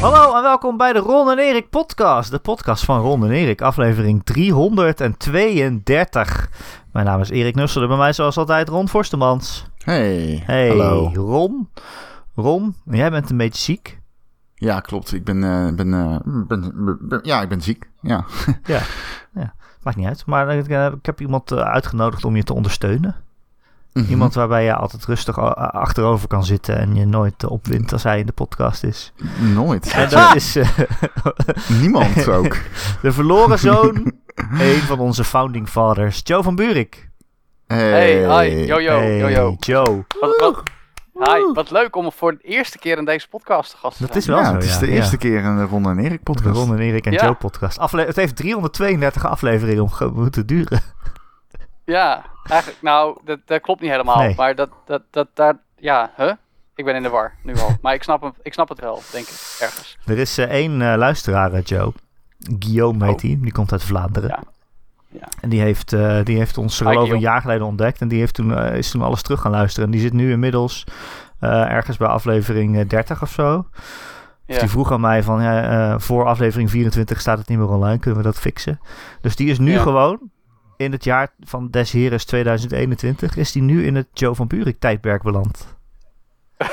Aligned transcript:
Hallo 0.00 0.36
en 0.36 0.42
welkom 0.42 0.76
bij 0.76 0.92
de 0.92 0.98
Ron 0.98 1.30
en 1.30 1.38
Erik 1.38 1.70
podcast. 1.70 2.30
De 2.30 2.38
podcast 2.38 2.84
van 2.84 3.00
Ron 3.00 3.24
en 3.24 3.30
Erik, 3.30 3.62
aflevering 3.62 4.24
332. 4.24 6.48
Mijn 6.92 7.06
naam 7.06 7.20
is 7.20 7.30
Erik 7.30 7.54
Nussel 7.54 7.82
en 7.82 7.88
bij 7.88 7.96
mij 7.96 8.12
zoals 8.12 8.36
altijd 8.36 8.68
Ron 8.68 8.88
Forstemans. 8.88 9.66
Hey, 9.84 10.42
Hey, 10.46 10.68
hallo. 10.68 11.10
Ron. 11.14 11.68
Ron, 12.34 12.74
jij 12.84 13.10
bent 13.10 13.30
een 13.30 13.36
beetje 13.36 13.62
ziek. 13.62 14.00
Ja, 14.54 14.80
klopt. 14.80 15.12
Ik 15.12 15.24
ben, 15.24 15.44
eh, 15.44 15.74
ben, 15.74 15.94
eh, 15.94 16.16
ben, 16.24 16.72
ben- 17.08 17.20
ja, 17.22 17.42
ik 17.42 17.48
ben 17.48 17.60
ziek. 17.60 17.90
Ja. 18.00 18.24
Ja, 18.64 18.80
ja. 19.34 19.54
maakt 19.82 19.96
niet 19.96 20.06
uit. 20.06 20.26
Maar 20.26 20.54
ik, 20.54 20.68
eh, 20.68 20.86
ik 20.86 21.06
heb 21.06 21.20
iemand 21.20 21.52
uitgenodigd 21.52 22.24
om 22.24 22.36
je 22.36 22.42
te 22.42 22.54
ondersteunen. 22.54 23.16
Mhm. 23.92 24.10
Iemand 24.10 24.34
waarbij 24.34 24.64
je 24.64 24.74
altijd 24.74 25.04
rustig 25.04 25.38
achterover 25.56 26.28
kan 26.28 26.44
zitten 26.44 26.78
en 26.78 26.94
je 26.94 27.06
nooit 27.06 27.42
eh, 27.42 27.50
opwint 27.50 27.92
als 27.92 28.02
hij 28.02 28.18
in 28.18 28.26
de 28.26 28.32
podcast 28.32 28.84
is. 28.84 29.12
Nooit. 29.54 29.90
En 29.92 30.08
dat 30.18 30.34
is 30.34 30.56
eh, 30.56 30.68
Niemand 31.80 32.28
ook. 32.38 32.56
de 33.02 33.12
verloren 33.12 33.58
zoon, 33.58 34.12
een 34.58 34.80
van 34.80 34.98
onze 34.98 35.24
founding 35.24 35.68
fathers, 35.68 36.20
Joe 36.24 36.42
van 36.42 36.54
Buurik. 36.56 37.08
Hey, 37.66 37.90
Hey, 38.22 38.48
hi, 38.48 38.66
yo 38.66 38.80
yo, 38.80 38.98
hey, 38.98 39.18
yo 39.18 39.28
yo. 39.28 39.56
Joe. 39.58 40.04
Wat, 40.20 40.36
wat, 40.40 40.62
hi, 41.28 41.52
wat 41.54 41.70
leuk 41.70 41.96
om 41.96 42.12
voor 42.12 42.32
de 42.32 42.42
eerste 42.42 42.78
keer 42.78 42.98
in 42.98 43.04
deze 43.04 43.28
podcast 43.28 43.70
te 43.70 43.76
gast 43.76 43.96
te 43.96 44.06
Dat 44.06 44.16
is 44.16 44.26
wel 44.26 44.38
Ja, 44.38 44.44
zo, 44.44 44.54
het 44.54 44.64
is 44.64 44.78
de 44.78 44.86
Ja. 44.86 44.92
eerste 44.92 45.16
keer 45.16 45.42
in 45.44 45.56
de 45.56 45.64
Ron 45.64 45.88
en 45.88 45.98
Erik 45.98 46.10
De 46.18 46.32
podcast. 46.32 46.56
Ron 46.56 46.72
en 46.72 46.78
Erik 46.78 47.06
en 47.06 47.12
Ja. 47.12 47.24
Joe 47.24 47.34
podcast. 47.34 47.78
Afle 47.78 48.04
het 48.04 48.16
heeft 48.16 48.36
332 48.36 49.26
afleveringen 49.26 49.82
om 49.82 50.12
moeten 50.14 50.46
duren. 50.46 50.80
Ja, 51.84 52.24
eigenlijk, 52.48 52.82
nou, 52.82 53.18
dat, 53.24 53.38
dat 53.44 53.60
klopt 53.60 53.80
niet 53.80 53.90
helemaal. 53.90 54.18
Nee. 54.18 54.34
Maar 54.36 54.54
dat, 54.54 54.70
dat, 54.86 55.02
dat, 55.10 55.28
daar, 55.34 55.58
ja, 55.76 56.12
huh? 56.16 56.32
Ik 56.74 56.84
ben 56.84 56.94
in 56.94 57.02
de 57.02 57.08
war, 57.08 57.34
nu 57.42 57.56
al. 57.58 57.76
Maar 57.82 57.94
ik 57.94 58.02
snap, 58.02 58.20
hem, 58.22 58.32
ik 58.42 58.52
snap 58.52 58.68
het 58.68 58.80
wel, 58.80 59.02
denk 59.12 59.26
ik, 59.26 59.56
ergens. 59.60 59.98
Er 60.06 60.18
is 60.18 60.38
eh, 60.38 60.44
één 60.50 60.82
eh, 60.82 60.96
luisteraar, 60.98 61.52
eh, 61.52 61.62
Joe. 61.64 61.92
Guillaume 62.58 63.04
heet 63.06 63.14
Oh. 63.14 63.20
hij. 63.22 63.38
Die 63.40 63.52
komt 63.52 63.72
uit 63.72 63.82
Vlaanderen. 63.82 64.28
Ja. 64.28 64.42
Ja. 65.08 65.28
En 65.40 65.48
die 65.48 65.60
heeft, 65.60 65.90
die 66.24 66.36
heeft 66.36 66.58
ons 66.58 66.76
geloof 66.76 67.06
ik 67.06 67.12
een 67.12 67.20
jaar 67.20 67.40
geleden 67.40 67.66
ontdekt. 67.66 68.00
En 68.00 68.08
die 68.08 68.18
heeft 68.18 68.34
toen, 68.34 68.58
is 68.58 68.90
toen 68.90 69.02
alles 69.02 69.22
terug 69.22 69.40
gaan 69.40 69.50
luisteren. 69.50 69.84
En 69.84 69.90
die 69.92 70.00
zit 70.00 70.12
nu 70.12 70.30
inmiddels 70.30 70.84
ergens 71.40 71.96
bij 71.96 72.08
aflevering 72.08 72.78
eh, 72.78 72.88
30 72.88 73.22
of 73.22 73.30
zo. 73.30 73.66
Ja. 74.46 74.58
Die 74.58 74.68
vroeg 74.68 74.92
aan 74.92 75.00
mij 75.00 75.22
van, 75.22 75.42
ja, 75.42 75.98
voor 75.98 76.26
aflevering 76.26 76.70
24 76.70 77.20
staat 77.20 77.38
het 77.38 77.48
niet 77.48 77.58
meer 77.58 77.68
online. 77.68 77.98
Kunnen 77.98 78.20
we 78.20 78.26
dat 78.26 78.38
fixen? 78.38 78.80
Dus 79.20 79.36
die 79.36 79.50
is 79.50 79.58
nu 79.58 79.72
Ja. 79.72 79.82
gewoon, 79.82 80.18
in 80.80 80.92
het 80.92 81.04
jaar 81.04 81.28
van 81.40 81.70
Des 81.70 81.92
Heres 81.92 82.24
2021, 82.24 83.36
is 83.36 83.52
die 83.52 83.62
nu 83.62 83.86
in 83.86 83.94
het 83.94 84.06
Joe 84.12 84.34
van 84.34 84.46
Buurik 84.46 84.78
tijdperk 84.78 85.22
beland. 85.22 85.76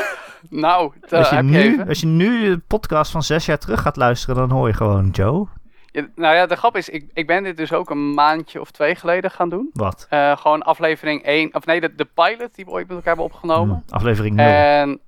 Nou, 0.50 0.94
Als 1.10 1.30
je, 1.30 1.44
nu, 1.44 1.58
even. 1.58 1.88
als 1.88 2.00
je 2.00 2.06
nu 2.06 2.50
de 2.50 2.58
podcast 2.68 3.12
van 3.12 3.24
zes 3.24 3.46
jaar 3.46 3.58
terug 3.58 3.82
gaat 3.82 3.96
luisteren, 3.96 4.36
dan 4.36 4.50
hoor 4.50 4.68
je 4.68 4.74
gewoon 4.74 5.10
Joe. 5.10 5.48
Ja, 5.92 6.08
nou 6.16 6.36
ja, 6.36 6.46
de 6.46 6.56
grap 6.56 6.78
is, 6.78 6.90
ik, 6.90 7.10
ik 7.14 7.28
ben 7.28 7.44
dit 7.44 7.58
dus 7.58 7.74
ook 7.74 7.90
een 7.90 8.14
maandje 8.14 8.62
of 8.62 8.72
twee 8.72 8.96
geleden 8.96 9.32
gaan 9.32 9.50
doen. 9.50 9.70
Wat? 9.74 10.06
Eh, 10.10 10.38
gewoon 10.38 10.62
aflevering 10.62 11.24
1, 11.24 11.56
of 11.56 11.66
nee, 11.66 11.82
de, 11.82 11.96
de 11.96 12.06
pilot 12.14 12.56
die 12.56 12.66
we 12.66 12.72
ooit 12.72 12.88
met 12.88 12.96
elkaar 12.96 13.16
hebben 13.16 13.26
opgenomen. 13.26 13.84
Hmm, 13.86 13.96
aflevering 13.96 14.36
0. 14.36 14.46
En, 14.46 15.00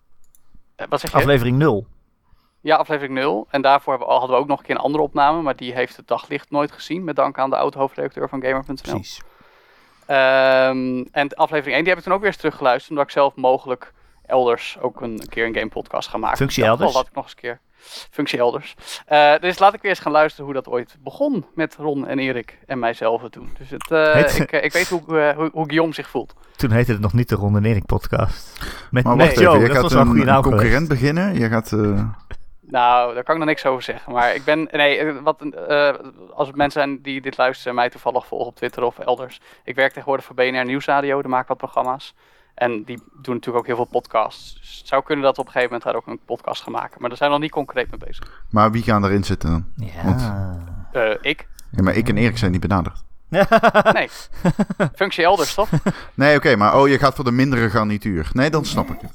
eh, 0.75 0.88
wat 0.89 1.00
zeg 1.00 1.11
je? 1.11 1.17
aflevering 1.17 1.58
0. 1.58 1.88
Ja, 2.61 2.75
aflevering 2.75 3.13
0. 3.13 3.47
En 3.49 3.61
daarvoor 3.61 3.93
hebben 3.93 4.07
we, 4.07 4.19
hadden 4.19 4.35
we 4.35 4.41
ook 4.41 4.47
nog 4.47 4.59
een 4.59 4.65
keer 4.65 4.75
een 4.75 4.81
andere 4.81 5.03
opname, 5.03 5.41
maar 5.41 5.55
die 5.55 5.73
heeft 5.73 5.97
het 5.97 6.07
daglicht 6.07 6.52
nooit 6.52 6.71
gezien, 6.71 7.03
met 7.03 7.15
dank 7.15 7.38
aan 7.38 7.49
de 7.49 7.55
oud-hoofdredacteur 7.55 8.29
van 8.29 8.41
Gamer.nl. 8.43 8.75
Precies. 8.81 9.21
Ehm, 10.05 11.05
en 11.11 11.33
aflevering 11.33 11.75
1 11.75 11.80
die 11.80 11.89
heb 11.89 11.97
ik 11.97 12.03
toen 12.03 12.13
ook 12.13 12.19
weer 12.19 12.27
eens 12.27 12.37
teruggeluisterd, 12.37 12.89
omdat 12.89 13.05
ik 13.05 13.11
zelf 13.11 13.35
mogelijk 13.35 13.93
elders 14.25 14.77
ook 14.81 15.02
een, 15.02 15.11
een 15.11 15.30
keer 15.30 15.45
een 15.45 15.53
game 15.55 15.69
podcast 15.69 16.09
ga 16.09 16.17
maken. 16.17 16.37
Functie 16.37 16.63
elders? 16.63 16.89
Oh, 16.89 16.95
laat 16.95 17.07
ik 17.07 17.13
nog 17.13 17.23
eens 17.23 17.33
een 17.33 17.39
keer. 17.39 17.59
Functie 18.11 18.39
elders. 18.39 18.75
Eh, 19.05 19.33
dus 19.39 19.59
laat 19.59 19.73
ik 19.73 19.81
weer 19.81 19.91
eens 19.91 19.99
gaan 19.99 20.11
luisteren 20.11 20.45
hoe 20.45 20.53
dat 20.53 20.67
ooit 20.67 20.98
begon 21.03 21.45
met 21.53 21.75
Ron 21.75 22.08
en 22.08 22.19
Erik 22.19 22.58
en 22.65 22.80
mijzelf 22.80 23.30
toen. 23.30 23.49
Dus 23.58 23.69
het, 23.69 23.92
eh, 23.92 24.14
Heet- 24.14 24.39
ik, 24.39 24.52
eh, 24.52 24.64
ik 24.64 24.73
weet 24.73 24.89
hoe, 24.89 25.02
hoe, 25.36 25.49
hoe 25.53 25.65
Guillaume 25.65 25.93
zich 25.93 26.09
voelt. 26.09 26.33
Toen 26.55 26.71
heette 26.71 26.92
het 26.92 27.02
nog 27.02 27.14
niet 27.14 27.30
de 27.30 27.36
Ron 27.36 27.55
en 27.55 27.65
Erik 27.65 27.86
podcast. 27.86 28.59
Met, 28.92 29.03
Maar 29.03 29.15
met 29.15 29.36
dat 29.36 29.43
gaat 29.43 29.81
was 29.81 29.93
wel 29.93 30.02
een 30.02 30.08
een, 30.08 30.08
goede 30.08 30.25
naam 30.25 30.42
concurrent 30.42 30.87
beginnen. 30.87 31.39
Je 31.39 31.48
gaat... 31.48 31.71
Nou, 32.69 33.13
daar 33.13 33.23
kan 33.23 33.33
ik 33.33 33.39
nog 33.39 33.49
niks 33.49 33.65
over 33.65 33.83
zeggen. 33.83 34.11
Maar 34.13 34.35
ik 34.35 34.43
ben. 34.43 34.67
Nee, 34.71 35.13
wat, 35.13 35.41
eh, 35.41 35.93
als 36.33 36.47
het 36.47 36.55
mensen 36.57 36.81
zijn 36.81 37.02
die 37.02 37.21
dit 37.21 37.37
luisteren 37.37 37.69
en 37.71 37.75
mij 37.75 37.89
toevallig 37.89 38.27
volgen 38.27 38.47
op 38.47 38.55
Twitter 38.55 38.83
of 38.83 38.99
elders. 38.99 39.41
Ik 39.63 39.75
werk 39.75 39.91
tegenwoordig 39.91 40.25
voor 40.25 40.35
BNR 40.35 40.65
Nieuwsradio, 40.65 41.21
daar 41.21 41.30
maak 41.30 41.41
ik 41.41 41.47
wat 41.47 41.57
programma's. 41.57 42.13
En 42.53 42.83
die 42.83 42.97
doen 43.21 43.33
natuurlijk 43.33 43.57
ook 43.57 43.65
heel 43.65 43.75
veel 43.75 43.85
podcasts. 43.85 44.57
Dus 44.59 44.77
het 44.77 44.87
zou 44.87 45.03
kunnen 45.03 45.25
dat 45.25 45.35
we 45.35 45.41
op 45.41 45.47
een 45.47 45.53
gegeven 45.53 45.73
moment 45.73 45.91
daar 45.91 46.02
ook 46.02 46.07
een 46.07 46.25
podcast 46.25 46.63
gaan 46.63 46.71
maken. 46.73 46.95
Maar 46.99 47.09
daar 47.09 47.17
zijn 47.17 47.30
we 47.30 47.35
nog 47.35 47.45
niet 47.45 47.53
concreet 47.53 47.89
mee 47.89 47.99
bezig. 48.07 48.43
maar 48.49 48.71
wie 48.71 48.83
gaan 48.83 49.05
erin 49.05 49.23
zitten 49.23 49.49
dan? 49.49 49.87
Ja. 49.87 50.57
Eh, 50.91 51.15
ik? 51.21 51.47
Ja, 51.71 51.83
maar 51.83 51.95
ik 51.95 52.09
en 52.09 52.17
Erik 52.17 52.37
zijn 52.37 52.51
niet 52.51 52.61
benaderd. 52.61 53.03
Nee. 53.93 54.09
Functie 54.95 55.23
elders, 55.23 55.53
toch? 55.53 55.69
Nee, 56.13 56.36
oké, 56.37 56.55
maar 56.55 56.80
oh, 56.80 56.87
je 56.87 56.99
gaat 56.99 57.15
voor 57.15 57.23
de 57.23 57.31
mindere 57.31 57.69
garnituur. 57.69 58.30
Nee, 58.33 58.49
dan 58.49 58.65
snap 58.65 58.89
ik 58.89 59.01
het. 59.01 59.11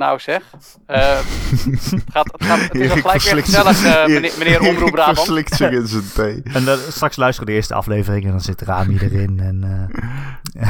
Nou 0.00 0.18
zeg. 0.18 0.42
Eh, 0.86 1.18
het, 1.18 2.02
gaat, 2.12 2.32
het, 2.32 2.44
gaat, 2.44 2.60
het 2.60 2.74
is 2.74 2.90
al 2.90 2.96
gelijk 2.96 3.22
weer 3.22 3.42
gezellig, 3.44 3.84
eh, 3.84 4.06
meneer, 4.06 4.32
meneer 4.38 4.60
Omroep 4.60 4.76
Erik 4.80 4.92
Brabant. 4.94 5.16
verslikt 5.18 5.54
zich 5.56 5.70
in 5.70 5.86
zijn 5.86 6.12
thee. 6.14 6.42
En 6.56 6.64
dan, 6.64 6.78
straks 6.78 7.16
luisteren 7.16 7.46
we 7.46 7.50
de 7.52 7.56
eerste 7.58 7.74
aflevering 7.74 8.24
en 8.24 8.30
dan 8.30 8.40
zit 8.40 8.62
Rami 8.62 8.98
erin. 9.00 9.40
En, 9.40 9.88
eh, 10.58 10.68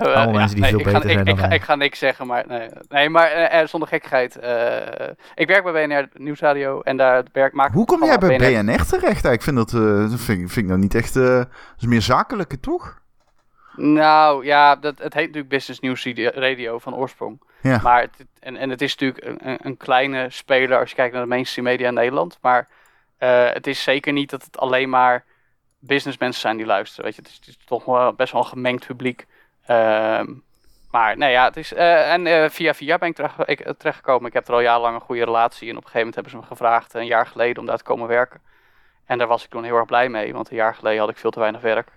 Allemaal 0.00 0.26
ja, 0.26 0.30
mensen 0.30 0.54
die 0.54 0.60
nee, 0.60 0.70
veel 0.70 0.80
ik 0.80 0.86
ga, 0.86 0.92
beter 0.92 1.10
ik, 1.10 1.16
zijn 1.16 1.18
ik, 1.20 1.26
dan 1.26 1.36
ga, 1.38 1.48
wij. 1.48 1.56
ik 1.56 1.62
ga 1.62 1.74
niks 1.74 1.98
zeggen, 1.98 2.26
maar 2.26 2.44
nee, 2.48 2.68
nee 2.88 3.08
maar 3.10 3.68
zonder 3.68 3.88
gekkigheid. 3.88 4.36
eh, 4.38 5.08
ik 5.34 5.46
werk 5.48 5.64
bij 5.72 5.86
BNR 5.86 6.08
Nieuwsradio 6.22 6.80
en 6.80 6.96
daar 6.96 7.22
werk, 7.32 7.52
maak 7.52 7.68
ik 7.68 7.74
Hoe 7.74 7.84
kom 7.84 8.04
jij 8.04 8.18
bij 8.18 8.36
programma 8.36 8.72
BNR 8.74 8.84
terecht? 8.86 9.24
Ik 9.24 9.42
vind 9.42 9.56
dat, 9.56 9.72
eh, 9.72 9.80
dat 10.10 10.20
vind, 10.20 10.40
ik- 10.40 10.50
vind 10.50 10.56
ik 10.56 10.66
nou 10.66 10.78
niet 10.78 10.94
echt... 10.94 11.16
eh, 11.16 11.22
dat 11.36 11.46
is 11.78 11.86
meer 11.86 12.02
zakelijke, 12.02 12.60
toch? 12.60 13.00
Nou 13.76 14.44
ja, 14.44 14.76
dat, 14.76 14.98
het 14.98 15.14
heet 15.14 15.26
natuurlijk 15.26 15.48
Business 15.48 15.80
News 15.80 16.04
Radio- 16.34 16.78
van 16.78 16.94
oorsprong. 16.94 17.40
Ja. 17.62 17.80
Maar 17.82 18.00
het, 18.00 18.26
en, 18.40 18.56
en 18.56 18.70
het 18.70 18.82
is 18.82 18.96
natuurlijk 18.96 19.42
een, 19.42 19.58
een, 19.66 19.76
kleine 19.76 20.30
speler 20.30 20.78
als 20.78 20.88
je 20.90 20.96
kijkt 20.96 21.12
naar 21.12 21.22
de 21.22 21.28
mainstream 21.28 21.66
media 21.66 21.88
in 21.88 21.94
Nederland. 21.94 22.38
Maar 22.40 22.68
eh, 23.18 23.50
het 23.52 23.66
is 23.66 23.82
zeker 23.82 24.12
niet 24.12 24.30
dat 24.30 24.44
het 24.44 24.58
alleen 24.58 24.88
maar 24.88 25.24
businessmensen 25.78 26.40
zijn 26.40 26.56
die 26.56 26.66
luisteren. 26.66 27.04
Weet 27.04 27.14
je, 27.14 27.20
het 27.22 27.30
is, 27.30 27.36
het 27.36 27.46
is 27.48 27.56
toch 27.64 27.84
wel 27.84 28.12
best 28.12 28.32
wel 28.32 28.42
een 28.42 28.48
gemengd 28.48 28.86
publiek. 28.86 29.26
Ehm, 29.66 30.34
maar 30.90 31.16
nee, 31.16 31.30
ja, 31.30 31.44
het 31.44 31.56
is. 31.56 31.72
eh, 31.72 32.12
en 32.12 32.26
eh, 32.26 32.50
via 32.50 32.74
via 32.74 32.98
ben 32.98 33.08
ik, 33.08 33.14
terecht, 33.14 33.48
ik 33.48 33.72
terechtgekomen. 33.78 34.26
Ik 34.26 34.32
heb 34.32 34.48
er 34.48 34.54
al 34.54 34.60
jarenlang 34.60 34.94
een 34.94 35.00
goede 35.00 35.24
relatie. 35.24 35.68
En 35.68 35.76
op 35.76 35.84
een 35.84 35.90
gegeven 35.90 35.98
moment 35.98 36.14
hebben 36.14 36.32
ze 36.32 36.38
me 36.38 36.56
gevraagd, 36.56 36.94
een 36.94 37.06
jaar 37.06 37.26
geleden, 37.26 37.60
om 37.60 37.66
daar 37.66 37.78
te 37.78 37.84
komen 37.84 38.08
werken. 38.08 38.40
En 39.04 39.18
daar 39.18 39.26
was 39.26 39.44
ik 39.44 39.50
toen 39.50 39.64
heel 39.64 39.76
erg 39.76 39.86
blij 39.86 40.08
mee. 40.08 40.32
Want 40.32 40.50
een 40.50 40.56
jaar 40.56 40.74
geleden 40.74 41.00
had 41.00 41.10
ik 41.10 41.16
veel 41.16 41.30
te 41.30 41.40
weinig 41.40 41.60
werk. 41.60 41.88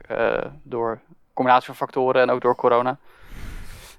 door 0.64 1.00
combinatie 1.36 1.66
van 1.66 1.76
factoren 1.76 2.22
en 2.22 2.30
ook 2.30 2.42
door 2.42 2.56
corona. 2.56 2.98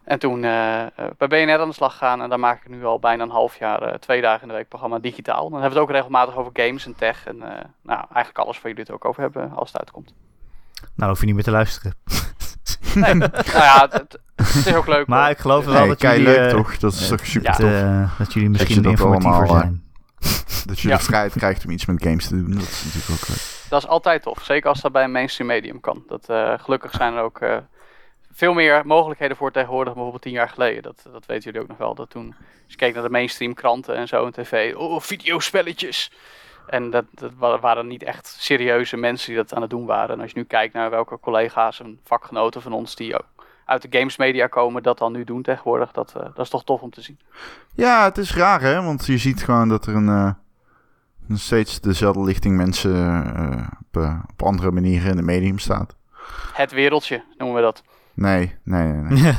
En 0.06 0.19
toen 0.19 0.44
eh, 0.44 0.82
eh, 0.82 0.88
bij 1.19 1.28
BNR 1.28 1.58
aan 1.60 1.69
de 1.69 1.74
slag 1.74 1.97
gaan. 1.97 2.22
En 2.22 2.28
daar 2.28 2.41
maak 2.41 2.60
ik 2.60 2.69
nu 2.69 2.84
al 2.84 2.98
bijna 2.98 3.22
een 3.22 3.30
half 3.30 3.58
jaar, 3.58 3.82
eh, 3.82 3.94
twee 3.94 4.20
dagen 4.20 4.42
in 4.42 4.48
de 4.48 4.54
week 4.54 4.69
programma 4.69 4.98
digitaal. 4.98 5.42
Dan 5.50 5.60
hebben 5.60 5.70
we 5.70 5.74
het 5.74 5.88
ook 5.88 5.91
regelmatig 5.94 6.36
over 6.36 6.50
games 6.52 6.86
en 6.86 6.94
tech. 6.97 7.26
En 7.26 7.42
eh, 7.42 7.64
nou, 7.82 7.98
eigenlijk 7.98 8.38
alles 8.38 8.56
waar 8.56 8.70
jullie 8.70 8.84
het 8.86 8.91
ook 8.91 9.04
over 9.04 9.22
hebben 9.22 9.52
als 9.54 9.72
het 9.72 9.78
uitkomt. 9.78 10.14
nou, 10.94 11.10
hoef 11.10 11.20
je 11.20 11.26
niet 11.26 11.34
meer 11.34 11.44
te 11.44 11.50
luisteren. 11.50 11.94
Nee, 12.94 13.14
nou 13.14 13.30
ja, 13.53 13.88
het, 13.91 14.18
is 14.36 14.74
ook 14.74 14.86
leuk. 14.86 15.06
Maar 15.06 15.20
hoor. 15.22 15.30
ik 15.30 15.38
geloof 15.38 15.64
wel 15.64 15.74
Nee, 15.74 15.88
dat 15.88 16.00
jullie... 16.00 16.22
leuk 16.22 16.50
toch? 16.50 16.78
Dat 16.78 16.92
is 16.92 17.08
toch 17.08 17.26
super 17.26 17.64
ja. 17.64 18.06
tof. 18.06 18.18
dat 18.18 18.32
jullie 18.32 18.50
misschien 18.50 18.82
dat 18.82 18.92
informatiever 18.92 19.38
allemaal, 19.38 19.58
zijn. 19.58 19.84
Dat 20.66 20.80
je 20.80 20.88
Ja. 20.88 20.97
de 20.97 21.03
vrijheid 21.03 21.32
krijgt 21.32 21.64
om 21.64 21.70
iets 21.70 21.86
met 21.86 22.03
games 22.03 22.28
te 22.28 22.36
doen. 22.36 22.50
Dat 22.50 22.62
is 22.62 22.84
natuurlijk 22.84 23.22
ook 23.22 23.28
leuk. 23.28 23.56
Dat 23.69 23.82
is 23.82 23.88
altijd 23.88 24.22
tof. 24.22 24.43
Zeker 24.44 24.69
als 24.69 24.81
dat 24.81 24.93
bij 24.93 25.04
een 25.04 25.12
mainstream 25.12 25.49
medium 25.50 25.81
kan. 25.81 26.04
Dat, 26.06 26.28
eh, 26.28 26.53
gelukkig 26.59 26.93
zijn 26.93 27.15
er 27.15 27.22
ook 27.22 27.38
eh, 27.41 27.56
veel 28.32 28.53
meer 28.53 28.83
mogelijkheden 28.86 29.36
voor 29.36 29.51
tegenwoordig 29.53 29.92
bijvoorbeeld 29.92 30.22
tien 30.22 30.33
jaar 30.33 30.48
geleden. 30.48 30.83
Dat, 30.83 31.03
dat 31.13 31.27
weten 31.27 31.45
jullie 31.45 31.60
ook 31.60 31.68
nog 31.68 31.78
wel. 31.78 31.95
Dat 31.95 32.10
toen, 32.10 32.27
als 32.39 32.72
je 32.72 32.77
keek 32.77 32.95
naar 32.95 33.03
de 33.03 33.10
mainstream 33.10 33.54
kranten 33.54 33.97
en 33.97 34.09
zo 34.09 34.27
en 34.27 34.33
tv. 34.33 34.74
Oh, 34.77 35.01
videospelletjes. 35.01 36.13
En 36.66 36.91
dat, 36.91 37.04
dat 37.10 37.30
wa- 37.36 37.59
waren 37.59 37.86
niet 37.86 38.03
echt 38.03 38.27
serieuze 38.39 38.97
mensen 38.97 39.27
die 39.28 39.36
dat 39.36 39.54
aan 39.54 39.60
het 39.60 39.71
doen 39.71 39.86
waren. 39.86 40.15
En 40.15 40.21
als 40.21 40.30
je 40.30 40.39
nu 40.39 40.45
kijkt 40.45 40.74
naar 40.74 40.91
welke 40.91 41.18
collega's 41.21 41.80
en 41.80 42.01
vakgenoten 42.04 42.63
van 42.63 42.72
ons 42.72 42.95
die 42.97 43.15
ook 43.15 43.27
uit 43.65 43.83
de 43.91 43.98
gamesmedia 43.98 44.47
komen, 44.47 44.83
dat 44.83 44.98
dan 44.98 45.13
nu 45.13 45.24
doen 45.24 45.42
tegenwoordig. 45.42 45.92
Dat, 45.92 46.13
eh, 46.16 46.22
dat 46.22 46.39
is 46.45 46.51
toch 46.51 46.65
tof 46.65 46.80
om 46.80 46.91
te 46.91 47.01
zien. 47.01 47.18
Ja, 47.74 48.04
het 48.04 48.18
is 48.18 48.34
raar 48.36 48.60
hè, 48.60 48.83
want 48.83 49.07
je 49.07 49.18
ziet 49.18 49.45
gewoon 49.45 49.68
dat 49.68 49.86
er 49.86 49.95
een 49.95 50.36
steeds 51.34 51.81
dezelfde 51.81 52.25
lichting 52.25 52.57
mensen 52.57 52.95
eh, 53.34 53.69
op, 53.81 54.03
eh, 54.03 54.21
op 54.33 54.43
andere 54.43 54.71
manieren 54.71 55.11
in 55.11 55.17
het 55.17 55.27
medium 55.27 55.59
staat. 55.59 55.97
Het 56.53 56.73
wereldje 56.73 57.25
noemen 57.39 57.57
we 57.57 57.63
dat. 57.63 57.83
Nee, 58.17 58.55
nee, 58.63 58.93
nee. 58.93 59.23
nee. 59.23 59.33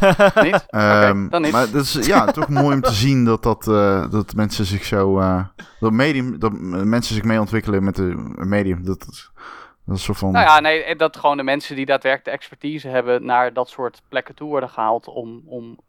Niet? 0.52 0.66
Ehm, 0.70 1.30
dan 1.30 1.42
niet. 1.42 1.52
Maar 1.52 1.72
dat 1.72 1.84
is 1.84 1.94
ja, 1.94 2.26
toch 2.26 2.50
mooi 2.50 2.76
om 2.76 2.82
te 2.82 2.94
zien 2.94 3.26
dat, 3.26 3.44
dat, 3.44 3.68
eh, 3.68 4.12
dat 4.12 4.36
mensen 4.36 4.66
zich 4.66 4.86
zo. 4.86 5.20
eh, 5.20 5.46
dat, 5.80 5.92
medium, 5.92 6.40
dat 6.40 6.52
mensen 6.60 7.16
zich 7.16 7.24
mee 7.24 7.40
ontwikkelen 7.40 7.84
met 7.84 7.96
de 7.96 8.34
medium. 8.36 8.86
Dat, 8.86 9.00
dat, 9.00 9.32
dat 9.86 9.96
is 9.96 10.04
zo 10.04 10.14
van. 10.14 10.32
Nou 10.32 10.46
ja, 10.46 10.60
nee, 10.60 10.96
dat 10.96 11.18
gewoon 11.18 11.38
de 11.38 11.44
mensen 11.44 11.76
die 11.76 11.86
daadwerkelijk 11.86 12.26
de 12.30 12.36
expertise 12.44 12.88
hebben 12.88 13.26
naar 13.26 13.54
dat 13.54 13.70
soort 13.70 14.02
plekken 14.10 14.36
toe 14.36 14.50
worden 14.50 14.70
gehaald 14.70 15.08
om, 15.08 15.42
om 15.46 15.80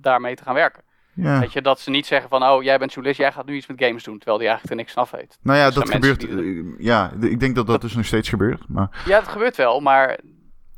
daarmee 0.00 0.36
te 0.36 0.42
gaan 0.42 0.54
werken. 0.54 0.82
Ja. 1.16 1.40
Weet 1.40 1.52
je, 1.52 1.62
dat 1.62 1.80
ze 1.80 1.90
niet 1.90 2.06
zeggen 2.06 2.28
van, 2.28 2.42
oh, 2.42 2.62
jij 2.62 2.78
bent 2.78 2.92
journalist, 2.92 3.20
jij 3.20 3.32
gaat 3.32 3.46
nu 3.46 3.56
iets 3.56 3.66
met 3.66 3.84
games 3.84 4.04
doen, 4.04 4.16
terwijl 4.16 4.38
die 4.38 4.48
eigenlijk 4.48 4.78
er 4.78 4.84
niks 4.84 4.92
van 4.92 5.02
af 5.02 5.10
weet. 5.10 5.38
Nou 5.42 5.58
ja, 5.58 5.70
dat 5.70 5.90
gebeurt. 5.90 6.20
die 6.20 6.28
eh, 6.28 6.84
Ja, 6.84 7.12
ik 7.20 7.40
denk 7.40 7.54
dat 7.54 7.66
dat 7.66 7.80
dus 7.80 7.94
nog 7.94 8.04
steeds 8.04 8.28
gebeurt. 8.28 8.68
Maar 8.68 9.02
Ja, 9.04 9.20
dat 9.20 9.28
gebeurt 9.28 9.56
wel, 9.56 9.80
maar 9.80 10.18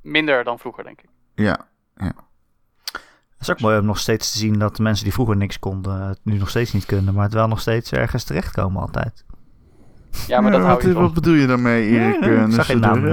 minder 0.02 0.44
dan 0.44 0.58
vroeger, 0.58 0.84
denk 0.84 1.00
ik. 1.00 1.08
ja, 1.34 1.66
Het 1.94 3.40
is 3.40 3.50
ook 3.50 3.60
mooi 3.60 3.78
om 3.78 3.84
nog 3.84 3.98
steeds 3.98 4.32
te 4.32 4.38
zien 4.38 4.58
dat 4.58 4.76
de 4.76 4.82
mensen 4.82 5.04
die 5.04 5.12
vroeger 5.12 5.36
niks 5.36 5.58
konden, 5.58 6.02
het 6.02 6.20
nu 6.22 6.38
nog 6.38 6.48
steeds 6.48 6.72
niet 6.72 6.86
kunnen, 6.86 7.14
maar 7.14 7.24
het 7.24 7.32
wel 7.32 7.48
nog 7.48 7.60
steeds 7.60 7.92
ergens 7.92 8.24
terechtkomen 8.24 8.80
altijd. 8.80 9.24
Ja, 10.26 10.40
maar 10.40 10.50
dat 10.50 10.60
hou 10.62 10.82
wat, 10.82 10.92
wat 11.02 11.14
bedoel 11.14 11.34
je 11.34 11.46
daarmee, 11.46 11.88
Erik? 11.88 12.20
ja, 12.24 12.28
Eh, 12.30 12.42
ik 12.46 12.52
zag 12.52 12.66
geen 12.66 12.80
naam 12.80 13.04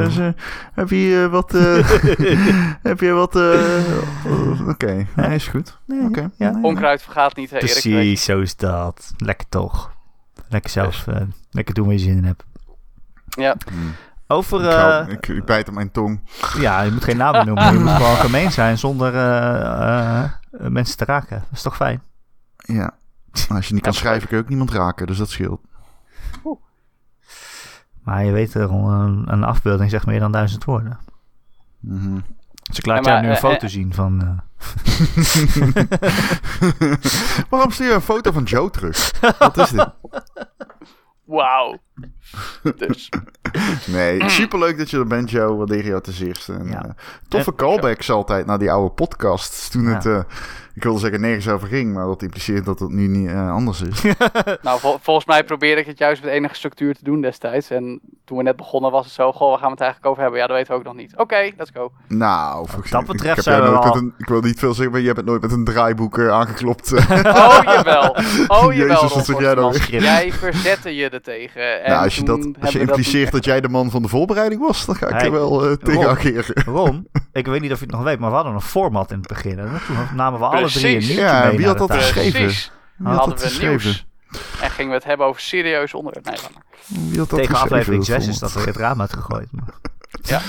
heb 0.73 0.89
je 0.89 1.27
wat... 1.31 1.53
eh, 1.53 1.89
heb 2.89 2.99
je 2.99 3.11
wat... 3.11 3.35
eh, 3.35 4.67
Oké, 4.69 5.07
nee, 5.15 5.35
is 5.35 5.47
goed. 5.47 5.79
Nee, 5.85 6.01
Oké. 6.01 6.29
ja. 6.37 6.49
Nee, 6.51 6.63
Onkruid 6.63 7.01
vergaat 7.01 7.35
niet, 7.35 7.49
hè, 7.49 7.55
Erik. 7.57 7.71
Precies, 7.71 8.23
zo 8.23 8.39
is 8.39 8.55
dat. 8.55 9.13
Lekker 9.17 9.49
toch. 9.49 9.91
Lekker 10.49 10.69
zelf, 10.71 11.07
eh, 11.07 11.21
lekker 11.51 11.73
doen 11.73 11.85
waar 11.85 11.93
je 11.93 11.99
zin 11.99 12.17
in 12.17 12.23
hebt. 12.25 12.43
Ja, 13.27 13.55
Hmm. 13.71 13.93
Over, 14.27 14.63
Ik, 14.65 14.71
hou- 14.71 15.05
eh, 15.05 15.11
ik, 15.13 15.27
ik 15.27 15.45
bijt 15.45 15.67
op 15.67 15.73
mijn 15.73 15.91
tong. 15.91 16.19
ja, 16.57 16.81
je 16.81 16.91
moet 16.91 17.03
geen 17.03 17.17
namen 17.17 17.45
noemen, 17.45 17.73
je 17.73 17.79
moet 17.79 17.89
gewoon 17.89 18.15
gemeen 18.15 18.51
zijn 18.51 18.77
zonder 18.77 19.11
mensen 20.51 20.97
te 20.97 21.05
raken. 21.05 21.37
Dat 21.39 21.51
is 21.51 21.61
toch 21.61 21.75
fijn? 21.75 22.01
Ja. 22.57 22.91
Als 23.49 23.67
je 23.67 23.73
niet 23.73 23.83
kan 23.83 23.93
schrijven, 23.93 24.27
kun 24.27 24.37
je 24.37 24.43
ook 24.43 24.49
niemand 24.49 24.71
raken, 24.71 25.07
dus 25.07 25.17
dat 25.17 25.29
scheelt. 25.29 25.61
Maar 28.05 28.25
je 28.25 28.31
weet 28.31 28.53
er 28.53 28.71
een, 28.71 29.23
een 29.31 29.43
afbeelding 29.43 29.89
zegt 29.89 30.05
meer 30.05 30.19
dan 30.19 30.31
duizend 30.31 30.63
woorden. 30.63 30.99
Mhm. 31.79 32.19
Dus 32.63 32.77
ik 32.77 32.85
laat 32.85 33.05
Ja, 33.05 33.11
jou 33.11 33.21
nu 33.23 33.27
een 33.29 33.35
eh, 33.35 33.39
foto 33.39 33.65
eh, 33.65 33.71
zien 33.71 33.93
van... 33.93 34.21
eh, 34.21 34.37
Waarom 37.49 37.71
stuur 37.71 37.87
je 37.87 37.93
een 37.93 38.01
foto 38.01 38.31
van 38.31 38.43
Joe 38.43 38.69
terug? 38.69 39.11
Wat 39.39 39.57
is 39.57 39.69
dit? 39.69 39.89
wauw. 41.23 41.79
dus, 42.87 43.09
Nee, 43.95 44.29
superleuk 44.29 44.77
dat 44.77 44.89
je 44.89 44.97
er 44.97 45.07
bent, 45.07 45.29
Joe. 45.31 45.55
Waardeer 45.55 45.85
je 45.85 45.93
het 45.93 46.07
als 46.07 46.19
eerste. 46.19 46.53
En, 46.53 46.67
Ja. 46.67 46.83
eh, 46.85 46.89
toffe 47.27 47.55
callbacks 47.55 48.09
altijd 48.11 48.45
naar 48.45 48.59
die 48.59 48.71
oude 48.71 48.93
podcasts. 48.93 49.69
Toen 49.69 49.83
Ja. 49.83 49.93
het, 49.93 50.05
eh, 50.05 50.19
ik 50.73 50.83
wilde 50.83 50.99
zeggen, 50.99 51.21
nergens 51.21 51.47
over 51.49 51.67
ging. 51.67 51.93
Maar 51.93 52.05
dat 52.05 52.21
impliceert 52.21 52.65
dat 52.65 52.79
het 52.79 52.89
nu 52.89 53.07
niet 53.07 53.29
eh, 53.29 53.51
anders 53.51 53.81
is. 53.81 54.01
nou, 54.61 54.79
vol- 54.79 54.97
volgens 55.01 55.25
mij 55.25 55.43
probeerde 55.43 55.81
ik 55.81 55.87
het 55.87 55.97
juist 55.97 56.23
met 56.23 56.31
enige 56.31 56.55
structuur 56.55 56.95
te 56.95 57.03
doen 57.03 57.21
destijds. 57.21 57.69
En 57.69 57.99
toen 58.25 58.37
we 58.37 58.43
net 58.43 58.55
begonnen 58.55 58.91
was 58.91 59.05
het 59.05 59.13
zo, 59.13 59.31
goh, 59.31 59.49
waar 59.49 59.57
gaan 59.57 59.65
we 59.67 59.71
het 59.73 59.81
eigenlijk 59.81 60.09
over 60.11 60.21
hebben? 60.21 60.39
Ja, 60.41 60.47
dat 60.47 60.55
weten 60.55 60.71
we 60.73 60.79
ook 60.79 60.85
nog 60.85 60.95
niet. 60.95 61.17
Oké, 61.17 61.51
let's 61.57 61.71
go. 61.73 61.91
nou, 62.07 62.67
volgens 62.67 62.91
dat 62.91 63.01
ik- 63.01 63.07
betreft 63.07 63.43
zijn 63.43 63.61
we 63.61 63.69
wel- 63.69 63.95
een, 63.95 64.13
ik 64.17 64.27
wil 64.27 64.41
niet 64.41 64.59
veel 64.59 64.73
zeggen, 64.73 64.91
maar 64.91 65.01
je 65.01 65.07
hebt 65.07 65.25
nooit 65.25 65.41
met 65.41 65.51
een 65.51 65.63
draaiboek 65.63 66.17
eh, 66.17 66.29
aangeklopt. 66.29 66.91
Oh, 66.93 67.59
jawel. 67.63 68.15
Oh, 68.47 68.73
Jezus, 68.73 68.77
jawel, 68.77 69.01
wat 69.01 69.11
Ron 69.11 69.23
zeg 69.23 69.39
jij 69.39 69.53
nou 69.53 69.73
Forstman. 69.73 69.91
weer? 69.99 70.01
Jij 70.09 70.31
verzette 70.31 70.95
je 70.95 71.09
er 71.09 71.21
tegen. 71.21 71.83
En 71.85 71.91
nou, 71.91 72.03
als 72.03 72.15
je, 72.15 72.23
dat, 72.23 72.47
als 72.61 72.71
je 72.71 72.79
dat 72.79 72.87
impliceert 72.87 73.31
dat, 73.31 73.45
jij 73.45 73.61
de 73.61 73.69
man 73.69 73.89
van 73.91 74.01
de 74.01 74.07
voorbereiding 74.07 74.61
was, 74.61 74.85
dan 74.85 74.95
ga 74.95 75.05
ik 75.07 75.13
Hey, 75.13 75.25
er 75.25 75.31
wel 75.31 75.65
eh, 75.65 75.71
tegen 75.77 76.01
Ron. 76.01 76.11
ageren. 76.11 76.63
Ron, 76.65 77.07
ik 77.31 77.45
weet 77.47 77.61
niet 77.61 77.71
of 77.71 77.79
je 77.79 77.85
het 77.85 77.93
nog 77.93 78.03
weet, 78.03 78.19
maar 78.19 78.29
we 78.29 78.35
hadden 78.35 78.53
een 78.53 78.61
format 78.61 79.11
in 79.11 79.17
het 79.17 79.27
begin. 79.27 79.59
En 79.59 79.81
toen 79.87 80.15
namen 80.15 80.39
we 80.39 80.45
alle 80.45 80.67
drie 80.69 80.85
een 80.85 80.91
Precies. 80.91 81.07
nieuwtje 81.07 81.25
Ja, 81.25 81.45
mee 81.45 81.57
wie 81.57 81.65
had 81.67 81.77
dat 81.77 81.93
geschreven? 81.93 82.39
Wie 82.41 83.07
had 83.07 83.15
hadden 83.15 83.29
dat 83.35 83.39
we 83.43 83.47
geschreven? 83.49 83.69
nieuws. 83.69 84.05
En 84.61 84.69
gingen 84.71 84.89
we 84.89 84.95
het 84.97 85.05
hebben 85.05 85.25
over 85.27 85.41
serieus 85.41 85.93
onderwerp. 85.93 86.25
Nee. 86.25 86.37
Wie 87.09 87.19
had 87.19 87.29
dat 87.29 87.39
Tegen 87.39 87.55
geschreven, 87.55 87.61
aflevering 87.77 88.05
6 88.05 88.27
is 88.27 88.39
dat 88.39 88.55
er 88.55 88.65
het 88.65 88.75
raam 88.75 89.01
uitgegooid. 89.01 89.47
Maar 89.51 89.73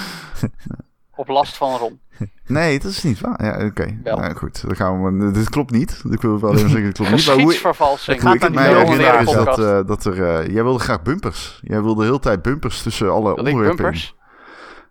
Op 1.14 1.28
last 1.28 1.56
van 1.56 1.76
Ron. 1.76 2.00
Nee, 2.46 2.78
dat 2.78 2.90
is 2.90 3.02
niet 3.02 3.20
waar. 3.20 3.44
Ja, 3.44 3.66
oké. 3.66 3.98
Wel. 4.04 4.16
Nou, 4.18 4.34
goed, 4.34 4.62
dan 4.66 4.76
gaan 4.76 5.18
we. 5.18 5.30
Dit 5.30 5.48
klopt 5.50 5.70
niet. 5.70 6.02
Ik 6.10 6.20
wil 6.20 6.40
wel 6.40 6.54
even 6.54 6.68
zeggen, 6.70 6.86
het 6.86 6.96
klopt 6.96 7.10
niet. 7.10 7.26
Maar 7.26 7.34
hoe, 7.34 7.44
Geschiedsvervalsing. 7.44 8.16
Het 8.16 8.26
hoe 8.26 8.34
ik 8.34 8.40
gaat 8.40 8.50
het 8.50 8.58
aan 8.58 8.64
mij 8.64 8.84
herinner 8.84 9.20
is 9.20 9.32
dat, 9.44 9.58
eh, 9.58 9.80
dat 9.86 10.04
er... 10.04 10.24
eh, 10.24 10.52
jij 10.54 10.62
wilde 10.62 10.78
graag 10.78 11.02
bumpers. 11.02 11.60
Jij 11.62 11.82
wilde 11.82 12.00
de 12.00 12.06
hele 12.06 12.18
tijd 12.20 12.42
bumpers 12.42 12.82
tussen 12.82 13.10
alle 13.12 13.34
Wil 13.34 13.44
onderwerpen. 13.44 13.76
bumpers? 13.76 14.14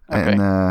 En, 0.06 0.40
eh, 0.40 0.70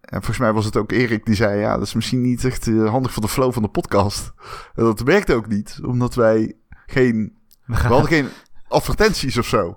en 0.00 0.22
volgens 0.22 0.38
mij 0.38 0.52
was 0.52 0.64
het 0.64 0.76
ook 0.76 0.92
Erik 0.92 1.24
die 1.26 1.34
zei... 1.34 1.60
Ja, 1.60 1.74
dat 1.74 1.86
is 1.86 1.94
misschien 1.94 2.22
niet 2.22 2.44
echt 2.44 2.66
handig 2.66 3.12
voor 3.12 3.22
de 3.22 3.28
flow 3.28 3.52
van 3.52 3.62
de 3.62 3.68
podcast. 3.68 4.32
En 4.74 4.84
dat 4.84 5.00
werkte 5.00 5.34
ook 5.34 5.46
niet. 5.48 5.78
Omdat 5.84 6.14
wij 6.14 6.54
geen... 6.86 7.36
we 7.66 7.74
hadden 7.76 8.06
geen 8.06 8.28
advertenties 8.68 9.38
of 9.38 9.46
zo. 9.46 9.76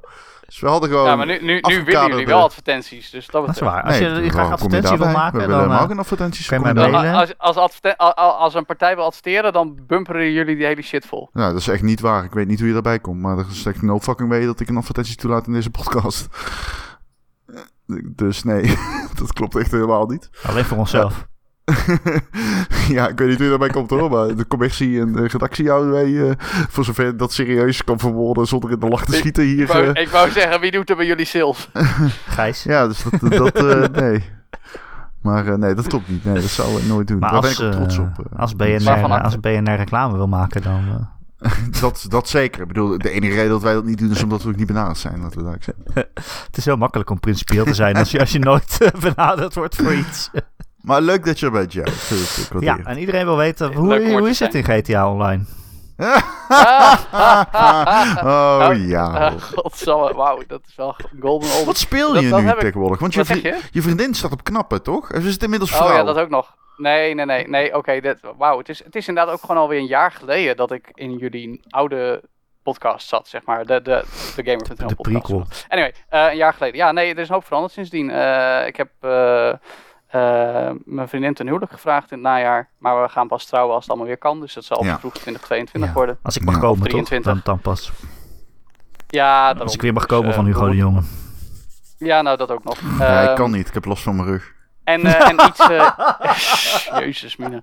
Dus 0.50 0.60
we 0.60 0.68
hadden 0.68 0.90
gewoon... 0.90 1.06
Ja, 1.06 1.16
maar 1.16 1.26
nu, 1.26 1.38
nu, 1.42 1.60
nu 1.62 1.84
willen 1.84 2.08
jullie 2.08 2.26
wel 2.26 2.44
advertenties. 2.44 3.10
Dus 3.10 3.28
dat 3.28 3.46
dat 3.46 3.56
is 3.56 3.62
waar. 3.62 3.84
Als 3.84 3.98
je, 3.98 4.06
je 4.06 4.30
graag 4.30 4.52
advertentie 4.52 4.98
wil 4.98 5.08
maken, 5.08 5.40
We 5.40 5.48
dan... 5.48 5.72
eh, 5.72 5.98
advertenties. 5.98 6.48
daar. 6.48 6.62
mailen. 6.62 7.14
Als, 7.14 7.38
als, 7.38 7.56
adverten- 7.56 8.16
als 8.16 8.54
een 8.54 8.66
partij 8.66 8.96
wil 8.96 9.06
adverteren, 9.06 9.54
dan 9.54 9.80
bumperen 9.88 10.32
jullie 10.32 10.56
die 10.56 10.66
hele 10.66 10.82
shit 10.82 11.06
vol. 11.06 11.30
Nou, 11.34 11.52
dat 11.52 11.62
is 11.62 11.68
echt 11.68 11.82
niet 11.82 12.00
waar. 12.00 12.24
Ik 12.24 12.34
weet 12.34 12.48
niet 12.48 12.58
hoe 12.60 12.68
je 12.68 12.74
daarbij 12.74 13.00
komt. 13.00 13.22
Maar 13.22 13.38
er 13.38 13.46
is 13.52 13.66
echt 13.66 13.82
no 13.82 14.00
fucking 14.00 14.30
way 14.30 14.46
dat 14.46 14.60
ik 14.60 14.70
een 14.70 14.78
advertentie 14.78 15.16
toelaat 15.16 15.48
in 15.48 15.54
deze 15.54 15.70
podcast. 15.70 16.28
Dus 18.16 18.44
nee, 18.44 18.76
dat 19.20 19.34
klopt 19.34 19.56
echt 19.56 19.72
helemaal 19.72 20.06
niet. 20.06 20.30
Alleen 20.44 20.66
voor 20.66 20.78
onszelf. 20.78 21.18
ja, 21.20 21.26
ik 23.10 23.18
weet 23.20 23.28
niet 23.28 23.36
hoe 23.36 23.44
je 23.44 23.50
daarbij 23.50 23.70
komt 23.70 23.90
hoor. 23.90 24.10
Maar 24.10 24.36
de 24.36 24.48
commercie 24.48 25.00
en 25.00 25.12
de 25.14 25.28
redactie 25.28 25.70
houden 25.70 25.92
wij... 25.92 26.30
eh, 26.30 26.36
voor 26.70 26.84
zover 26.86 27.18
dat 27.18 27.34
serieus 27.34 27.84
kan 27.84 28.00
verwoorden 28.00 28.46
zonder 28.48 28.72
in 28.72 28.80
de 28.80 28.88
lach 28.88 29.06
te 29.06 29.12
Ik- 29.12 29.18
schieten 29.18 29.44
Ik 29.44 29.50
hier. 29.50 29.68
wou, 29.68 29.86
eh. 29.94 30.02
ik 30.02 30.10
wou 30.10 30.30
zeggen, 30.32 30.60
wie 30.62 30.72
doet 30.72 30.90
er 30.90 30.96
bij 30.96 31.06
jullie 31.06 31.26
sales? 31.26 31.70
Gijs. 32.28 32.64
ja, 32.64 32.88
dus 32.88 33.04
dat... 33.22 33.32
dat 33.32 33.56
eh, 33.56 33.90
nee. 34.02 34.24
Maar 35.22 35.48
eh, 35.48 35.56
nee, 35.58 35.74
dat 35.74 35.88
klopt 35.88 36.10
niet. 36.10 36.24
Nee, 36.26 36.34
dat 36.34 36.44
zou 36.44 36.78
ik 36.78 36.86
nooit 36.88 37.08
doen. 37.08 37.20
Maar 37.20 37.32
Daar 37.32 37.42
ben 37.42 37.50
als, 37.50 37.60
ik 37.60 37.66
ook 37.66 37.72
trots 37.74 37.98
op. 37.98 38.10
als, 38.38 38.56
BNR, 38.56 39.22
als 39.22 39.40
BNR 39.40 39.76
reclame 39.76 40.16
wil 40.18 40.28
maken, 40.28 40.62
dan... 40.62 40.84
eh, 41.40 41.52
dat, 41.82 42.06
dat 42.08 42.30
zeker. 42.30 42.62
Ik 42.62 42.68
bedoel, 42.68 42.98
de 42.98 43.10
enige 43.10 43.34
reden 43.34 43.50
dat 43.50 43.62
wij 43.62 43.74
dat 43.74 43.86
niet 43.86 43.98
doen 43.98 44.12
is 44.12 44.24
omdat 44.24 44.44
we 44.44 44.50
ook 44.50 44.56
niet 44.56 44.68
benaderd 44.68 44.98
zijn. 44.98 45.22
Het 45.94 46.58
is 46.58 46.66
heel 46.66 46.78
makkelijk 46.78 47.10
om 47.10 47.20
principieel 47.20 47.66
te 47.66 47.74
zijn 47.74 47.96
als 47.96 48.12
je, 48.12 48.20
als 48.20 48.32
je 48.32 48.40
nooit 48.40 48.92
benaderd 49.02 49.56
wordt 49.56 49.76
voor 49.76 49.94
iets. 49.94 50.30
Maar 50.82 51.02
leuk 51.02 51.26
dat 51.26 51.40
je 51.40 51.46
er 51.46 51.52
bent, 51.52 51.74
Ja, 51.74 51.84
het. 52.78 52.86
en 52.86 52.98
iedereen 52.98 53.26
wil 53.26 53.38
weten, 53.38 53.74
hoe, 53.74 53.88
Leuk 53.88 54.12
hoe 54.20 54.30
is 54.30 54.40
het 54.40 54.54
in 54.56 54.64
GTA 54.64 55.12
Online? 55.12 55.44
oh 58.24 58.70
ja. 58.76 59.32
Uh, 59.32 59.42
godsamme, 59.56 60.14
wauw, 60.14 60.42
dat 60.48 60.62
is 60.68 60.76
wel 60.76 60.96
golden 61.20 61.50
old. 61.50 61.66
Wat 61.66 61.78
speel 61.78 62.14
dat- 62.14 62.24
je 62.24 62.30
dat 62.30 62.40
nu 62.40 62.46
heb 62.46 62.56
ik- 62.56 62.62
tegenwoordig? 62.62 63.00
Want 63.00 63.14
je, 63.14 63.26
vri- 63.26 63.44
je? 63.44 63.60
je 63.72 63.82
vriendin 63.82 64.14
staat 64.14 64.32
op 64.32 64.44
knappen, 64.44 64.84
toch? 64.84 65.12
En 65.12 65.22
ze 65.22 65.28
is 65.28 65.38
inmiddels 65.38 65.72
vrouw. 65.72 65.88
Oh 65.88 65.94
ja, 65.94 66.04
dat 66.04 66.18
ook 66.18 66.30
nog. 66.30 66.56
Nee, 66.78 67.14
nee, 67.14 67.26
nee, 67.26 67.48
nee. 67.48 67.76
Oké, 67.76 68.00
dit 68.02 68.20
wauw. 68.38 68.58
Het 68.58 68.70
is, 68.70 68.84
het 68.84 68.96
is 68.96 69.08
inderdaad 69.08 69.34
ook 69.34 69.40
gewoon 69.42 69.58
alweer 69.58 69.80
een 69.80 69.86
jaar 69.86 70.12
geleden 70.12 70.56
dat 70.58 70.72
ik 70.72 70.90
in 70.94 71.18
jullie 71.18 71.62
oude 71.70 72.24
podcast 72.64 73.08
zat, 73.08 73.28
zeg 73.28 73.46
maar. 73.46 73.66
De, 73.66 73.82
de, 73.82 74.04
de 74.36 74.44
Gamer.nl 74.44 74.88
De 74.88 74.96
podcast. 74.96 75.02
prequel. 75.02 75.46
Anyway, 75.68 75.94
eh, 76.10 76.32
een 76.32 76.38
jaar 76.38 76.54
geleden. 76.54 76.78
Ja, 76.78 76.92
nee, 76.92 77.12
er 77.14 77.20
is 77.20 77.28
een 77.28 77.34
hoop 77.34 77.46
veranderd 77.46 77.74
sindsdien. 77.74 78.10
Eh, 78.12 78.68
ik 78.68 78.76
heb 78.76 78.90
eh, 80.10 80.68
eh, 80.68 80.76
mijn 80.86 81.08
vriendin 81.08 81.34
ten 81.34 81.48
huwelijk 81.48 81.72
gevraagd 81.72 82.12
in 82.12 82.18
het 82.18 82.28
najaar. 82.28 82.70
Maar 82.78 83.02
we 83.02 83.10
gaan 83.10 83.28
pas 83.28 83.46
trouwen 83.46 83.74
als 83.74 83.82
het 83.84 83.90
allemaal 83.90 84.08
weer 84.08 84.18
kan. 84.18 84.40
Dus 84.40 84.54
dat 84.54 84.64
zal 84.66 84.84
Ja. 84.84 85.00
vroeg 85.00 85.14
2022 85.14 85.90
Ja. 85.90 85.96
worden. 85.96 86.18
Als 86.22 86.36
ik 86.38 86.44
mag 86.46 86.54
Ja. 86.56 86.60
komen, 86.62 86.78
toch? 86.80 86.88
23. 86.90 87.32
Dan, 87.34 87.42
dan 87.44 87.60
pas. 87.60 87.92
Ja, 89.08 89.44
daarom. 89.44 89.62
Als 89.62 89.74
ik 89.74 89.82
weer 89.82 89.94
mag 89.94 90.06
Dus, 90.06 90.12
komen 90.18 90.30
eh, 90.30 90.36
van 90.36 90.46
Hugo 90.46 90.68
de 90.70 90.76
Jonge. 90.76 91.02
Ja, 91.98 92.22
nou 92.22 92.38
dat 92.38 92.52
ook 92.52 92.64
nog. 92.64 92.80
Ja, 93.00 93.22
ik 93.22 93.28
Ehm, 93.28 93.36
kan 93.36 93.52
niet. 93.52 93.68
Ik 93.68 93.74
heb 93.74 93.86
last 93.86 94.04
van 94.04 94.16
mijn 94.16 94.28
rug. 94.28 94.54
En, 94.84 95.06
eh, 95.06 95.28
en 95.30 95.36
iets. 95.48 95.60
eh, 95.60 97.00
Jezus, 97.00 97.36
Mina. 97.36 97.62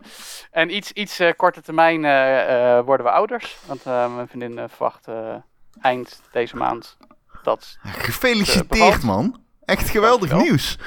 En 0.50 0.74
iets, 0.76 0.92
iets 0.92 1.18
eh, 1.18 1.32
korte 1.36 1.62
termijn 1.62 2.04
eh, 2.04 2.76
eh, 2.78 2.84
worden 2.84 3.06
we 3.06 3.12
ouders. 3.12 3.56
Want 3.66 3.82
eh, 3.84 4.14
mijn 4.14 4.28
vriendin 4.28 4.58
eh, 4.58 4.64
verwacht 4.68 5.06
eh, 5.08 5.34
eind 5.80 6.20
deze 6.32 6.56
maand 6.56 6.96
dat. 7.42 7.78
Eh, 7.82 7.92
Gefeliciteerd, 7.94 9.02
man. 9.02 9.40
Echt 9.64 9.88
geweldig 9.88 10.32
nieuws. 10.32 10.78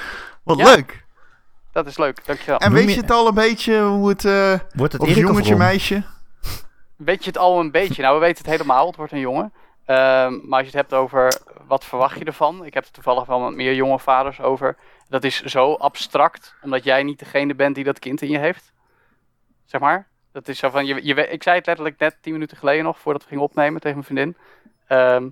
Wat 0.44 0.58
Ja. 0.58 0.64
leuk. 0.64 1.04
Dat 1.72 1.86
is 1.86 1.98
leuk, 1.98 2.26
dankjewel. 2.26 2.58
En 2.58 2.72
weet 2.72 2.94
je- 2.94 3.00
het 3.00 3.10
al 3.10 3.26
een 3.26 3.34
beetje 3.34 3.82
hoe 3.82 4.08
het... 4.08 4.24
eh 4.24 4.58
Wordt 4.74 4.92
het 4.92 5.02
of 5.02 5.08
Erik 5.08 5.22
of 5.24 5.30
jongetje, 5.30 5.50
Ron? 5.50 5.58
meisje? 5.58 6.02
Weet 6.96 7.24
je 7.24 7.30
het 7.30 7.38
al 7.38 7.60
een 7.60 7.70
beetje? 7.70 8.02
Nou, 8.02 8.14
we 8.14 8.20
weten 8.20 8.44
het 8.44 8.52
helemaal. 8.52 8.86
Het 8.86 8.96
wordt 8.96 9.12
een 9.12 9.18
jongen. 9.18 9.52
Ehm, 9.84 10.32
maar 10.42 10.58
als 10.58 10.70
je 10.70 10.76
het 10.78 10.88
hebt 10.90 10.94
over 10.94 11.40
wat 11.66 11.84
verwacht 11.84 12.18
je 12.18 12.24
ervan? 12.24 12.64
Ik 12.64 12.74
heb 12.74 12.84
het 12.84 12.92
toevallig 12.92 13.24
wel 13.26 13.40
met 13.40 13.54
meer 13.54 13.74
jonge 13.74 13.98
vaders 13.98 14.40
over. 14.40 14.76
Dat 15.08 15.24
is 15.24 15.42
zo 15.42 15.72
abstract, 15.74 16.54
omdat 16.62 16.84
jij 16.84 17.02
niet 17.02 17.18
degene 17.18 17.54
bent 17.54 17.74
die 17.74 17.84
dat 17.84 17.98
kind 17.98 18.22
in 18.22 18.30
je 18.30 18.38
heeft. 18.38 18.72
Zeg 19.64 19.80
maar. 19.80 20.08
Dat 20.32 20.48
is 20.48 20.58
zo 20.58 20.70
van, 20.70 20.86
je, 20.86 21.00
je, 21.06 21.28
ik 21.28 21.42
zei 21.42 21.56
het 21.56 21.66
letterlijk 21.66 21.98
net 21.98 22.16
tien 22.20 22.32
minuten 22.32 22.56
geleden 22.56 22.84
nog, 22.84 22.98
voordat 22.98 23.22
we 23.22 23.28
gingen 23.28 23.44
opnemen 23.44 23.80
tegen 23.80 23.96
mijn 24.04 24.06
vriendin. 24.06 24.36
Ehm, 24.86 25.28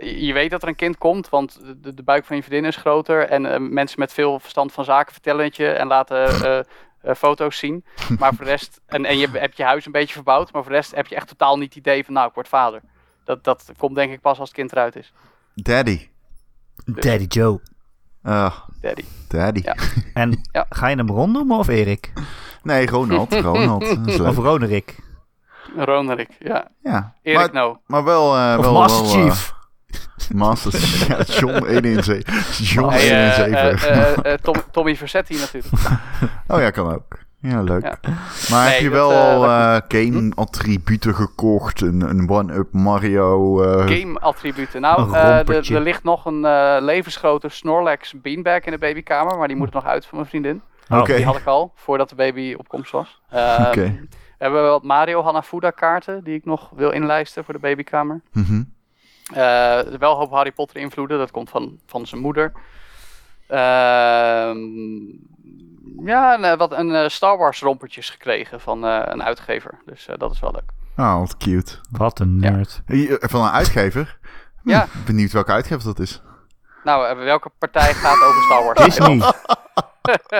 je 0.00 0.32
weet 0.32 0.50
dat 0.50 0.62
er 0.62 0.68
een 0.68 0.76
kind 0.76 0.98
komt, 0.98 1.28
want 1.28 1.60
de, 1.76 1.94
de 1.94 2.02
buik 2.02 2.24
van 2.24 2.36
je 2.36 2.42
vriendin 2.42 2.68
is 2.68 2.76
groter. 2.76 3.28
En 3.28 3.52
eh, 3.52 3.60
mensen 3.60 3.98
met 4.00 4.12
veel 4.12 4.40
verstand 4.40 4.72
van 4.72 4.84
zaken 4.84 5.12
vertellen 5.12 5.44
het 5.44 5.56
je 5.56 5.68
en 5.68 5.86
laten 5.86 6.28
eh, 6.28 6.58
eh, 7.10 7.14
foto's 7.16 7.58
zien. 7.58 7.84
Maar 8.18 8.34
voor 8.34 8.44
de 8.44 8.50
rest, 8.50 8.80
en, 8.86 9.04
en 9.04 9.18
je 9.18 9.28
hebt 9.32 9.56
je 9.56 9.64
huis 9.64 9.86
een 9.86 9.92
beetje 9.92 10.14
verbouwd, 10.14 10.52
maar 10.52 10.62
voor 10.62 10.70
de 10.70 10.76
rest 10.76 10.94
heb 10.94 11.06
je 11.06 11.14
echt 11.14 11.28
totaal 11.28 11.56
niet 11.56 11.68
het 11.74 11.76
idee 11.78 12.04
van, 12.04 12.14
nou, 12.14 12.28
ik 12.28 12.34
word 12.34 12.48
vader. 12.48 12.80
Dat, 13.24 13.44
dat 13.44 13.72
komt 13.78 13.94
denk 13.94 14.12
ik 14.12 14.20
pas 14.20 14.38
als 14.38 14.48
het 14.48 14.58
kind 14.58 14.72
eruit 14.72 14.96
is. 14.96 15.12
Daddy. 15.54 16.08
Daddy 16.84 17.24
Joe. 17.28 17.60
Ah, 18.22 18.54
Daddy. 18.80 19.04
daddy. 19.28 19.60
Ja. 19.64 19.74
En 20.14 20.40
Ja. 20.52 20.66
ga 20.68 20.88
je 20.88 20.96
hem 20.96 21.08
Ron 21.10 21.32
noemen 21.32 21.58
of 21.58 21.68
Erik? 21.68 22.12
Nee, 22.62 22.86
Ronald. 22.86 23.34
Ronald. 23.50 24.20
Of 24.20 24.36
Ronerik? 24.36 24.96
Ronerik, 25.76 26.36
ja. 26.38 26.68
Ja, 26.82 27.14
Erik 27.22 27.38
maar, 27.38 27.52
No. 27.52 27.80
maar 27.86 28.04
wel... 28.04 28.36
eh 28.36 28.54
Of 28.58 28.64
wel, 28.64 28.72
Master 28.72 29.02
wel, 29.18 29.28
Chief. 29.30 29.52
Master 30.34 30.72
ja, 31.08 31.22
John 31.22 31.64
117. 31.66 32.22
John 32.64 32.88
Hey, 32.92 33.28
eh, 33.28 33.34
117. 33.36 33.88
eh, 33.88 34.00
eh, 34.12 34.32
eh, 34.32 34.38
Tom- 34.42 34.62
Tommy 34.70 34.96
Versetti 34.96 35.34
natuurlijk. 35.38 35.74
oh 36.48 36.60
ja, 36.60 36.70
kan 36.70 36.94
ook. 36.94 37.18
Ja, 37.42 37.62
leuk. 37.62 37.82
Ja. 37.82 37.98
Maar 38.50 38.64
Nee, 38.64 38.72
heb 38.72 38.80
je 38.82 38.90
wel 38.90 39.12
al 39.12 39.80
game-attributen 39.88 41.14
gekocht? 41.14 41.80
Een, 41.80 42.00
een 42.00 42.28
one-up 42.30 42.72
Mario? 42.72 43.62
eh, 43.62 43.86
Game-attributen. 43.98 44.80
Nou, 44.80 45.14
eh, 45.14 45.48
er, 45.48 45.80
ligt 45.80 46.02
nog 46.04 46.24
een 46.26 46.44
eh, 46.44 46.76
levensgrote 46.80 47.48
Snorlax 47.48 48.14
beanbag 48.22 48.60
in 48.64 48.72
de 48.72 48.78
babykamer, 48.78 49.38
maar 49.38 49.48
die 49.48 49.56
moet 49.56 49.68
er 49.68 49.74
nog 49.74 49.84
uit 49.86 50.06
van 50.06 50.18
mijn 50.18 50.30
vriendin. 50.30 50.62
Oké. 50.88 51.14
Die 51.16 51.24
had 51.24 51.36
ik 51.36 51.46
al, 51.46 51.72
voordat 51.74 52.08
de 52.08 52.14
baby 52.14 52.54
op 52.58 52.68
komst 52.68 52.92
was. 52.92 53.20
Ehm, 53.30 53.62
Oké. 53.66 53.82
We 54.38 54.46
hebben 54.46 54.62
wat 54.62 54.82
Mario 54.82 55.22
Hanafuda 55.22 55.70
kaarten 55.70 56.24
die 56.24 56.34
ik 56.34 56.44
nog 56.44 56.70
wil 56.76 56.90
inlijsten 56.90 57.44
voor 57.44 57.54
de 57.54 57.60
babykamer. 57.60 58.20
mhm. 58.32 58.62
Wel 59.98 60.10
een 60.10 60.16
hoop 60.18 60.30
Harry 60.30 60.52
Potter 60.52 60.76
invloeden, 60.80 61.18
dat 61.18 61.30
komt 61.30 61.50
van, 61.50 61.78
van 61.86 62.06
zijn 62.06 62.20
moeder. 62.20 62.52
Ehm, 63.46 64.58
ja, 66.06 66.34
en, 66.34 66.44
eh, 66.44 66.56
wat 66.58 66.72
een 66.72 66.94
eh, 66.94 67.08
Star 67.08 67.38
Wars 67.38 67.60
rompertjes 67.60 68.10
gekregen 68.10 68.60
van 68.60 68.84
eh, 68.86 69.00
een 69.04 69.22
uitgever. 69.22 69.78
Dus 69.86 70.06
eh, 70.06 70.16
dat 70.18 70.32
is 70.32 70.40
wel 70.40 70.50
leuk. 70.52 70.70
Oh, 70.96 71.18
wat 71.18 71.36
cute. 71.36 71.78
Wat 71.90 72.18
een 72.18 72.36
nerd. 72.38 72.82
Hier, 72.86 73.18
eh, 73.18 73.28
Van 73.28 73.42
een 73.44 73.50
uitgever? 73.50 74.18
Hm, 74.62 74.68
Ja. 74.70 74.86
Benieuwd 75.06 75.32
welke 75.32 75.52
uitgever 75.52 75.84
dat 75.84 75.98
is. 75.98 76.22
Nou, 76.84 77.06
eh, 77.08 77.24
welke 77.24 77.50
partij 77.58 77.94
gaat 77.94 78.22
over 78.22 78.42
Star 78.42 78.64
Wars? 78.64 78.84
Disney. 78.84 79.20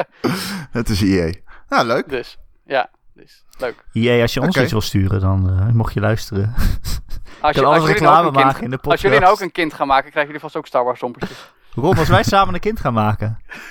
Het 0.78 0.88
is 0.88 1.02
EA. 1.02 1.32
Nou, 1.68 1.86
leuk. 1.86 2.08
Dus, 2.08 2.38
ja, 2.64 2.90
dus 3.20 3.44
leuk. 3.58 3.84
EA, 3.92 4.22
als 4.22 4.34
je 4.34 4.40
ons 4.40 4.56
iets 4.56 4.72
wil 4.72 4.80
sturen, 4.80 5.20
dan 5.20 5.50
eh, 5.50 5.68
mocht 5.68 5.94
je 5.94 6.00
luisteren. 6.00 6.54
Als, 7.40 7.62
alles 7.62 7.78
jullie 7.78 7.92
reclame 7.92 8.14
nou 8.16 8.26
ook 8.26 8.34
een 8.34 8.40
maken 8.40 8.52
kind- 8.60 8.64
in 8.64 8.70
de 8.70 8.90
Als 8.90 9.00
jullie 9.00 9.18
nou 9.18 9.30
podcast. 9.30 9.32
ook 9.32 9.40
een 9.40 9.62
kind 9.62 9.74
gaan 9.74 9.86
maken, 9.86 10.10
krijgen 10.10 10.32
jullie 10.32 10.40
vast 10.40 10.56
ook 10.56 10.66
Star 10.66 10.84
Wars 10.84 11.00
rompertjes. 11.00 11.52
Ron, 11.74 11.96
als 11.98 12.08
wij 12.08 12.22
samen 12.22 12.54
een 12.54 12.60
kind 12.60 12.80
gaan 12.80 12.92
maken. 12.94 13.38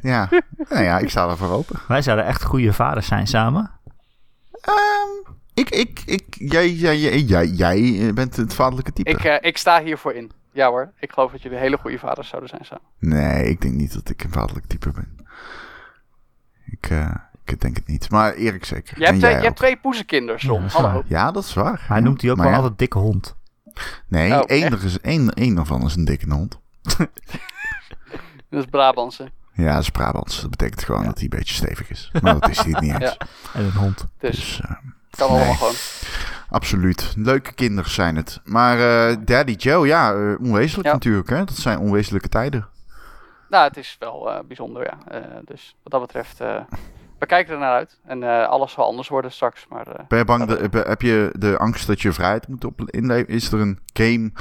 Ja. 0.00 0.28
nou 0.68 0.82
ja, 0.84 0.98
ik 0.98 1.10
sta 1.10 1.28
ervoor 1.28 1.50
open. 1.50 1.80
Wij 1.88 2.02
zouden 2.02 2.26
echt 2.26 2.42
goede 2.44 2.72
vaders 2.72 3.06
zijn 3.06 3.26
samen. 3.26 3.70
Ehm, 4.60 5.32
ik, 5.54 5.70
ik, 5.70 6.02
ik, 6.06 6.24
jij, 6.30 6.70
jij, 6.70 6.98
jij, 6.98 7.18
jij, 7.18 7.46
jij 7.46 8.14
bent 8.14 8.36
het 8.36 8.54
vaderlijke 8.54 8.92
type. 8.92 9.10
Ik, 9.10 9.24
eh, 9.24 9.36
ik 9.40 9.58
sta 9.58 9.82
hiervoor 9.82 10.12
in. 10.12 10.30
Ja 10.52 10.68
hoor, 10.68 10.92
ik 10.98 11.12
geloof 11.12 11.32
dat 11.32 11.42
jullie 11.42 11.58
hele 11.58 11.76
goede 11.76 11.98
vaders 11.98 12.28
zouden 12.28 12.50
zijn 12.50 12.64
samen. 12.64 12.84
Nee, 12.98 13.44
ik 13.48 13.60
denk 13.60 13.74
niet 13.74 13.94
dat 13.94 14.08
ik 14.08 14.24
een 14.24 14.32
vaderlijk 14.32 14.66
type 14.66 14.90
ben. 14.90 15.26
Ik, 16.66 16.90
eh, 16.90 17.14
ik 17.54 17.60
denk 17.60 17.76
het 17.76 17.86
niet. 17.86 18.10
Maar 18.10 18.32
Erik 18.34 18.64
zeker. 18.64 18.98
Je 18.98 19.04
hebt, 19.04 19.18
twee, 19.18 19.30
jij 19.30 19.38
je 19.40 19.44
hebt 19.46 19.56
twee 19.58 19.76
poezenkinders, 19.76 20.42
Ja, 20.42 20.48
Ron. 20.48 20.60
dat 20.60 20.68
is 20.70 20.74
Hallo. 20.76 20.92
waar. 20.92 21.02
Ja, 21.06 21.30
dat 21.30 21.44
is 21.44 21.54
waar. 21.54 21.80
Hij 21.86 21.96
Ja. 21.96 22.02
noemt 22.02 22.20
die 22.20 22.30
ook 22.30 22.36
Maar 22.36 22.46
wel 22.46 22.54
ja, 22.54 22.60
altijd 22.60 22.78
dikke 22.78 22.98
hond. 22.98 23.34
Nee, 24.08 24.32
Oh, 24.32 24.42
één, 24.46 24.72
er 24.72 24.84
is 24.84 25.00
één, 25.00 25.30
één 25.30 25.54
daarvan 25.54 25.84
is 25.84 25.94
een 25.94 26.04
dikke 26.04 26.32
hond. 26.32 26.58
Dat 28.50 28.62
is 28.62 28.64
Brabantse. 28.70 29.30
Ja, 29.52 29.72
dat 29.74 29.82
is 29.82 29.90
Brabants. 29.90 30.40
Dat 30.40 30.50
betekent 30.50 30.84
gewoon 30.84 31.04
dat 31.04 31.14
hij 31.14 31.22
een 31.22 31.38
beetje 31.38 31.54
stevig 31.54 31.90
is. 31.90 32.10
Maar 32.22 32.40
dat 32.40 32.48
is 32.50 32.58
hij 32.58 32.66
niet 32.80 32.92
eens. 33.00 33.00
Ja. 33.00 33.16
En 33.54 33.64
een 33.64 33.72
hond. 33.72 34.06
Dus 34.18 34.30
Dus 34.36 34.60
eh, 34.60 34.70
kan 35.10 35.28
nee. 35.30 35.36
allemaal 35.38 35.54
gewoon. 35.54 35.74
absoluut. 36.48 37.12
Leuke 37.16 37.52
kinderen 37.52 37.90
zijn 37.90 38.16
het. 38.16 38.40
Maar 38.44 39.08
eh, 39.10 39.16
Daddy 39.24 39.52
Joe, 39.52 39.86
ja, 39.86 40.12
eh, 40.12 40.34
onwezenlijk 40.40 40.86
Ja. 40.88 40.92
natuurlijk. 40.92 41.28
Hè? 41.28 41.44
Dat 41.44 41.56
zijn 41.56 41.78
onwezenlijke 41.78 42.28
tijden. 42.28 42.68
Nou, 43.48 43.68
het 43.68 43.76
is 43.76 43.96
wel 43.98 44.30
eh, 44.32 44.38
bijzonder, 44.46 44.82
ja. 44.84 44.98
Eh, 45.20 45.36
dus 45.44 45.76
wat 45.82 45.92
dat 45.92 46.00
betreft, 46.00 46.40
eh, 46.40 46.60
we 47.24 47.30
kijken 47.34 47.54
er 47.54 47.60
naar 47.60 47.72
uit. 47.72 48.00
En 48.04 48.22
eh, 48.22 48.48
alles 48.48 48.72
zal 48.72 48.84
anders 48.86 49.08
worden 49.08 49.32
straks. 49.32 49.66
Maar 49.68 49.86
eh, 49.86 50.04
Ben 50.08 50.18
je 50.18 50.24
bang, 50.24 50.44
de, 50.44 50.56
heb- 50.56 50.86
heb 50.86 51.02
je 51.02 51.30
de 51.38 51.58
angst 51.58 51.86
dat 51.86 52.00
je 52.02 52.12
vrijheid 52.12 52.48
moet 52.48 52.64
op 52.64 52.90
inleveren? 52.90 53.34
Is 53.34 53.52
er 53.52 53.60
een 53.60 53.78
game, 53.92 54.32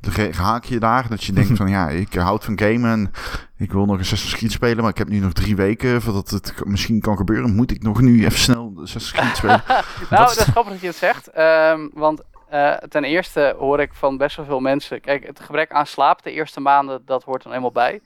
de 0.00 0.32
haak 0.36 0.64
je 0.64 0.78
daar, 0.78 1.08
dat 1.08 1.24
je 1.24 1.32
denkt 1.32 1.56
van 1.62 1.68
ja, 1.68 1.88
ik 1.88 2.14
houd 2.14 2.44
van 2.44 2.58
gamen 2.58 2.90
en 2.90 3.10
ik 3.56 3.72
wil 3.72 3.84
nog 3.84 3.94
een 3.94 4.00
Assassin's 4.00 4.36
Creed 4.36 4.52
spelen, 4.52 4.80
maar 4.80 4.90
ik 4.90 4.98
heb 4.98 5.08
nu 5.08 5.18
nog 5.18 5.32
drie 5.32 5.56
weken 5.56 6.02
voordat 6.02 6.30
het 6.30 6.54
misschien 6.64 7.00
kan 7.00 7.16
gebeuren. 7.16 7.54
Moet 7.54 7.70
ik 7.70 7.82
nog 7.82 8.00
nu 8.00 8.24
even 8.24 8.38
snel 8.38 8.72
Assassin's 8.76 9.12
Creed 9.12 9.36
spelen? 9.36 9.62
nou, 10.10 10.26
dat 10.26 10.30
is 10.36 10.42
grappig 10.42 10.72
dat 10.72 10.80
je 10.80 10.86
het 10.86 10.96
zegt. 10.96 11.28
Ehm, 11.30 11.88
want 11.92 12.22
eh, 12.48 12.72
ten 12.72 13.04
eerste 13.04 13.54
hoor 13.58 13.80
ik 13.80 13.94
van 13.94 14.16
best 14.16 14.36
wel 14.36 14.44
veel 14.46 14.60
mensen... 14.60 15.00
Kijk, 15.00 15.26
het 15.26 15.40
gebrek 15.40 15.70
aan 15.72 15.86
slaap 15.86 16.22
de 16.22 16.32
eerste 16.32 16.60
maanden, 16.60 17.02
dat 17.06 17.24
hoort 17.24 17.42
er 17.44 17.48
helemaal 17.48 17.72
bij. 17.72 18.00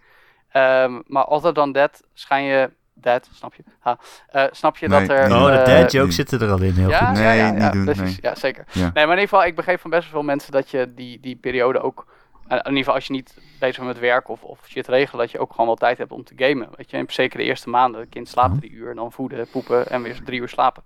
Ehm, 0.51 1.01
maar 1.07 1.27
other 1.27 1.55
dan 1.55 1.73
that, 1.73 2.03
schijn 2.15 2.45
je... 2.45 2.71
That, 3.01 3.29
snap 3.33 3.55
je? 3.55 3.63
Ha, 3.81 3.99
eh, 4.29 4.45
snap 4.51 4.77
je 4.77 4.89
Nee, 4.89 5.01
dat 5.07 5.17
er... 5.19 5.29
nee. 5.29 5.39
Oh, 5.39 5.47
de 5.47 5.53
eh, 5.59 5.81
dad 5.81 5.93
jokes 5.93 6.15
zitten 6.15 6.41
er 6.41 6.51
al 6.51 6.63
in. 6.63 6.73
Heel 6.73 6.89
ja, 6.89 7.07
goed. 7.07 7.15
Nee, 7.15 7.25
ja, 7.25 7.33
ja, 7.33 7.51
niet 7.51 7.61
ja, 7.63 7.71
doen, 7.71 7.85
precies. 7.85 8.03
nee. 8.03 8.19
Ja, 8.21 8.35
zeker. 8.35 8.65
Ja. 8.73 8.81
Nee, 8.81 8.91
maar 8.93 9.03
in 9.03 9.11
ieder 9.11 9.29
geval, 9.29 9.45
ik 9.45 9.55
begreep 9.57 9.81
van 9.81 9.91
best 9.91 10.03
wel 10.03 10.11
veel 10.11 10.23
mensen 10.23 10.53
dat 10.53 10.71
je 10.71 10.93
die, 10.95 11.21
die 11.21 11.37
periode 11.37 11.81
ook... 11.81 12.07
eh, 12.49 12.51
in 12.51 12.63
ieder 12.65 12.79
geval 12.79 12.95
als 12.95 13.07
je 13.07 13.13
niet 13.13 13.35
bezig 13.59 13.77
bent 13.77 13.89
met 13.89 13.99
werk 13.99 14.29
of, 14.29 14.43
of 14.43 14.59
shit 14.69 14.89
regelen, 14.89 15.21
dat 15.21 15.31
je 15.31 15.39
ook 15.39 15.51
gewoon 15.51 15.67
wel 15.67 15.75
tijd 15.77 15.99
hebt 15.99 16.13
om 16.13 16.25
te 16.25 16.33
gamen. 16.37 16.69
Weet 16.77 16.91
je, 16.91 16.97
en 16.97 17.05
zeker 17.09 17.39
de 17.39 17.45
eerste 17.45 17.69
maanden. 17.69 18.01
Het 18.01 18.11
kind 18.11 18.29
slaapt 18.29 18.59
drie 18.59 18.71
uur, 18.71 18.95
dan 18.95 19.13
voeden, 19.13 19.47
poepen 19.49 19.89
en 19.91 20.03
weer 20.03 20.19
drie 20.25 20.41
uur 20.41 20.49
slapen. 20.49 20.83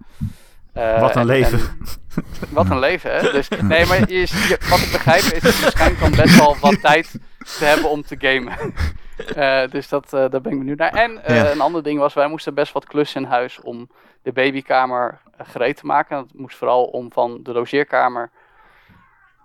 Eh, 0.72 1.00
Wat 1.00 1.14
een 1.14 1.20
en- 1.20 1.26
leven. 1.26 1.58
en- 1.58 1.78
wat 2.50 2.70
een 2.70 2.78
leven, 2.78 3.16
hè? 3.16 3.30
Dus, 3.32 3.48
nee, 3.48 3.86
maar 3.86 3.98
je, 3.98 4.18
je- 4.20 4.58
wat 4.68 4.78
ik 4.78 4.92
begrijp 4.92 5.22
is 5.22 5.42
dat 5.42 5.56
je 5.56 5.70
schijnt 5.70 5.98
dan 6.00 6.10
best 6.10 6.36
wel 6.38 6.56
wat 6.60 6.80
tijd 6.80 7.10
te 7.58 7.64
hebben 7.64 7.90
om 7.90 8.02
te 8.02 8.16
gamen. 8.18 8.52
Eh, 9.34 9.62
dus 9.70 9.88
dat, 9.88 10.04
eh, 10.12 10.30
daar 10.30 10.40
ben 10.40 10.52
ik 10.52 10.58
benieuwd 10.58 10.78
naar. 10.78 10.92
En 10.94 11.24
eh, 11.24 11.36
Ja. 11.36 11.50
een 11.50 11.60
ander 11.60 11.82
ding 11.82 11.98
was, 11.98 12.14
wij 12.14 12.28
moesten 12.28 12.54
best 12.54 12.72
wat 12.72 12.84
klussen 12.86 13.22
in 13.22 13.28
huis 13.28 13.60
om 13.60 13.90
de 14.22 14.32
babykamer 14.32 15.20
gereed 15.38 15.76
te 15.76 15.86
maken. 15.86 16.16
Dat 16.16 16.26
moest 16.34 16.56
vooral 16.56 16.84
om 16.84 17.12
van 17.12 17.40
de 17.42 17.52
logeerkamer 17.52 18.30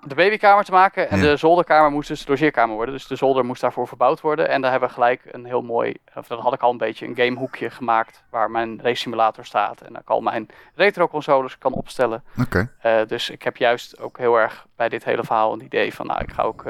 de 0.08 0.16
babykamer 0.16 0.64
te 0.64 0.72
maken. 0.72 1.10
En 1.10 1.18
Ja. 1.18 1.24
de 1.24 1.38
zolderkamer 1.38 1.92
moest 1.92 2.08
dus 2.08 2.26
de 2.26 2.30
logeerkamer 2.32 2.76
worden. 2.76 2.94
Dus 2.94 3.08
de 3.08 3.16
zolder 3.16 3.46
moest 3.46 3.62
daarvoor 3.62 3.88
verbouwd 3.88 4.22
worden. 4.22 4.50
En 4.50 4.62
daar 4.62 4.72
hebben 4.72 4.90
we 4.90 4.96
gelijk 4.96 5.22
een 5.32 5.46
heel 5.46 5.62
mooi, 5.62 5.94
of 6.16 6.28
dat 6.28 6.40
had 6.40 6.54
ik 6.54 6.62
al 6.62 6.72
een 6.72 6.78
beetje, 6.78 7.06
een 7.08 7.16
gamehoekje 7.16 7.70
gemaakt. 7.70 8.24
Waar 8.30 8.52
mijn 8.52 8.80
race 8.82 8.96
simulator 9.02 9.46
staat. 9.46 9.82
En 9.82 9.94
daar 9.94 10.02
ik 10.02 10.10
al 10.10 10.22
mijn 10.22 10.48
retro 10.76 11.08
consoles 11.08 11.58
kan 11.58 11.74
opstellen. 11.74 12.24
Oké, 12.42 12.72
dus 13.08 13.30
ik 13.30 13.44
heb 13.44 13.58
juist 13.58 14.00
ook 14.00 14.18
heel 14.18 14.36
erg 14.40 14.66
bij 14.76 14.90
dit 14.90 15.04
hele 15.04 15.24
verhaal 15.24 15.54
een 15.54 15.64
idee 15.64 15.94
van, 15.94 16.06
nou, 16.08 16.22
ik 16.22 16.32
ga 16.32 16.44
ook 16.44 16.64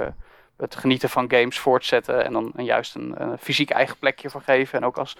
het 0.63 0.75
genieten 0.75 1.09
van 1.09 1.31
games 1.31 1.59
voortzetten 1.59 2.25
en 2.25 2.33
dan 2.33 2.51
en 2.55 2.63
juist 2.63 2.95
een, 2.95 3.13
een 3.21 3.37
fysiek 3.37 3.69
eigen 3.69 3.97
plekje 3.97 4.29
voor 4.29 4.41
geven. 4.41 4.79
En 4.79 4.85
ook 4.85 4.97
als 4.97 5.17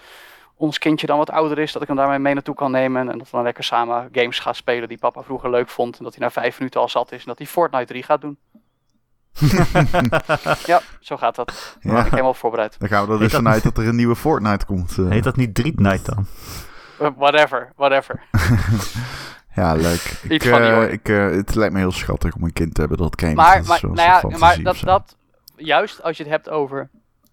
ons 0.56 0.78
kindje 0.78 1.06
dan 1.06 1.18
wat 1.18 1.30
ouder 1.30 1.58
is, 1.58 1.72
dat 1.72 1.82
ik 1.82 1.88
hem 1.88 1.96
daarmee 1.96 2.18
mee 2.18 2.34
naartoe 2.34 2.54
kan 2.54 2.70
nemen 2.70 3.10
en 3.10 3.18
dat 3.18 3.26
we 3.26 3.36
dan 3.36 3.42
lekker 3.42 3.64
samen 3.64 4.08
games 4.12 4.38
gaan 4.38 4.54
spelen 4.54 4.88
die 4.88 4.98
papa 4.98 5.22
vroeger 5.22 5.50
leuk 5.50 5.68
vond 5.68 5.98
en 5.98 6.04
dat 6.04 6.14
hij 6.14 6.24
na 6.26 6.30
vijf 6.32 6.58
minuten 6.58 6.80
al 6.80 6.88
zat 6.88 7.12
is 7.12 7.18
en 7.20 7.26
dat 7.26 7.38
hij 7.38 7.46
Fortnite 7.46 7.84
3 7.86 8.02
gaat 8.02 8.20
doen. 8.20 8.38
ja, 10.66 10.80
zo 11.00 11.16
gaat 11.16 11.34
dat. 11.34 11.46
Daar 11.46 11.92
ben 11.92 11.92
ja. 11.94 12.04
ik 12.04 12.10
helemaal 12.10 12.34
voorbereid. 12.34 12.76
dan 12.78 12.88
gaan 12.88 13.06
we 13.06 13.12
er 13.12 13.18
dus 13.18 13.32
dat- 13.32 13.40
vanuit 13.42 13.62
dat 13.62 13.78
er 13.78 13.88
een 13.88 13.96
nieuwe 13.96 14.16
Fortnite 14.16 14.66
komt. 14.66 14.98
eh. 14.98 15.08
Heet 15.08 15.24
dat 15.24 15.36
niet 15.36 15.54
Dread 15.54 15.78
Night 15.78 16.04
dan? 16.04 16.26
Eh, 16.98 17.08
whatever, 17.16 17.72
whatever. 17.76 18.20
Ja, 19.54 19.74
leuk. 19.74 20.20
Ik, 20.28 20.44
eh, 20.44 20.52
orde. 20.52 20.90
ik, 20.90 21.08
eh, 21.08 21.30
het 21.30 21.54
lijkt 21.54 21.72
me 21.72 21.78
heel 21.78 21.92
schattig 21.92 22.34
om 22.34 22.44
een 22.44 22.52
kind 22.52 22.74
te 22.74 22.80
hebben 22.80 22.98
dat 22.98 23.20
gamet. 23.20 23.36
Maar, 23.36 23.62
maar, 23.64 23.80
nou 23.82 23.98
een 24.22 24.30
ja, 24.30 24.38
maar 24.38 24.62
dat, 24.62 24.80
dat, 24.80 25.16
juist 25.56 26.02
als 26.02 26.16
je 26.16 26.22
het 26.22 26.32
hebt 26.32 26.50
over, 26.50 26.90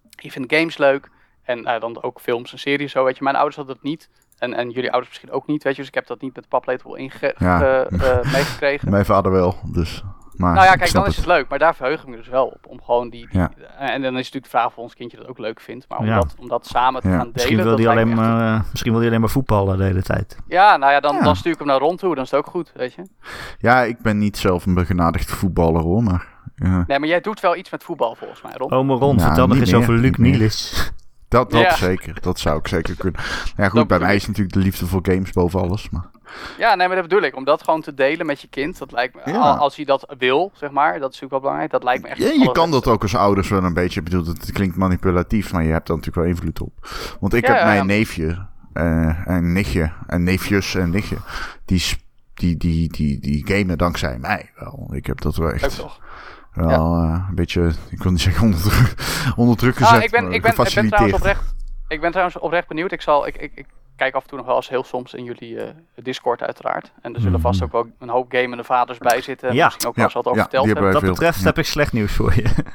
je 0.08 0.30
vindt 0.30 0.54
games 0.54 0.78
leuk 0.78 1.10
en 1.42 1.64
eh, 1.64 1.80
dan 1.80 2.02
ook 2.02 2.20
films 2.20 2.52
en 2.52 2.58
series 2.58 2.92
zo, 2.92 3.04
weet 3.04 3.16
je. 3.16 3.22
Mijn 3.24 3.36
ouders 3.36 3.56
hadden 3.56 3.74
dat 3.74 3.84
niet 3.84 4.08
en, 4.38 4.54
en 4.54 4.70
jullie 4.70 4.90
ouders 4.90 5.08
misschien 5.08 5.30
ook 5.30 5.46
niet, 5.46 5.62
weet 5.62 5.72
je. 5.74 5.78
Dus 5.78 5.88
ik 5.88 5.94
heb 5.94 6.06
dat 6.06 6.20
niet 6.20 6.34
met 6.34 6.42
de 6.42 6.48
paplepel 6.48 6.94
inge- 6.96 7.34
Ja. 7.38 7.58
ge- 7.58 7.86
eh, 7.90 8.32
meegekregen. 8.32 8.90
Mijn 8.90 9.04
vader 9.04 9.32
wel, 9.32 9.56
dus... 9.72 10.02
Maar 10.32 10.54
nou 10.54 10.66
ja, 10.66 10.74
kijk, 10.74 10.92
dan 10.92 11.06
is 11.06 11.16
het 11.16 11.26
leuk, 11.26 11.48
maar 11.48 11.58
daar 11.58 11.74
verheug 11.74 12.02
ik 12.02 12.08
me 12.08 12.16
dus 12.16 12.28
wel 12.28 12.46
op. 12.46 12.66
Om 12.68 12.82
gewoon 12.82 13.10
die, 13.10 13.28
die- 13.28 13.38
Ja. 13.40 13.50
en 13.78 13.86
dan 13.86 13.96
is 13.96 14.04
het 14.04 14.12
natuurlijk 14.12 14.44
de 14.44 14.48
vraag 14.50 14.66
of 14.66 14.76
ons 14.78 14.94
kindje 14.94 15.16
dat 15.16 15.26
ook 15.26 15.38
leuk 15.38 15.60
vindt. 15.60 15.88
Maar 15.88 15.98
om, 15.98 16.06
Ja. 16.06 16.14
dat, 16.14 16.34
om 16.38 16.48
dat 16.48 16.66
samen 16.66 17.00
te 17.00 17.06
Ja. 17.08 17.12
gaan 17.12 17.18
delen, 17.20 17.32
Misschien 17.34 17.56
wil, 17.56 17.64
dat 17.64 17.78
hij 17.78 17.88
alleen 17.88 18.06
echt 18.08 18.16
maar, 18.16 18.54
eh, 18.54 18.60
misschien 18.70 18.92
wil 18.92 19.02
alleen 19.06 19.20
maar 19.20 19.28
voetballen 19.28 19.78
de 19.78 19.84
hele 19.84 20.02
tijd. 20.02 20.36
Ja, 20.48 20.76
nou 20.76 20.92
ja, 20.92 21.00
dan, 21.00 21.14
Ja. 21.16 21.22
dan 21.22 21.36
stuur 21.36 21.52
ik 21.52 21.58
hem 21.58 21.66
naar 21.66 21.78
rond 21.78 21.98
toe, 21.98 22.14
dan 22.14 22.24
is 22.24 22.30
het 22.30 22.40
ook 22.40 22.46
goed, 22.46 22.72
weet 22.74 22.92
je. 22.94 23.02
Ja, 23.58 23.82
ik 23.82 23.98
ben 23.98 24.18
niet 24.18 24.36
zelf 24.36 24.66
een 24.66 24.74
begenadigd 24.74 25.30
voetballer 25.30 25.82
hoor, 25.82 26.02
maar... 26.02 26.26
ja. 26.54 26.84
Nee, 26.86 26.98
maar 26.98 27.08
jij 27.08 27.20
doet 27.20 27.40
wel 27.40 27.56
iets 27.56 27.70
met 27.70 27.82
voetbal 27.84 28.14
volgens 28.14 28.42
mij, 28.42 28.52
Ron. 28.56 28.70
Ome 28.72 28.94
Ron, 28.94 29.16
Ja, 29.16 29.24
vertel 29.24 29.46
nog 29.46 29.56
niet 29.58 29.66
eens 29.66 29.74
over 29.76 29.94
Luc. 29.94 30.16
Nielis. 30.16 30.92
Dat, 31.28 31.50
dat 31.50 31.60
Ja. 31.60 31.74
zeker. 31.76 32.20
Dat 32.20 32.38
zou 32.38 32.58
ik 32.58 32.68
zeker 32.68 32.96
kunnen. 32.96 33.20
Ja, 33.56 33.64
goed, 33.68 33.74
Dat 33.78 33.86
bij 33.86 33.98
mij 33.98 34.14
is 34.14 34.26
natuurlijk 34.26 34.54
de 34.54 34.60
liefde 34.60 34.86
voor 34.86 35.00
games 35.02 35.32
boven 35.32 35.60
alles. 35.60 35.90
Maar 35.90 36.04
Ja, 36.58 36.74
nee, 36.74 36.86
maar 36.86 36.96
dat 36.96 37.08
bedoel 37.08 37.22
ik. 37.24 37.36
Om 37.36 37.44
dat 37.44 37.62
gewoon 37.62 37.80
te 37.80 37.94
delen 37.94 38.26
met 38.26 38.40
je 38.40 38.48
kind, 38.48 38.78
dat 38.78 38.92
lijkt 38.92 39.14
me, 39.14 39.32
Ja. 39.32 39.38
als 39.54 39.76
hij 39.76 39.84
dat 39.84 40.14
wil, 40.18 40.50
zeg 40.54 40.70
maar, 40.70 40.86
dat 40.92 41.12
is 41.12 41.20
natuurlijk 41.20 41.30
wel 41.30 41.40
belangrijk. 41.40 41.70
Dat 41.70 41.82
lijkt 41.82 42.02
me 42.02 42.08
echt 42.08 42.18
ja, 42.18 42.42
je 42.42 42.52
kan 42.52 42.70
dat 42.70 42.86
ook 42.86 43.02
als 43.02 43.14
ouders 43.14 43.48
wel 43.48 43.64
een 43.64 43.74
beetje. 43.74 43.98
Ik 44.00 44.04
bedoel, 44.04 44.26
het 44.26 44.52
klinkt 44.52 44.76
manipulatief, 44.76 45.52
maar 45.52 45.62
je 45.64 45.72
hebt 45.72 45.86
daar 45.86 45.96
natuurlijk 45.96 46.26
wel 46.26 46.34
invloed 46.34 46.60
op. 46.60 46.88
Want 47.20 47.34
ik 47.34 47.46
Ja, 47.46 47.52
heb 47.52 47.58
ja, 47.60 47.64
mijn 47.66 47.76
ja. 47.76 47.82
neefje 47.84 48.46
eh, 48.72 49.28
en 49.28 49.52
nichtje 49.52 49.92
en 50.06 50.22
neefjes 50.22 50.74
en 50.74 50.90
nichtje. 50.90 51.16
Die, 51.64 51.82
die, 52.34 52.56
die, 52.56 52.88
die, 52.92 53.20
die 53.20 53.46
gamen 53.46 53.78
dankzij 53.78 54.18
mij 54.18 54.50
wel. 54.54 54.90
Ik 54.92 55.06
heb 55.06 55.20
dat 55.20 55.36
wel 55.36 55.50
echt 55.50 55.76
toch? 55.76 56.00
Wel 56.52 56.94
eh, 56.96 57.24
een 57.28 57.34
beetje, 57.34 57.72
ik 57.90 58.02
wil 58.02 58.12
niet 58.12 58.20
zeggen 58.20 58.42
onder 58.42 58.60
druk, 58.60 58.94
onder 59.36 59.56
druk 59.56 59.76
gezet. 59.76 59.96
Ah, 59.98 60.02
ik 60.02 60.10
ben, 60.10 60.32
ik 60.32 60.42
ben, 60.42 60.52
ik 60.54 60.74
ben 60.74 60.86
trouwens 60.88 61.14
oprecht, 61.14 61.54
ik 61.88 62.00
ben 62.00 62.10
trouwens 62.10 62.38
oprecht 62.38 62.68
benieuwd. 62.68 62.92
Ik 62.92 63.02
zal, 63.02 63.26
ik, 63.26 63.36
ik, 63.36 63.52
ik 63.54 63.66
kijk 63.96 64.14
af 64.14 64.22
en 64.22 64.28
toe 64.28 64.38
nog 64.38 64.46
wel 64.46 64.56
eens 64.56 64.68
heel 64.68 64.84
soms 64.84 65.14
in 65.14 65.24
jullie 65.24 65.60
eh, 65.60 65.68
Discord 65.94 66.42
uiteraard. 66.42 66.92
En 67.02 67.14
er 67.14 67.20
zullen 67.20 67.32
Mhm. 67.40 67.42
vast 67.48 67.62
ook 67.62 67.72
wel 67.72 67.86
een 67.98 68.08
hoop 68.08 68.32
gamende 68.32 68.64
vaders 68.64 68.98
bij 68.98 69.20
zitten. 69.22 69.48
En 69.48 69.54
Ja. 69.54 69.64
misschien 69.64 69.86
ook 69.86 69.94
wel 69.96 70.04
eens 70.04 70.14
wat 70.14 70.24
over 70.26 70.36
Ja, 70.38 70.42
verteld 70.44 70.66
hebben. 70.66 70.84
Wat 70.84 70.92
dat 70.92 71.10
betreft 71.10 71.38
Ja. 71.38 71.44
heb 71.44 71.58
ik 71.58 71.66
slecht 71.66 71.92
nieuws 71.92 72.12
voor 72.12 72.34
je. 72.34 72.44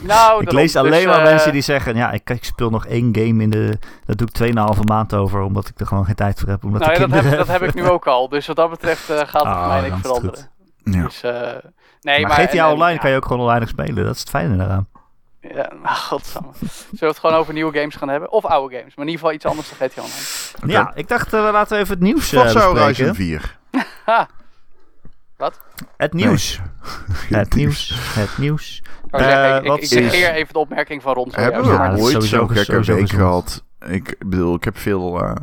Nou, 0.00 0.42
ik 0.42 0.52
lees 0.52 0.76
alleen 0.76 0.90
Dus, 0.92 1.04
maar 1.04 1.18
eh, 1.18 1.24
mensen 1.30 1.52
die 1.52 1.60
zeggen, 1.62 1.96
ja, 1.96 2.10
ik, 2.10 2.30
ik 2.30 2.44
speel 2.44 2.70
nog 2.70 2.86
één 2.86 3.08
game 3.16 3.42
in 3.42 3.50
de... 3.50 3.78
Dat 4.04 4.18
doe 4.18 4.28
ik 4.32 4.52
2,5 4.76 4.82
maand 4.84 5.14
over, 5.14 5.40
omdat 5.40 5.68
ik 5.68 5.80
er 5.80 5.86
gewoon 5.86 6.04
geen 6.04 6.14
tijd 6.14 6.38
voor 6.40 6.48
heb. 6.48 6.64
Omdat 6.64 6.80
Nou 6.80 6.92
ja, 6.92 6.98
dat 6.98 7.10
heb, 7.10 7.18
kinderen 7.20 7.46
dat 7.46 7.60
heb 7.60 7.68
ik 7.68 7.74
nu 7.74 7.88
ook 7.94 8.06
al. 8.06 8.28
Dus 8.28 8.46
wat 8.46 8.56
dat 8.56 8.70
betreft 8.70 9.10
eh, 9.10 9.16
gaat 9.16 9.32
het 9.32 9.42
Ah, 9.42 9.58
voor 9.58 9.68
mij 9.68 9.80
niks 9.80 9.92
het 9.94 10.06
veranderen. 10.06 10.48
Ja. 10.84 11.02
Dus, 11.02 11.22
eh, 11.22 11.48
nee, 12.02 12.20
maar, 12.26 12.28
maar, 12.38 12.48
GTA 12.48 12.66
en- 12.66 12.72
Online 12.72 12.92
ja, 12.94 12.98
kan 12.98 13.10
je 13.10 13.16
ook 13.16 13.24
gewoon 13.26 13.42
online 13.48 13.66
spelen. 13.66 14.04
Dat 14.04 14.14
is 14.14 14.20
het 14.20 14.30
fijne 14.30 14.56
daaraan. 14.56 14.86
Ja, 15.40 15.72
nou, 15.82 15.96
godsamme. 15.96 16.52
Zullen 16.60 16.88
we 16.98 17.06
het 17.06 17.18
gewoon 17.18 17.36
over 17.36 17.52
nieuwe 17.54 17.78
games 17.78 17.94
gaan 17.96 18.08
hebben? 18.08 18.32
Of 18.32 18.44
oude 18.44 18.76
games, 18.76 18.94
maar 18.94 19.06
in 19.06 19.12
ieder 19.12 19.18
geval 19.20 19.32
iets 19.32 19.44
anders 19.46 19.68
dan 19.78 19.88
GTA 19.88 20.02
Online. 20.02 20.72
Ja, 20.72 20.92
ik 20.94 21.08
dacht, 21.08 21.32
eh, 21.32 21.44
we 21.46 21.52
laten 21.52 21.78
even 21.78 21.94
het 21.94 22.02
nieuws 22.02 22.32
eh 22.32 22.40
Forza 22.40 22.60
Horizon 22.66 23.06
bespreken. 23.06 23.14
4. 23.14 23.58
Ha, 24.04 24.28
Het 25.96 26.12
nieuws. 26.12 26.60
Nee. 27.28 27.40
Het 27.40 27.54
nieuws. 27.60 27.94
Het 28.14 28.38
nieuws. 28.38 28.82
ik 29.04 29.10
wou 29.10 29.22
Eh, 29.22 29.30
zeggen, 29.30 29.62
ik, 29.62 29.68
wat 29.68 29.76
ik, 29.76 29.82
is- 29.82 29.90
negeer 29.90 30.30
even 30.32 30.52
de 30.52 30.58
opmerking 30.58 31.02
van 31.02 31.14
Ron. 31.14 31.28
Hebben 31.32 31.62
we 31.62 31.68
Ja, 31.72 31.88
dat 31.90 32.00
ooit 32.00 32.24
zo'n 32.24 32.50
gekke 32.50 32.72
week 32.72 32.84
gezond. 32.86 33.10
gehad? 33.10 33.64
Ik 33.86 34.16
bedoel, 34.18 34.54
ik 34.54 34.64
heb 34.64 34.78
veel 34.78 35.20
eh, 35.22 35.34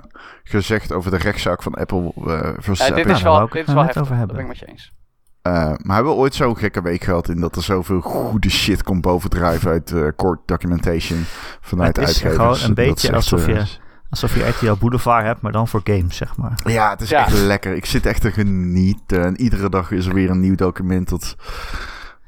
gezegd 0.44 0.92
over 0.92 1.12
de 1.12 1.18
rechtszaak 1.18 1.63
van 1.63 1.74
Apple 1.74 2.12
eh 2.16 2.50
versus 2.58 2.88
Ja, 2.88 2.96
dit 2.96 3.06
is 3.10 3.22
wel, 3.22 3.39
dit 3.48 3.54
is 3.56 3.60
het 3.66 3.74
wel 3.74 3.84
heftig, 3.84 4.01
over 4.01 4.16
dat 4.18 4.18
hebben. 4.28 4.36
ben 4.36 4.46
ik 4.46 4.48
met 4.51 4.60
je 4.60 4.66
eens. 4.66 4.92
Eh, 5.41 5.53
maar 5.84 5.96
hebben 5.96 6.13
we 6.13 6.19
ooit 6.19 6.36
zo'n 6.36 6.58
gekke 6.58 6.81
week 6.81 7.03
gehad 7.03 7.29
in 7.29 7.39
dat 7.39 7.55
er 7.55 7.63
zoveel 7.63 8.01
goede 8.01 8.50
shit 8.50 8.84
komt 8.84 9.01
bovendrijven 9.01 9.72
uit 9.72 9.91
eh 9.91 10.08
court 10.15 10.39
documentation 10.46 11.19
vanuit 11.62 11.96
Het 11.98 12.10
is 12.10 12.24
uitgevers? 12.24 12.36
gewoon 12.60 12.69
een 12.69 12.74
beetje 12.74 13.13
alsof 13.13 13.48
eh, 13.48 13.55
je- 13.55 13.88
Alsof 14.10 14.36
je 14.36 14.48
RTL 14.48 14.74
Boulevard 14.79 15.25
hebt, 15.25 15.41
maar 15.41 15.51
dan 15.51 15.67
voor 15.67 15.81
games, 15.84 16.15
zeg 16.17 16.38
maar. 16.38 16.60
Ja, 16.63 16.89
het 16.89 17.01
is 17.01 17.10
Ja. 17.10 17.25
echt 17.25 17.38
lekker. 17.41 17.75
Ik 17.75 17.86
zit 17.86 18.05
echt 18.05 18.22
te 18.22 18.31
genieten. 18.31 19.24
En 19.25 19.41
iedere 19.41 19.69
dag 19.69 19.91
is 19.91 20.05
er 20.05 20.13
weer 20.13 20.29
een 20.29 20.39
nieuw 20.39 20.55
document 20.55 21.10
dat... 21.10 21.36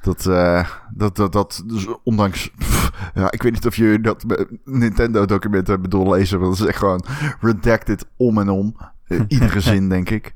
Dat, 0.02 0.26
eh, 0.26 0.66
dat, 0.94 1.16
dat, 1.16 1.32
dat 1.34 1.64
dus 1.66 1.88
ondanks... 2.04 2.50
pff, 2.58 2.92
ja, 3.14 3.32
ik 3.32 3.44
weet 3.44 3.52
niet 3.52 3.66
of 3.66 3.76
jullie 3.76 4.02
dat 4.02 4.26
Nintendo-document 4.66 5.68
hebben 5.68 5.90
doorlezen. 5.90 6.40
Maar 6.40 6.50
dat 6.50 6.60
is 6.60 6.66
echt 6.66 6.78
gewoon 6.78 7.04
redacted 7.42 8.06
om 8.18 8.38
en 8.40 8.50
om. 8.50 8.76
Eh, 9.12 9.20
iedere 9.28 9.60
zin, 9.72 9.90
denk 9.90 10.10
ik. 10.10 10.34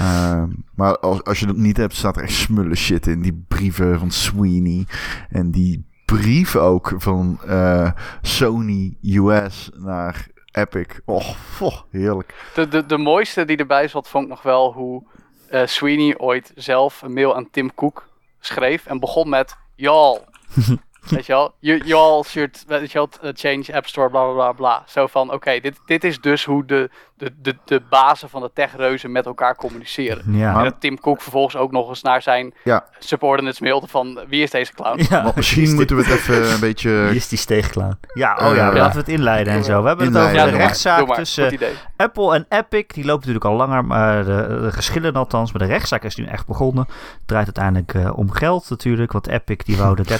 Ehm, 0.00 0.48
maar 0.74 0.98
als, 0.98 1.24
als 1.24 1.40
je 1.40 1.46
dat 1.46 1.56
niet 1.56 1.76
hebt, 1.76 1.94
staat 1.94 2.16
er 2.16 2.22
echt 2.22 2.32
smullen 2.32 2.76
shit 2.76 3.06
in. 3.06 3.22
Die 3.22 3.44
brieven 3.48 3.98
van 3.98 4.10
Sweeney. 4.10 4.86
En 5.28 5.50
die 5.50 5.84
brief 6.04 6.56
ook 6.56 6.92
van 6.96 7.38
eh, 7.46 7.90
Sony 8.22 8.96
US 9.02 9.70
naar 9.74 10.26
Epic. 10.52 10.86
Oh, 11.04 11.28
oh, 11.60 11.80
heerlijk. 11.90 12.50
De, 12.54 12.68
de, 12.68 12.86
de 12.86 12.98
mooiste 12.98 13.44
die 13.44 13.56
erbij 13.56 13.88
zat, 13.88 14.08
vond 14.08 14.24
ik 14.24 14.30
nog 14.30 14.42
wel 14.42 14.72
hoe 14.72 15.02
eh, 15.48 15.66
Sweeney 15.66 16.18
ooit 16.18 16.52
zelf 16.54 17.02
een 17.02 17.12
mail 17.12 17.36
aan 17.36 17.50
Tim 17.50 17.74
Cook 17.74 18.08
schreef. 18.40 18.86
En 18.86 19.00
begon 19.00 19.28
met, 19.28 19.56
y'all. 19.74 20.18
weet 21.08 21.26
je 21.26 21.32
wel, 21.32 21.54
"You- 21.58 21.84
y'all 21.84 22.22
should, 22.22 22.64
weet 22.66 22.92
je 22.92 22.98
wel, 22.98 23.32
change 23.34 23.74
App 23.74 23.86
Store, 23.86 24.10
bla 24.10 24.24
bla 24.24 24.32
bla 24.34 24.52
bla. 24.52 24.82
Zo 24.86 25.06
van, 25.06 25.32
oké, 25.32 25.60
dit, 25.60 25.80
dit 25.86 26.04
is 26.04 26.20
dus 26.20 26.44
hoe 26.44 26.64
de, 26.64 26.90
de, 27.24 27.32
de, 27.42 27.56
de 27.64 27.82
bazen 27.90 28.28
van 28.28 28.40
de 28.42 28.50
techreuzen 28.54 29.12
met 29.12 29.26
elkaar 29.26 29.56
communiceren. 29.56 30.22
Ja. 30.36 30.58
En 30.58 30.64
dat 30.64 30.74
Tim 30.78 31.00
Cook 31.00 31.20
vervolgens 31.22 31.56
ook 31.56 31.70
nog 31.72 31.88
eens 31.88 32.02
naar 32.02 32.22
zijn 32.22 32.54
Ja. 32.64 32.84
subordinates 32.98 33.60
mailde 33.60 33.86
van, 33.86 34.20
wie 34.28 34.42
is 34.42 34.50
deze 34.50 34.72
clown? 34.72 35.02
ja. 35.08 35.22
Maar 35.22 35.32
misschien 35.36 35.74
moeten 35.74 35.96
we 35.96 36.02
het 36.02 36.12
even 36.12 36.52
een 36.52 36.60
beetje... 36.60 36.90
Wie 37.08 37.16
is 37.16 37.28
die 37.28 37.38
steegklaar? 37.38 37.92
Ja, 38.14 38.36
oh 38.40 38.50
Eh, 38.50 38.56
ja, 38.56 38.66
ja. 38.66 38.72
laten 38.72 38.92
we 38.92 38.98
het 38.98 39.08
inleiden 39.08 39.52
en 39.52 39.64
zo. 39.64 39.82
We 39.82 39.88
hebben 39.88 40.06
het 40.06 40.16
over 40.16 40.32
de 40.50 40.56
rechtszaak 40.56 41.06
maar, 41.06 41.16
tussen. 41.16 41.58
Apple 41.96 42.34
en 42.34 42.46
Epic. 42.48 42.84
Die 42.86 43.04
loopt 43.04 43.18
natuurlijk 43.18 43.44
al 43.44 43.56
langer, 43.56 43.84
maar 43.84 44.24
de, 44.24 44.58
de 44.62 44.72
geschillen 44.72 45.12
althans. 45.14 45.52
Maar 45.52 45.62
de 45.66 45.72
rechtszaak 45.72 46.02
is 46.04 46.16
nu 46.16 46.24
echt 46.26 46.46
begonnen. 46.46 46.84
Het 46.88 47.26
draait 47.26 47.44
uiteindelijk 47.56 47.94
eh, 47.94 48.18
om 48.18 48.30
geld 48.30 48.70
natuurlijk. 48.70 49.12
Want 49.12 49.26
Epic 49.28 49.56
die 49.64 49.76
wou 49.76 49.96
de 49.96 50.04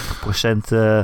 30% 0.69 0.73
eh, 0.75 0.99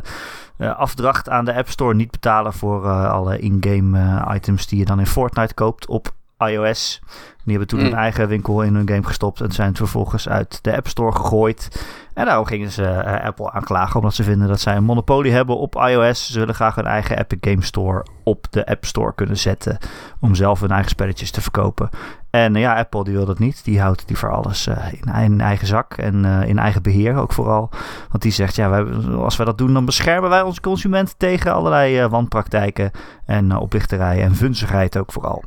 eh, 0.62 0.78
afdracht 0.78 1.30
aan 1.30 1.46
de 1.46 1.54
App 1.54 1.70
Store 1.70 1.94
niet 1.94 2.12
betalen 2.12 2.54
voor 2.54 2.86
eh, 2.86 3.10
alle 3.10 3.40
in-game 3.40 4.00
eh, 4.00 4.36
items 4.36 4.68
die 4.68 4.80
je 4.80 4.86
dan 4.86 5.00
in 5.00 5.06
Fortnite 5.06 5.54
koopt 5.54 5.88
op 5.88 6.14
iOS. 6.48 7.02
Die 7.44 7.58
hebben 7.58 7.68
toen 7.68 7.80
Mm. 7.80 7.86
hun 7.86 7.96
eigen 7.96 8.28
winkel 8.28 8.62
in 8.62 8.76
hun 8.76 8.88
game 8.88 9.04
gestopt 9.04 9.42
en 9.42 9.52
zijn 9.52 9.76
vervolgens 9.76 10.30
uit 10.30 10.60
de 10.62 10.76
App 10.76 10.88
Store 10.88 11.12
gegooid. 11.12 11.86
En 12.14 12.26
daarom 12.26 12.46
gingen 12.46 12.72
ze 12.72 12.84
eh, 12.86 13.26
Apple 13.26 13.52
aanklagen 13.52 13.96
omdat 13.96 14.14
ze 14.14 14.24
vinden 14.24 14.48
dat 14.48 14.60
zij 14.60 14.76
een 14.76 14.84
monopolie 14.84 15.32
hebben 15.32 15.58
op 15.58 15.76
iOS. 15.76 16.32
Ze 16.32 16.40
willen 16.40 16.56
graag 16.56 16.76
hun 16.76 16.86
eigen 16.86 17.18
Epic 17.20 17.38
Game 17.42 17.64
Store 17.64 18.06
op 18.24 18.48
de 18.50 18.66
App 18.66 18.86
Store 18.86 19.14
kunnen 19.16 19.38
zetten 19.38 19.78
om 20.20 20.36
zelf 20.36 20.60
hun 20.60 20.72
eigen 20.72 20.90
spelletjes 20.90 21.32
te 21.32 21.42
verkopen. 21.42 21.90
En 22.30 22.56
eh, 22.56 22.62
ja, 22.62 22.78
Apple 22.78 23.04
die 23.04 23.14
wil 23.14 23.26
dat 23.26 23.40
niet. 23.40 23.64
Die 23.64 23.82
houdt 23.82 24.08
die 24.08 24.18
voor 24.18 24.32
alles 24.32 24.68
eh, 24.68 24.78
in, 24.92 25.14
in 25.14 25.42
eigen 25.42 25.68
zak 25.68 25.94
en 25.94 26.26
in 26.26 26.60
eigen 26.60 26.82
beheer 26.84 27.16
ook 27.16 27.34
vooral. 27.34 27.70
Want 28.10 28.24
die 28.24 28.32
zegt, 28.32 28.56
ja, 28.56 28.70
wij, 28.70 28.84
als 29.16 29.36
wij 29.38 29.46
dat 29.46 29.58
doen, 29.58 29.74
dan 29.74 29.86
beschermen 29.86 30.30
wij 30.30 30.42
onze 30.42 30.62
consumenten 30.62 31.18
tegen 31.18 31.54
allerlei 31.54 32.08
wanpraktijken 32.08 32.92
en 33.26 33.58
oplichterij 33.58 34.22
en 34.24 34.36
vunzigheid 34.36 34.98
ook 34.98 35.12
vooral. 35.12 35.44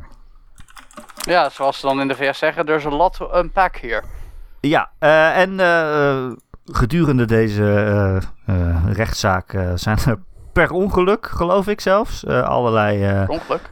Ja, 1.14 1.48
zoals 1.48 1.81
ze 1.81 1.87
dan 1.87 2.00
in 2.00 2.09
de 2.09 2.14
VS 2.14 2.38
zeggen, 2.38 2.66
there's 2.66 2.87
a 2.87 2.90
lot 2.90 3.16
to 3.16 3.31
unpack 3.35 3.77
here. 3.77 4.03
Ja, 4.61 4.90
uh, 5.00 5.38
en 5.38 5.50
uh, 5.50 6.33
gedurende 6.64 7.24
deze 7.24 8.22
rechtszaak 8.87 9.59
zijn 9.74 9.98
er 10.07 10.18
per 10.53 10.70
ongeluk, 10.70 11.27
geloof 11.27 11.66
ik 11.68 11.81
zelfs, 11.81 12.27
allerlei 12.27 13.27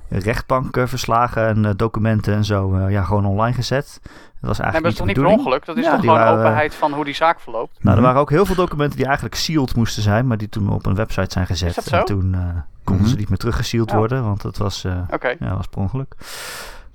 rechtbankverslagen 0.09 1.47
en 1.47 1.77
documenten 1.77 2.35
en 2.35 2.45
zo 2.45 2.89
ja, 2.89 3.03
gewoon 3.03 3.27
online 3.27 3.55
gezet. 3.55 4.01
Dat 4.03 4.51
was 4.51 4.59
eigenlijk 4.59 4.73
nee, 4.73 4.73
maar 4.73 4.83
dat 4.83 4.91
is 4.91 4.97
toch 4.97 5.07
niet 5.07 5.17
per 5.17 5.27
ongeluk? 5.27 5.65
Dat 5.65 5.77
is 5.77 5.85
ja, 5.85 5.91
toch 5.91 6.01
gewoon 6.01 6.17
waren, 6.17 6.39
openheid 6.39 6.75
van 6.75 6.93
hoe 6.93 7.05
die 7.05 7.15
zaak 7.15 7.41
verloopt? 7.41 7.79
Nou, 7.81 7.97
er 7.97 8.03
waren 8.03 8.21
ook 8.21 8.31
heel 8.31 8.47
veel 8.47 8.55
documenten 8.55 8.97
die 8.97 9.07
eigenlijk 9.07 9.35
sealed 9.35 9.77
moesten 9.77 10.03
zijn, 10.03 10.27
maar 10.27 10.37
die 10.37 10.49
toen 10.49 10.73
op 10.73 10.87
een 10.87 10.95
website 10.95 11.33
zijn 11.33 11.47
gezet. 11.47 11.77
Is? 11.77 11.87
En 11.87 12.05
toen 12.05 12.21
konden 12.21 12.55
mm 12.85 12.99
-hmm. 12.99 13.07
ze 13.07 13.17
niet 13.17 13.29
meer 13.29 13.39
teruggesealed 13.39 13.91
oh. 13.91 13.97
worden, 13.97 14.25
want 14.25 14.43
dat 14.43 14.57
was, 14.57 14.87
okay. 15.11 15.37
ja, 15.41 15.57
was 15.57 15.67
per 15.67 15.81
ongeluk. 15.81 16.15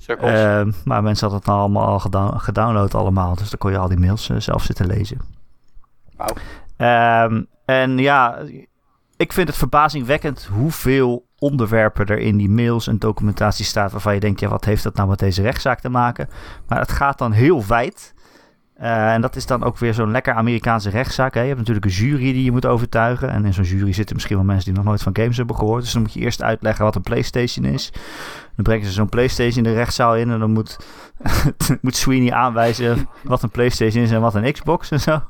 Uh, 0.07 0.73
maar 0.83 1.03
mensen 1.03 1.29
hadden 1.29 1.37
het 1.37 1.45
nou 1.45 1.59
allemaal 1.59 1.87
al 1.87 1.99
gedown 1.99 2.37
gedownload 2.37 2.95
allemaal. 2.95 3.35
Dus 3.35 3.49
dan 3.49 3.59
kon 3.59 3.71
je 3.71 3.77
al 3.77 3.87
die 3.87 3.99
mails 3.99 4.29
uh, 4.29 4.39
zelf 4.39 4.63
zitten 4.63 4.87
lezen. 4.87 5.21
Um, 6.77 7.47
en 7.65 7.97
ja, 7.97 8.37
ik 9.17 9.33
vind 9.33 9.47
het 9.47 9.57
verbazingwekkend 9.57 10.49
hoeveel 10.51 11.25
onderwerpen 11.39 12.05
er 12.05 12.19
in 12.19 12.37
die 12.37 12.49
mails 12.49 12.87
en 12.87 12.97
documentatie 12.97 13.65
staat... 13.65 13.91
waarvan 13.91 14.13
je 14.13 14.19
denkt, 14.19 14.39
ja, 14.39 14.47
wat 14.47 14.65
heeft 14.65 14.83
dat 14.83 14.95
nou 14.95 15.09
met 15.09 15.19
deze 15.19 15.41
rechtszaak 15.41 15.79
te 15.79 15.89
maken? 15.89 16.29
Maar 16.67 16.79
het 16.79 16.91
gaat 16.91 17.17
dan 17.17 17.31
heel 17.31 17.65
wijd. 17.65 18.13
Uh, 18.81 19.13
en 19.13 19.21
dat 19.21 19.35
is 19.35 19.45
dan 19.45 19.63
ook 19.63 19.77
weer 19.77 19.93
zo'n 19.93 20.11
lekker 20.11 20.33
Amerikaanse 20.33 20.89
rechtszaak. 20.89 21.33
Hè? 21.33 21.41
Je 21.41 21.47
hebt 21.47 21.59
natuurlijk 21.59 21.85
een 21.85 21.91
jury 21.91 22.33
die 22.33 22.43
je 22.43 22.51
moet 22.51 22.65
overtuigen. 22.65 23.29
En 23.29 23.45
in 23.45 23.53
zo'n 23.53 23.63
jury 23.63 23.93
zitten 23.93 24.15
misschien 24.15 24.35
wel 24.35 24.45
mensen 24.45 24.65
die 24.65 24.73
nog 24.73 24.83
nooit 24.83 25.01
van 25.01 25.15
games 25.15 25.37
hebben 25.37 25.55
gehoord. 25.55 25.83
Dus 25.83 25.91
dan 25.91 26.01
moet 26.01 26.13
je 26.13 26.19
eerst 26.19 26.41
uitleggen 26.41 26.85
wat 26.85 26.95
een 26.95 27.01
PlayStation 27.01 27.65
is. 27.65 27.91
Dan 28.55 28.63
brengen 28.63 28.85
ze 28.85 28.91
zo'n 28.91 29.09
PlayStation 29.09 29.63
de 29.63 29.73
rechtszaal 29.73 30.15
in. 30.15 30.31
En 30.31 30.39
dan 30.39 30.51
moet, 30.51 30.77
moet 31.81 31.95
Sweeney 31.95 32.31
aanwijzen 32.31 33.09
wat 33.23 33.43
een 33.43 33.51
PlayStation 33.51 34.03
is 34.03 34.11
en 34.11 34.21
wat 34.21 34.35
een 34.35 34.51
Xbox 34.51 34.91
en 34.91 34.99
zo. 34.99 35.21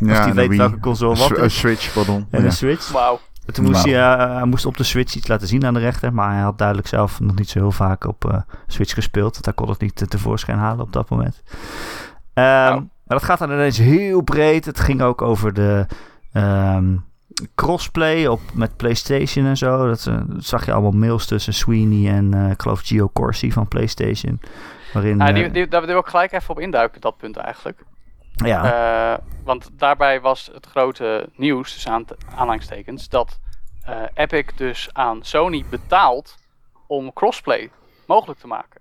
Ja, 0.00 0.18
of 0.18 0.24
die 0.24 0.32
weet 0.32 0.56
welke 0.56 0.80
console 0.80 1.16
wat 1.16 1.38
Een 1.38 1.50
Switch, 1.50 1.92
pardon. 1.92 2.26
En 2.30 2.40
ja. 2.40 2.46
een 2.46 2.52
Switch. 2.52 2.90
Wauw. 2.90 3.20
Toen 3.52 3.64
moest 3.64 3.84
wow. 3.84 3.92
hij, 3.92 4.18
uh, 4.18 4.36
hij 4.36 4.44
moest 4.44 4.66
op 4.66 4.76
de 4.76 4.82
Switch 4.82 5.14
iets 5.14 5.28
laten 5.28 5.48
zien 5.48 5.66
aan 5.66 5.74
de 5.74 5.80
rechter. 5.80 6.12
Maar 6.12 6.32
hij 6.32 6.42
had 6.42 6.58
duidelijk 6.58 6.88
zelf 6.88 7.20
nog 7.20 7.34
niet 7.34 7.48
zo 7.48 7.58
heel 7.58 7.72
vaak 7.72 8.06
op 8.06 8.24
uh, 8.30 8.38
Switch 8.66 8.94
gespeeld. 8.94 9.32
Want 9.32 9.44
hij 9.44 9.54
kon 9.54 9.68
het 9.68 9.80
niet 9.80 10.10
tevoorschijn 10.10 10.58
halen 10.58 10.84
op 10.84 10.92
dat 10.92 11.10
moment. 11.10 11.42
Um, 12.34 12.44
wow. 12.44 12.92
Maar 13.04 13.18
dat 13.18 13.22
gaat 13.22 13.38
dan 13.38 13.50
ineens 13.50 13.78
heel 13.78 14.22
breed. 14.22 14.64
Het 14.64 14.80
ging 14.80 15.02
ook 15.02 15.22
over 15.22 15.52
de 15.54 15.86
um, 16.32 17.04
crossplay 17.54 18.26
op, 18.26 18.40
met 18.54 18.76
PlayStation 18.76 19.46
en 19.46 19.56
zo. 19.56 19.86
Dat, 19.88 20.06
uh, 20.08 20.20
dat, 20.26 20.44
zag 20.44 20.64
je 20.64 20.72
allemaal 20.72 20.90
mails 20.90 21.26
tussen 21.26 21.54
Sweeney 21.54 22.12
en 22.12 22.34
uh, 22.34 22.50
ik 22.50 22.62
geloof 22.62 22.80
Gio 22.80 23.10
Corsi 23.12 23.52
van 23.52 23.68
PlayStation. 23.68 24.40
Waarin, 24.92 25.18
ja, 25.18 25.32
die, 25.32 25.50
die, 25.50 25.68
daar 25.68 25.86
wil 25.86 25.98
ik 25.98 26.06
gelijk 26.06 26.32
even 26.32 26.50
op 26.50 26.60
induiken, 26.60 27.00
dat 27.00 27.16
punt 27.16 27.36
eigenlijk. 27.36 27.84
Ja. 28.34 29.12
Uh, 29.12 29.18
want 29.44 29.70
daarbij 29.72 30.20
was 30.20 30.50
het 30.52 30.66
grote 30.66 31.28
nieuws, 31.36 31.74
dus 31.74 31.88
aan 31.88 32.04
aanhalingstekens, 32.30 33.08
dat 33.08 33.40
uh, 33.88 34.02
Epic 34.14 34.44
dus 34.56 34.88
aan 34.92 35.22
Sony 35.22 35.64
betaalt 35.70 36.36
om 36.86 37.12
crossplay 37.12 37.70
mogelijk 38.06 38.40
te 38.40 38.46
maken. 38.46 38.80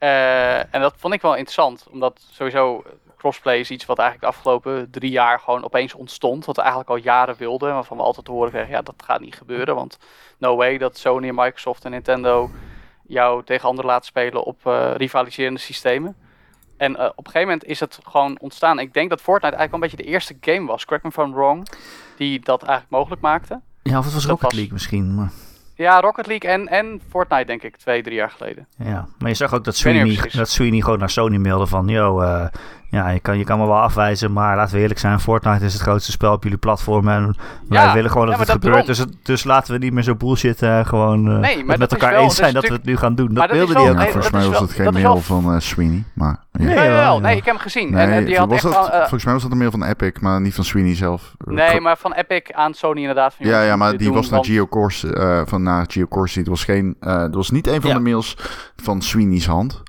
Uh, 0.00 0.74
en 0.74 0.80
dat 0.80 0.94
vond 0.96 1.14
ik 1.14 1.22
wel 1.22 1.34
interessant, 1.34 1.86
omdat 1.90 2.26
sowieso 2.30 2.84
crossplay 3.16 3.58
is 3.58 3.70
iets 3.70 3.86
wat 3.86 3.98
eigenlijk 3.98 4.32
de 4.32 4.38
afgelopen 4.38 4.90
drie 4.90 5.10
jaar 5.10 5.40
gewoon 5.40 5.64
opeens 5.64 5.94
ontstond. 5.94 6.44
Wat 6.44 6.56
we 6.56 6.62
eigenlijk 6.62 6.90
al 6.90 6.96
jaren 6.96 7.36
wilden, 7.36 7.72
waarvan 7.72 7.96
we 7.96 8.02
altijd 8.02 8.26
te 8.26 8.32
horen 8.32 8.50
kregen, 8.50 8.70
ja 8.70 8.82
dat 8.82 9.02
gaat 9.04 9.20
niet 9.20 9.34
gebeuren. 9.34 9.74
Want 9.74 9.98
no 10.38 10.56
way 10.56 10.78
dat 10.78 10.98
Sony 10.98 11.28
en 11.28 11.34
Microsoft 11.34 11.84
en 11.84 11.90
Nintendo 11.90 12.50
jou 13.06 13.44
tegen 13.44 13.68
anderen 13.68 13.90
laten 13.90 14.06
spelen 14.06 14.44
op 14.44 14.66
uh, 14.66 14.90
rivaliserende 14.96 15.60
systemen. 15.60 16.16
En 16.76 16.92
uh, 16.92 17.04
op 17.04 17.26
een 17.26 17.32
gegeven 17.32 17.48
moment 17.48 17.64
is 17.64 17.80
het 17.80 17.98
gewoon 18.02 18.38
ontstaan. 18.40 18.78
Ik 18.78 18.94
denk 18.94 19.10
dat 19.10 19.20
Fortnite 19.20 19.56
eigenlijk 19.56 19.70
wel 19.70 19.82
een 19.82 19.96
beetje 19.96 20.04
de 20.04 20.16
eerste 20.16 20.36
game 20.54 20.66
was, 20.66 20.84
correct 20.84 21.04
me 21.04 21.10
if 21.10 21.28
I'm 21.28 21.34
wrong, 21.34 21.68
die 22.16 22.40
dat 22.40 22.62
eigenlijk 22.62 22.90
mogelijk 22.90 23.22
maakte. 23.22 23.60
Ja, 23.82 23.98
of 23.98 24.04
het 24.04 24.14
was 24.14 24.26
Rocket 24.26 24.42
was... 24.42 24.52
League 24.52 24.72
misschien. 24.72 25.14
Maar... 25.14 25.30
Ja, 25.80 26.00
Rocket 26.00 26.26
League 26.26 26.50
en, 26.50 26.68
en 26.68 27.00
Fortnite 27.08 27.44
denk 27.44 27.62
ik, 27.62 27.76
twee, 27.76 28.02
drie 28.02 28.14
jaar 28.14 28.30
geleden. 28.30 28.66
Ja, 28.76 29.06
maar 29.18 29.28
je 29.28 29.34
zag 29.34 29.54
ook 29.54 29.64
dat 29.64 29.76
Sweeney, 29.76 30.30
dat 30.32 30.48
Sweeney 30.48 30.80
gewoon 30.80 30.98
naar 30.98 31.10
Sony 31.10 31.36
mailde 31.36 31.66
van... 31.66 31.88
Yo, 31.88 32.20
eh, 32.20 32.46
ja, 32.90 33.08
je 33.08 33.20
kan, 33.20 33.38
je 33.38 33.44
kan 33.44 33.58
me 33.58 33.66
wel 33.66 33.80
afwijzen, 33.80 34.32
maar 34.32 34.56
laten 34.56 34.74
we 34.74 34.80
eerlijk 34.80 35.00
zijn... 35.00 35.20
Fortnite 35.20 35.64
is 35.64 35.72
het 35.72 35.82
grootste 35.82 36.10
spel 36.10 36.32
op 36.32 36.42
jullie 36.42 36.58
platform 36.58 37.08
en 37.08 37.36
wij 37.68 37.82
Ja, 37.84 37.94
willen 37.94 38.10
gewoon 38.10 38.26
dat 38.26 38.34
ja, 38.34 38.40
het 38.40 38.48
dat 38.48 38.62
gebeurt. 38.64 38.86
Dus, 38.86 39.04
dus 39.22 39.44
laten 39.44 39.72
we 39.72 39.78
niet 39.78 39.92
meer 39.92 40.02
zo 40.02 40.14
bullshit 40.14 40.62
eh, 40.62 40.84
gewoon 40.86 41.18
eh, 41.32 41.38
Nee, 41.38 41.56
maar 41.56 41.68
het 41.70 41.78
met 41.78 41.92
elkaar 41.92 42.12
wel- 42.12 42.22
eens 42.22 42.36
zijn 42.36 42.54
dat 42.54 42.66
we 42.66 42.72
het 42.72 42.84
nu 42.84 42.96
gaan 42.96 43.14
doen. 43.14 43.34
Dat 43.34 43.50
wilde 43.50 43.72
wel- 43.72 43.82
hij 43.82 43.92
ook 43.92 43.98
Ja, 43.98 44.04
volgens 44.04 44.30
mij 44.30 44.40
is 44.40 44.46
was 44.46 44.58
wel- 44.58 44.66
het 44.68 44.76
geen 44.76 44.92
mail 44.92 45.02
wel- 45.02 45.16
van 45.20 45.54
eh, 45.54 45.60
Sweeney. 45.60 46.04
Maar, 46.14 46.36
ja. 46.52 46.64
Nee, 46.64 46.74
ja. 46.90 47.18
Nee, 47.18 47.36
ik 47.36 47.44
heb 47.44 47.54
hem 47.54 47.62
gezien. 47.62 47.90
Nee, 47.92 48.06
en, 48.06 48.12
en 48.12 48.24
die 48.24 48.38
had 48.38 48.48
was 48.48 48.64
echt... 48.64 48.74
dat, 48.74 48.90
al, 48.90 48.98
volgens 48.98 49.24
mij 49.24 49.32
was 49.32 49.42
dat 49.42 49.52
een 49.52 49.58
mail 49.58 49.70
van 49.70 49.84
Epic, 49.84 50.12
maar 50.20 50.40
niet 50.40 50.54
van 50.54 50.64
Sweeney 50.64 50.94
zelf. 50.96 51.34
nee, 51.44 51.80
maar 51.80 51.96
van 51.96 52.12
Epic 52.12 52.42
aan 52.52 52.74
Sony 52.74 53.00
inderdaad. 53.00 53.34
Van, 53.34 53.46
Ja, 53.46 53.62
ja, 53.62 53.76
maar 53.76 53.96
die 53.96 54.12
was 54.12 54.24
naar 54.30 54.34
want- 54.40 54.46
Geo 54.46 54.66
Corsi, 54.66 55.08
eh, 55.08 55.40
van 55.44 55.62
naar 55.62 55.84
Geo 55.88 56.06
Corsi. 56.06 56.38
Het 56.38 56.48
was 56.48 56.64
geen, 56.64 56.96
eh, 57.00 57.20
het 57.22 57.34
was 57.34 57.50
niet 57.50 57.66
een 57.66 57.80
van 57.80 57.94
de 57.94 58.00
mails 58.00 58.36
van 58.76 59.02
Sweeney's 59.02 59.46
hand. 59.46 59.82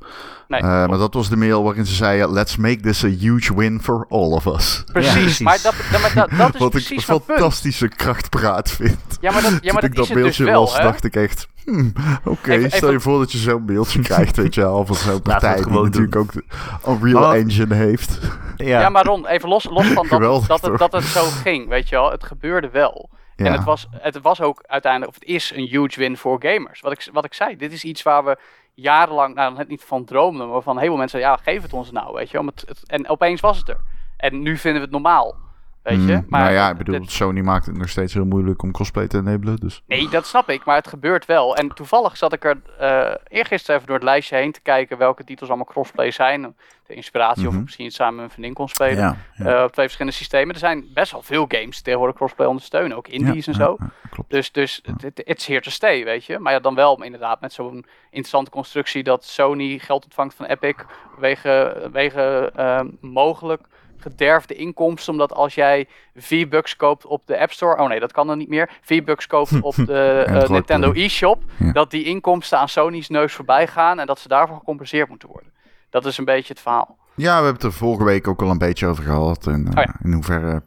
Nee, 0.52 0.60
Eh, 0.62 0.68
maar 0.88 0.98
dat 0.98 1.14
was 1.14 1.30
de 1.30 1.36
mail 1.38 1.64
waarin 1.64 1.86
ze 1.86 1.94
zei: 1.96 2.28
Let's 2.32 2.56
make 2.58 2.80
this 2.80 3.04
a 3.04 3.08
huge 3.08 3.56
win 3.56 3.82
for 3.82 4.06
all 4.10 4.32
of 4.32 4.46
us. 4.46 4.84
precies. 4.92 5.14
precies. 5.14 5.40
Maar, 5.40 5.60
dat, 5.64 5.74
dat, 5.92 6.02
maar 6.02 6.14
dat, 6.14 6.30
dat 6.38 6.54
is 6.54 6.60
Wat 6.60 6.76
ik 6.76 6.90
een 6.90 6.96
punt. 7.06 7.24
fantastische 7.24 7.88
krachtpraat 7.88 8.72
vind. 8.72 9.00
Ja, 9.22 9.32
maar 9.32 9.42
dat, 9.42 9.52
ja, 9.62 9.74
maar 9.74 9.82
Toen 9.82 9.82
dat 9.82 9.84
ik 9.84 9.90
is 9.92 9.96
dat 9.96 10.08
het 10.08 10.16
dus 10.16 10.24
mailtje 10.24 10.44
wel, 10.46 10.62
las, 10.62 10.78
hè? 10.78 10.84
dacht 10.84 11.04
ik 11.04 11.16
echt... 11.16 11.48
hmm, 11.66 11.94
Oké, 12.24 12.70
stel 12.70 12.92
je 12.92 13.00
voor 13.00 13.20
dat 13.20 13.32
je 13.32 13.38
zo'n 13.38 13.64
mailtje 13.66 14.00
krijgt, 14.10 14.36
weet 14.38 14.56
je 14.56 14.62
wel. 14.62 14.86
Van 14.86 14.96
zo'n 14.96 15.22
partij 15.22 15.56
die 15.56 15.64
gewoon 15.64 15.84
natuurlijk 15.84 16.16
ook 16.16 16.34
de 16.34 16.44
Unreal 16.88 17.22
Maar- 17.22 17.36
Engine 17.36 17.76
heeft. 17.76 18.20
Ja. 18.58 18.80
Ja, 18.80 18.90
maar 18.90 19.06
Ron, 19.06 19.28
even 19.28 19.50
los, 19.50 19.64
los 19.70 19.88
van 19.88 20.06
Geweldig, 20.06 20.48
dat, 20.48 20.62
dat, 20.62 20.70
het, 20.72 20.80
dat 20.80 20.92
het 20.92 21.04
zo 21.04 21.24
ging, 21.44 21.68
weet 21.68 21.90
je 21.90 21.96
wel. 21.96 22.12
Het 22.12 22.24
gebeurde 22.24 22.70
wel. 22.70 23.10
Ja. 23.36 23.46
En 23.46 23.52
het 23.54 23.64
was, 23.64 23.88
het 23.92 24.22
was 24.22 24.42
ook 24.42 24.64
uiteindelijk, 24.68 25.12
of 25.12 25.20
het 25.20 25.30
is 25.30 25.52
een 25.56 25.66
huge 25.68 26.00
win 26.00 26.18
voor 26.18 26.38
gamers. 26.44 26.82
Wat 26.82 26.92
ik, 26.92 27.10
wat 27.14 27.26
ik 27.26 27.34
zei, 27.34 27.56
dit 27.56 27.72
is 27.72 27.84
iets 27.84 28.04
waar 28.04 28.24
we 28.26 28.38
jarenlang, 28.82 29.36
nou 29.36 29.66
niet 29.68 29.84
van 29.84 30.06
droomden, 30.06 30.50
maar 30.50 30.62
van 30.62 30.78
heel 30.78 30.88
veel 30.88 30.98
mensen, 30.98 31.20
ja, 31.20 31.38
geef 31.38 31.62
het 31.62 31.74
ons 31.74 31.92
nou, 31.92 32.14
weet 32.14 32.30
je 32.30 32.42
wel. 32.42 32.54
En 32.86 33.10
opeens 33.10 33.42
was 33.42 33.58
het 33.58 33.70
er. 33.70 33.80
En 34.18 34.42
nu 34.42 34.58
vinden 34.58 34.80
we 34.80 34.86
het 34.86 34.92
normaal, 34.92 35.36
weet 35.84 36.06
je. 36.06 36.14
Hmm, 36.14 36.26
Maar 36.30 36.42
nou 36.42 36.54
ja, 36.54 36.70
ik 36.70 36.78
bedoel, 36.78 36.96
het- 36.96 37.12
Sony 37.12 37.42
maakt 37.42 37.66
het 37.66 37.78
nog 37.78 37.90
steeds 37.90 38.14
heel 38.14 38.26
moeilijk 38.26 38.62
om 38.64 38.72
cosplay 38.72 39.08
te 39.08 39.18
enablen. 39.18 39.56
Dus. 39.56 39.84
Nee, 39.86 40.10
dat 40.10 40.26
snap 40.26 40.50
ik, 40.50 40.66
maar 40.66 40.76
het 40.76 40.88
gebeurt 40.88 41.26
wel. 41.26 41.56
En 41.56 41.74
toevallig 41.74 42.18
zat 42.18 42.34
ik 42.34 42.44
er 42.46 42.62
eh 42.80 43.14
eergisteren 43.28 43.76
even 43.76 43.88
door 43.88 43.96
het 43.96 44.06
lijstje 44.06 44.36
heen 44.36 44.52
te 44.52 44.62
kijken 44.62 44.98
welke 44.98 45.24
titels 45.24 45.50
allemaal 45.50 45.68
crossplay 45.68 46.12
zijn. 46.12 46.56
De 46.88 46.94
inspiratie 46.98 47.42
of 47.44 47.48
Mhm. 47.50 47.58
ik 47.58 47.64
misschien 47.64 47.92
samen 47.92 48.16
met 48.16 48.24
een 48.24 48.30
vriendin 48.32 48.54
kon 48.54 48.68
spelen. 48.68 48.98
Ja, 48.98 49.16
ja. 49.36 49.46
eh, 49.58 49.64
op 49.64 49.72
twee 49.72 49.86
verschillende 49.86 50.18
systemen. 50.18 50.54
Er 50.54 50.60
zijn 50.60 50.86
best 50.94 51.12
wel 51.12 51.22
veel 51.22 51.46
games 51.48 51.76
die 51.76 51.84
tegenwoordig 51.84 52.16
crossplay 52.16 52.48
ondersteunen, 52.48 52.98
ook 52.98 53.08
indies 53.08 53.46
Ja, 53.46 53.52
en 53.52 53.58
zo. 53.58 53.78
klopt. 54.10 54.30
Dus, 54.30 54.52
dus 54.52 54.82
het 55.02 55.22
it's 55.26 55.46
here 55.48 55.62
to 55.62 55.70
stay, 55.70 56.04
weet 56.04 56.26
je. 56.26 56.40
Maar 56.40 56.54
ja, 56.54 56.60
dan 56.60 56.76
wel 56.76 57.04
inderdaad 57.04 57.42
met 57.42 57.54
zo'n 57.54 57.86
interessante 58.10 58.52
constructie 58.52 59.04
dat 59.04 59.26
Sony 59.26 59.78
geld 59.78 60.04
ontvangt 60.04 60.34
van 60.36 60.46
Epic 60.46 60.76
wege, 61.20 61.90
wege 61.92 62.52
ehm, 62.56 62.88
mogelijk 63.02 63.62
gederfde 64.02 64.54
inkomsten. 64.54 65.12
Omdat 65.14 65.34
als 65.34 65.56
jij 65.56 65.88
V-Bucks 66.16 66.76
koopt 66.76 67.06
op 67.06 67.28
de 67.28 67.40
App 67.40 67.52
Store, 67.52 67.78
oh 67.82 67.88
nee, 67.88 68.00
dat 68.00 68.12
kan 68.12 68.28
dan 68.28 68.38
niet 68.38 68.50
meer. 68.50 68.70
V-Bucks 68.82 69.28
koopt 69.28 69.62
op 69.62 69.76
de 69.76 70.24
eh, 70.28 70.50
Nintendo 70.50 70.92
Play. 70.92 71.04
eShop, 71.06 71.44
Ja. 71.60 71.72
dat 71.72 71.92
die 71.92 72.04
inkomsten 72.04 72.58
aan 72.60 72.70
Sony's 72.70 73.10
neus 73.10 73.34
voorbij 73.34 73.68
gaan 73.68 74.00
en 74.00 74.06
dat 74.08 74.20
ze 74.20 74.28
daarvoor 74.28 74.58
gecompenseerd 74.58 75.10
moeten 75.10 75.30
worden. 75.30 75.52
Dat 75.90 76.06
is 76.06 76.18
een 76.18 76.26
beetje 76.26 76.54
het 76.54 76.62
verhaal. 76.62 76.98
Ja, 77.16 77.28
we 77.38 77.44
hebben 77.44 77.54
het 77.54 77.64
er 77.64 77.74
vorige 77.74 78.04
week 78.04 78.28
ook 78.28 78.42
al 78.42 78.50
een 78.50 78.58
beetje 78.58 78.88
over 78.88 79.04
gehad. 79.04 79.48
En 79.48 79.66
eh, 79.68 79.78
Oh 79.78 79.84
ja. 79.84 79.96
in 80.04 80.14
hoeverre 80.14 80.64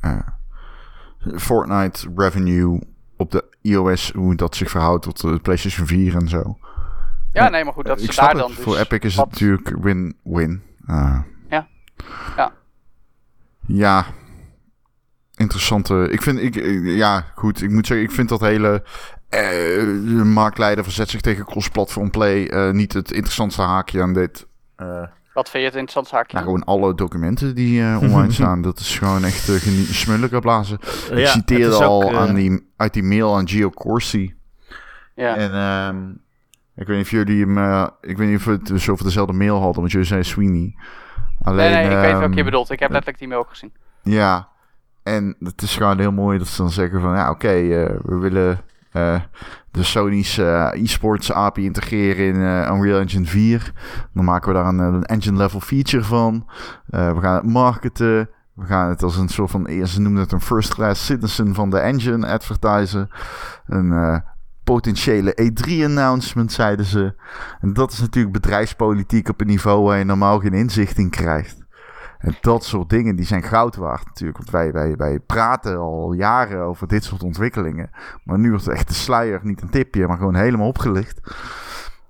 eh, 0.00 0.18
Fortnite 1.36 2.08
revenue 2.16 2.80
op 3.16 3.30
de 3.30 3.44
iOS, 3.62 4.12
hoe 4.14 4.34
dat 4.34 4.56
zich 4.56 4.70
verhoudt 4.70 5.02
tot 5.02 5.20
de 5.20 5.38
PlayStation 5.38 5.86
4 5.86 6.14
en 6.16 6.28
zo. 6.28 6.58
Ja, 7.32 7.48
nee, 7.48 7.64
maar 7.64 7.72
goed, 7.72 7.86
dat 7.86 8.00
is 8.00 8.16
daar 8.16 8.28
het. 8.28 8.38
dan 8.38 8.50
dus. 8.50 8.58
Voor 8.58 8.76
Epic 8.78 8.98
is 8.98 9.14
wat- 9.14 9.24
het 9.30 9.40
natuurlijk 9.40 9.68
win-win. 9.84 10.62
Eh, 10.86 11.18
Ja. 11.50 11.66
Ja. 12.36 12.52
Ja. 13.66 14.06
Interessante. 15.36 16.08
Ik 16.10 16.22
vind, 16.22 16.38
ik, 16.38 16.54
ja, 16.84 17.24
goed. 17.34 17.62
Ik 17.62 17.70
moet 17.70 17.86
zeggen, 17.86 18.06
ik 18.06 18.12
vind 18.12 18.28
dat 18.28 18.40
hele. 18.40 18.82
eh, 19.28 19.40
de 20.06 20.22
marktleider 20.24 20.84
verzet 20.84 21.08
zich 21.08 21.20
tegen 21.20 21.44
cross-platform 21.44 22.10
play. 22.10 22.48
eh, 22.48 22.70
niet 22.72 22.92
het 22.92 23.12
interessantste 23.12 23.62
haakje 23.62 24.02
aan 24.02 24.12
dit. 24.14 24.46
Eh, 24.76 25.02
Wat 25.34 25.50
vind 25.50 25.62
je 25.62 25.68
het 25.68 25.78
interessant 25.78 26.08
zaakje? 26.08 26.32
nou, 26.36 26.44
gewoon 26.44 26.64
alle 26.64 26.94
documenten 26.94 27.54
die 27.54 27.82
eh, 27.82 27.98
online 28.02 28.32
staan. 28.40 28.62
Dat 28.62 28.78
is 28.78 28.98
gewoon 28.98 29.24
echt 29.24 29.48
uh, 29.48 29.56
smullen 29.90 30.40
blazen. 30.40 30.78
ik 31.10 31.18
Ja, 31.18 31.26
citeerde 31.30 31.74
al 31.84 32.02
ook, 32.04 32.14
aan 32.14 32.34
die, 32.34 32.70
uit 32.76 32.92
die 32.92 33.02
mail 33.02 33.36
aan 33.36 33.48
Gio 33.48 33.70
Corsi. 33.70 34.34
ja. 35.14 35.36
En 35.36 35.52
ehm, 35.52 36.10
ik 36.76 36.86
weet 36.86 36.96
niet 36.96 37.04
of 37.06 37.10
jullie 37.10 37.46
hem... 37.46 37.84
ik 38.00 38.16
weet 38.16 38.28
niet 38.28 38.36
of 38.38 38.44
we 38.44 38.50
het 38.52 38.66
dus 38.66 38.88
over 38.88 39.04
dezelfde 39.04 39.32
mail 39.32 39.60
hadden. 39.60 39.80
Want 39.80 39.92
jullie 39.92 40.06
zei 40.06 40.22
Sweeney. 40.24 40.74
Alleen, 41.46 41.70
nee, 41.70 41.84
nee, 41.86 41.94
ik 41.94 42.00
weet 42.00 42.10
ehm, 42.10 42.18
welke 42.18 42.36
je 42.36 42.44
bedoelt. 42.44 42.70
Ik 42.70 42.80
heb 42.80 42.90
letterlijk 42.90 43.18
die 43.18 43.28
mail 43.28 43.40
ook 43.40 43.48
gezien. 43.48 43.72
Ja, 44.02 44.48
en 45.02 45.36
het 45.38 45.62
is 45.62 45.76
gewoon 45.76 45.98
heel 45.98 46.12
mooi 46.12 46.38
dat 46.38 46.46
ze 46.46 46.62
dan 46.62 46.70
zeggen 46.70 47.00
van... 47.00 47.14
Ja, 47.14 47.30
oké, 47.30 47.48
eh, 47.48 47.96
we 48.02 48.16
willen 48.18 48.60
eh, 48.92 49.20
de 49.70 49.82
Sony's 49.82 50.38
eh, 50.38 50.70
e-sports 50.72 51.32
API 51.32 51.64
integreren 51.64 52.26
in 52.26 52.34
eh, 52.34 52.70
Unreal 52.74 53.00
Engine 53.00 53.24
4. 53.26 53.72
Dan 54.14 54.24
maken 54.24 54.48
we 54.48 54.54
daar 54.54 54.66
een, 54.66 54.78
een 54.78 55.04
engine 55.04 55.36
level 55.36 55.60
feature 55.60 56.04
van. 56.04 56.46
Eh, 56.90 57.12
we 57.12 57.20
gaan 57.20 57.34
het 57.34 57.46
marketen. 57.46 58.28
We 58.54 58.66
gaan 58.66 58.88
het 58.88 59.02
als 59.02 59.16
een 59.16 59.28
soort 59.28 59.50
van... 59.50 59.86
Ze 59.86 60.00
noemden 60.00 60.22
het 60.22 60.32
een 60.32 60.40
first 60.40 60.74
class 60.74 61.06
citizen 61.06 61.54
van 61.54 61.70
de 61.70 61.78
engine 61.78 62.26
advertisen. 62.26 63.08
Eh, 63.66 64.16
potentiële 64.72 65.36
E3-announcement, 65.42 66.52
zeiden 66.52 66.84
ze. 66.84 67.14
En 67.60 67.72
dat 67.72 67.92
is 67.92 68.00
natuurlijk 68.00 68.34
bedrijfspolitiek 68.34 69.28
op 69.28 69.40
een 69.40 69.46
niveau 69.46 69.84
waar 69.84 69.98
je 69.98 70.04
normaal 70.04 70.38
geen 70.38 70.52
inzicht 70.52 70.98
in 70.98 71.10
krijgt. 71.10 71.64
En 72.18 72.36
dat 72.40 72.64
soort 72.64 72.88
dingen, 72.88 73.16
die 73.16 73.24
zijn 73.26 73.42
goud 73.42 73.76
waard 73.76 74.04
natuurlijk. 74.04 74.38
Want 74.38 74.50
wij, 74.50 74.72
wij, 74.72 74.96
wij 74.96 75.18
praten 75.18 75.78
al 75.78 76.12
jaren 76.12 76.62
over 76.62 76.88
dit 76.88 77.04
soort 77.04 77.22
ontwikkelingen. 77.22 77.90
Maar 78.24 78.38
nu 78.38 78.50
wordt 78.50 78.68
echt 78.68 78.88
de 78.88 78.94
sluier, 78.94 79.40
niet 79.42 79.62
een 79.62 79.70
tipje, 79.70 80.06
maar 80.06 80.16
gewoon 80.16 80.34
helemaal 80.34 80.66
opgelicht. 80.66 81.20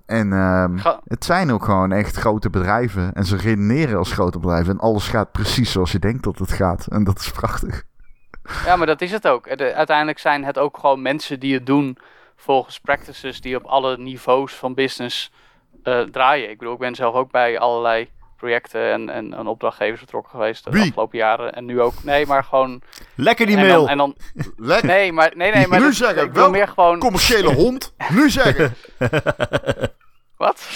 En 0.05 0.33
ehm, 0.33 0.77
het 1.03 1.25
zijn 1.25 1.51
ook 1.51 1.65
gewoon 1.65 1.91
echt 1.91 2.15
grote 2.15 2.49
bedrijven. 2.49 3.13
En 3.13 3.25
ze 3.25 3.37
redeneren 3.37 3.97
als 3.97 4.11
grote 4.11 4.39
bedrijven. 4.39 4.73
En 4.73 4.79
alles 4.79 5.07
gaat 5.07 5.31
precies 5.31 5.71
zoals 5.71 5.91
je 5.91 5.99
denkt 5.99 6.23
dat 6.23 6.39
het 6.39 6.51
gaat. 6.51 6.87
En 6.87 7.03
dat 7.03 7.19
is 7.19 7.31
prachtig. 7.31 7.83
Ja, 8.65 8.75
maar 8.75 8.87
dat 8.87 9.01
is 9.01 9.11
het 9.11 9.27
ook. 9.27 9.57
De- 9.57 9.73
uiteindelijk 9.73 10.19
zijn 10.19 10.43
het 10.43 10.57
ook 10.57 10.77
gewoon 10.77 11.01
mensen 11.01 11.39
die 11.39 11.53
het 11.53 11.65
doen 11.65 11.97
volgens 12.37 12.79
practices 12.79 13.41
die 13.41 13.55
op 13.55 13.63
alle 13.65 13.97
niveaus 13.97 14.53
van 14.53 14.73
business 14.73 15.31
eh, 15.83 16.01
draaien. 16.01 16.49
Ik 16.49 16.57
bedoel, 16.57 16.73
ik 16.73 16.79
ben 16.79 16.95
zelf 16.95 17.15
ook 17.15 17.31
bij 17.31 17.59
allerlei 17.59 18.09
projecten 18.37 18.91
en, 18.91 19.09
en, 19.09 19.33
en 19.33 19.47
opdrachtgevers 19.47 19.99
betrokken 20.01 20.31
geweest 20.31 20.63
de 20.63 20.69
Wie? 20.69 20.81
afgelopen 20.81 21.17
jaren. 21.17 21.53
En 21.53 21.65
nu 21.65 21.81
ook. 21.81 22.03
Nee, 22.03 22.25
maar 22.25 22.43
gewoon. 22.43 22.81
Lekker 23.15 23.45
die 23.45 23.57
en 23.57 23.61
mail. 23.67 23.79
Dan, 23.79 23.89
en 23.89 23.97
dan, 23.97 24.15
Lekker. 24.57 24.87
nee, 24.87 25.11
maar, 25.11 25.31
nee, 25.35 25.51
nee, 25.51 25.67
maar 25.67 25.79
Nu 25.79 25.85
dat- 25.85 25.93
zeggen, 25.95 26.23
ik 26.23 26.31
wil 26.31 26.41
wel- 26.41 26.51
meer 26.51 26.67
gewoon. 26.67 26.99
Commerciële 26.99 27.53
hond, 27.53 27.93
nu 28.09 28.29
zeggen. 28.29 28.73
Wat? 30.37 30.67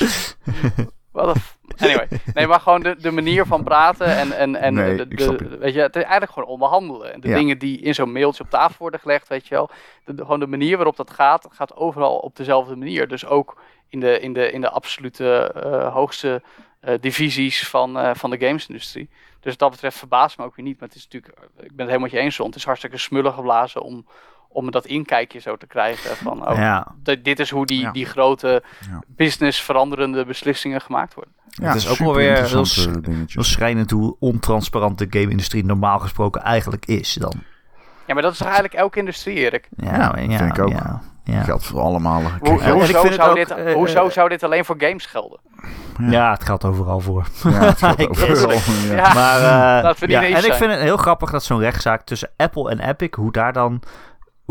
Wat 1.11 1.37
Anyway, 1.77 2.07
nee, 2.33 2.47
maar 2.47 2.59
gewoon 2.59 2.81
de, 2.81 2.95
de 2.95 3.11
manier 3.11 3.45
van 3.45 3.63
praten 3.63 4.05
en, 4.17 4.31
en, 4.31 4.55
en 4.55 4.73
Nee, 4.73 4.95
de, 5.07 5.57
weet 5.59 5.73
je, 5.73 5.79
het 5.81 5.95
is 5.95 6.01
eigenlijk 6.01 6.31
gewoon 6.31 6.49
onderhandelen. 6.49 7.13
En 7.13 7.21
de 7.21 7.27
Ja. 7.27 7.35
dingen 7.35 7.57
die 7.57 7.79
in 7.79 7.93
zo'n 7.95 8.11
mailtje 8.11 8.43
op 8.43 8.49
tafel 8.49 8.75
worden 8.77 8.99
gelegd, 8.99 9.27
weet 9.27 9.47
je 9.47 9.55
wel. 9.55 9.69
De, 10.05 10.13
gewoon 10.17 10.39
de 10.39 10.47
manier 10.47 10.75
waarop 10.75 10.95
dat 10.95 11.11
gaat, 11.11 11.47
gaat 11.51 11.75
overal 11.75 12.17
op 12.17 12.35
dezelfde 12.35 12.75
manier. 12.75 13.07
Dus 13.07 13.25
ook 13.25 13.61
in 13.89 13.99
de, 13.99 14.19
in 14.19 14.33
de, 14.33 14.51
in 14.51 14.61
de 14.61 14.69
absolute 14.69 15.51
eh, 15.55 15.93
hoogste 15.93 16.41
eh, 16.79 16.93
divisies 17.01 17.67
van, 17.67 17.99
eh, 17.99 18.11
van 18.13 18.29
de 18.29 18.39
gamesindustrie. 18.39 19.09
Dus 19.39 19.51
wat 19.51 19.59
dat 19.59 19.71
betreft 19.71 19.97
verbaast 19.97 20.37
me 20.37 20.45
ook 20.45 20.55
weer 20.55 20.65
niet. 20.65 20.79
Maar 20.79 20.87
het 20.87 20.97
is 20.97 21.03
natuurlijk, 21.03 21.33
ik 21.41 21.47
ben 21.57 21.61
het 21.67 21.77
helemaal 21.77 21.99
met 21.99 22.11
je 22.11 22.17
eens, 22.17 22.37
Ron. 22.37 22.47
Het 22.47 22.55
is 22.55 22.65
hartstikke 22.65 22.97
smullig 22.97 23.33
geblazen 23.33 23.81
om, 23.81 24.05
om 24.53 24.71
dat 24.71 24.85
inkijkje 24.85 25.39
zo 25.39 25.57
te 25.57 25.67
krijgen. 25.67 26.15
Van, 26.17 26.49
oh, 26.49 26.55
ja, 26.55 26.87
dit 27.21 27.39
is 27.39 27.49
hoe 27.49 27.65
die, 27.65 27.79
Ja. 27.81 27.91
die 27.91 28.05
grote 28.05 28.63
Ja. 28.79 28.99
business 29.07 29.61
veranderende 29.61 30.25
beslissingen 30.25 30.81
gemaakt 30.81 31.13
worden. 31.13 31.33
Het 31.61 31.75
is 31.75 31.87
ook 31.89 31.97
wel 31.97 32.13
weer 32.13 32.47
heel 33.31 33.43
schrijnend 33.43 33.91
hoe 33.91 34.15
ontransparant 34.19 34.97
de 34.97 35.07
game-industrie 35.09 35.65
normaal 35.65 35.99
gesproken 35.99 36.41
eigenlijk 36.41 36.85
is 36.85 37.13
dan. 37.13 37.33
Ja, 38.07 38.13
maar 38.13 38.21
dat 38.23 38.31
is 38.31 38.37
toch 38.37 38.47
eigenlijk 38.47 38.77
elke 38.77 38.99
industrie, 38.99 39.35
Erik? 39.35 39.69
Ja, 39.75 39.95
Ja, 39.95 40.15
ja, 40.21 40.37
vind 40.37 40.57
ik 40.57 40.63
ook. 40.63 40.69
Ja, 40.69 41.01
ja. 41.23 41.41
Geldt 41.43 41.65
voor 41.65 41.79
allemaal. 41.79 42.21
Hoe, 42.39 42.53
ik 42.53 42.61
hoezo, 42.61 42.79
vind 43.01 43.03
het 43.03 43.13
zou 43.13 43.29
ook, 43.29 43.35
dit, 43.35 43.51
eh, 43.51 43.73
hoezo 43.73 44.05
eh, 44.05 44.11
zou 44.11 44.29
dit 44.29 44.43
alleen 44.43 44.65
voor 44.65 44.75
games 44.77 45.05
gelden? 45.05 45.39
ja, 46.09 46.31
het 46.31 46.43
geldt 46.43 46.65
overal 46.65 46.99
voor. 46.99 47.25
Ja, 47.43 47.49
het 47.49 47.77
geldt 47.77 48.09
overal. 48.09 48.51
Ja. 48.87 48.95
Ja. 48.95 49.13
Maar, 49.13 49.37
eh, 49.93 50.09
ja, 50.09 50.23
en 50.23 50.45
ik 50.45 50.53
vind 50.53 50.71
het 50.71 50.79
heel 50.81 50.97
grappig 50.97 51.31
dat 51.31 51.43
zo'n 51.43 51.59
rechtszaak 51.59 52.01
tussen 52.01 52.29
Apple 52.37 52.69
en 52.69 52.79
Epic, 52.79 53.09
hoe 53.15 53.31
daar 53.31 53.53
dan, 53.53 53.81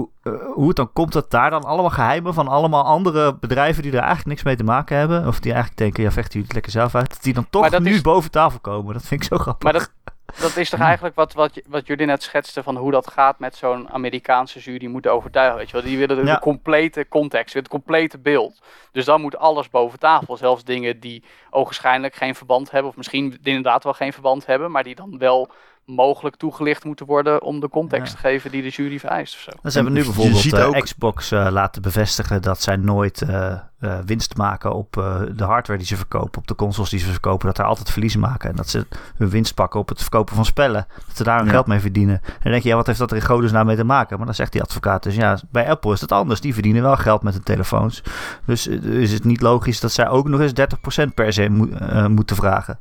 hoe, 0.01 0.09
eh, 0.23 0.53
hoe 0.55 0.67
het 0.69 0.77
dan 0.77 0.93
komt 0.93 1.13
dat 1.13 1.31
daar 1.31 1.51
dan 1.51 1.65
allemaal 1.65 1.91
geheimen 1.91 2.35
van 2.35 2.49
allemaal 2.49 2.85
andere 2.85 3.35
bedrijven 3.35 3.83
die 3.83 3.93
er 3.93 3.99
eigenlijk 3.99 4.29
niks 4.29 4.43
mee 4.43 4.57
te 4.57 4.65
maken 4.65 4.97
hebben, 4.97 5.27
of 5.27 5.41
die 5.41 5.53
eigenlijk 5.53 5.81
denken, 5.83 6.03
ja 6.03 6.11
vechten 6.11 6.33
jullie 6.33 6.47
het 6.47 6.55
lekker 6.55 6.73
zelf 6.73 6.95
uit, 6.95 7.09
dat 7.11 7.23
die 7.23 7.35
dan 7.35 7.47
toch 7.51 7.79
nu 7.79 7.95
is- 7.95 8.01
boven 8.01 8.31
tafel 8.31 8.59
komen. 8.61 8.93
Dat 8.93 9.03
vind 9.07 9.23
ik 9.23 9.29
zo 9.29 9.37
grappig. 9.37 9.63
Maar 9.63 9.73
dat, 9.73 9.93
dat 10.41 10.57
is 10.57 10.71
toch 10.71 10.81
eigenlijk 10.81 11.15
wat, 11.15 11.33
wat, 11.33 11.61
wat 11.69 11.87
jullie 11.87 12.07
net 12.07 12.23
schetsten 12.23 12.65
van 12.65 12.77
hoe 12.77 12.91
dat 12.91 13.11
gaat 13.11 13.39
met 13.39 13.57
zo'n 13.57 13.91
Amerikaanse 13.91 14.59
jury 14.61 14.87
moeten 14.87 15.13
overtuigen. 15.13 15.57
Weet 15.57 15.67
je 15.67 15.73
wel? 15.73 15.83
Die 15.83 15.99
willen 15.99 16.17
de, 16.17 16.25
Ja. 16.25 16.35
de 16.35 16.41
complete 16.41 17.07
context, 17.09 17.55
het 17.55 17.69
complete 17.69 18.19
beeld. 18.19 18.63
Dus 18.93 19.05
dan 19.05 19.21
moet 19.21 19.37
alles 19.37 19.69
boven 19.69 19.99
tafel. 19.99 20.37
Zelfs 20.37 20.65
dingen 20.65 21.01
die 21.01 21.25
ogenschijnlijk 21.51 22.15
geen 22.15 22.35
verband 22.35 22.71
hebben, 22.71 22.91
of 22.91 22.97
misschien 22.97 23.39
inderdaad 23.43 23.85
wel 23.85 23.93
geen 23.93 24.13
verband 24.13 24.47
hebben, 24.47 24.71
maar 24.71 24.83
die 24.85 24.95
dan 24.95 25.19
wel 25.19 25.51
mogelijk 25.95 26.37
toegelicht 26.37 26.85
moeten 26.85 27.07
worden 27.07 27.43
om 27.43 27.61
de 27.61 27.69
context 27.69 28.13
Ja. 28.13 28.21
te 28.21 28.27
geven 28.29 28.51
die 28.51 28.63
de 28.63 28.69
jury 28.69 28.99
vereist 28.99 29.35
of 29.35 29.41
zo. 29.41 29.51
Dus 29.63 29.75
hebben 29.75 29.93
we 29.93 29.99
nu 29.99 30.05
Je 30.05 30.13
bijvoorbeeld 30.13 30.53
eh, 30.53 30.67
ook- 30.67 30.81
Xbox 30.85 31.31
eh, 31.31 31.47
laten 31.51 31.83
bevestigen 31.83 32.43
dat 32.43 32.63
zij 32.63 32.77
nooit 32.77 33.23
eh, 33.23 33.53
eh, 33.79 33.99
winst 34.07 34.37
maken 34.37 34.75
op 34.75 34.97
eh, 34.97 35.21
de 35.37 35.45
hardware 35.45 35.79
die 35.79 35.89
ze 35.89 35.97
verkopen, 35.97 36.39
op 36.41 36.47
de 36.47 36.55
consoles 36.55 36.91
die 36.91 36.99
ze 36.99 37.11
verkopen, 37.11 37.47
dat 37.47 37.57
daar 37.57 37.67
altijd 37.67 37.91
verlies 37.91 38.17
maken 38.17 38.51
en 38.51 38.57
dat 38.57 38.69
ze 38.69 38.87
hun 39.17 39.29
winst 39.31 39.55
pakken 39.55 39.81
op 39.81 39.89
het 39.89 40.01
verkopen 40.01 40.35
van 40.35 40.45
spellen, 40.45 40.87
dat 41.07 41.17
ze 41.17 41.23
daar 41.23 41.37
hun 41.37 41.47
Ja. 41.47 41.53
geld 41.53 41.67
mee 41.67 41.81
verdienen. 41.81 42.21
En 42.25 42.33
dan 42.43 42.51
denk 42.53 42.63
je, 42.63 42.69
ja, 42.69 42.77
wat 42.77 42.87
heeft 42.87 42.99
dat 42.99 43.11
er 43.11 43.17
in 43.17 43.23
godesnaam 43.23 43.67
mee 43.67 43.77
te 43.77 43.85
maken? 43.85 44.17
Maar 44.17 44.27
dan 44.27 44.35
zegt 44.35 44.53
die 44.53 44.63
advocaat 44.63 45.03
dus, 45.03 45.15
ja, 45.15 45.39
bij 45.51 45.69
Apple 45.71 45.93
is 45.93 46.01
het 46.01 46.13
anders. 46.13 46.41
Die 46.41 46.55
verdienen 46.55 46.83
wel 46.83 46.97
geld 46.97 47.23
met 47.23 47.33
hun 47.35 47.43
telefoons. 47.43 48.03
Dus 48.47 48.67
is 48.67 49.13
het 49.13 49.25
niet 49.25 49.41
logisch 49.41 49.81
dat 49.81 49.93
zij 49.93 50.09
ook 50.09 50.29
nog 50.29 50.41
eens 50.41 50.53
30% 50.53 51.15
per 51.15 51.33
se 51.33 51.49
moet- 51.49 51.73
eh, 51.79 52.07
moeten 52.07 52.37
vragen. 52.37 52.79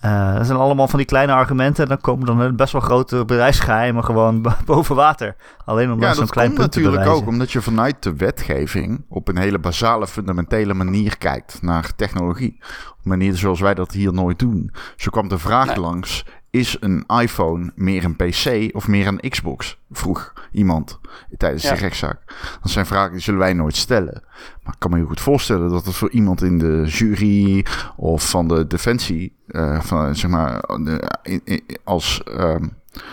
Eh, 0.00 0.34
dat 0.36 0.46
zijn 0.46 0.58
allemaal 0.58 0.88
van 0.88 0.98
die 0.98 1.08
kleine 1.08 1.32
argumenten. 1.32 1.82
En 1.82 1.88
dan 1.88 2.00
komen 2.00 2.26
dan 2.26 2.56
best 2.56 2.72
wel 2.72 2.80
grote 2.80 3.24
bedrijfsgeheimen 3.24 4.04
gewoon 4.04 4.40
bo- 4.42 4.56
boven 4.64 4.96
water. 4.96 5.36
Alleen 5.64 5.86
omdat 5.92 6.02
Ja, 6.02 6.08
ze 6.08 6.14
zo'n 6.14 6.24
dat 6.24 6.32
klein 6.34 6.46
komt 6.48 6.60
punt 6.60 6.72
te 6.72 6.78
natuurlijk 6.78 7.02
bewijzen. 7.04 7.26
ook 7.26 7.32
omdat 7.32 7.52
je 7.52 7.62
vanuit 7.62 8.02
de 8.02 8.16
wetgeving 8.16 9.04
op 9.08 9.28
een 9.28 9.36
hele 9.38 9.58
basale, 9.58 10.06
fundamentele 10.06 10.74
manier 10.74 11.18
kijkt 11.18 11.62
naar 11.62 11.94
technologie. 11.96 12.56
Op 12.90 12.96
een 13.02 13.10
manier 13.10 13.36
zoals 13.36 13.60
wij 13.60 13.74
dat 13.74 13.92
hier 13.92 14.12
nooit 14.12 14.38
doen. 14.38 14.70
Zo 14.96 15.10
kwam 15.10 15.28
de 15.28 15.38
vraag 15.38 15.66
Nee. 15.66 15.80
langs, 15.80 16.24
is 16.50 16.76
een 16.80 17.04
iPhone 17.06 17.72
meer 17.74 18.04
een 18.04 18.16
PC 18.16 18.70
of 18.76 18.88
meer 18.88 19.06
een 19.06 19.30
Xbox? 19.30 19.78
Vroeg 19.90 20.32
iemand 20.52 21.00
tijdens 21.36 21.62
Ja. 21.62 21.72
de 21.74 21.80
rechtszaak. 21.80 22.18
Dat 22.62 22.70
zijn 22.70 22.86
vragen 22.86 23.12
die 23.12 23.20
zullen 23.20 23.40
wij 23.40 23.52
nooit 23.52 23.76
stellen. 23.76 24.22
Maar 24.62 24.72
ik 24.72 24.78
kan 24.78 24.90
me 24.90 24.96
heel 24.96 25.06
goed 25.06 25.20
voorstellen 25.20 25.70
dat 25.70 25.84
het 25.86 25.94
voor 25.94 26.10
iemand 26.10 26.42
in 26.42 26.58
de 26.58 26.82
jury 26.86 27.66
of 27.96 28.30
van 28.30 28.48
de 28.48 28.66
defensie, 28.66 29.36
eh, 29.46 29.80
van, 29.80 30.14
zeg 30.16 30.30
maar, 30.30 30.60
de- 30.60 31.10
in- 31.22 31.40
in- 31.44 31.64
als, 31.84 32.22
ehm, 32.22 32.66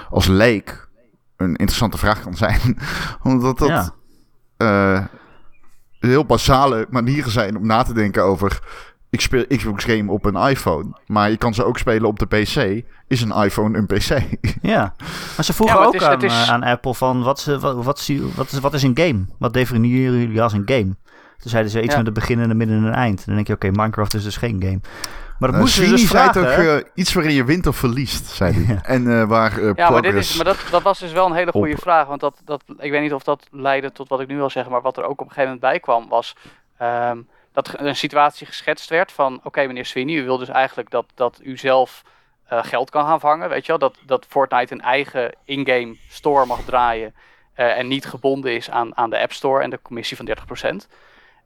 als 0.10 0.28
leek 0.28 0.88
een 1.36 1.56
interessante 1.56 1.97
vraag 1.97 2.21
kan 2.21 2.36
zijn. 2.36 2.78
Omdat 3.23 3.58
dat 3.58 3.67
Ja. 3.69 3.93
eh, 4.58 5.06
heel 6.00 6.26
basale 6.26 6.88
manieren 6.89 7.32
zijn 7.32 7.58
om 7.58 7.65
na 7.65 7.84
te 7.84 7.93
denken 7.93 8.23
over. 8.23 8.60
Ik 9.10 9.22
speel 9.22 9.46
Xbox 9.48 9.84
game 9.84 10.12
op 10.12 10.26
een 10.26 10.36
iPhone, 10.36 10.86
maar 11.06 11.30
je 11.30 11.38
kan 11.38 11.54
ze 11.54 11.63
ook 11.63 11.78
spelen 11.78 12.08
op 12.08 12.20
de 12.20 12.26
PC. 12.26 12.84
Is 13.08 13.22
een 13.22 13.32
iPhone 13.43 13.78
een 13.78 13.86
PC? 13.86 14.20
Ja, 14.62 14.93
maar 15.36 15.46
ze 15.46 15.54
vroegen 15.54 15.76
Ja, 15.78 15.82
maar 15.84 15.88
ook 15.88 15.93
het 15.93 16.02
is- 16.02 16.08
aan, 16.08 16.13
het 16.13 16.24
is- 16.24 16.41
eh, 16.48 16.50
aan 16.50 16.63
Apple 16.63 16.93
van 16.93 17.24
wat, 17.24 17.39
ze, 17.39 17.60
wat, 17.60 17.84
wat, 17.84 17.98
is, 17.98 18.20
wat, 18.36 18.52
is, 18.52 18.60
wat 18.60 18.74
is 18.74 18.84
een 18.84 18.98
game? 18.98 19.26
Wat 19.39 19.54
definiëren 19.54 20.20
jullie 20.20 20.41
als 20.41 20.54
een 20.54 20.62
game? 20.65 20.96
Toen 21.38 21.50
zeiden 21.52 21.72
ze 21.72 21.82
iets 21.82 21.91
Ja. 21.91 21.98
met 21.98 22.08
een 22.08 22.13
begin 22.13 22.39
en 22.39 22.50
een 22.50 22.58
midden 22.58 22.78
en 22.78 22.84
een 22.84 22.93
eind. 22.93 23.26
Dan 23.26 23.36
denk 23.36 23.48
je, 23.48 23.54
oké, 23.54 23.70
Minecraft 23.72 24.13
is 24.13 24.24
dus 24.24 24.38
geen 24.38 24.62
game. 24.62 24.80
Maar 25.39 25.50
dat 25.50 25.58
Uh, 25.58 25.63
moesten 25.65 25.86
ze 25.86 25.91
dus 25.91 26.08
vragen. 26.08 26.34
toch 26.41 26.56
hè? 26.56 26.78
eh, 26.78 26.84
iets 26.93 27.13
waarin 27.13 27.34
je 27.34 27.43
wint 27.43 27.67
of 27.67 27.76
verliest, 27.78 28.26
zei 28.26 28.54
hij. 28.54 28.63
Ja. 28.76 28.82
En 28.84 29.20
eh, 29.20 29.28
waar 29.28 29.58
eh, 29.58 29.72
Ja, 29.76 29.89
maar, 29.89 30.02
dit 30.02 30.13
is, 30.13 30.36
maar 30.36 30.46
dat, 30.46 30.58
dat 30.72 30.82
was 30.82 31.00
dus 31.00 31.12
wel 31.12 31.26
een 31.26 31.34
hele 31.34 31.52
goede 31.52 31.74
op- 31.74 31.82
vraag. 31.82 32.08
Want 32.08 32.20
dat, 32.20 32.41
dat, 32.46 32.63
ik 32.78 32.91
weet 32.91 33.02
niet 33.02 33.13
of 33.13 33.24
dat 33.24 33.48
leidde 33.52 33.91
tot 33.91 34.10
wat 34.10 34.20
ik 34.20 34.28
nu 34.28 34.36
wil 34.36 34.50
zeggen. 34.50 34.72
Maar 34.72 34.82
wat 34.82 34.98
er 34.98 35.04
ook 35.04 35.10
op 35.12 35.20
een 35.20 35.34
gegeven 35.34 35.43
moment 35.43 35.62
bij 35.62 35.80
kwam 35.80 36.08
was... 36.10 36.36
ehm, 36.78 37.17
dat 37.63 37.67
er 37.67 37.86
een 37.86 37.96
situatie 37.96 38.48
geschetst 38.48 38.89
werd 38.89 39.12
van... 39.12 39.39
Oké, 39.43 39.67
meneer 39.67 39.86
Sweeney, 39.86 40.15
u 40.15 40.24
wil 40.24 40.38
dus 40.38 40.48
eigenlijk 40.50 40.89
dat, 40.89 41.06
dat 41.15 41.39
u 41.43 41.58
zelf 41.58 42.04
eh, 42.48 42.63
geld 42.63 42.89
kan 42.89 43.06
gaan 43.06 43.20
vangen. 43.20 43.50
Weet 43.50 43.62
je 43.65 43.67
wel? 43.67 43.78
Dat, 43.78 43.98
dat 44.06 44.26
Fortnite 44.30 44.74
een 44.74 44.82
eigen 44.82 45.36
in-game 45.43 45.96
store 46.10 46.46
mag 46.46 46.60
draaien. 46.65 47.13
eh, 47.54 47.78
en 47.78 47.88
niet 47.88 48.06
gebonden 48.06 48.56
is 48.56 48.70
aan, 48.70 48.98
aan 48.98 49.10
de 49.10 49.20
App 49.20 49.32
Store 49.32 49.63
en 49.63 49.70
de 49.70 49.80
commissie 49.82 50.17
van 50.17 50.30
30%. 50.84 50.88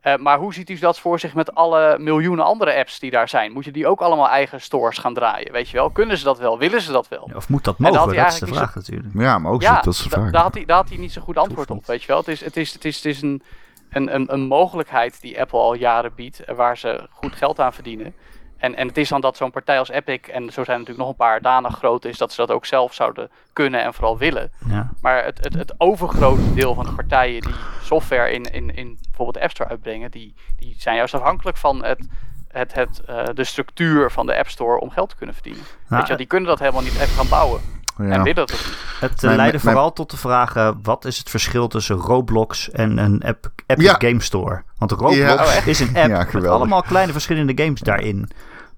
Eh, 0.02 0.16
maar 0.16 0.38
hoe 0.38 0.54
ziet 0.54 0.70
u 0.70 0.80
dat 0.80 1.00
voor 1.00 1.20
zich 1.20 1.34
met 1.34 1.56
alle 1.56 2.00
miljoenen 2.00 2.46
andere 2.46 2.76
apps 2.76 3.00
die 3.00 3.12
daar 3.12 3.30
zijn? 3.30 3.52
Moet 3.52 3.66
je 3.66 3.72
die 3.72 3.88
ook 3.88 4.02
allemaal 4.02 4.30
eigen 4.30 4.62
stores 4.62 4.98
gaan 4.98 5.14
draaien? 5.14 5.52
Weet 5.52 5.70
je 5.70 5.78
wel? 5.78 5.90
Kunnen 5.90 6.18
ze 6.18 6.24
dat 6.24 6.40
wel? 6.40 6.58
Willen 6.58 6.82
ze 6.82 6.92
dat 6.92 7.08
wel? 7.08 7.28
Ja, 7.30 7.36
Of 7.36 7.50
moet 7.50 7.64
dat 7.64 7.78
mogen? 7.78 8.16
Dat 8.16 8.34
is 8.34 8.40
de 8.40 8.48
vraag 8.48 8.76
natuurlijk. 8.76 9.14
Ja, 9.14 9.38
maar 9.38 9.52
ook 9.52 9.64
zo, 9.64 9.74
dat 9.74 9.88
is 9.94 10.04
de 10.04 10.10
vraag. 10.10 10.32
daar, 10.32 10.42
had 10.42 10.54
hij, 10.54 10.66
daar 10.66 10.78
had 10.78 10.90
hij 10.90 10.98
niet 10.98 11.12
zo 11.12 11.22
goed 11.22 11.38
antwoord 11.38 11.72
op, 11.72 11.86
weet 11.86 12.02
je 12.02 12.08
wel. 12.08 12.18
Het 12.18 12.28
is, 12.28 12.44
het 12.44 12.58
is, 12.58 12.74
het 12.74 12.86
is, 12.86 12.96
het 12.96 13.06
is 13.06 13.22
een, 13.22 13.44
een, 13.92 14.16
een, 14.16 14.34
een 14.34 14.48
mogelijkheid 14.48 15.22
die 15.22 15.40
Apple 15.40 15.60
al 15.60 15.74
jaren 15.74 16.16
biedt, 16.16 16.44
eh, 16.44 16.56
waar 16.56 16.78
ze 16.78 17.08
goed 17.10 17.36
geld 17.36 17.60
aan 17.60 17.74
verdienen. 17.74 18.14
En, 18.58 18.76
en 18.76 18.88
het 18.88 18.98
is 18.98 19.10
dan 19.10 19.22
dat 19.22 19.38
zo'n 19.38 19.52
partij 19.52 19.80
als 19.80 19.90
Epic, 19.90 20.20
en 20.20 20.44
zo 20.44 20.64
zijn 20.64 20.68
er 20.68 20.80
natuurlijk 20.80 20.98
nog 20.98 21.10
een 21.10 21.16
paar, 21.16 21.42
danig 21.42 21.78
groot 21.78 22.06
is 22.06 22.18
dat 22.18 22.32
ze 22.32 22.42
dat 22.42 22.52
ook 22.52 22.66
zelf 22.66 22.94
zouden 22.94 23.30
kunnen 23.54 23.84
en 23.84 23.94
vooral 23.94 24.18
willen. 24.18 24.52
Ja. 24.68 24.90
Maar 25.02 25.24
het, 25.24 25.44
het, 25.44 25.54
het 25.54 25.74
overgrote 25.78 26.54
deel 26.54 26.74
van 26.74 26.86
de 26.86 26.94
partijen 26.94 27.42
die 27.42 27.56
software 27.82 28.32
in, 28.32 28.44
in, 28.44 28.76
in 28.76 28.98
bijvoorbeeld 29.02 29.38
de 29.38 29.42
App 29.42 29.52
Store 29.52 29.70
uitbrengen, 29.70 30.12
die, 30.12 30.34
die 30.58 30.76
zijn 30.78 30.96
juist 30.96 31.14
afhankelijk 31.14 31.58
van 31.58 31.84
het, 31.84 32.08
het, 32.48 32.74
het, 32.74 33.02
eh, 33.06 33.24
de 33.34 33.44
structuur 33.44 34.12
van 34.12 34.26
de 34.26 34.38
App 34.38 34.50
Store 34.50 34.80
om 34.80 34.90
geld 34.90 35.10
te 35.10 35.16
kunnen 35.16 35.36
verdienen. 35.36 35.64
Nou, 35.88 36.02
Weet 36.02 36.08
je 36.08 36.18
die 36.18 36.26
kunnen 36.26 36.50
dat 36.50 36.60
helemaal 36.60 36.82
niet 36.82 36.96
even 36.96 37.08
gaan 37.08 37.30
bouwen. 37.30 37.62
En 38.10 38.34
dat 38.34 38.50
niet. 38.50 38.70
Het 39.00 39.12
eh, 39.16 39.22
Mijn- 39.22 39.36
leidde 39.36 39.60
mijn- 39.64 39.76
vooral 39.76 39.94
tot 39.94 40.12
de 40.12 40.18
vraag: 40.18 40.72
wat 40.84 41.06
is 41.06 41.18
het 41.18 41.30
verschil 41.30 41.68
tussen 41.68 41.96
Roblox 41.96 42.70
en 42.72 42.98
een 42.98 43.22
app, 43.24 43.50
Epic 43.66 43.86
Ja. 43.86 43.96
Game 43.98 44.22
Store? 44.22 44.64
Want 44.78 44.92
Roblox 44.92 45.16
Ja. 45.16 45.34
Oh, 45.34 45.68
is 45.68 45.80
een 45.80 45.96
app 45.98 46.10
Ja, 46.10 46.28
met 46.32 46.48
allemaal 46.48 46.82
kleine 46.82 47.12
verschillende 47.12 47.64
games 47.64 47.80
daarin. 47.80 48.30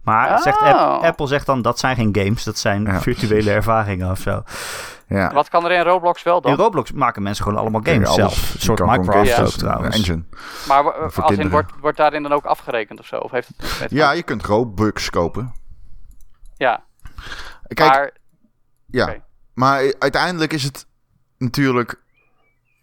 Maar 0.03 0.29
Oh. 0.31 0.41
zegt 0.41 0.59
App- 0.61 1.03
Apple 1.03 1.27
zegt 1.27 1.45
dan 1.45 1.61
dat 1.61 1.79
zijn 1.79 1.95
geen 1.95 2.09
games, 2.11 2.43
dat 2.43 2.57
zijn 2.57 2.83
Ja. 2.83 3.01
virtuele 3.01 3.51
ervaringen 3.51 4.11
of 4.11 4.19
zo. 4.19 4.43
ja. 5.07 5.33
Wat 5.33 5.49
kan 5.49 5.65
er 5.65 5.71
in 5.71 5.81
Roblox 5.81 6.23
wel 6.23 6.41
dan? 6.41 6.51
In 6.51 6.57
Roblox 6.57 6.91
maken 6.91 7.23
mensen 7.23 7.43
gewoon 7.43 7.59
allemaal 7.59 7.81
games 7.83 8.07
Alles. 8.07 8.15
zelf. 8.15 8.53
Een 8.53 8.59
soort 8.61 8.79
Minecraft 8.85 9.59
trouwens. 9.59 9.95
Engine. 9.97 10.23
Maar 10.67 10.93
als 10.93 11.37
in, 11.37 11.49
wordt, 11.49 11.71
wordt 11.81 11.97
daarin 11.97 12.23
dan 12.23 12.31
ook 12.33 12.45
afgerekend 12.45 12.99
of 12.99 13.05
zo? 13.05 13.15
Of 13.17 13.31
heeft 13.31 13.47
het 13.57 13.77
met- 13.79 13.91
Ja, 13.91 14.11
je 14.11 14.23
kunt 14.23 14.45
Robux 14.45 15.09
kopen. 15.09 15.53
ja. 16.57 16.83
Kijk, 17.67 17.89
maar 17.89 18.11
ja. 18.93 19.23
Maar 19.53 19.93
uiteindelijk 19.99 20.53
is 20.53 20.63
het 20.63 20.85
natuurlijk 21.37 22.01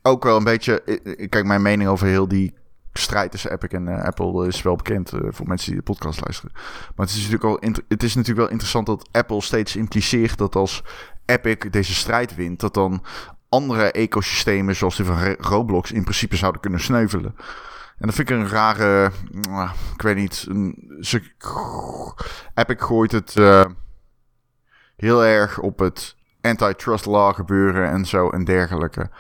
ook 0.03 0.25
wel 0.25 0.37
een 0.37 0.45
beetje... 0.45 0.83
Kijk, 1.29 1.45
mijn 1.45 1.63
mening 1.63 1.89
over 1.89 2.07
heel 2.07 2.29
die 2.29 2.55
strijd 2.93 3.31
tussen 3.31 3.53
Epic 3.53 3.71
en 3.71 3.89
eh, 3.89 4.05
Apple 4.05 4.47
is 4.47 4.63
wel 4.63 4.77
bekend 4.77 5.13
eh, 5.13 5.21
voor 5.29 5.47
mensen 5.47 5.69
die 5.69 5.79
de 5.79 5.93
podcast 5.93 6.21
luisteren. 6.21 6.53
Maar 6.97 7.07
het 7.07 7.17
is, 7.17 7.29
natuurlijk 7.29 7.45
al 7.45 7.73
het 7.89 8.03
is 8.03 8.15
natuurlijk 8.15 8.41
wel 8.41 8.51
interessant 8.51 8.87
dat 8.87 9.09
Apple 9.13 9.41
steeds 9.41 9.77
impliceert 9.77 10.39
dat 10.39 10.55
als 10.55 10.85
Epic 11.25 11.71
deze 11.71 11.95
strijd 11.95 12.35
wint, 12.35 12.61
dat 12.61 12.75
dan 12.75 13.05
andere 13.49 13.93
ecosystemen 13.93 14.77
zoals 14.77 14.97
die 14.97 15.05
van 15.05 15.35
Roblox 15.39 15.93
in 15.93 16.03
principe 16.03 16.37
zouden 16.37 16.61
kunnen 16.61 16.81
sneuvelen. 16.81 17.35
En 17.99 18.07
dat 18.07 18.15
vind 18.15 18.31
ik 18.31 18.37
een 18.37 18.49
rare, 18.49 19.11
mwah, 19.31 19.73
ik 19.95 20.03
weet 20.03 20.17
niet, 20.17 20.47
een, 20.49 20.95
ze, 21.01 21.23
Epic 22.55 22.77
gooit 22.79 23.13
het 23.13 23.37
eh, 23.37 23.65
heel 25.01 25.25
erg 25.25 25.59
op 25.59 25.79
het 25.79 26.17
antitrust 26.41 27.07
law 27.07 27.35
gebeuren 27.35 27.91
en 27.91 28.07
zo 28.07 28.31
en 28.31 28.45
dergelijke. 28.45 29.11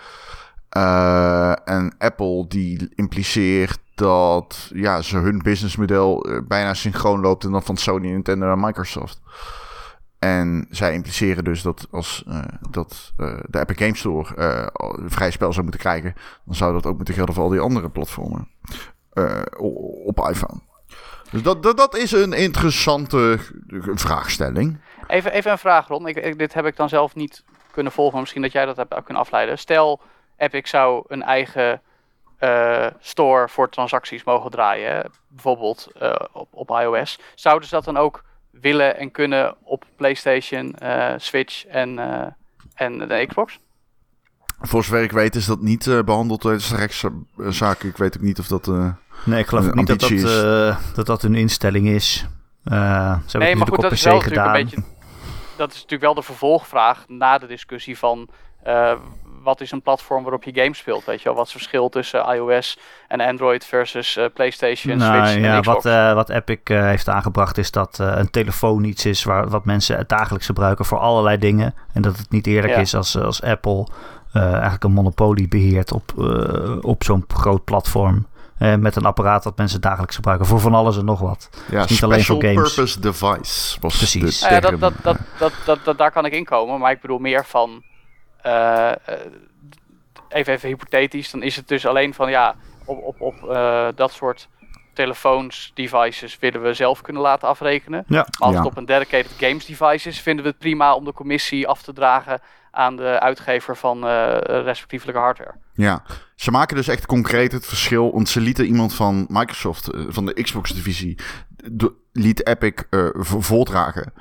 Eh, 0.68 1.52
en 1.64 1.94
Apple 1.98 2.46
die 2.48 2.88
impliceert 2.94 3.78
dat 3.94 4.70
ja, 4.74 5.02
ze 5.02 5.16
hun 5.16 5.38
businessmodel 5.38 6.24
eh, 6.24 6.38
bijna 6.48 6.74
synchroon 6.74 7.20
loopt 7.20 7.44
en 7.44 7.50
dan 7.50 7.62
van 7.62 7.76
Sony, 7.76 8.08
Nintendo 8.08 8.52
en 8.52 8.60
Microsoft. 8.60 9.20
En 10.18 10.66
zij 10.70 10.94
impliceren 10.94 11.44
dus 11.44 11.62
dat 11.62 11.86
als 11.90 12.24
eh, 12.28 12.38
dat, 12.70 13.12
de 13.46 13.60
Epic 13.60 13.76
Game 13.76 13.96
Store 13.96 14.70
vrij 15.06 15.30
spel 15.30 15.50
zou 15.52 15.62
moeten 15.62 15.80
krijgen, 15.80 16.14
dan 16.44 16.54
zou 16.54 16.72
dat 16.72 16.86
ook 16.86 16.96
moeten 16.96 17.14
gelden 17.14 17.34
voor 17.34 17.44
al 17.44 17.50
die 17.50 17.60
andere 17.60 17.90
platformen 17.90 18.48
op 20.04 20.28
iPhone. 20.28 20.60
Dus 21.30 21.42
dat, 21.42 21.62
dat, 21.62 21.76
dat 21.76 21.96
is 21.96 22.12
een 22.12 22.32
interessante 22.32 23.38
vraagstelling. 23.94 24.80
even, 25.06 25.32
even 25.32 25.50
een 25.50 25.58
vraag, 25.58 25.88
Ron. 25.88 26.06
Ik, 26.06 26.16
ik- 26.16 26.38
dit 26.38 26.54
heb 26.54 26.66
ik 26.66 26.76
dan 26.76 26.88
zelf 26.88 27.14
niet 27.14 27.44
kunnen 27.70 27.92
volgen. 27.92 28.12
maar 28.12 28.20
Misschien 28.20 28.42
dat 28.42 28.52
jij 28.52 28.64
dat 28.66 28.76
hebt 28.76 29.04
kunnen 29.04 29.22
afleiden. 29.22 29.58
Stel, 29.58 30.00
Epic 30.36 30.68
zou 30.70 31.04
een 31.08 31.22
eigen 31.22 31.80
eh, 32.38 32.86
store 33.00 33.48
voor 33.48 33.68
transacties 33.68 34.24
mogen 34.24 34.50
draaien. 34.50 35.10
Bijvoorbeeld 35.28 35.88
eh, 35.98 36.14
op, 36.32 36.48
op 36.50 36.70
iOS. 36.70 37.18
Zouden 37.34 37.68
ze 37.68 37.74
dat 37.74 37.84
dan 37.84 37.96
ook 37.96 38.24
willen 38.50 38.96
en 38.98 39.10
kunnen 39.10 39.56
op 39.62 39.84
PlayStation, 39.96 40.74
eh, 40.74 41.12
Switch 41.16 41.66
en, 41.66 41.98
en 42.74 42.98
de 42.98 43.24
Xbox? 43.26 43.58
Voor 44.60 44.84
zover 44.84 45.02
ik 45.02 45.12
weet 45.12 45.34
is 45.34 45.46
dat 45.46 45.60
niet 45.60 45.86
eh, 45.86 46.02
behandeld 46.02 46.40
tijdens 46.40 46.68
de 46.68 46.76
rechtszaak. 46.76 47.82
Ik 47.82 47.96
weet 47.96 48.16
ook 48.16 48.22
niet 48.22 48.38
of 48.38 48.46
dat... 48.46 48.70
Nee, 49.24 49.40
ik 49.40 49.46
geloof 49.46 49.74
niet 49.74 49.86
dat 49.86 50.00
dat, 50.00 50.10
eh, 50.10 50.76
dat 50.94 51.06
dat 51.06 51.22
een 51.22 51.34
instelling 51.34 51.88
is. 51.88 52.26
Eh, 52.64 52.72
ze 52.72 52.76
hebben 52.76 53.40
Nee, 53.40 53.56
maar 53.56 53.66
goed, 53.66 53.76
dat 53.76 53.84
op 53.84 53.92
is 53.92 54.00
PC 54.00 54.04
wel 54.04 54.14
natuurlijk 54.14 54.40
gedaan. 54.40 54.56
een 54.56 54.64
beetje. 54.64 54.82
Dat 55.56 55.68
is 55.68 55.74
natuurlijk 55.74 56.02
wel 56.02 56.14
de 56.14 56.22
vervolgvraag 56.22 57.04
na 57.08 57.38
de 57.38 57.46
discussie 57.46 57.98
van. 57.98 58.28
eh, 58.62 58.92
wat 59.42 59.60
is 59.60 59.72
een 59.72 59.82
platform 59.82 60.22
waarop 60.22 60.44
je 60.44 60.54
games 60.54 60.78
speelt? 60.78 61.04
Weet 61.04 61.18
je 61.18 61.24
wel, 61.24 61.34
wat 61.34 61.46
is 61.46 61.52
het 61.52 61.60
verschil 61.62 61.88
tussen 61.88 62.34
iOS 62.34 62.78
en 63.08 63.20
Android 63.20 63.64
versus 63.64 64.16
uh, 64.16 64.24
PlayStation, 64.34 64.96
nou, 64.96 65.26
Switch 65.26 65.40
ja, 65.40 65.54
en 65.54 65.60
Xbox? 65.60 65.84
Wat, 65.84 65.92
uh, 65.92 66.12
wat 66.14 66.28
Epic 66.28 66.58
uh, 66.64 66.82
heeft 66.82 67.08
aangebracht 67.08 67.58
is 67.58 67.70
dat 67.70 67.98
een 67.98 68.30
telefoon 68.30 68.84
iets 68.84 69.06
is 69.06 69.24
waar, 69.24 69.48
wat 69.48 69.64
mensen 69.64 70.04
dagelijks 70.06 70.46
gebruiken 70.46 70.84
voor 70.84 70.98
allerlei 70.98 71.38
dingen. 71.38 71.74
En 71.92 72.02
dat 72.02 72.18
het 72.18 72.30
niet 72.30 72.46
eerlijk 72.46 72.74
ja. 72.74 72.78
is 72.78 72.94
als, 72.94 73.16
als 73.16 73.42
Apple 73.42 73.86
eigenlijk 74.32 74.84
een 74.84 74.92
monopolie 74.92 75.48
beheert 75.48 75.92
op, 75.92 76.12
op 76.80 77.04
zo'n 77.04 77.24
groot 77.28 77.64
platform. 77.64 78.26
Uh, 78.60 78.74
met 78.74 78.96
een 78.96 79.04
apparaat 79.04 79.42
dat 79.42 79.56
mensen 79.56 79.80
dagelijks 79.80 80.14
gebruiken 80.14 80.46
voor 80.46 80.60
van 80.60 80.74
alles 80.74 80.96
en 80.96 81.04
nog 81.04 81.20
wat. 81.20 81.48
Ja, 81.70 81.80
dus 81.82 81.90
niet 81.90 82.02
alleen 82.02 82.24
voor 82.24 82.42
games. 82.42 82.74
purpose 82.74 83.00
device 83.00 83.80
was 83.80 83.96
Precies. 83.96 84.40
Ja, 84.40 84.60
dat, 84.60 84.80
dat, 84.80 84.92
dat, 85.02 85.16
dat, 85.38 85.52
dat, 85.64 85.78
dat, 85.84 85.98
daar 85.98 86.10
kan 86.10 86.24
ik 86.24 86.32
inkomen, 86.32 86.78
maar 86.78 86.90
ik 86.90 87.00
bedoel 87.00 87.18
meer 87.18 87.44
van... 87.44 87.82
Uh, 88.46 88.90
even, 90.28 90.52
even 90.52 90.68
hypothetisch, 90.68 91.30
dan 91.30 91.42
is 91.42 91.56
het 91.56 91.68
dus 91.68 91.86
alleen 91.86 92.14
van 92.14 92.30
ja, 92.30 92.54
op, 92.84 93.02
op, 93.02 93.20
op 93.20 93.34
uh, 93.50 93.88
dat 93.94 94.12
soort 94.12 94.48
telefoons, 94.92 95.70
devices 95.74 96.38
willen 96.38 96.62
we 96.62 96.74
zelf 96.74 97.00
kunnen 97.00 97.22
laten 97.22 97.48
afrekenen. 97.48 98.04
Ja. 98.06 98.16
Maar 98.16 98.26
als 98.38 98.52
Ja. 98.52 98.58
het 98.58 98.66
op 98.66 98.76
een 98.76 98.84
dedicated 98.84 99.32
games 99.38 99.66
device 99.66 100.08
is, 100.08 100.20
vinden 100.20 100.44
we 100.44 100.50
het 100.50 100.58
prima 100.58 100.94
om 100.94 101.04
de 101.04 101.12
commissie 101.12 101.68
af 101.68 101.82
te 101.82 101.92
dragen 101.92 102.40
aan 102.70 102.96
de 102.96 103.20
uitgever 103.20 103.76
van 103.76 104.04
uh, 104.04 104.36
respectievelijke 104.40 105.20
hardware. 105.20 105.54
Ja, 105.72 106.02
ze 106.34 106.50
maken 106.50 106.76
dus 106.76 106.88
echt 106.88 107.06
concreet 107.06 107.52
het 107.52 107.66
verschil. 107.66 108.12
Want 108.12 108.28
ze 108.28 108.40
lieten 108.40 108.66
iemand 108.66 108.94
van 108.94 109.26
Microsoft, 109.28 109.94
uh, 109.94 110.04
van 110.08 110.26
de 110.26 110.42
Xbox-divisie, 110.42 111.18
liet 112.12 112.46
Epic 112.46 112.72
uh, 112.90 113.08
voordragen. 113.22 114.12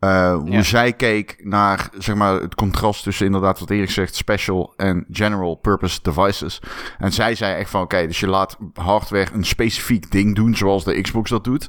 Uh, 0.00 0.34
hoe 0.34 0.50
Ja. 0.50 0.62
zij 0.62 0.92
keek 0.92 1.36
naar 1.44 1.88
zeg 1.98 2.14
maar, 2.14 2.40
het 2.40 2.54
contrast 2.54 3.02
tussen 3.02 3.26
inderdaad 3.26 3.58
wat 3.58 3.70
Erik 3.70 3.90
zegt, 3.90 4.14
special 4.14 4.72
en 4.76 5.06
general 5.10 5.54
purpose 5.54 5.98
devices. 6.02 6.62
En 6.98 7.12
zij 7.12 7.34
zei 7.34 7.54
echt 7.54 7.70
van 7.70 7.82
oké, 7.82 8.06
dus 8.06 8.20
je 8.20 8.28
laat 8.28 8.56
hardware 8.74 9.32
een 9.32 9.44
specifiek 9.44 10.10
ding 10.10 10.34
doen 10.34 10.56
zoals 10.56 10.84
de 10.84 11.00
Xbox 11.00 11.30
dat 11.30 11.44
doet. 11.44 11.68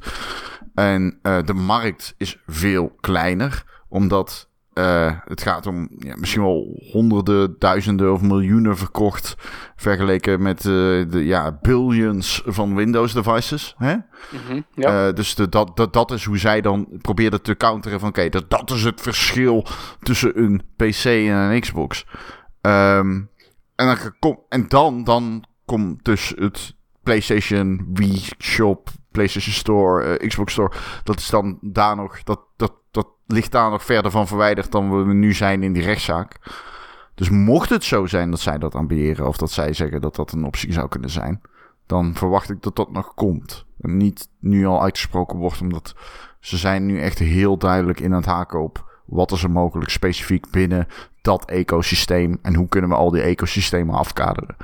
En 0.73 1.19
uh, 1.23 1.37
de 1.45 1.53
markt 1.53 2.13
is 2.17 2.37
veel 2.47 2.95
kleiner, 2.99 3.63
omdat 3.89 4.49
uh, 4.79 5.11
het 5.25 5.41
gaat 5.41 5.67
om 5.67 5.89
ja, 5.97 6.15
misschien 6.15 6.41
wel 6.41 6.79
honderden, 6.91 7.55
duizenden 7.59 8.13
of 8.13 8.21
miljoenen 8.21 8.77
verkocht. 8.77 9.35
Vergeleken 9.75 10.41
met 10.41 10.65
uh, 10.65 10.73
de 11.09 11.23
ja, 11.25 11.59
billions 11.61 12.41
van 12.45 12.75
Windows 12.75 13.13
devices. 13.13 13.75
Hè? 13.77 13.95
Mm-hmm. 14.29 14.65
Ja. 14.75 15.07
Uh, 15.07 15.13
dus 15.13 15.35
de, 15.35 15.49
dat, 15.49 15.77
dat, 15.77 15.93
dat 15.93 16.11
is 16.11 16.23
hoe 16.23 16.37
zij 16.37 16.61
dan 16.61 16.87
probeerden 17.01 17.41
te 17.41 17.57
counteren 17.57 17.99
van... 17.99 18.09
oké, 18.09 18.19
okay, 18.19 18.29
dat, 18.29 18.49
dat 18.49 18.71
is 18.71 18.83
het 18.83 19.01
verschil 19.01 19.65
tussen 19.99 20.39
een 20.39 20.61
PC 20.75 21.05
en 21.05 21.35
een 21.35 21.61
Xbox. 21.61 22.05
Um, 22.61 23.29
en 23.75 23.85
dan, 23.85 23.97
kom, 24.19 24.39
en 24.49 24.65
dan, 24.67 25.03
dan 25.03 25.45
komt 25.65 26.05
dus 26.05 26.33
het 26.35 26.75
PlayStation 27.03 27.89
Wii 27.93 28.21
Shop, 28.39 28.89
PlayStation 29.15 29.53
Store, 29.53 30.19
uh, 30.19 30.27
Xbox 30.27 30.51
Store... 30.51 30.71
dat 31.03 31.19
is 31.19 31.29
dan 31.29 31.57
daar 31.61 31.95
nog... 31.95 32.23
Dat, 32.23 32.39
dat, 32.55 32.73
dat 32.91 33.07
ligt 33.27 33.51
daar 33.51 33.69
nog 33.69 33.83
verder 33.83 34.11
van 34.11 34.27
verwijderd 34.27 34.71
dan 34.71 35.05
we 35.07 35.13
nu 35.13 35.33
zijn 35.33 35.63
in 35.63 35.73
die 35.73 35.83
rechtszaak. 35.83 36.37
Dus 37.15 37.29
mocht 37.29 37.69
het 37.69 37.83
zo 37.83 38.05
zijn 38.05 38.31
dat 38.31 38.39
zij 38.39 38.57
dat 38.57 38.75
ambiëren... 38.75 39.27
of 39.27 39.37
dat 39.37 39.51
zij 39.51 39.73
zeggen 39.73 40.01
dat 40.01 40.15
dat 40.15 40.31
een 40.31 40.45
optie 40.45 40.73
zou 40.73 40.87
kunnen 40.87 41.09
zijn... 41.09 41.41
dan 41.85 42.15
verwacht 42.15 42.49
ik 42.49 42.61
dat 42.61 42.75
dat 42.75 42.91
nog 42.91 43.13
komt. 43.13 43.65
En 43.81 43.97
niet 43.97 44.29
nu 44.39 44.65
al 44.65 44.81
uitgesproken 44.81 45.37
wordt, 45.37 45.61
omdat 45.61 45.95
ze 46.39 46.57
zijn 46.57 46.85
nu 46.85 46.99
echt 46.99 47.19
heel 47.19 47.57
duidelijk 47.57 47.99
in 47.99 48.11
aan 48.11 48.17
het 48.17 48.25
haken 48.25 48.61
op... 48.61 48.99
wat 49.05 49.31
is 49.31 49.43
er 49.43 49.51
mogelijk 49.51 49.89
specifiek 49.89 50.49
binnen 50.49 50.87
dat 51.21 51.45
ecosysteem... 51.45 52.39
en 52.41 52.55
hoe 52.55 52.67
kunnen 52.67 52.89
we 52.89 52.95
al 52.95 53.11
die 53.11 53.21
ecosystemen 53.21 53.95
afkaderen. 53.95 54.55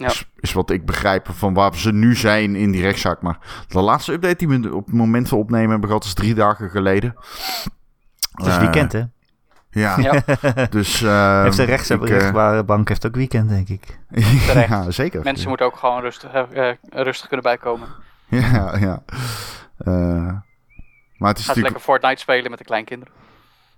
Ja. 0.00 0.06
Is, 0.06 0.26
is 0.40 0.52
wat 0.52 0.70
ik 0.70 0.86
begrijp 0.86 1.28
van 1.32 1.54
waar 1.54 1.74
ze 1.76 1.92
nu 1.92 2.16
zijn 2.16 2.56
in 2.56 2.70
die 2.70 2.82
rechtszaak. 2.82 3.22
Maar 3.22 3.38
de 3.68 3.80
laatste 3.80 4.12
update 4.12 4.46
die 4.46 4.48
we 4.48 4.74
op 4.74 4.86
het 4.86 4.94
moment 4.94 5.28
van 5.28 5.38
opnemen 5.38 5.70
hebben 5.70 5.88
gehad 5.88 6.04
is 6.04 6.14
drie 6.14 6.34
dagen 6.34 6.70
geleden. 6.70 7.14
Het 8.32 8.46
is 8.46 8.58
weekend, 8.58 8.92
hè? 8.92 9.02
Ja, 9.70 9.98
Ja. 9.98 10.22
dus... 10.70 11.02
Uh, 11.02 11.42
heeft 11.42 11.56
de 11.56 11.64
rechtsbare 11.64 12.64
bank 12.64 12.88
heeft 12.88 13.06
ook 13.06 13.14
weekend, 13.14 13.48
denk 13.48 13.68
ik. 13.68 13.98
ja, 14.68 14.90
zeker. 14.90 15.22
Mensen 15.22 15.48
moeten 15.48 15.66
ook 15.66 15.76
gewoon 15.76 16.00
rustig, 16.00 16.34
uh, 16.34 16.72
rustig 16.90 17.26
kunnen 17.26 17.44
bijkomen. 17.46 17.88
Ja, 18.28 18.76
ja. 18.78 19.02
Uh, 19.78 19.94
maar 21.16 21.28
het 21.28 21.38
is 21.38 21.44
Gaat 21.44 21.56
natuurlijk... 21.56 21.56
lekker 21.56 21.80
Fortnite 21.80 22.20
spelen 22.20 22.50
met 22.50 22.58
de 22.58 22.64
kleinkinderen. 22.64 23.14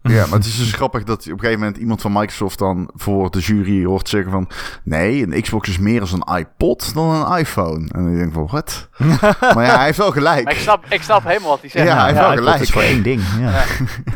Ja, 0.02 0.26
maar 0.26 0.38
het 0.38 0.44
is 0.44 0.56
dus 0.56 0.72
grappig 0.82 1.04
dat 1.04 1.18
op 1.18 1.32
een 1.32 1.38
gegeven 1.38 1.58
moment 1.58 1.76
iemand 1.76 2.00
van 2.00 2.12
Microsoft 2.12 2.58
dan 2.58 2.90
voor 2.94 3.30
de 3.30 3.38
jury 3.38 3.84
hoort 3.84 4.08
zeggen 4.08 4.30
van... 4.30 4.48
Nee, 4.84 5.22
een 5.22 5.42
Xbox 5.42 5.68
is 5.68 5.78
meer 5.78 6.00
als 6.00 6.12
een 6.12 6.36
iPod 6.36 6.94
dan 6.94 7.10
een 7.10 7.38
iPhone. 7.38 7.88
En 7.88 8.06
ik 8.06 8.18
denk 8.18 8.32
van, 8.32 8.48
wat? 8.50 8.88
maar 9.54 9.64
ja, 9.64 9.76
hij 9.76 9.84
heeft 9.84 9.98
wel 9.98 10.12
gelijk. 10.12 10.44
Maar 10.44 10.52
ik 10.52 10.58
snap, 10.58 10.84
ik 10.88 11.02
snap 11.02 11.24
helemaal 11.24 11.50
wat 11.50 11.60
hij 11.60 11.70
zegt. 11.70 11.86
Ja, 11.86 11.96
hij 11.96 12.06
heeft 12.06 12.18
wel 12.18 12.32
gelijk. 12.36 12.60
is 12.60 12.70
voor 12.70 12.82
één 12.82 13.02
ding. 13.02 13.22
Ja. 13.38 13.64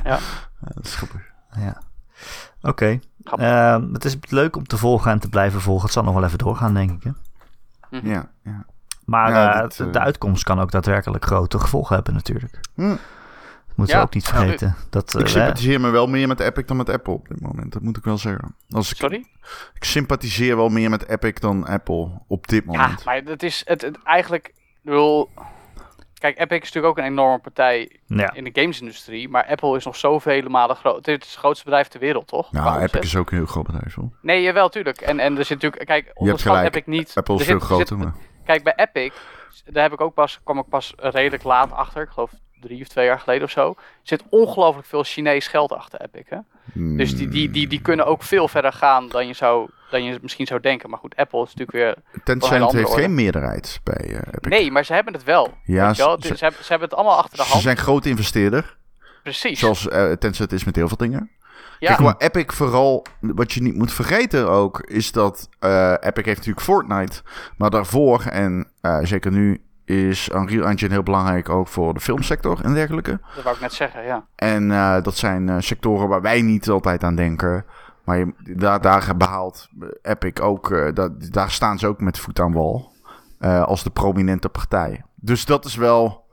Ja. 0.05 0.19
Ja, 0.61 0.73
dat 0.75 0.85
is 0.85 0.95
grappig. 0.95 1.21
Ja. 1.59 1.83
Oké. 2.61 2.69
Okay. 2.69 3.01
Uh, 3.35 3.93
het 3.93 4.05
is 4.05 4.17
leuk 4.29 4.57
om 4.57 4.67
te 4.67 4.77
volgen 4.77 5.11
en 5.11 5.19
te 5.19 5.29
blijven 5.29 5.61
volgen. 5.61 5.85
Het 5.85 5.93
zal 5.93 6.03
nog 6.03 6.15
wel 6.15 6.25
even 6.25 6.39
doorgaan, 6.39 6.75
denk 6.75 6.91
ik. 6.91 7.03
Hè? 7.03 7.11
Mhm. 7.99 8.09
Ja, 8.09 8.29
ja. 8.43 8.65
Maar 9.05 9.31
Ja, 9.31 9.55
uh, 9.55 9.61
dat, 9.61 9.73
de, 9.73 9.91
de 9.91 10.01
uitkomst 10.01 10.45
kan 10.45 10.61
ook 10.61 10.71
daadwerkelijk 10.71 11.25
grote 11.25 11.59
gevolgen 11.59 11.95
hebben, 11.95 12.15
natuurlijk. 12.15 12.61
Hm. 12.75 12.97
Moet 13.77 13.89
je 13.89 13.95
Ja, 13.95 14.01
ook 14.03 14.15
niet 14.15 14.29
vergeten. 14.29 14.77
Dat, 14.91 15.15
Ik 15.15 15.21
uh, 15.21 15.27
sympathiseer 15.27 15.81
me 15.81 15.91
wel 15.91 16.07
meer 16.07 16.29
met 16.29 16.41
Epic 16.41 16.65
dan 16.67 16.77
met 16.77 16.89
Apple 16.89 17.13
op 17.13 17.29
dit 17.29 17.41
moment. 17.41 17.73
Dat 17.73 17.83
moet 17.83 17.97
ik 17.97 18.05
wel 18.05 18.19
zeggen. 18.19 18.55
Als 18.71 18.91
ik, 18.91 18.97
Sorry? 18.97 19.27
ik 19.75 19.85
sympathiseer 19.85 20.57
wel 20.57 20.69
meer 20.69 20.91
met 20.91 21.09
Epic 21.09 21.33
dan 21.41 21.67
Apple 21.67 22.21
op 22.29 22.47
dit 22.49 22.63
Ja, 22.67 22.71
moment. 22.73 23.05
maar 23.05 23.23
het 23.25 23.43
is 23.43 23.63
het, 23.67 23.83
het 23.83 23.99
eigenlijk... 24.03 24.55
Bedoel, 24.83 25.31
kijk, 26.19 26.39
Epic 26.39 26.59
is 26.59 26.65
natuurlijk 26.73 26.87
ook 26.87 26.99
een 26.99 27.11
enorme 27.11 27.39
partij 27.39 28.01
ja. 28.07 28.33
in 28.35 28.45
de 28.45 28.61
gamesindustrie. 28.61 29.29
Maar 29.29 29.47
Apple 29.47 29.77
is 29.77 29.85
nog 29.85 29.97
zoveel 29.97 30.43
malen 30.49 30.77
groot. 30.77 31.07
Het 31.07 31.23
is 31.23 31.29
het 31.31 31.39
grootste 31.39 31.65
bedrijf 31.65 31.89
ter 31.89 32.01
wereld, 32.01 32.27
toch? 32.27 32.49
Ja, 32.51 32.81
Epic 32.81 33.01
is 33.01 33.17
ook 33.17 33.31
een 33.31 33.37
heel 33.37 33.47
groot 33.47 33.67
bedrijf, 33.67 33.95
hoor. 33.95 34.11
Nee, 34.23 34.43
jawel, 34.43 34.69
tuurlijk. 34.69 35.01
En, 35.01 35.19
en 35.21 35.39
er 35.39 35.45
zit 35.45 35.63
natuurlijk... 35.63 35.87
Kijk, 35.87 36.11
onderschat 36.15 36.55
gelijk. 36.57 36.75
Epic 36.75 36.87
niet... 36.87 37.13
Apple 37.15 37.35
is 37.35 37.45
veel 37.45 37.55
er 37.55 37.61
zit- 37.61 37.69
groter, 37.69 37.99
maar... 37.99 38.15
Kijk, 38.45 38.63
bij 38.63 38.73
Epic, 38.77 39.13
daar 39.65 39.83
heb 39.83 39.93
ik 39.93 40.01
ook 40.01 40.15
pas, 40.15 40.41
kwam 40.45 40.59
ik 40.59 40.69
pas 40.69 40.93
redelijk 40.97 41.43
laat 41.43 41.73
achter. 41.73 42.03
Ik 42.03 42.09
geloof 42.09 42.31
drie 42.61 42.81
of 42.83 42.89
twee 42.89 43.07
jaar 43.07 43.21
geleden 43.21 43.43
of 43.43 43.51
zo. 43.51 43.75
Zit 44.03 44.23
ongelooflijk 44.29 44.87
veel 44.87 45.03
Chinees 45.05 45.47
geld 45.49 45.73
achter 45.73 46.01
Epic. 46.01 46.23
Hè? 46.29 46.39
Dus 46.97 47.17
die, 47.17 47.29
die, 47.29 47.51
die, 47.51 47.67
die 47.69 47.81
kunnen 47.81 48.07
ook 48.07 48.23
veel 48.23 48.49
verder 48.49 48.73
gaan 48.73 49.09
dan 49.09 49.27
je, 49.27 49.33
zou, 49.35 49.71
dan 49.91 50.05
je 50.05 50.19
misschien 50.23 50.47
zou 50.47 50.61
denken. 50.61 50.91
Maar 50.91 50.99
goed, 50.99 51.17
Apple 51.17 51.43
is 51.43 51.55
natuurlijk 51.55 51.71
weer... 52.13 52.21
Tencent 52.25 52.73
heeft 52.73 52.89
orde. 52.89 53.01
geen 53.03 53.15
meerderheid 53.15 53.81
bij 53.85 53.95
eh, 53.97 54.15
Epic. 54.15 54.51
Nee, 54.51 54.71
maar 54.71 54.85
ze 54.85 54.93
hebben 54.93 55.13
het 55.13 55.25
wel. 55.25 55.55
Ja, 55.65 55.95
wel? 55.95 56.17
ze- 56.21 56.37
Ze, 56.37 56.45
hebben, 56.45 56.65
ze 56.65 56.69
hebben 56.71 56.89
het 56.89 56.99
allemaal 56.99 57.17
achter 57.19 57.37
de 57.39 57.45
Ze 57.45 57.51
hand. 57.51 57.63
zijn 57.63 57.77
groot 57.77 58.05
investeerder, 58.07 58.77
Precies. 59.23 59.59
zoals 59.59 59.89
eh, 59.89 60.13
Tencent 60.13 60.53
is 60.53 60.65
met 60.65 60.77
heel 60.77 60.89
veel 60.89 60.97
dingen. 60.97 61.31
ja. 61.79 61.89
Kijk, 61.89 62.01
maar 62.01 62.15
Epic 62.19 62.45
vooral, 62.55 63.05
wat 63.21 63.53
je 63.53 63.63
niet 63.63 63.77
moet 63.77 63.93
vergeten 63.93 64.49
ook, 64.51 64.81
is 64.81 65.13
dat 65.13 65.49
eh, 65.59 65.91
Epic 66.01 66.25
heeft 66.25 66.37
natuurlijk 66.39 66.61
Fortnite. 66.67 67.23
Maar 67.57 67.71
daarvoor, 67.71 68.23
en 68.23 68.71
zeker 69.03 69.33
nu, 69.33 69.61
is 69.87 70.29
Unreal 70.35 70.67
Engine 70.69 70.93
heel 70.93 71.03
belangrijk 71.03 71.49
ook 71.49 71.69
voor 71.69 71.95
de 71.95 72.01
filmsector 72.01 72.59
en 72.65 72.75
dergelijke. 72.75 73.21
Dat 73.35 73.45
wou 73.45 73.55
ik 73.55 73.61
net 73.61 73.73
zeggen, 73.73 74.05
ja. 74.05 74.25
En 74.37 74.71
eh, 74.73 75.03
dat 75.03 75.17
zijn 75.17 75.49
eh, 75.49 75.57
sectoren 75.59 76.09
waar 76.09 76.23
wij 76.23 76.43
niet 76.43 76.69
altijd 76.69 77.05
aan 77.05 77.15
denken. 77.17 77.65
Maar 78.05 78.19
je, 78.19 78.33
daar, 78.57 78.81
daar 78.81 79.17
behaalt 79.17 79.69
Epic 80.03 80.41
ook, 80.41 80.71
eh, 80.71 80.93
dat, 80.95 81.33
daar 81.33 81.51
staan 81.51 81.79
ze 81.79 81.87
ook 81.87 82.01
met 82.01 82.19
voet 82.19 82.41
aan 82.41 82.53
wal. 82.53 82.93
eh, 83.39 83.63
als 83.63 83.83
de 83.83 83.91
prominente 83.91 84.49
partij. 84.49 85.03
Dus 85.15 85.45
dat 85.45 85.65
is 85.65 85.75
wel. 85.77 86.25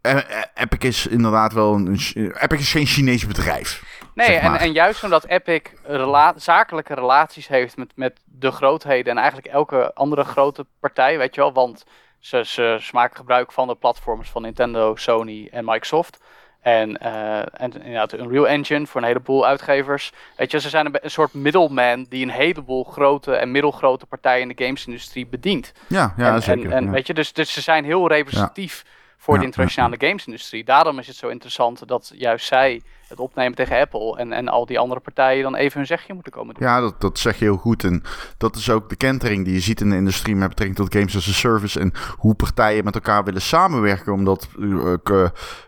eh, 0.00 0.16
eh, 0.16 0.22
Epic 0.54 0.78
is 0.88 1.06
inderdaad 1.06 1.52
wel 1.52 1.74
een. 1.74 1.98
Epic 2.14 2.58
is 2.58 2.70
geen 2.70 2.86
Chinees 2.86 3.26
bedrijf. 3.26 4.00
Nee, 4.14 4.26
zeg 4.26 4.42
en, 4.42 4.56
en 4.56 4.72
juist 4.72 5.04
omdat 5.04 5.24
Epic 5.26 5.62
rela- 5.82 6.32
zakelijke 6.36 6.94
relaties 6.94 7.48
heeft 7.48 7.76
met, 7.76 7.92
met 7.94 8.20
de 8.24 8.50
grootheden 8.50 9.12
en 9.12 9.18
eigenlijk 9.18 9.46
elke 9.46 9.94
andere 9.94 10.24
grote 10.24 10.66
partij, 10.80 11.18
weet 11.18 11.34
je 11.34 11.40
wel, 11.40 11.52
want 11.52 11.84
ze, 12.22 12.42
ze, 12.44 12.78
ze 12.80 12.90
maken 12.92 13.16
gebruik 13.16 13.52
van 13.52 13.66
de 13.66 13.74
platforms 13.74 14.30
van 14.30 14.42
Nintendo, 14.42 14.96
Sony 14.96 15.48
en 15.50 15.64
Microsoft. 15.64 16.20
En, 16.60 16.96
eh, 16.96 17.38
en 17.38 17.72
inderdaad 17.72 18.10
de 18.10 18.18
Unreal 18.18 18.48
Engine 18.48 18.86
voor 18.86 19.00
een 19.00 19.06
heleboel 19.06 19.46
uitgevers. 19.46 20.12
Weet 20.36 20.50
je, 20.50 20.60
ze 20.60 20.68
zijn 20.68 20.98
een, 21.02 21.10
soort 21.10 21.34
middleman 21.34 22.06
die 22.08 22.22
een 22.22 22.30
heleboel 22.30 22.84
grote 22.84 23.34
en 23.34 23.50
middelgrote 23.50 24.06
partijen 24.06 24.50
in 24.50 24.56
de 24.56 24.64
gamesindustrie 24.64 25.26
bedient. 25.26 25.72
Ja, 25.86 26.14
ja 26.16 26.34
en, 26.34 26.42
zeker. 26.42 26.64
En, 26.64 26.76
en 26.76 26.84
ja. 26.84 26.90
weet 26.90 27.06
je, 27.06 27.14
dus, 27.14 27.32
dus 27.32 27.52
ze 27.52 27.60
zijn 27.60 27.84
heel 27.84 28.08
representatief 28.08 28.84
voor 29.16 29.34
Ja, 29.34 29.40
de 29.40 29.46
internationale 29.46 29.96
gamesindustrie. 29.98 30.64
Daarom 30.64 30.98
is 30.98 31.06
het 31.06 31.16
zo 31.16 31.28
interessant 31.28 31.88
dat 31.88 32.12
juist 32.14 32.46
zij 32.46 32.82
het 33.12 33.20
opnemen 33.20 33.54
tegen 33.54 33.80
Apple. 33.80 34.16
En, 34.16 34.32
en 34.32 34.48
al 34.48 34.66
die 34.66 34.78
andere 34.78 35.00
partijen 35.00 35.42
dan 35.42 35.54
even 35.54 35.78
hun 35.78 35.86
zegje 35.86 36.14
moeten 36.14 36.32
komen 36.32 36.54
doen. 36.54 36.68
Ja, 36.68 36.80
dat, 36.80 37.00
dat 37.00 37.18
zeg 37.18 37.38
je 37.38 37.44
heel 37.44 37.56
goed. 37.56 37.84
En 37.84 38.02
dat 38.36 38.56
is 38.56 38.70
ook 38.70 38.88
de 38.88 38.96
kentering 38.96 39.44
die 39.44 39.54
je 39.54 39.60
ziet 39.60 39.80
in 39.80 39.90
de 39.90 39.96
industrie 39.96 40.36
met 40.36 40.48
betrekking 40.48 40.78
tot 40.78 40.94
games 40.94 41.16
as 41.16 41.28
a 41.28 41.32
service. 41.32 41.80
En 41.80 41.92
hoe 42.16 42.34
partijen 42.34 42.84
met 42.84 42.94
elkaar 42.94 43.24
willen 43.24 43.42
samenwerken. 43.42 44.12
Omdat 44.12 44.48
uh, 44.58 44.94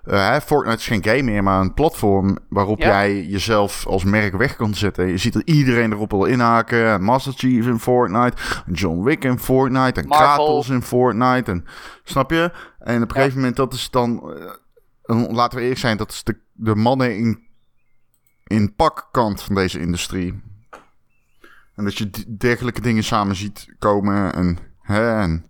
uh, 0.05 0.37
Fortnite 0.37 0.79
is 0.79 0.87
geen 0.87 1.05
game 1.05 1.23
meer, 1.23 1.43
maar 1.43 1.61
een 1.61 1.75
platform 1.75 2.39
waarop 2.49 2.79
jij 2.79 3.23
jezelf 3.23 3.87
als 3.87 4.05
merk 4.05 4.37
weg 4.37 4.57
kan 4.57 4.75
zetten. 4.75 5.07
Je 5.07 5.19
ziet 5.19 5.33
dat 5.33 5.43
iedereen 5.43 5.93
erop 5.93 6.11
wil 6.11 6.25
inhaken. 6.25 7.03
Master 7.03 7.33
Chief 7.33 7.67
in 7.67 7.79
Fortnite, 7.79 8.37
John 8.73 9.03
Wick 9.03 9.25
in 9.25 9.39
Fortnite, 9.39 10.01
en 10.01 10.07
Marvel. 10.07 10.27
Kratos 10.27 10.69
in 10.69 10.83
Fortnite. 10.83 11.51
En, 11.51 11.65
snap 12.05 12.31
je? 12.31 12.51
En 12.79 13.03
op 13.03 13.09
een 13.09 13.15
gegeven 13.15 13.37
moment, 13.37 13.57
dat 13.57 13.73
is 13.73 13.91
dan... 13.91 14.33
laten 15.07 15.57
we 15.57 15.63
eerlijk 15.63 15.81
zijn, 15.81 15.97
dat 15.97 16.11
is 16.11 16.25
de, 16.25 16.39
de 16.53 16.75
mannen 16.75 17.17
in 17.17 17.45
in 18.45 18.75
pakkant 18.75 19.43
van 19.43 19.55
deze 19.55 19.81
industrie. 19.81 20.43
En 21.75 21.85
dat 21.85 21.99
je 21.99 22.37
dergelijke 22.37 22.81
dingen 22.81 23.05
samen 23.05 23.37
ziet 23.37 23.75
komen. 23.79 24.35
En, 24.35 24.59
hè, 24.81 25.21
en 25.21 25.47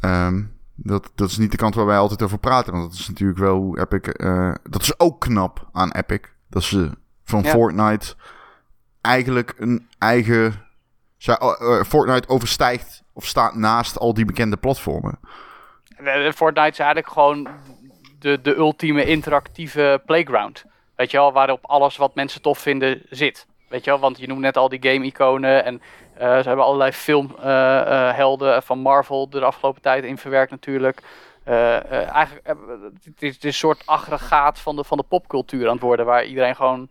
um, 0.00 0.58
dat, 0.74 1.10
dat 1.14 1.30
is 1.30 1.38
niet 1.38 1.50
de 1.50 1.56
kant 1.56 1.74
waar 1.74 1.86
wij 1.86 1.98
altijd 1.98 2.22
over 2.22 2.38
praten. 2.38 2.72
Want 2.72 2.90
dat 2.90 3.00
is 3.00 3.08
natuurlijk 3.08 3.38
wel 3.38 3.56
hoe 3.56 3.78
Epic. 3.78 4.14
Uh, 4.16 4.54
dat 4.62 4.82
is 4.82 4.98
ook 4.98 5.20
knap 5.20 5.68
aan 5.72 5.92
Epic. 5.92 6.20
Dat 6.48 6.62
ze 6.62 6.90
van 7.24 7.44
Fortnite 7.44 8.14
eigenlijk 9.00 9.54
een 9.58 9.88
eigen. 9.98 10.64
Uh, 11.26 11.82
Fortnite 11.82 12.28
overstijgt 12.28 13.02
of 13.12 13.26
staat 13.26 13.54
naast 13.54 13.98
al 13.98 14.14
die 14.14 14.24
bekende 14.24 14.56
platformen. 14.56 15.18
Fortnite 16.34 16.70
is 16.70 16.78
eigenlijk 16.78 17.08
gewoon 17.08 17.48
de, 18.26 18.40
de 18.40 18.56
ultieme 18.56 19.04
interactieve 19.04 20.02
playground. 20.06 20.64
Weet 20.94 21.10
je 21.10 21.16
wel, 21.16 21.32
waarop 21.32 21.66
alles 21.66 21.96
wat 21.96 22.14
mensen 22.14 22.42
tof 22.42 22.58
vinden 22.58 23.02
zit. 23.10 23.46
Weet 23.68 23.84
je 23.84 23.90
wel, 23.90 24.00
want 24.00 24.18
je 24.18 24.26
noemt 24.26 24.40
net 24.40 24.56
al 24.56 24.68
die 24.68 24.82
game-iconen 24.82 25.64
en 25.64 25.74
uh, 25.74 26.20
ze 26.20 26.48
hebben 26.48 26.64
allerlei 26.64 26.92
filmhelden 26.92 28.48
uh, 28.48 28.56
uh, 28.56 28.60
van 28.60 28.78
Marvel 28.78 29.30
de 29.30 29.44
afgelopen 29.44 29.82
tijd 29.82 30.04
in 30.04 30.18
verwerkt 30.18 30.50
natuurlijk. 30.50 31.02
eigenlijk, 31.44 32.46
het 33.04 33.22
is, 33.22 33.34
het 33.34 33.44
is 33.44 33.50
een 33.50 33.52
soort 33.52 33.82
aggregaat 33.84 34.58
van 34.58 34.76
de, 34.76 34.84
van 34.84 34.96
de 34.96 35.04
popcultuur 35.08 35.66
aan 35.66 35.72
het 35.72 35.82
worden, 35.82 36.06
waar 36.06 36.24
iedereen 36.24 36.56
gewoon 36.56 36.88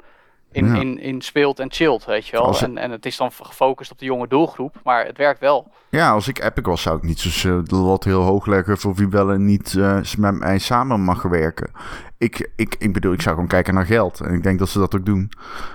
in, 0.52 0.76
in, 0.76 1.00
in 1.00 1.22
speelt 1.22 1.60
en 1.60 1.72
chillt, 1.72 2.06
weet 2.06 2.28
je 2.28 2.32
wel. 2.32 2.60
En, 2.60 2.78
en 2.78 2.92
het 2.92 3.06
is 3.06 3.18
dan 3.18 3.32
gefocust 3.32 3.92
op 3.92 4.00
de 4.00 4.06
jonge 4.06 4.28
doelgroep, 4.28 4.76
maar 4.84 5.06
het 5.06 5.18
werkt 5.18 5.40
wel. 5.40 5.72
Ja, 5.90 6.12
als 6.12 6.28
ik 6.28 6.44
Epic 6.44 6.64
was, 6.64 6.82
zou 6.82 6.98
ik 6.98 7.04
niet 7.04 7.20
zo 7.20 7.64
de 7.64 7.76
lat 7.76 8.04
heel 8.04 8.22
hoog 8.22 8.46
leggen 8.46 8.78
voor 8.78 8.96
wie 8.96 9.10
wel 9.10 9.32
en 9.32 9.46
niet 9.46 9.74
uh, 9.74 10.00
met 10.18 10.40
mij 10.40 10.58
samen 10.58 11.02
mag 11.02 11.22
werken. 11.22 11.72
Ik, 12.18 12.50
ik, 12.56 12.76
ik 12.80 12.94
bedoel, 12.94 13.14
ik 13.14 13.22
zou 13.22 13.34
gewoon 13.34 13.50
kijken 13.50 13.74
naar 13.74 13.86
geld. 13.86 14.20
En 14.20 14.34
ik 14.34 14.44
denk 14.44 14.60
dat 14.60 14.70
ze 14.70 14.80
dat 14.80 14.96
ook 14.96 15.06
doen. 15.06 15.32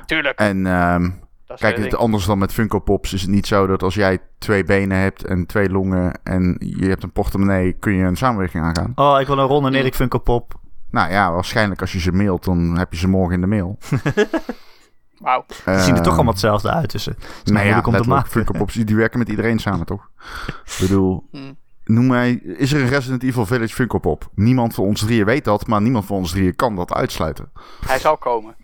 Tuurlijk. 0.07 0.39
En 0.39 0.67
um, 0.67 1.21
kijk, 1.57 1.77
het 1.77 1.97
anders 1.97 2.27
dan 2.27 2.39
met 2.39 2.53
Funko 2.53 2.79
Pops 2.79 3.13
is 3.13 3.21
het 3.21 3.31
niet 3.31 3.47
zo 3.47 3.67
dat 3.67 3.83
als 3.83 3.95
jij 3.95 4.19
twee 4.39 4.65
benen 4.65 4.99
hebt 4.99 5.25
en 5.25 5.47
twee 5.47 5.71
longen 5.71 6.21
en 6.23 6.57
je 6.59 6.89
hebt 6.89 7.03
een 7.03 7.13
portemonnee, 7.13 7.73
kun 7.73 7.93
je 7.93 8.05
een 8.05 8.17
samenwerking 8.17 8.65
aangaan. 8.65 8.93
Oh, 8.95 9.21
ik 9.21 9.27
wil 9.27 9.39
een 9.39 9.47
Ron 9.47 9.67
en 9.67 9.75
Erik 9.75 9.95
Funko 9.95 10.19
Pop. 10.19 10.60
Nou 10.91 11.11
ja, 11.11 11.33
waarschijnlijk 11.33 11.81
als 11.81 11.93
je 11.93 12.01
ze 12.01 12.13
mailt, 12.13 12.45
dan 12.45 12.79
heb 12.79 12.93
je 12.93 12.99
ze 12.99 13.09
morgen 13.09 13.35
in 13.35 13.41
de 13.41 13.47
mail. 13.47 13.79
Wauw. 15.21 15.45
Ze 15.65 15.81
zien 15.81 15.97
er 15.97 16.03
toch 16.03 16.15
allemaal 16.15 16.33
hetzelfde 16.33 16.71
uit. 16.71 16.91
Dus 16.91 17.05
het 17.05 17.17
is 17.45 17.51
nou 17.53 17.67
ja, 17.67 17.83
om 17.85 17.93
te 18.03 18.09
maken. 18.09 18.87
Die 18.87 18.97
werken 18.97 19.19
met 19.19 19.29
iedereen 19.29 19.59
samen, 19.59 19.87
toch? 19.87 20.11
Ik 20.47 20.77
bedoel, 20.81 21.29
hmm. 21.31 21.57
noem 21.85 22.07
mij... 22.07 22.33
Is 22.33 22.73
er 22.73 22.81
een 22.81 22.89
Resident 22.89 23.23
Evil 23.23 23.47
Village 23.47 23.75
Funko 23.75 23.99
Pop? 23.99 24.29
Niemand 24.35 24.75
van 24.75 24.85
ons 24.85 25.01
drieën 25.01 25.25
weet 25.25 25.45
dat, 25.45 25.67
maar 25.67 25.81
niemand 25.81 26.05
van 26.05 26.17
ons 26.17 26.31
drieën 26.31 26.57
kan 26.57 26.77
dat 26.77 26.93
uitsluiten. 26.93 27.51
Hij 27.87 27.99
zal 27.99 28.17
komen. 28.17 28.57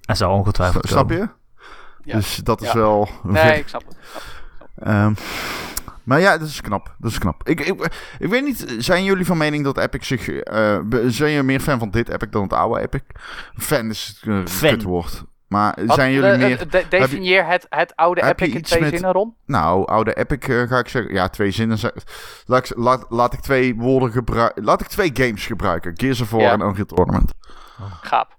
Hij 0.00 0.14
zal 0.14 0.32
ongetwijfeld 0.32 0.88
Snap 0.88 1.10
je? 1.10 1.28
Ja. 2.04 2.16
Dus 2.16 2.36
dat 2.36 2.62
is 2.62 2.72
wel... 2.72 3.08
Nee, 3.22 3.58
ik 3.58 3.68
snap 3.68 3.82
het. 3.88 3.96
Um, 4.88 5.14
maar 6.04 6.20
ja, 6.20 6.38
dat 6.38 6.48
is 6.48 6.60
knap. 6.60 6.94
Dat 6.98 7.10
is 7.10 7.18
knap. 7.18 7.48
Ik, 7.48 7.60
ik, 7.60 7.92
ik 8.18 8.28
weet 8.28 8.44
niet, 8.44 8.74
zijn 8.78 9.04
jullie 9.04 9.24
van 9.24 9.36
mening 9.36 9.64
dat 9.64 9.78
Epic 9.78 10.06
zich... 10.06 10.28
Uh, 10.28 10.78
zijn 11.06 11.32
je 11.32 11.42
meer 11.42 11.60
fan 11.60 11.78
van 11.78 11.90
dit 11.90 12.08
Epic 12.08 12.30
dan 12.30 12.42
het 12.42 12.52
oude 12.52 12.80
Epic? 12.80 13.00
Fan 13.56 13.88
is 13.90 14.22
een 14.24 14.46
uh, 14.62 14.80
woord. 14.82 15.24
Maar 15.48 15.78
zijn 15.86 16.12
jullie 16.12 16.36
meer... 16.36 16.68
De, 16.68 16.84
definieer 16.88 17.46
het, 17.46 17.66
het 17.68 17.96
oude 17.96 18.22
Epic 18.22 18.54
in 18.54 18.62
twee 18.62 18.80
met, 18.80 18.90
zinnen, 18.90 19.12
Ron? 19.12 19.34
Nou, 19.46 19.86
oude 19.86 20.14
Epic 20.14 20.48
uh, 20.48 20.68
ga 20.68 20.78
ik 20.78 20.88
zeggen... 20.88 21.14
Ja, 21.14 21.28
twee 21.28 21.50
zinnen. 21.50 21.78
Laat 22.44 22.70
ik, 22.70 22.76
laat, 22.76 23.06
laat 23.08 23.32
ik 23.32 23.40
twee 23.40 23.74
woorden 23.74 24.12
gebruiken... 24.12 24.64
Laat 24.64 24.80
ik 24.80 24.86
twee 24.86 25.10
games 25.14 25.46
gebruiken. 25.46 25.92
Gears 25.94 26.20
of 26.20 26.30
War 26.30 26.40
ja. 26.40 26.52
en 26.52 26.60
Unreal 26.60 26.86
Tournament. 26.86 27.32
Oh. 27.80 27.92
Gaap. 28.00 28.36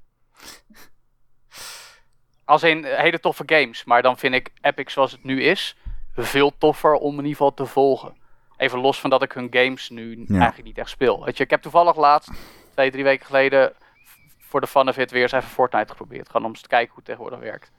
Als 2.45 2.63
in 2.63 2.85
hele 2.85 3.19
toffe 3.19 3.43
games. 3.45 3.83
Maar 3.83 4.01
dan 4.01 4.17
vind 4.17 4.33
ik 4.33 4.51
Epic 4.61 4.91
zoals 4.91 5.11
het 5.11 5.23
nu 5.23 5.43
is... 5.43 5.77
veel 6.15 6.51
toffer 6.57 6.93
om 6.93 7.11
in 7.11 7.17
ieder 7.17 7.31
geval 7.31 7.53
te 7.53 7.65
volgen. 7.65 8.13
Even 8.57 8.79
los 8.79 8.99
van 8.99 9.09
dat 9.09 9.21
ik 9.21 9.31
hun 9.31 9.47
games 9.51 9.89
nu 9.89 10.25
ja. 10.27 10.35
eigenlijk 10.37 10.67
niet 10.67 10.77
echt 10.77 10.89
speel. 10.89 11.23
Weet 11.25 11.37
je, 11.37 11.43
ik 11.43 11.49
heb 11.49 11.61
toevallig 11.61 11.95
laatst... 11.95 12.31
Twee, 12.75 12.91
drie 12.91 13.03
weken 13.03 13.25
geleden 13.25 13.73
voor 14.39 14.61
de 14.61 14.67
fun 14.67 14.89
of 14.89 14.97
it 14.97 15.11
weer 15.11 15.21
eens 15.21 15.31
even 15.31 15.49
Fortnite 15.49 15.89
geprobeerd. 15.89 16.27
Gewoon 16.27 16.45
om 16.45 16.51
eens 16.51 16.61
te 16.61 16.67
kijken 16.67 16.87
hoe 16.87 16.97
het 16.97 17.05
tegenwoordig 17.05 17.39
werkt. 17.39 17.71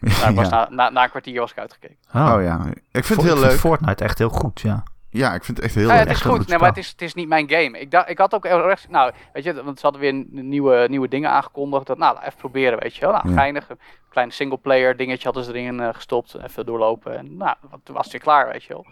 Nou, 0.20 0.34
was 0.34 0.48
na, 0.48 0.68
na, 0.70 0.90
na, 0.90 1.02
een 1.02 1.10
kwartier 1.10 1.40
was 1.40 1.50
ik 1.50 1.58
uitgekeken. 1.58 1.96
Oh, 2.14 2.32
oh 2.34 2.42
ja, 2.42 2.66
ik 2.92 3.04
vind 3.04 3.22
het 3.22 3.28
heel 3.28 3.38
leuk. 3.38 3.58
Fortnite 3.58 4.04
echt 4.04 4.18
heel 4.18 4.28
goed, 4.28 4.60
ja. 4.60 4.82
Ja, 5.16 5.34
ik 5.34 5.44
vind 5.44 5.56
het 5.56 5.66
echt 5.66 5.74
heel 5.74 5.88
ja, 5.88 5.94
leuk. 5.94 6.02
Het 6.02 6.16
is 6.16 6.22
goed, 6.22 6.48
nee, 6.48 6.58
maar 6.58 6.68
het 6.68 6.78
is, 6.78 6.88
het 6.88 7.02
is 7.02 7.14
niet 7.14 7.28
mijn 7.28 7.50
game. 7.50 7.78
Ik, 7.78 7.90
dacht, 7.90 8.08
ik 8.08 8.18
had 8.18 8.34
ook 8.34 8.44
echt, 8.44 8.88
nou, 8.88 9.12
weet 9.32 9.44
je, 9.44 9.64
want 9.64 9.78
ze 9.78 9.86
hadden 9.86 10.00
weer 10.00 10.24
nieuwe, 10.42 10.86
nieuwe 10.88 11.08
dingen 11.08 11.30
aangekondigd. 11.30 11.86
Dat, 11.86 11.98
nou, 11.98 12.18
even 12.18 12.38
proberen, 12.38 12.78
weet 12.78 12.94
je 12.94 13.00
wel. 13.00 13.12
Nou, 13.12 13.28
ja. 13.28 13.34
geinig. 13.34 13.70
Een 13.70 13.78
klein 14.08 14.32
singleplayer 14.32 14.96
dingetje 14.96 15.24
hadden 15.24 15.44
ze 15.44 15.54
erin 15.54 15.80
uh, 15.80 15.88
gestopt. 15.92 16.36
Even 16.42 16.66
doorlopen. 16.66 17.18
En 17.18 17.36
nou, 17.36 17.56
toen 17.82 17.94
was 17.94 18.04
het 18.04 18.12
weer 18.12 18.22
klaar, 18.22 18.48
weet 18.48 18.64
je 18.64 18.72
wel. 18.72 18.86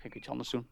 Ging 0.00 0.14
ik 0.14 0.14
iets 0.14 0.28
anders 0.28 0.50
doen. 0.50 0.68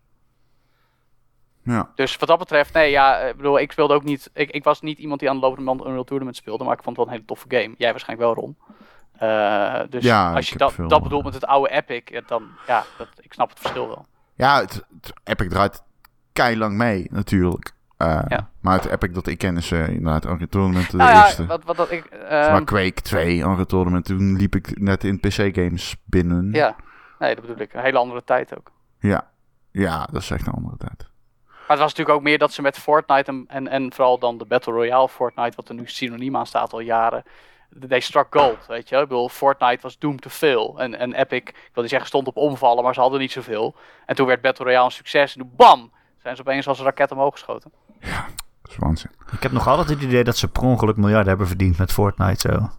Ja. 1.62 1.90
Dus 1.94 2.16
wat 2.16 2.28
dat 2.28 2.38
betreft, 2.38 2.74
nee, 2.74 2.90
ja, 2.90 3.18
ik 3.18 3.36
bedoel, 3.36 3.59
ik 3.59 3.72
speelde 3.72 3.94
ook 3.94 4.04
niet. 4.04 4.30
Ik, 4.32 4.50
ik 4.50 4.64
was 4.64 4.80
niet 4.80 4.98
iemand 4.98 5.20
die 5.20 5.30
aan 5.30 5.34
de 5.34 5.42
lopende 5.42 5.64
band 5.64 5.84
Unreal 5.84 6.04
Tournament 6.04 6.36
speelde, 6.36 6.64
maar 6.64 6.76
ik 6.76 6.82
vond 6.82 6.96
het 6.96 7.04
wel 7.04 7.06
een 7.06 7.20
hele 7.20 7.34
toffe 7.34 7.46
game. 7.48 7.74
Jij 7.78 7.90
waarschijnlijk 7.90 8.34
wel, 8.34 8.44
Ron. 8.44 8.56
Uh, 9.22 9.80
dus 9.90 10.04
ja, 10.04 10.34
als 10.34 10.48
je 10.48 10.59
dat, 10.59 10.72
veel, 10.72 10.88
dat 10.88 11.02
bedoelt 11.02 11.24
met 11.24 11.34
het 11.34 11.46
oude 11.46 11.70
Epic, 11.70 12.22
dan 12.26 12.48
ja, 12.66 12.84
dat, 12.98 13.09
ik 13.20 13.32
snap 13.32 13.48
het 13.48 13.59
verschil 13.59 13.88
wel. 13.88 14.06
Ja, 14.39 14.61
het, 14.61 14.84
het 15.01 15.12
Epic 15.24 15.49
draait 15.49 15.82
lang 16.57 16.76
mee, 16.76 17.07
natuurlijk. 17.11 17.72
Uh, 17.99 18.20
ja. 18.28 18.51
Maar 18.61 18.74
het 18.74 18.86
Epic 18.86 19.12
dat 19.12 19.26
ik 19.26 19.39
ken 19.39 19.57
is 19.57 19.70
uh, 19.70 19.89
inderdaad 19.89 20.24
Unreal 20.24 20.49
Tournament 20.49 20.91
de 20.91 20.97
nou 20.97 21.16
eerste. 21.16 21.43
Ja, 21.43 21.49
wat, 21.49 21.64
wat 21.64 21.76
dat 21.76 21.91
ik, 21.91 22.05
uh, 22.12 22.30
maar 22.30 22.64
Quake 22.64 23.03
2, 23.03 23.39
Unreal 23.39 23.64
Tournament, 23.64 24.05
toen 24.05 24.36
liep 24.36 24.55
ik 24.55 24.80
net 24.80 25.05
in 25.05 25.20
PC-games 25.20 25.97
binnen. 26.05 26.51
Ja, 26.53 26.76
nee, 27.18 27.34
dat 27.34 27.47
bedoel 27.47 27.61
ik. 27.61 27.72
Een 27.74 27.82
hele 27.82 27.99
andere 27.99 28.24
tijd 28.24 28.59
ook. 28.59 28.70
Ja, 28.99 29.30
ja 29.70 30.09
dat 30.12 30.22
is 30.22 30.30
echt 30.30 30.47
een 30.47 30.53
andere 30.53 30.76
tijd. 30.76 31.07
Maar 31.47 31.76
het 31.76 31.86
was 31.86 31.95
natuurlijk 31.97 32.18
ook 32.18 32.24
meer 32.24 32.39
dat 32.39 32.53
ze 32.53 32.62
met 32.62 32.78
Fortnite 32.78 33.30
en, 33.30 33.45
en, 33.49 33.68
en 33.68 33.93
vooral 33.93 34.18
dan 34.18 34.39
de 34.39 34.45
Battle 34.45 34.72
Royale 34.72 35.09
Fortnite, 35.09 35.57
wat 35.57 35.68
er 35.68 35.74
nu 35.74 35.82
synoniem 35.86 36.36
aan 36.36 36.47
staat 36.47 36.72
al 36.72 36.80
jaren. 36.80 37.22
They 37.88 38.00
struck 38.00 38.26
gold, 38.30 38.66
weet 38.66 38.88
je. 38.88 38.96
Ik 38.96 39.08
bedoel, 39.08 39.28
Fortnite 39.28 39.82
was 39.82 39.98
doomed 39.98 40.20
to 40.20 40.30
fail. 40.30 40.78
En, 40.78 40.98
en 40.98 41.14
Epic, 41.14 41.38
ik 41.38 41.70
wil 41.72 41.82
niet 41.82 41.90
zeggen 41.90 42.08
stond 42.08 42.26
op 42.26 42.36
omvallen, 42.36 42.84
maar 42.84 42.94
ze 42.94 43.00
hadden 43.00 43.20
niet 43.20 43.32
zoveel. 43.32 43.74
En 44.06 44.14
toen 44.14 44.26
werd 44.26 44.40
Battle 44.40 44.64
Royale 44.64 44.84
een 44.84 44.90
succes 44.90 45.34
en 45.34 45.40
toen 45.40 45.52
bam, 45.56 45.92
zijn 46.22 46.36
ze 46.36 46.42
opeens 46.42 46.68
als 46.68 46.78
een 46.78 46.84
raket 46.84 47.10
omhoog 47.10 47.32
geschoten. 47.32 47.72
Ja, 48.00 48.26
dat 48.62 48.70
is 48.70 48.76
waanzin. 48.76 49.10
Ik 49.32 49.42
heb 49.42 49.52
nog 49.52 49.68
altijd 49.68 49.88
het 49.88 50.02
idee 50.02 50.24
dat 50.24 50.36
ze 50.36 50.48
per 50.48 50.62
ongeluk 50.62 50.96
miljarden 50.96 51.28
hebben 51.28 51.46
verdiend 51.46 51.78
met 51.78 51.92
Fortnite 51.92 52.48
zo. 52.48 52.70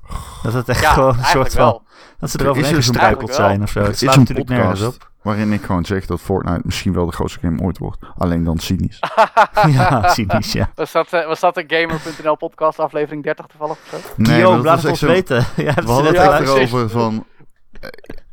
Dat 0.44 0.54
het 0.54 0.70
echt 0.70 0.86
gewoon 0.86 1.18
een 1.18 1.24
soort 1.24 1.54
van... 1.54 1.66
Wel. 1.66 1.84
Dat 2.20 2.30
ze 2.30 2.40
erover 2.42 2.66
heen 2.66 2.76
gestruikeld 2.76 3.34
zijn 3.36 3.62
of 3.62 3.70
zo. 3.70 3.82
Het 3.82 4.02
is 4.02 4.16
natuurlijk 4.16 4.50
nergens 4.50 4.82
op 4.82 5.09
waarin 5.22 5.54
ik 5.54 5.62
gewoon 5.62 5.86
zeg 5.86 6.06
dat 6.06 6.22
Fortnite 6.22 6.62
misschien 6.64 6.94
wel 6.94 7.06
de 7.06 7.12
grootste 7.12 7.40
game 7.40 7.62
ooit 7.62 7.78
wordt. 7.78 7.98
Alleen 8.18 8.44
dan 8.44 8.58
cynisch. 8.58 9.00
ja, 9.78 10.08
cynisch, 10.08 10.52
ja. 10.52 10.72
Was 10.76 10.92
dat, 10.92 11.14
uh, 11.14 11.26
was 11.26 11.40
dat 11.40 11.58
een 11.58 11.66
Gamer.nl 11.68 12.36
podcast 12.36 12.80
aflevering 12.80 13.24
30 13.24 13.46
toevallig 13.46 13.78
of 13.78 13.88
zo? 13.90 13.98
Nee, 14.16 14.28
Guillaume, 14.28 14.64
laat 14.64 14.82
het 14.82 14.92
ons 14.92 15.02
weten. 15.02 15.38
ja, 15.56 15.74
we 15.74 15.92
hadden 15.92 16.34
het 16.34 16.48
erover 16.48 16.90
van... 16.90 17.26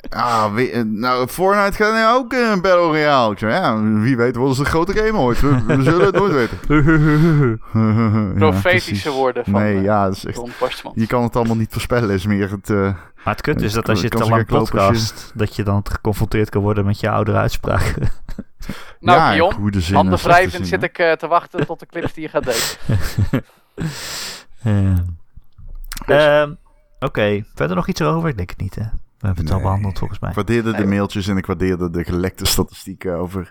Ah, 0.08 0.54
wie, 0.54 0.84
nou, 0.84 1.28
Fortnite 1.28 1.76
gaat 1.84 1.94
nu 1.94 2.06
ook 2.06 2.32
een 2.32 2.60
Battle 2.60 2.86
Royale. 2.86 3.32
Ik 3.32 3.38
zei, 3.38 3.52
ja, 3.52 3.82
wie 3.82 4.16
weet 4.16 4.36
wat 4.36 4.50
is 4.50 4.56
de 4.56 4.64
grote 4.64 4.92
game 4.92 5.18
ooit. 5.18 5.40
We, 5.40 5.64
we 5.66 5.82
zullen 5.82 6.06
het 6.06 6.14
nooit 6.14 6.32
weten. 6.32 6.58
Profetische 8.34 9.08
ja, 9.10 9.14
woorden 9.14 9.44
van 9.44 9.52
nee, 9.52 9.82
ja, 9.82 10.04
dat 10.04 10.16
is 10.16 10.24
echt, 10.24 10.42
Je 10.94 11.06
kan 11.06 11.22
het 11.22 11.36
allemaal 11.36 11.56
niet 11.56 11.72
voorspellen, 11.72 12.10
is 12.10 12.26
meer 12.26 12.50
het... 12.50 12.68
Uh, 12.68 12.94
maar 13.24 13.34
het 13.34 13.40
kut 13.40 13.62
is 13.62 13.72
dat 13.72 13.88
als 13.88 14.00
je 14.00 14.08
te 14.08 14.28
lang 14.28 14.46
podcast, 14.46 15.32
dat 15.34 15.56
je 15.56 15.62
dan 15.62 15.86
geconfronteerd 15.90 16.50
kan 16.50 16.62
worden 16.62 16.84
met 16.84 17.00
je 17.00 17.10
oudere 17.10 17.38
uitspraken. 17.38 18.02
nou, 19.00 19.34
ja, 19.34 19.48
Pion, 19.56 19.82
handen 19.92 20.18
wrijvend 20.18 20.66
zit 20.66 20.82
ik 20.82 20.98
uh, 20.98 21.12
te 21.12 21.26
wachten 21.26 21.66
tot 21.66 21.80
de 21.80 21.86
clips 21.86 22.12
die 22.12 22.22
je 22.22 22.28
gaat 22.28 22.44
delen. 22.44 23.44
uh, 26.06 26.42
Oké, 26.42 26.56
okay. 26.98 27.44
verder 27.54 27.76
nog 27.76 27.88
iets 27.88 28.02
over? 28.02 28.28
Ik 28.28 28.36
denk 28.36 28.50
het 28.50 28.60
niet, 28.60 28.74
hè? 28.74 28.84
We 29.26 29.32
hebben 29.32 29.44
het 29.44 29.54
nee. 29.54 29.62
al 29.62 29.76
behandeld 29.76 29.98
volgens 29.98 30.20
mij. 30.20 30.28
Ik 30.30 30.36
waardeerde 30.36 30.72
de 30.72 30.86
mailtjes 30.86 31.28
en 31.28 31.36
ik 31.36 31.46
waardeerde 31.46 31.90
de 31.90 32.04
gelekte 32.04 32.44
statistieken 32.44 33.16
over. 33.16 33.50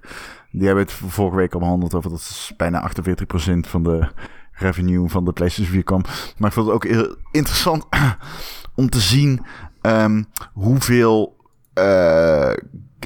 Die 0.52 0.66
hebben 0.66 0.84
het 0.84 0.94
vorige 0.94 1.36
week 1.36 1.54
al 1.54 1.60
behandeld 1.60 1.94
over 1.94 2.10
dat 2.10 2.52
bijna 2.58 2.92
48% 2.92 3.60
van 3.60 3.84
de 3.84 4.08
revenue 4.52 5.10
van 5.10 5.26
de 5.26 5.34
PlayStation 5.34 5.74
4 5.74 5.84
kwam. 5.84 6.02
Maar 6.38 6.48
ik 6.48 6.56
vond 6.56 6.66
het 6.66 6.76
ook 6.76 6.84
heel 6.84 7.16
interessant 7.32 7.86
om 8.76 8.90
te 8.90 9.00
zien 9.00 9.46
ehm, 9.82 10.24
hoeveel 10.54 11.38
uh, 11.74 12.52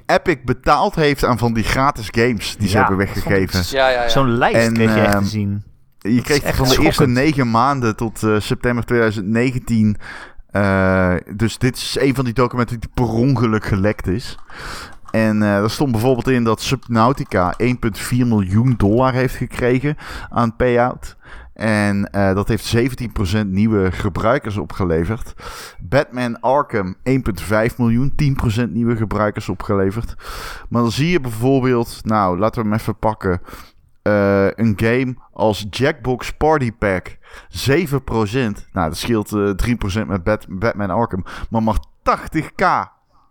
Epic 0.05 0.37
betaald 0.45 0.95
heeft 0.95 1.23
aan 1.23 1.37
van 1.37 1.53
die 1.53 1.63
gratis 1.63 2.07
games 2.11 2.57
die 2.57 2.67
ze 2.67 2.73
Ja, 2.73 2.79
hebben 2.79 2.97
weggegeven. 2.97 3.63
Ja, 3.69 3.89
ja, 3.89 4.01
ja. 4.01 4.09
Zo'n 4.09 4.37
lijst 4.37 4.67
En, 4.67 4.73
kreeg 4.73 4.93
je 4.93 5.01
echt 5.01 5.13
ehm, 5.13 5.23
te 5.23 5.29
zien. 5.29 5.63
Je 5.99 6.09
is 6.09 6.21
kreeg 6.21 6.41
echt 6.41 6.57
van 6.57 6.67
de 6.67 6.81
eerste 6.81 7.07
negen 7.07 7.51
maanden 7.51 7.95
tot 7.95 8.23
eh, 8.23 8.39
september 8.39 8.85
2019. 8.85 9.97
Eh, 10.51 11.13
dus 11.35 11.57
dit 11.57 11.75
is 11.75 11.97
een 11.99 12.15
van 12.15 12.25
die 12.25 12.33
documenten 12.33 12.79
die 12.79 12.89
per 12.93 13.09
ongeluk 13.09 13.65
gelekt 13.65 14.07
is. 14.07 14.37
En 15.11 15.43
eh 15.43 15.57
er 15.63 15.69
stond 15.69 15.91
bijvoorbeeld 15.91 16.27
in 16.27 16.43
dat 16.43 16.61
Subnautica 16.61 17.53
1,4 17.57 18.27
miljoen 18.27 18.73
dollar 18.77 19.13
heeft 19.13 19.35
gekregen 19.35 19.97
aan 20.29 20.55
payout. 20.55 21.17
En 21.59 22.09
eh, 22.11 22.33
dat 22.35 22.47
heeft 22.47 22.75
17% 23.43 23.45
nieuwe 23.45 23.91
gebruikers 23.91 24.57
opgeleverd. 24.57 25.33
Batman 25.79 26.39
Arkham 26.39 26.95
1,5 27.03 27.75
miljoen, 27.77 28.13
10% 28.65 28.69
nieuwe 28.69 28.95
gebruikers 28.95 29.49
opgeleverd. 29.49 30.15
Maar 30.69 30.81
dan 30.81 30.91
zie 30.91 31.09
je 31.09 31.19
bijvoorbeeld, 31.19 31.99
nou 32.03 32.39
laten 32.39 32.61
we 32.61 32.69
hem 32.69 32.77
even 32.77 32.97
pakken. 32.97 33.41
Eh, 34.01 34.47
een 34.51 34.73
game 34.75 35.15
als 35.33 35.65
Jackbox 35.69 36.31
Party 36.33 36.71
Pack 36.71 37.17
7%. 37.49 38.67
Nou, 38.71 38.89
dat 38.89 38.97
scheelt 38.97 39.31
eh 39.33 39.49
3% 39.49 40.07
met 40.07 40.23
Bat- 40.23 40.45
Batman 40.49 40.89
Arkham. 40.89 41.25
Maar 41.49 41.63
maar 41.63 41.77
80k 42.03 42.65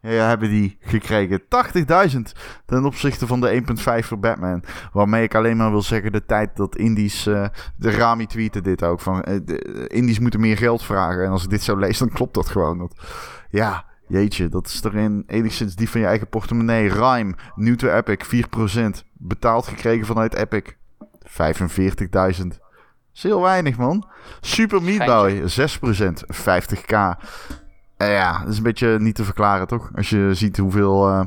ja, 0.03 0.29
hebben 0.29 0.49
die 0.49 0.79
gekregen. 0.81 1.43
80.000 1.49 2.33
ten 2.67 2.85
opzichte 2.85 3.27
van 3.27 3.41
de 3.41 3.51
1.5 4.01 4.07
voor 4.07 4.19
Batman. 4.19 4.63
Waarmee 4.93 5.23
ik 5.23 5.35
alleen 5.35 5.57
maar 5.57 5.71
wil 5.71 5.83
zeggen 5.83 6.13
de 6.13 6.25
tijd 6.25 6.57
dat 6.57 6.77
Indies... 6.77 7.27
eh, 7.27 7.47
de 7.77 7.91
Rami 7.91 8.27
tweette 8.27 8.61
dit 8.61 8.83
ook. 8.83 9.01
Van, 9.01 9.23
eh, 9.23 9.37
Indies 9.87 10.19
moeten 10.19 10.41
meer 10.41 10.57
geld 10.57 10.83
vragen. 10.83 11.25
En 11.25 11.31
als 11.31 11.45
ik 11.45 11.51
dit 11.51 11.63
zo 11.63 11.77
lees, 11.77 11.99
dan 11.99 12.09
klopt 12.09 12.35
dat 12.35 12.49
gewoon. 12.49 12.79
Dat, 12.79 12.95
ja, 13.51 13.85
jeetje, 14.09 14.49
dat 14.49 14.67
is 14.67 14.83
erin 14.85 15.23
enigszins 15.27 15.75
die 15.75 15.91
van 15.91 16.01
je 16.01 16.07
eigen 16.07 16.29
portemonnee. 16.29 16.89
Rhyme, 16.89 17.35
nieuw 17.55 17.77
to 17.77 17.89
Epic, 17.89 18.25
4%. 18.27 19.05
Betaald 19.13 19.67
gekregen 19.67 20.07
vanuit 20.07 20.35
Epic. 20.35 20.63
45.000. 21.23 22.47
is 23.15 23.23
heel 23.23 23.41
weinig, 23.41 23.77
man. 23.77 24.09
Super 24.41 24.83
Meat 24.83 25.07
Boy, 25.07 25.43
6%, 25.43 26.25
50k. 26.33 27.17
Eh, 27.97 28.13
ja, 28.13 28.39
dat 28.39 28.49
is 28.49 28.57
een 28.57 28.63
beetje 28.63 28.99
niet 28.99 29.15
te 29.15 29.25
verklaren, 29.25 29.67
toch? 29.67 29.91
Als 29.95 30.11
je 30.11 30.31
ziet 30.33 30.57
hoeveel 30.57 31.09
eh, 31.09 31.25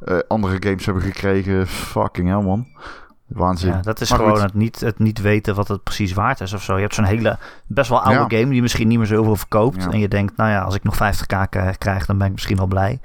eh, 0.00 0.18
andere 0.28 0.56
games 0.60 0.84
hebben 0.84 1.02
gekregen. 1.02 1.66
Fucking 1.66 2.28
hell, 2.28 2.42
man. 2.42 2.66
Waanzin. 3.34 3.70
Ja, 3.70 3.80
dat 3.82 4.00
is 4.00 4.10
Maar 4.10 4.18
gewoon 4.18 4.34
goed. 4.34 4.42
het 4.42 4.54
niet, 4.54 4.80
het 4.80 4.98
niet 4.98 5.20
weten 5.20 5.54
wat 5.54 5.68
het 5.68 5.82
precies 5.82 6.12
waard 6.12 6.40
is 6.40 6.52
of 6.52 6.62
zo. 6.62 6.74
Je 6.74 6.80
hebt 6.82 6.94
zo'n 6.94 7.04
hele, 7.04 7.38
best 7.66 7.88
wel 7.88 8.02
oude 8.02 8.36
Ja. 8.36 8.40
game 8.40 8.52
die 8.52 8.62
misschien 8.62 8.88
niet 8.88 8.98
meer 8.98 9.06
zoveel 9.06 9.36
verkoopt. 9.36 9.82
Ja. 9.82 9.90
En 9.90 9.98
je 9.98 10.08
denkt, 10.08 10.36
nou 10.36 10.50
ja, 10.50 10.60
als 10.62 10.74
ik 10.74 10.82
nog 10.82 10.94
50k 10.96 11.48
k- 11.48 11.74
krijg, 11.78 12.06
dan 12.06 12.18
ben 12.18 12.26
ik 12.26 12.32
misschien 12.32 12.56
wel 12.56 12.66
blij. 12.66 13.00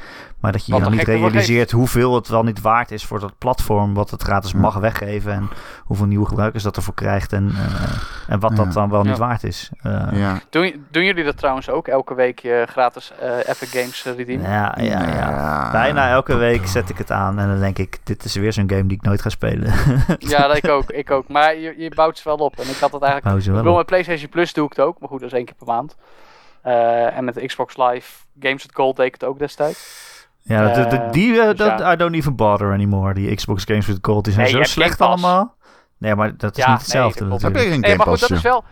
Maar 0.45 0.53
dat 0.53 0.65
je 0.65 0.71
Wat 0.71 0.81
dan 0.81 0.91
een 0.91 0.97
niet 0.97 1.07
realiseert 1.07 1.71
hoeveel 1.71 2.15
het 2.15 2.27
wel 2.27 2.43
niet 2.43 2.61
waard 2.61 2.91
is 2.91 3.05
voor 3.05 3.19
dat 3.19 3.37
platform. 3.37 3.93
Wat 3.93 4.09
het 4.11 4.21
gratis 4.21 4.51
Ja. 4.51 4.57
mag 4.57 4.75
weggeven. 4.75 5.31
En 5.31 5.49
hoeveel 5.83 6.05
nieuwe 6.05 6.27
gebruikers 6.27 6.63
dat 6.63 6.75
ervoor 6.75 6.93
krijgt. 6.93 7.33
En, 7.33 7.49
eh, 7.55 8.33
en 8.33 8.39
wat 8.39 8.51
Ja. 8.51 8.63
dat 8.63 8.73
dan 8.73 8.89
wel 8.89 9.03
niet 9.03 9.17
waard 9.17 9.43
is. 9.43 9.69
Eh, 9.81 10.07
Ja, 10.11 10.39
Doen, 10.49 10.85
doen 10.91 11.03
jullie 11.03 11.23
dat 11.23 11.37
trouwens 11.37 11.69
ook? 11.69 11.87
Elke 11.87 12.13
week 12.13 12.39
je 12.39 12.65
gratis 12.69 13.11
eh, 13.19 13.37
Epic 13.37 13.69
Games 13.71 14.05
eh, 14.05 14.15
redeem? 14.15 14.41
ja, 14.41 14.75
ja, 14.77 14.83
ja. 14.83 15.29
Ja. 15.29 15.71
Bijna 15.71 16.09
elke 16.09 16.35
week 16.35 16.67
zet 16.67 16.89
ik 16.89 16.97
het 16.97 17.11
aan. 17.11 17.39
En 17.39 17.47
dan 17.47 17.59
denk 17.59 17.77
ik, 17.77 17.99
dit 18.03 18.23
is 18.23 18.35
weer 18.35 18.53
zo'n 18.53 18.69
game 18.69 18.85
die 18.85 18.97
ik 18.97 19.03
nooit 19.03 19.21
ga 19.21 19.29
spelen. 19.29 19.73
Ja, 20.19 20.47
dat 20.47 20.57
ik 20.57 20.67
ook. 20.69 20.89
Ik 20.91 21.11
ook. 21.11 21.27
Maar 21.27 21.55
je, 21.55 21.73
je 21.77 21.91
bouwt 21.95 22.17
ze 22.17 22.23
wel 22.23 22.37
op. 22.37 22.59
En 22.59 22.69
ik 22.69 22.77
had 22.77 22.91
het 22.91 23.01
eigenlijk... 23.01 23.37
Ik 23.39 23.45
wel 23.51 23.55
bedoel, 23.61 23.77
met 23.77 23.85
PlayStation 23.85 24.29
Plus 24.29 24.53
doe 24.53 24.65
ik 24.65 24.71
het 24.75 24.85
ook. 24.85 24.99
Maar 24.99 25.09
goed, 25.09 25.19
dat 25.19 25.29
is 25.31 25.35
één 25.37 25.45
keer 25.45 25.55
per 25.55 25.67
maand. 25.67 25.95
Eh, 26.61 27.17
en 27.17 27.23
met 27.23 27.33
de 27.33 27.45
Xbox 27.45 27.77
Live 27.77 28.11
Games 28.39 28.63
with 28.63 28.75
Gold 28.75 28.95
deed 28.95 29.05
ik 29.05 29.13
het 29.13 29.23
ook 29.23 29.39
destijds. 29.39 30.03
Ja, 30.47 30.73
de, 30.73 30.87
de- 30.87 30.95
Eh, 30.97 31.11
die, 31.11 31.39
eh, 31.41 31.47
dus 31.47 31.57
dat, 31.57 31.79
ja. 31.79 31.91
I 31.93 31.95
don't 31.95 32.15
even 32.15 32.35
bother 32.35 32.71
anymore. 32.71 33.13
Die 33.13 33.35
Xbox 33.35 33.63
Games 33.63 33.85
with 33.87 33.97
Gold, 34.01 34.23
die 34.23 34.33
zijn 34.33 34.45
Nee, 34.45 34.55
zo 34.55 34.63
slecht 34.63 35.01
allemaal. 35.01 35.55
Nee, 35.97 36.15
maar 36.15 36.37
dat 36.37 36.57
is 36.57 36.63
Ja, 36.63 36.71
niet 36.71 36.79
hetzelfde 36.81 37.21
nee, 37.21 37.29
dat. 37.29 37.41
Heb 37.41 37.53
natuurlijk. 37.53 37.75
je 37.75 37.81
geen 37.81 37.89
Nee, 37.89 37.97
maar 38.05 38.07
goed, 38.17 38.19
dat 38.19 38.31
is 38.37 38.41
wel... 38.41 38.63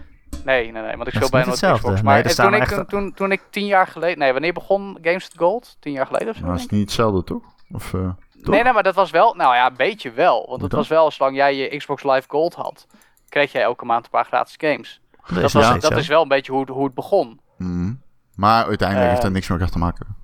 Nee, 0.45 0.71
nee, 0.71 0.81
nee, 0.81 0.95
want 0.95 1.07
ik 1.07 1.13
Dat 1.13 1.13
speel 1.13 1.29
bijna 1.29 1.45
nooit 1.45 1.59
hetzelfde. 1.61 1.87
Xbox. 1.87 2.01
Maar 2.01 2.23
toen, 2.35 2.53
ik, 2.53 2.61
echt- 2.61 2.73
toen, 2.75 2.85
toen, 2.85 3.13
toen 3.13 3.31
ik 3.31 3.41
tien 3.49 3.65
jaar 3.65 3.87
geleden... 3.87 4.17
Nee, 4.19 4.31
wanneer 4.31 4.53
begon 4.53 4.97
Games 5.01 5.23
with 5.27 5.37
Gold? 5.37 5.77
Tien 5.79 5.91
jaar 5.93 6.05
geleden 6.05 6.29
of 6.29 6.35
zo? 6.35 6.43
Nou, 6.45 6.55
is 6.55 6.67
niet 6.67 6.81
hetzelfde, 6.81 7.23
toch? 7.23 7.43
Of, 7.71 7.93
eh, 7.93 7.99
toch? 8.01 8.53
Nee, 8.53 8.63
nee, 8.63 8.73
maar 8.73 8.83
dat 8.83 8.95
was 8.95 9.11
wel... 9.11 9.33
Nou 9.33 9.55
ja, 9.55 9.67
een 9.67 9.75
beetje 9.77 10.11
wel. 10.11 10.45
Want 10.49 10.61
het 10.61 10.71
was 10.71 10.87
wel, 10.87 11.11
zolang 11.11 11.35
jij 11.35 11.55
je 11.55 11.77
Xbox 11.77 12.03
Live 12.03 12.23
Gold 12.27 12.53
had... 12.53 12.87
kreeg 13.29 13.51
jij 13.51 13.61
elke 13.61 13.85
maand 13.85 14.03
een 14.05 14.11
paar 14.11 14.25
gratis 14.25 14.55
games. 14.57 15.01
Dat 15.11 15.35
Dat, 15.35 15.43
is 15.43 15.53
was, 15.53 15.79
dat 15.79 15.97
is 15.97 16.07
wel 16.07 16.21
een 16.21 16.27
beetje 16.27 16.51
hoe, 16.51 16.61
het- 16.61 16.69
hoe 16.69 16.85
het 16.85 16.93
begon. 16.93 17.39
Mhm. 17.57 17.93
Maar 18.35 18.65
uiteindelijk 18.65 19.09
heeft 19.09 19.21
dat 19.21 19.31
niks 19.31 19.47
meer 19.47 19.69
te 19.69 19.77
maken. 19.77 20.15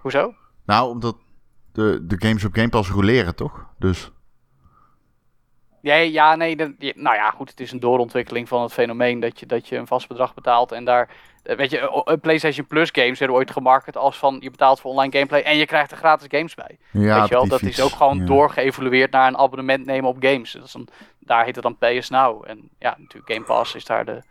Hoezo? 0.00 0.34
Nou, 0.64 0.90
omdat 0.90 1.16
de, 1.72 2.06
de 2.06 2.16
games 2.18 2.44
op 2.44 2.54
Game 2.54 2.68
Pass 2.68 2.90
roleren, 2.90 3.34
toch? 3.34 3.66
Dus... 3.78 4.10
Ja, 5.82 5.94
ja 5.94 6.34
nee. 6.34 6.56
de- 6.56 6.92
nou 6.96 7.16
ja, 7.16 7.30
goed. 7.30 7.50
Het 7.50 7.60
is 7.60 7.72
een 7.72 7.80
doorontwikkeling 7.80 8.48
van 8.48 8.62
het 8.62 8.72
fenomeen 8.72 9.20
dat 9.20 9.40
je, 9.40 9.46
dat 9.46 9.68
je 9.68 9.76
een 9.76 9.86
vast 9.86 10.08
bedrag 10.08 10.34
betaalt. 10.34 10.72
En 10.72 10.84
daar, 10.84 11.08
eh, 11.42 11.56
weet 11.56 11.70
je, 11.70 12.18
PlayStation 12.20 12.66
Plus 12.66 12.88
games 12.92 13.18
werden 13.18 13.36
ooit 13.36 13.50
gemarket 13.50 13.96
als 13.96 14.18
van 14.18 14.36
je 14.40 14.50
betaalt 14.50 14.80
voor 14.80 14.90
online 14.90 15.12
gameplay 15.12 15.40
en 15.40 15.56
je 15.56 15.66
krijgt 15.66 15.90
er 15.90 15.96
gratis 15.96 16.26
games 16.30 16.54
bij. 16.54 16.78
Ja, 16.90 17.20
weet 17.20 17.28
je 17.28 17.34
wel, 17.34 17.48
dat 17.48 17.58
fiets, 17.58 17.78
is 17.78 17.84
ook 17.84 17.90
gewoon 17.90 18.18
ja. 18.18 18.24
doorgeëvolueerd 18.24 19.10
naar 19.10 19.28
een 19.28 19.38
abonnement 19.38 19.86
nemen 19.86 20.10
op 20.10 20.16
games. 20.20 20.52
Dat 20.52 20.64
is 20.64 20.74
een, 20.74 20.88
daar 21.18 21.44
heet 21.44 21.54
het 21.54 21.64
dan 21.64 21.78
PS 21.78 22.08
Now. 22.08 22.44
En 22.46 22.68
ja, 22.78 22.96
natuurlijk 22.98 23.32
Game 23.32 23.44
Pass 23.44 23.74
is 23.74 23.84
daar 23.84 24.04
de, 24.04 24.22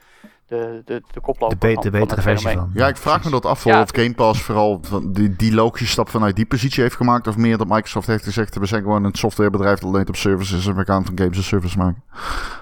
de, 0.51 0.81
de, 0.85 1.01
de 1.11 1.19
koploper 1.21 1.59
De, 1.59 1.75
be- 1.81 1.89
betere 1.89 2.21
versie 2.21 2.49
van. 2.49 2.71
Ja, 2.73 2.87
ik 2.87 2.97
vraag 2.97 3.23
me 3.23 3.29
dat 3.29 3.45
af 3.45 3.63
Ja. 3.63 3.81
of 3.81 3.89
Game 3.91 4.13
Pass 4.13 4.41
vooral 4.41 4.79
van 4.81 5.11
die, 5.13 5.35
die 5.35 5.53
logische 5.53 5.87
stap 5.87 6.09
vanuit 6.09 6.35
die 6.35 6.45
positie 6.45 6.83
heeft 6.83 6.95
gemaakt. 6.95 7.27
Of 7.27 7.37
meer 7.37 7.57
dat 7.57 7.67
Microsoft 7.67 8.07
heeft 8.07 8.23
gezegd, 8.23 8.57
we 8.57 8.65
zijn 8.65 8.81
gewoon 8.81 9.03
een 9.03 9.13
softwarebedrijf 9.15 9.79
dat 9.79 9.91
leent 9.91 10.09
op 10.09 10.15
services 10.15 10.67
en 10.67 10.75
we 10.75 10.83
gaan 10.85 11.05
van 11.05 11.17
games 11.17 11.37
een 11.37 11.43
service 11.43 11.77
maken. 11.77 12.03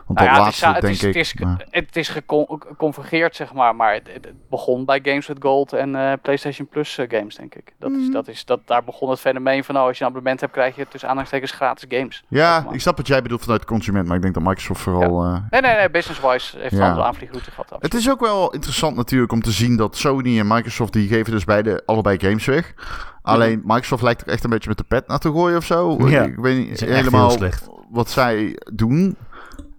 Want 0.06 0.20
Nou 0.20 0.30
dat 0.30 0.38
ja, 0.38 0.44
laatste 0.44 0.66
het 0.68 0.84
is, 0.84 1.00
denk 1.00 1.16
het 1.16 1.24
is, 1.26 1.34
ik. 1.34 1.40
Het 1.40 1.68
is, 1.72 1.80
het 1.88 1.96
is 1.96 2.10
gecon- 2.10 2.62
geconvergeerd, 2.68 3.36
zeg 3.36 3.54
maar. 3.54 3.76
Maar 3.76 3.94
het, 3.94 4.34
begon 4.50 4.86
bij 4.86 5.00
Games 5.04 5.28
with 5.28 5.38
Gold 5.40 5.74
en 5.74 5.96
eh, 5.96 6.14
PlayStation 6.22 6.68
Plus 6.68 6.98
eh, 6.98 7.06
games, 7.10 7.36
denk 7.36 7.56
ik. 7.56 7.74
Dat 7.80 7.92
is, 7.92 8.12
dat 8.12 8.28
is, 8.28 8.46
dat, 8.46 8.60
daar 8.66 8.84
begon 8.84 9.10
het 9.10 9.20
fenomeen 9.20 9.64
van, 9.64 9.76
nou, 9.76 9.88
als 9.88 9.98
je 9.98 10.04
een 10.04 10.10
abonnement 10.10 10.42
hebt, 10.42 10.54
krijg 10.54 10.76
je 10.76 10.88
tussen 10.90 11.10
aanhalingstekens 11.10 11.52
gratis 11.52 11.86
games. 11.90 12.24
ja, 12.28 12.56
Zeg 12.56 12.66
maar. 12.66 12.74
ik 12.74 12.82
snap 12.82 12.98
wat 12.98 13.08
jij 13.08 13.22
bedoelt 13.22 13.42
vanuit 13.42 13.62
de 13.62 13.68
consument, 13.68 14.08
maar 14.08 14.16
ik 14.16 14.22
denk 14.22 14.34
dat 14.34 14.44
Microsoft 14.44 14.82
vooral... 14.82 15.24
eh, 15.24 15.38
Nee, 15.50 15.62
nee, 15.62 15.76
nee, 15.76 15.90
business-wise 15.90 16.58
heeft 16.60 16.76
Ja. 16.76 16.88
andere 16.90 17.06
aanvliegroute 17.06 17.52
gehad. 17.52 17.76
Absoluut. 17.82 17.94
Het 17.94 18.02
is 18.02 18.10
ook 18.10 18.20
wel 18.20 18.52
interessant 18.54 18.96
natuurlijk 18.96 19.32
om 19.32 19.42
te 19.42 19.52
zien 19.52 19.76
dat 19.78 19.98
Sony 19.98 20.40
en 20.40 20.48
Microsoft, 20.48 20.94
die 20.94 21.08
geven 21.08 21.32
dus 21.32 21.44
beide 21.44 21.84
allebei 21.86 22.20
games 22.20 22.46
weg. 22.46 22.74
Alleen 23.22 23.62
Microsoft 23.66 24.04
lijkt 24.04 24.22
er 24.22 24.28
echt 24.28 24.44
een 24.44 24.50
beetje 24.50 24.70
met 24.70 24.78
de 24.78 24.84
pet 24.84 25.08
naar 25.08 25.20
te 25.20 25.32
gooien 25.32 25.58
of 25.58 25.66
zo. 25.66 26.08
Ja, 26.10 26.24
Ik 26.24 26.36
weet 26.36 26.56
die 26.56 26.70
niet 26.70 26.80
helemaal 26.80 27.28
heel 27.28 27.38
slecht. 27.38 27.68
wat 27.90 28.10
zij 28.10 28.60
doen. 28.74 29.18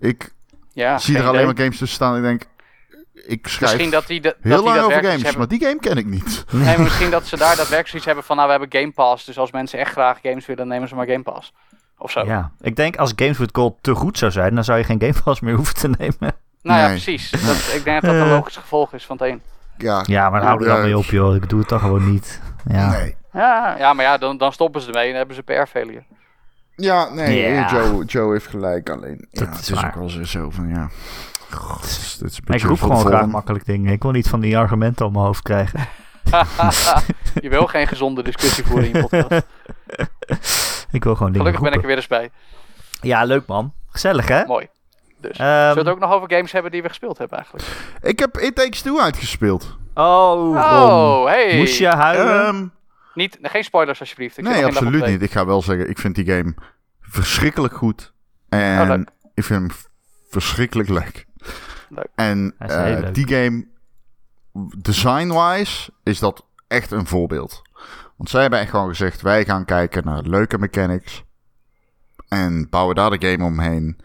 Ik 0.01 0.33
ja, 0.73 0.99
zie 0.99 1.15
er 1.17 1.21
alleen 1.23 1.35
idee. 1.35 1.47
maar 1.47 1.57
games 1.57 1.79
tussen 1.79 1.97
staan 1.97 2.17
ik 2.17 2.23
denk, 2.23 2.43
ik 3.27 3.47
schrijf 3.47 3.73
Misschien 3.73 3.91
dat 3.91 4.07
die, 4.07 4.21
de, 4.21 4.37
heel 4.41 4.51
dat 4.51 4.59
die 4.65 4.69
lang 4.69 4.79
over 4.85 5.03
daadwerkelijk 5.03 5.11
games, 5.11 5.23
hebben. 5.23 5.39
maar 5.49 5.59
die 5.59 5.69
game 5.69 5.81
ken 5.81 5.97
ik 5.97 6.07
niet. 6.07 6.45
Nee, 6.51 6.79
misschien 6.89 7.11
dat 7.11 7.27
ze 7.27 7.37
daar 7.37 7.49
daadwerkelijk 7.57 7.89
zoiets 7.89 8.07
hebben 8.07 8.25
van, 8.25 8.37
nou, 8.37 8.49
we 8.49 8.59
hebben 8.59 8.81
Game 8.81 8.93
Pass. 8.93 9.25
Dus 9.25 9.39
als 9.39 9.51
mensen 9.53 9.79
echt 9.79 9.93
graag 9.93 10.19
games 10.23 10.47
willen, 10.47 10.69
nemen 10.69 10.89
ze 10.89 10.95
maar 10.95 11.07
Game 11.07 11.23
Pass. 11.23 11.53
Of 11.99 12.11
zo. 12.11 12.25
Ja, 12.25 12.53
ik 12.61 12.77
denk 12.77 12.97
als 12.97 13.13
Games 13.17 13.39
with 13.39 13.51
Gold 13.53 13.77
te 13.81 13.95
goed 13.95 14.19
zou 14.19 14.31
zijn, 14.33 14.55
dan 14.55 14.65
zou 14.65 14.79
je 14.79 14.85
geen 14.85 15.01
Game 15.01 15.15
Pass 15.25 15.41
meer 15.41 15.55
hoeven 15.55 15.75
te 15.75 15.89
nemen. 15.99 16.35
Nou 16.63 16.79
ja, 16.81 16.87
Nee. 16.87 16.95
precies. 17.01 17.31
Dat, 17.31 17.57
ik 17.75 17.85
denk 17.85 18.01
dat 18.03 18.11
dat 18.11 18.21
een 18.21 18.27
Eh. 18.27 18.37
logisch 18.37 18.57
gevolg 18.57 18.93
is 18.95 19.07
van 19.07 19.17
het 19.21 19.29
een. 19.31 19.43
Ja, 19.79 20.03
Ja, 20.07 20.31
maar 20.31 20.43
hou 20.43 20.61
er 20.63 20.67
dan 20.69 20.77
Ja, 20.77 20.83
mee 20.83 20.99
op, 20.99 21.05
joh. 21.05 21.35
Ik 21.35 21.49
doe 21.49 21.61
het 21.61 21.69
dan 21.69 21.81
gewoon 21.81 22.11
niet. 22.13 22.41
Ja. 22.69 22.91
nee. 22.91 23.17
Ja, 23.33 23.75
ja 23.79 23.93
maar 23.93 24.05
ja, 24.05 24.19
dan, 24.19 24.37
dan 24.39 24.53
stoppen 24.53 24.81
ze 24.81 24.89
ermee 24.89 25.11
en 25.11 25.17
hebben 25.17 25.35
ze 25.35 25.43
PR-failure. 25.43 26.03
Ja, 26.77 27.09
nee, 27.13 27.53
Ja. 27.53 27.71
Joe, 27.73 28.05
Joe 28.05 28.33
heeft 28.33 28.47
gelijk. 28.47 28.91
Alleen, 28.91 29.27
ja, 29.31 29.45
Dat 29.45 29.49
het 29.49 29.61
is 29.61 29.71
waar. 29.71 29.87
ook 29.87 29.95
wel 29.95 30.09
zo- 30.27 30.51
van, 30.51 30.69
ja... 30.69 30.89
God, 31.51 31.81
dit 32.21 32.31
is 32.31 32.41
een 32.45 32.55
ik 32.55 32.63
roep 32.63 32.81
gewoon 32.81 33.07
graag 33.07 33.27
makkelijk 33.27 33.65
dingen. 33.67 33.93
Ik 33.93 34.03
wil 34.03 34.11
niet 34.11 34.29
van 34.29 34.41
die 34.41 34.59
argumenten 34.59 35.07
op 35.07 35.13
mijn 35.13 35.25
hoofd 35.25 35.43
krijgen. 35.43 35.81
je 37.43 37.49
wil 37.49 37.67
geen 37.67 37.87
gezonde 37.87 38.23
discussie 38.23 38.65
voeren 38.65 38.87
in 38.93 38.93
je 38.97 39.07
podcast. 39.09 39.47
Ik 40.93 41.05
wil 41.05 41.15
gewoon 41.15 41.33
dingen 41.33 41.47
Gelukkig 41.47 41.61
ben 41.63 41.73
ik 41.73 41.81
er 41.81 41.87
weer 41.87 41.97
eens 41.97 42.07
bij. 42.07 42.31
Ja, 43.01 43.25
leuk 43.25 43.47
man. 43.47 43.73
Gezellig, 43.89 44.29
hè? 44.29 44.45
Mooi. 44.45 44.69
Dus. 45.21 45.37
Ehm, 45.39 45.49
Zullen 45.49 45.75
we 45.75 45.81
het 45.81 45.89
ook 45.89 45.99
nog 45.99 46.13
over 46.13 46.31
games 46.33 46.53
hebben 46.53 46.71
die 46.71 46.83
we 46.83 46.89
gespeeld 46.89 47.19
hebben 47.19 47.37
eigenlijk? 47.39 47.69
Ik 48.03 48.19
heb 48.19 48.37
It 48.39 48.55
Takes 48.55 48.83
Two 48.83 49.01
uitgespeeld. 49.01 49.79
Oh. 49.95 50.57
Oh, 50.57 51.25
hey. 51.27 51.57
Moest 51.57 51.79
je 51.79 51.87
huilen? 51.87 52.45
Ehm, 52.47 52.67
Niet, 53.15 53.39
geen 53.43 53.65
spoilers 53.65 54.01
alsjeblieft. 54.01 54.39
Ik 54.39 54.45
nee, 54.45 54.65
absoluut 54.65 55.07
niet. 55.07 55.23
Ik 55.23 55.31
ga 55.31 55.47
wel 55.47 55.63
zeggen, 55.63 55.89
ik 55.91 55.99
vind 55.99 56.15
die 56.15 56.27
game 56.27 56.55
verschrikkelijk 57.01 57.75
goed. 57.75 58.13
En 58.49 58.81
Oh, 58.81 58.89
leuk. 58.89 59.09
ik 59.35 59.45
vind 59.45 59.61
hem 59.61 59.79
verschrikkelijk 60.31 60.89
leuk. 60.89 61.27
Leuk. 61.89 62.09
En 62.15 62.55
eh, 62.59 62.69
leuk. 62.69 63.15
die 63.15 63.29
game, 63.29 63.67
design-wise, 64.79 65.91
is 66.03 66.19
dat 66.19 66.45
echt 66.69 66.91
een 66.91 67.07
voorbeeld. 67.07 67.63
Want 68.17 68.31
zij 68.31 68.41
hebben 68.41 68.59
echt 68.61 68.71
gewoon 68.71 68.89
gezegd, 68.89 69.21
wij 69.23 69.45
gaan 69.45 69.65
kijken 69.65 70.05
naar 70.05 70.23
leuke 70.23 70.59
mechanics. 70.59 71.25
En 72.29 72.69
bouwen 72.71 72.95
daar 72.95 73.11
de 73.19 73.29
game 73.31 73.45
omheen. 73.45 73.99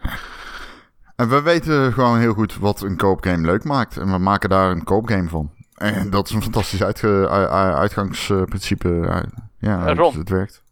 En 1.16 1.28
we 1.28 1.42
weten 1.42 1.92
gewoon 1.92 2.18
heel 2.18 2.32
goed 2.34 2.56
wat 2.58 2.80
een 2.82 2.96
koopgame 2.96 3.46
leuk 3.46 3.64
maakt. 3.64 3.96
En 3.96 4.10
we 4.12 4.18
maken 4.18 4.48
daar 4.48 4.70
een 4.70 4.84
koopgame 4.84 5.28
van. 5.28 5.50
En 5.74 6.10
dat 6.10 6.28
is 6.28 6.34
een 6.34 6.42
fantastisch 6.42 6.82
uitge- 6.82 7.28
uitgangsprincipe. 7.74 9.22
Ja, 9.58 9.92
Ron. 9.92 10.06
het, 10.06 10.14
het 10.18 10.28
werkt. 10.28 10.62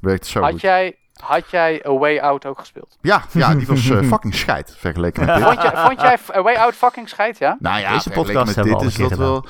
Werkt 0.00 0.26
zo 0.26 0.40
Had 0.40 0.50
goed. 0.50 0.60
jij, 0.60 0.96
had 1.12 1.50
jij 1.50 1.84
A 1.86 1.92
Way 1.98 2.18
Out 2.18 2.46
ook 2.46 2.58
gespeeld? 2.58 2.98
Ja, 3.00 3.24
ja, 3.32 3.54
die 3.54 3.66
was 3.66 3.90
eh, 3.90 4.02
fucking 4.12 4.34
scheid 4.34 4.74
vergeleken 4.78 5.26
met 5.26 5.34
dit. 5.36 5.44
Vond, 5.44 5.62
je, 5.62 5.70
vond 5.74 6.00
jij 6.00 6.18
A 6.36 6.42
Way 6.42 6.54
Out 6.54 6.74
fucking 6.74 7.08
scheid, 7.08 7.38
ja? 7.38 7.56
Nou 7.60 7.80
ja, 7.80 7.92
Deze 7.92 8.10
vergeleken 8.10 8.34
podcast 8.34 8.46
met 8.46 8.54
hebben 8.54 8.72
we 8.72 8.78
dit 8.92 9.00
al 9.00 9.04
is 9.04 9.08
dat 9.10 9.18
wel... 9.18 9.46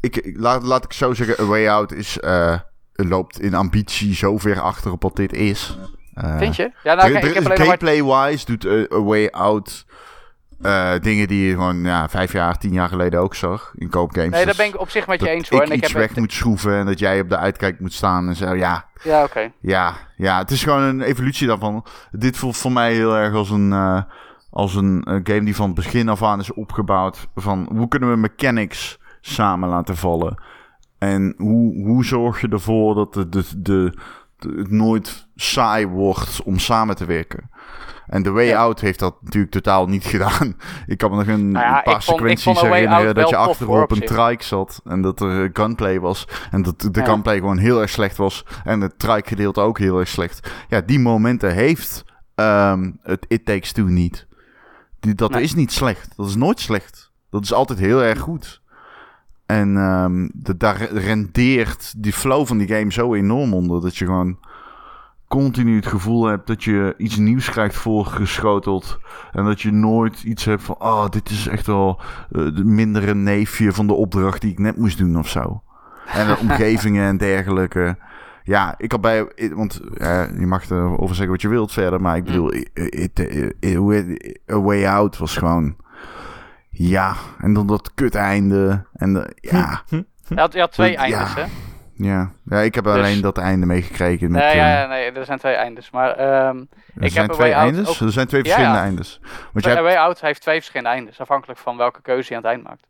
Ik, 0.00 0.16
ik- 0.16 0.36
laat, 0.38 0.62
laat 0.62 0.84
ik 0.84 0.92
zo 0.92 1.14
zeggen, 1.14 1.44
A 1.44 1.46
Way 1.48 1.68
Out 1.68 1.92
is, 1.92 2.18
eh, 2.20 2.58
loopt 2.92 3.40
in 3.40 3.54
ambitie 3.54 4.14
zo 4.14 4.38
ver 4.38 4.60
achter 4.60 4.92
op 4.92 5.02
wat 5.02 5.16
dit 5.16 5.32
is. 5.32 5.78
Eh, 6.14 6.38
Vind 6.38 6.56
je? 6.56 6.70
Ja, 6.82 6.94
nou, 6.94 7.12
ik 7.14 7.34
heb. 7.34 7.58
Gameplay-wise 7.58 8.44
doet 8.46 8.64
eh, 8.64 8.98
A 8.98 9.02
Way 9.02 9.26
Out 9.26 9.86
eh, 10.62 10.92
dingen 11.00 11.28
die 11.28 11.46
je 11.46 11.52
gewoon 11.54 11.84
ja, 11.84 12.08
vijf 12.08 12.32
jaar, 12.32 12.58
tien 12.58 12.72
jaar 12.72 12.88
geleden 12.88 13.20
ook 13.20 13.34
zag 13.34 13.72
in 13.74 13.88
koopgames. 13.88 14.30
Nee, 14.30 14.38
daar 14.38 14.46
Dus 14.46 14.56
ben 14.56 14.66
ik 14.66 14.80
op 14.80 14.90
zich 14.90 15.06
met 15.06 15.20
je 15.20 15.24
dat 15.26 15.34
eens 15.34 15.48
hoor. 15.48 15.62
ik 15.62 15.66
En 15.68 15.72
ik 15.74 15.82
iets 15.82 15.92
heb 15.92 16.00
weg 16.02 16.16
moet 16.16 16.32
schroeven 16.32 16.76
en 16.78 16.86
dat 16.86 16.98
jij 16.98 17.20
op 17.20 17.28
de 17.28 17.36
uitkijk 17.36 17.80
moet 17.80 17.92
staan 17.92 18.28
en 18.28 18.36
zo. 18.36 18.54
Ja, 18.54 18.84
Ja, 19.02 19.22
oké. 19.24 19.52
ja, 19.60 19.94
ja, 20.16 20.38
het 20.38 20.50
is 20.50 20.62
gewoon 20.62 20.82
een 20.82 21.00
evolutie 21.02 21.46
daarvan. 21.46 21.84
Dit 22.10 22.36
voelt 22.36 22.56
voor 22.56 22.72
mij 22.72 22.92
heel 22.94 23.16
erg 23.16 23.34
als 23.34 23.50
een, 23.50 24.04
als 24.50 24.74
een 24.74 25.02
game 25.24 25.44
die 25.44 25.56
van 25.56 25.66
het 25.66 25.74
begin 25.74 26.08
af 26.08 26.22
aan 26.22 26.40
is 26.40 26.52
opgebouwd. 26.52 27.28
Van 27.34 27.68
hoe 27.74 27.88
kunnen 27.88 28.10
we 28.10 28.16
mechanics 28.16 28.98
samen 29.20 29.68
laten 29.68 29.96
vallen? 29.96 30.42
En 30.98 31.34
hoe, 31.38 31.84
hoe 31.86 32.04
zorg 32.04 32.40
je 32.40 32.48
ervoor 32.48 32.94
dat 32.94 33.14
de, 33.14 33.28
de, 33.28 33.44
de, 33.56 33.94
de- 34.38 34.54
het 34.56 34.70
nooit 34.70 35.26
saai 35.42 35.86
wordt 35.86 36.42
om 36.42 36.58
samen 36.58 36.96
te 36.96 37.04
werken? 37.04 37.50
En 38.06 38.22
The 38.22 38.30
Way 38.30 38.46
Ja. 38.46 38.58
Out 38.58 38.80
heeft 38.80 38.98
dat 38.98 39.14
natuurlijk 39.22 39.52
totaal 39.52 39.86
niet 39.86 40.04
gedaan. 40.14 40.56
Ik 40.86 40.98
kan 40.98 41.10
me 41.10 41.16
nog 41.16 41.26
een, 41.26 41.50
Nou 41.50 41.64
ja, 41.66 41.76
een 41.76 41.82
paar 41.82 42.02
vond- 42.02 42.18
sequenties 42.18 42.60
herinneren 42.60 43.14
dat 43.14 43.28
je 43.28 43.36
achterop 43.36 43.90
een 43.90 44.00
trike 44.00 44.44
zat. 44.44 44.80
En 44.84 45.02
dat 45.02 45.20
er 45.20 45.44
eh, 45.44 45.50
gunplay 45.52 46.00
was. 46.00 46.28
En 46.50 46.62
dat 46.62 46.80
de 46.80 46.88
Ja. 46.92 47.04
gunplay 47.04 47.36
gewoon 47.38 47.58
heel 47.58 47.80
erg 47.80 47.90
slecht 47.90 48.16
was. 48.16 48.44
En 48.64 48.80
het 48.80 48.98
trike 48.98 49.28
gedeelte 49.28 49.60
ook 49.60 49.78
heel 49.78 49.98
erg 49.98 50.08
slecht. 50.08 50.50
Ja, 50.68 50.80
die 50.80 50.98
momenten 50.98 51.54
heeft 51.54 52.04
ehm, 52.34 52.90
het 53.02 53.24
It 53.28 53.44
Takes 53.44 53.72
Two 53.72 53.84
niet. 53.86 54.26
Die, 55.00 55.14
dat 55.14 55.30
Nee. 55.30 55.42
is 55.42 55.54
niet 55.54 55.72
slecht. 55.72 56.16
Dat 56.16 56.26
is 56.28 56.36
nooit 56.36 56.60
slecht. 56.60 57.10
Dat 57.30 57.42
is 57.42 57.52
altijd 57.52 57.78
heel 57.78 58.02
erg 58.02 58.18
goed. 58.18 58.60
En 59.46 59.74
de, 60.34 60.56
daar 60.56 60.82
rendeert 60.92 61.94
die 62.02 62.12
flow 62.12 62.46
van 62.46 62.58
die 62.58 62.68
game 62.68 62.92
zo 62.92 63.14
enorm 63.14 63.54
onder. 63.54 63.80
Dat 63.80 63.96
je 63.96 64.04
gewoon 64.04 64.38
continu 65.32 65.76
het 65.76 65.86
gevoel 65.86 66.24
hebt 66.26 66.46
dat 66.46 66.64
je 66.64 66.94
iets 66.98 67.16
nieuws 67.16 67.50
krijgt 67.50 67.74
voorgeschoteld. 67.74 68.98
En 69.32 69.44
dat 69.44 69.60
je 69.60 69.70
nooit 69.72 70.22
iets 70.22 70.44
hebt 70.44 70.62
van... 70.62 70.74
Oh, 70.78 71.08
dit 71.08 71.30
is 71.30 71.46
echt 71.48 71.66
wel 71.66 72.00
eh, 72.30 72.44
de 72.54 72.64
mindere 72.64 73.14
neefje 73.14 73.72
van 73.72 73.86
de 73.86 73.92
opdracht 73.92 74.40
die 74.40 74.50
ik 74.50 74.58
net 74.58 74.76
moest 74.76 74.98
doen 74.98 75.18
of 75.18 75.28
zo. 75.28 75.62
En 76.06 76.26
de 76.26 76.38
omgevingen 76.48 77.06
en 77.06 77.16
dergelijke. 77.16 77.96
Ja, 78.44 78.74
ik 78.78 78.92
had 78.92 79.00
bij... 79.00 79.32
Want 79.54 79.80
eh, 79.96 80.24
je 80.38 80.46
mag 80.46 80.70
erover 80.70 81.14
zeggen 81.14 81.32
wat 81.32 81.42
je 81.42 81.48
wilt 81.48 81.72
verder. 81.72 82.00
Maar 82.00 82.16
ik 82.16 82.24
bedoel, 82.24 82.52
it, 82.54 82.70
it, 82.74 83.18
it- 83.18 83.54
it- 83.60 84.40
A 84.50 84.60
Way 84.60 84.86
Out 84.86 85.18
was 85.18 85.36
gewoon... 85.36 85.76
Ja, 86.70 87.14
en 87.38 87.52
dan 87.52 87.66
dat 87.66 87.94
kut 87.94 88.14
einde. 88.14 88.86
En 88.92 89.12
de- 89.12 89.36
ja, 89.40 89.82
Je 89.88 90.04
had, 90.34 90.52
je 90.52 90.60
had 90.60 90.72
twee 90.72 90.90
Ja. 90.92 90.98
eindes, 90.98 91.34
hè? 91.34 91.44
Ja, 92.02 92.32
ja, 92.44 92.58
ik 92.58 92.74
heb 92.74 92.84
Dus- 92.84 92.92
alleen 92.94 93.20
dat 93.20 93.38
einde 93.38 93.66
meegekregen. 93.66 94.30
Met, 94.30 94.40
Nee, 94.42 94.50
eh, 94.50 94.56
ja, 94.56 94.80
ja, 94.80 94.86
nee, 94.86 95.10
er 95.12 95.24
zijn 95.24 95.38
twee 95.38 95.54
eindes. 95.54 95.90
Maar 95.90 96.10
ehm 96.10 96.56
er 96.94 97.02
ik 97.04 97.10
zijn 97.12 97.26
heb 97.26 97.34
twee 97.34 97.52
eindes. 97.52 97.88
ook- 97.88 98.06
Er 98.06 98.12
zijn 98.12 98.26
twee 98.26 98.40
verschillende 98.42 98.76
ja. 98.76 98.82
eindes. 98.82 99.20
Want 99.52 99.64
jij... 99.64 99.82
Way 99.82 99.96
Out 99.96 100.20
heeft 100.20 100.40
twee 100.40 100.56
verschillende 100.56 100.90
eindes, 100.90 101.20
afhankelijk 101.20 101.58
van 101.58 101.76
welke 101.76 102.02
keuze 102.02 102.28
je 102.28 102.36
aan 102.36 102.42
het 102.42 102.50
eind 102.52 102.62
maakt. 102.64 102.86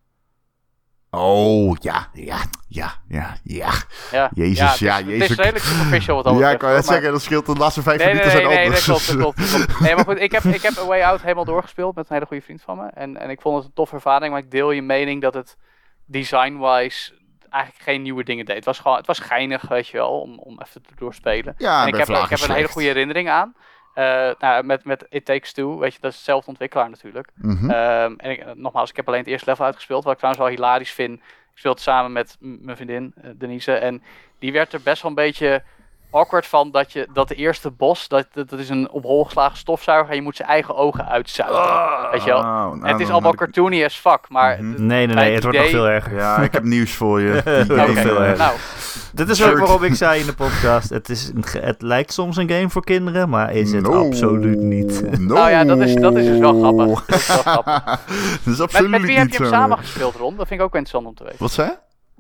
Oh, 1.11 1.77
ja, 1.81 2.07
ja, 2.13 2.37
ja, 2.69 2.93
ja, 3.09 3.37
ja. 3.45 3.71
Ja, 4.11 4.31
Jezus, 4.35 4.59
ja, 4.59 4.65
het 4.65 4.75
is, 4.75 4.79
ja, 4.81 4.97
Het 4.97 5.07
Jezus. 5.07 5.31
is 5.31 5.37
redelijk 5.37 5.65
superficial 5.65 6.17
wat 6.17 6.25
dat 6.25 6.39
Ja, 6.39 6.51
ik 6.51 6.61
wou 6.61 6.75
net 6.75 6.85
zeggen, 6.87 7.13
dat 7.13 7.23
scheelt 7.23 7.47
de 7.47 7.55
laatste 7.55 7.83
vijf 7.83 7.97
Nee, 7.99 8.07
nee, 8.07 8.15
minuten 8.15 8.39
nee, 8.39 8.47
zijn 8.47 8.57
nee, 8.59 8.67
anders. 8.67 8.85
dat 8.87 9.05
klopt, 9.05 9.07
dat 9.07 9.17
klopt, 9.35 9.53
dat 9.53 9.67
klopt. 9.67 9.81
Nee, 9.81 9.95
maar 9.95 10.05
goed, 10.05 10.21
ik 10.21 10.33
heb, 10.33 10.43
ik 10.45 10.63
heb 10.63 10.79
A 10.79 10.85
Way 10.87 11.03
Out 11.03 11.23
helemaal 11.23 11.45
doorgespeeld 11.45 11.95
met 11.95 12.05
een 12.09 12.15
hele 12.15 12.27
goede 12.27 12.43
vriend 12.43 12.63
van 12.63 12.77
me. 12.77 12.87
En, 12.95 13.17
en 13.17 13.31
ik 13.31 13.41
vond 13.41 13.57
het 13.57 13.65
een 13.65 13.73
toffe 13.75 13.95
ervaring, 13.95 14.33
maar 14.33 14.43
ik 14.43 14.51
deel 14.51 14.71
je 14.71 14.83
mening 14.83 15.23
dat 15.23 15.35
het 15.35 15.57
design-wise 16.07 17.13
eigenlijk 17.53 17.85
geen 17.85 18.03
nieuwe 18.03 18.25
dingen 18.25 18.45
deed. 18.45 18.57
Het 18.57 18.65
was 18.65 18.79
gewoon, 18.79 18.97
het 18.97 19.07
was 19.07 19.19
geinig, 19.19 19.69
weet 19.69 19.89
je 19.89 19.97
wel, 19.97 20.21
om, 20.21 20.39
om 20.39 20.61
even 20.61 20.83
te 20.83 20.95
doorspelen. 20.97 21.55
Ja, 21.59 21.83
en 21.83 21.89
ik 21.89 21.97
heb, 21.97 22.09
ik 22.09 22.29
heb 22.29 22.39
er 22.39 22.49
een 22.49 22.57
hele 22.57 22.69
goede 22.69 22.89
herinnering 22.89 23.29
aan. 23.29 23.55
Eh, 23.95 24.31
nou, 24.39 24.65
met, 24.65 24.85
met 24.85 25.07
It 25.09 25.25
Takes 25.25 25.53
Two, 25.53 25.79
weet 25.79 25.95
je, 25.95 26.01
dat 26.01 26.11
is 26.11 26.17
hetzelfde 26.17 26.51
ontwikkelaar 26.51 26.91
natuurlijk. 26.91 27.29
Mhm. 27.35 27.71
Ehm, 27.71 28.15
en 28.17 28.31
ik, 28.31 28.55
nogmaals, 28.55 28.91
ik 28.91 28.97
heb 28.97 29.07
alleen 29.07 29.21
het 29.21 29.29
eerste 29.29 29.51
level 29.51 29.65
uitgespeeld. 29.65 30.05
Wat 30.05 30.13
ik 30.13 30.19
trouwens 30.19 30.45
wel 30.45 30.55
hilarisch 30.55 30.93
vind. 30.93 31.19
Ik 31.19 31.59
speel 31.59 31.73
het 31.73 31.81
samen 31.81 32.13
met 32.13 32.37
mijn 32.41 32.77
vriendin 32.77 33.13
eh, 33.17 33.31
Denise. 33.35 33.73
En 33.73 34.03
die 34.39 34.53
werd 34.53 34.73
er 34.73 34.81
best 34.83 35.03
wel 35.03 35.11
een 35.11 35.17
beetje 35.17 35.63
awkward 36.13 36.47
van 36.47 36.71
dat, 36.71 36.93
je, 36.93 37.09
dat 37.13 37.29
de 37.29 37.35
eerste 37.35 37.71
bos, 37.71 38.09
dat, 38.09 38.27
dat, 38.33 38.49
dat 38.51 38.59
is 38.59 38.69
een 38.69 38.91
op 38.91 39.03
hol 39.03 39.25
geslagen 39.25 39.57
stofzuiger. 39.57 40.11
En 40.11 40.17
je 40.17 40.23
moet 40.23 40.37
zijn 40.37 40.49
eigen 40.49 40.77
ogen 40.77 41.09
uitzuigen. 41.09 42.11
weet 42.11 42.25
je 42.25 42.31
wel. 42.31 42.39
Oh, 42.39 42.45
nou, 42.45 42.87
het 42.87 43.01
is 43.01 43.09
allemaal 43.11 43.35
cartoony 43.35 43.85
as 43.85 43.95
fuck. 43.97 44.21
Maar 44.29 44.57
Mhm. 44.63 44.71
het- 44.71 44.79
Nee, 44.79 45.07
nee, 45.07 45.15
nee, 45.17 45.25
het 45.25 45.35
het 45.35 45.43
wordt 45.43 45.59
nog 45.59 45.69
veel 45.69 45.89
erger. 45.89 46.15
Ja, 46.17 46.37
ik 46.37 46.53
heb 46.53 46.63
nieuws 46.65 46.93
voor 46.95 47.21
je. 47.21 47.33
Nog 47.69 47.99
veel 47.99 48.23
erger. 48.23 48.39
nou, 48.39 48.57
Dit 49.13 49.29
is 49.29 49.45
ook 49.45 49.59
waarom 49.59 49.83
ik 49.85 49.95
zei 49.95 50.21
in 50.21 50.27
de 50.27 50.35
podcast: 50.35 50.91
het, 50.91 51.09
is 51.09 51.29
een 51.35 51.45
het 51.61 51.83
lijkt 51.83 52.13
soms 52.13 52.37
een 52.37 52.49
game 52.51 52.71
voor 52.71 52.85
kinderen, 52.85 53.29
maar 53.29 53.53
is 53.53 53.73
het 53.73 53.83
No. 53.83 54.07
absoluut 54.07 54.59
niet. 54.59 55.03
No. 55.21 55.35
Nou 55.35 55.51
ja, 55.51 55.65
dat 55.65 55.79
is- 55.79 55.95
dat 55.95 56.17
is 56.17 56.25
dus 56.27 56.39
wel 56.39 56.61
grappig. 56.61 57.05
Dat 57.07 57.19
is 57.19 57.27
wel 57.27 57.37
grappig. 57.43 57.85
dat 57.85 57.99
is 58.45 58.45
met, 58.45 58.61
absoluut 58.61 58.91
met 58.91 59.01
wie 59.03 59.19
heb 59.19 59.29
je 59.31 59.37
hem 59.37 59.47
samen 59.47 59.79
gespeeld, 59.79 60.15
Ron? 60.15 60.37
Dat 60.37 60.47
vind 60.49 60.61
ik 60.61 60.67
ook 60.67 60.73
wel 60.73 60.81
interessant 60.81 61.07
om 61.07 61.15
te 61.15 61.23
weten. 61.25 61.39
Wat 61.39 61.53
zei? 61.53 61.71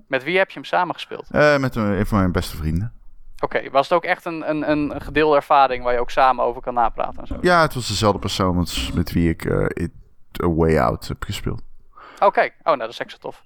Met 0.08 0.24
wie 0.24 0.38
heb 0.38 0.48
je 0.48 0.54
hem 0.54 0.64
samen 0.64 0.94
gespeeld? 0.94 1.26
Eh, 1.30 1.56
met 1.56 1.74
een, 1.76 1.82
een 1.84 2.06
van 2.06 2.18
mijn 2.18 2.32
beste 2.32 2.56
vrienden. 2.56 2.92
Oké, 3.42 3.70
was 3.70 3.88
het 3.88 3.96
ook 3.98 4.04
echt 4.04 4.24
een, 4.24 4.50
een, 4.50 4.70
een 4.70 5.00
gedeelde 5.00 5.36
ervaring 5.36 5.84
waar 5.84 5.92
je 5.92 6.00
ook 6.00 6.10
samen 6.10 6.44
over 6.44 6.62
kan 6.62 6.74
napraten 6.74 7.20
en 7.20 7.26
zo? 7.26 7.36
Ja, 7.40 7.60
het 7.60 7.74
was 7.74 7.88
dezelfde 7.88 8.18
persoon 8.18 8.56
als 8.58 8.92
met 8.92 9.12
wie 9.12 9.28
ik 9.28 9.44
eh 9.44 9.64
It 9.68 9.90
A 10.42 10.48
Way 10.48 10.78
Out 10.78 11.08
heb 11.08 11.22
gespeeld. 11.24 11.62
Oké, 12.20 12.40
oh, 12.40 12.64
nou 12.64 12.78
dat 12.78 12.88
is 12.88 12.98
extra 12.98 13.20
tof. 13.20 13.42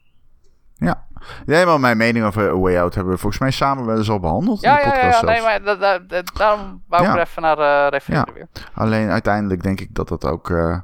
Ja. 0.74 1.06
Nee, 1.46 1.66
maar 1.66 1.80
mijn 1.80 1.96
mening 1.96 2.24
over 2.24 2.48
A 2.50 2.56
Way 2.56 2.78
Out 2.78 2.94
hebben 2.94 3.12
we 3.12 3.18
volgens 3.18 3.40
mij 3.40 3.50
samen 3.50 3.86
wel 3.86 3.96
eens 3.96 4.10
al 4.10 4.20
behandeld 4.20 4.60
Ja, 4.60 4.70
in 4.70 4.76
de 4.76 4.80
ja, 4.80 4.94
ja, 4.96 5.00
podcast 5.00 5.20
ja, 5.20 5.30
nee, 5.30 5.42
maar 5.42 6.24
daarom 6.34 6.82
wou 6.88 7.02
ik 7.02 7.08
Ja. 7.08 7.14
er 7.14 7.20
even 7.20 7.42
naar 7.42 7.58
eh 7.58 7.90
refereren 7.90 8.34
weer. 8.34 8.48
Alleen 8.74 9.08
uiteindelijk 9.10 9.62
denk 9.62 9.80
ik 9.80 9.94
dat 9.94 10.08
dat 10.08 10.24
ook 10.24 10.50
eh, 10.50 10.78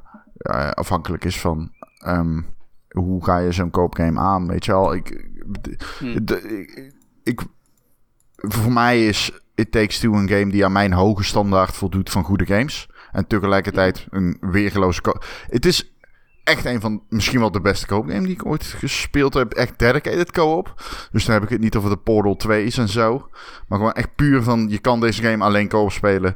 afhankelijk 0.71 1.25
is 1.25 1.39
van 1.39 1.71
ehm, 1.97 2.41
hoe 2.89 3.23
ga 3.23 3.37
je 3.37 3.51
zo'n 3.51 3.69
koopgame 3.69 4.19
aan, 4.19 4.47
weet 4.47 4.65
je 4.65 4.71
wel. 4.71 4.93
Ik, 4.93 5.27
Hm. 5.99 6.05
ik, 6.07 6.93
ik- 7.23 7.41
voor 8.47 8.71
mij 8.71 9.07
is 9.07 9.31
It 9.55 9.71
Takes 9.71 9.99
Two 9.99 10.13
een 10.13 10.29
game 10.29 10.51
die 10.51 10.65
aan 10.65 10.71
mijn 10.71 10.93
hoge 10.93 11.23
standaard 11.23 11.75
voldoet 11.75 12.09
van 12.09 12.23
goede 12.23 12.45
games. 12.45 12.89
En 13.11 13.27
tegelijkertijd 13.27 14.07
een 14.09 14.37
weergeloze 14.41 15.15
Het 15.47 15.65
is 15.65 15.93
echt 16.43 16.65
een 16.65 16.81
van 16.81 17.03
misschien 17.09 17.39
wel 17.39 17.51
de 17.51 17.61
beste 17.61 17.85
koopgame 17.85 18.25
die 18.25 18.33
ik 18.33 18.45
ooit 18.45 18.63
gespeeld 18.63 19.33
heb. 19.33 19.53
Echt 19.53 19.79
dedicated 19.79 20.31
co-op. 20.31 20.73
Dus 21.11 21.25
dan 21.25 21.33
heb 21.33 21.43
ik 21.43 21.49
het 21.49 21.59
niet 21.59 21.75
over 21.75 21.89
de 21.89 21.97
Portal 21.97 22.39
2's 22.47 22.77
en 22.77 22.89
zo. 22.89 23.29
Maar 23.67 23.77
gewoon 23.77 23.93
echt 23.93 24.15
puur 24.15 24.43
van 24.43 24.69
je 24.69 24.79
kan 24.79 24.99
deze 24.99 25.21
game 25.21 25.43
alleen 25.43 25.67
co-op 25.67 25.91
spelen. 25.91 26.35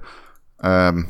Ehm, 0.57 1.03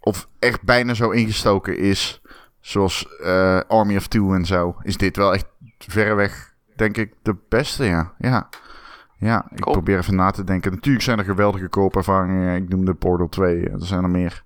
of 0.00 0.28
echt 0.38 0.62
bijna 0.62 0.94
zo 0.94 1.10
ingestoken 1.10 1.78
is. 1.78 2.20
Zoals 2.60 3.06
eh, 3.22 3.60
Army 3.68 3.96
of 3.96 4.06
Two 4.06 4.34
en 4.34 4.44
zo. 4.44 4.76
Is 4.82 4.96
dit 4.96 5.16
wel 5.16 5.34
echt 5.34 5.46
verreweg, 5.78 6.54
denk 6.76 6.96
ik, 6.96 7.12
de 7.22 7.36
beste, 7.48 7.84
ja. 7.84 8.14
Ja, 8.18 8.48
ja 9.18 9.46
ik 9.50 9.60
Cool. 9.60 9.72
probeer 9.72 9.98
even 9.98 10.14
na 10.14 10.30
te 10.30 10.44
denken. 10.44 10.70
Natuurlijk 10.72 11.04
zijn 11.04 11.18
er 11.18 11.24
geweldige 11.24 11.68
koopervaringen. 11.68 12.56
Ik 12.62 12.68
noemde 12.68 12.94
Portal 12.94 13.28
2, 13.28 13.68
er 13.68 13.86
zijn 13.86 14.02
er 14.02 14.10
meer. 14.10 14.42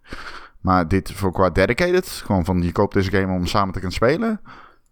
Maar 0.60 0.88
dit 0.88 1.12
voor 1.12 1.32
qua 1.32 1.50
dedicated, 1.50 2.08
gewoon 2.08 2.44
van 2.44 2.62
je 2.62 2.72
koopt 2.72 2.94
deze 2.94 3.10
game 3.10 3.32
om 3.34 3.46
samen 3.46 3.72
te 3.72 3.78
kunnen 3.78 3.96
spelen. 3.96 4.40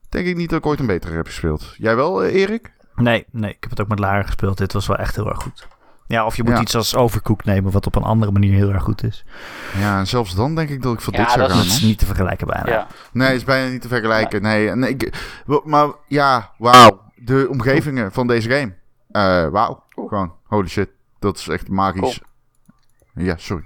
Denk 0.08 0.26
ik 0.26 0.36
niet 0.36 0.50
dat 0.50 0.58
ik 0.58 0.66
ooit 0.66 0.80
een 0.80 0.86
betere 0.86 1.16
heb 1.16 1.26
gespeeld. 1.26 1.74
Jij 1.76 1.96
wel, 1.96 2.22
eh, 2.24 2.34
Erik? 2.34 2.72
Nee, 2.94 3.26
nee, 3.30 3.50
ik 3.50 3.56
heb 3.60 3.70
het 3.70 3.80
ook 3.80 3.88
met 3.88 3.98
Lara 3.98 4.22
gespeeld. 4.22 4.58
Dit 4.58 4.72
was 4.72 4.86
wel 4.86 4.96
echt 4.96 5.16
heel 5.16 5.28
erg 5.28 5.42
goed. 5.42 5.66
Ja, 6.06 6.24
of 6.26 6.36
je 6.36 6.42
moet 6.42 6.52
Ja. 6.52 6.60
iets 6.60 6.74
als 6.76 6.94
Overcooked 6.96 7.46
nemen, 7.46 7.72
wat 7.72 7.86
op 7.86 7.94
een 7.96 8.02
andere 8.02 8.32
manier 8.32 8.54
heel 8.54 8.72
erg 8.72 8.82
goed 8.82 9.04
is. 9.04 9.24
Ja, 9.78 9.98
en 9.98 10.06
zelfs 10.06 10.34
dan 10.34 10.54
denk 10.54 10.68
ik 10.68 10.82
dat 10.82 10.94
ik 10.94 11.00
voor 11.00 11.12
Ja, 11.12 11.18
dit 11.22 11.30
zou 11.30 11.48
gaan. 11.48 11.56
Dat 11.56 11.66
is 11.66 11.80
niet 11.82 11.98
te 11.98 12.06
vergelijken 12.06 12.46
bijna. 12.46 12.70
Ja. 12.70 12.86
Nee, 13.12 13.34
is 13.34 13.44
bijna 13.44 13.70
niet 13.70 13.82
te 13.82 13.88
vergelijken. 13.88 14.42
Nee, 14.42 14.74
nee 14.74 14.90
ik, 14.90 15.12
maar 15.64 15.88
ja, 16.06 16.50
wauw. 16.58 17.00
De 17.14 17.46
omgevingen 17.50 18.12
van 18.12 18.26
deze 18.26 18.50
game. 18.50 18.74
Eh 19.10 19.48
wauw. 19.48 19.84
Cool. 19.90 20.08
Gewoon, 20.08 20.32
holy 20.44 20.68
shit. 20.68 20.90
Dat 21.18 21.36
is 21.36 21.48
echt 21.48 21.68
magisch. 21.68 22.20
Ja, 23.14 23.36
sorry. 23.36 23.64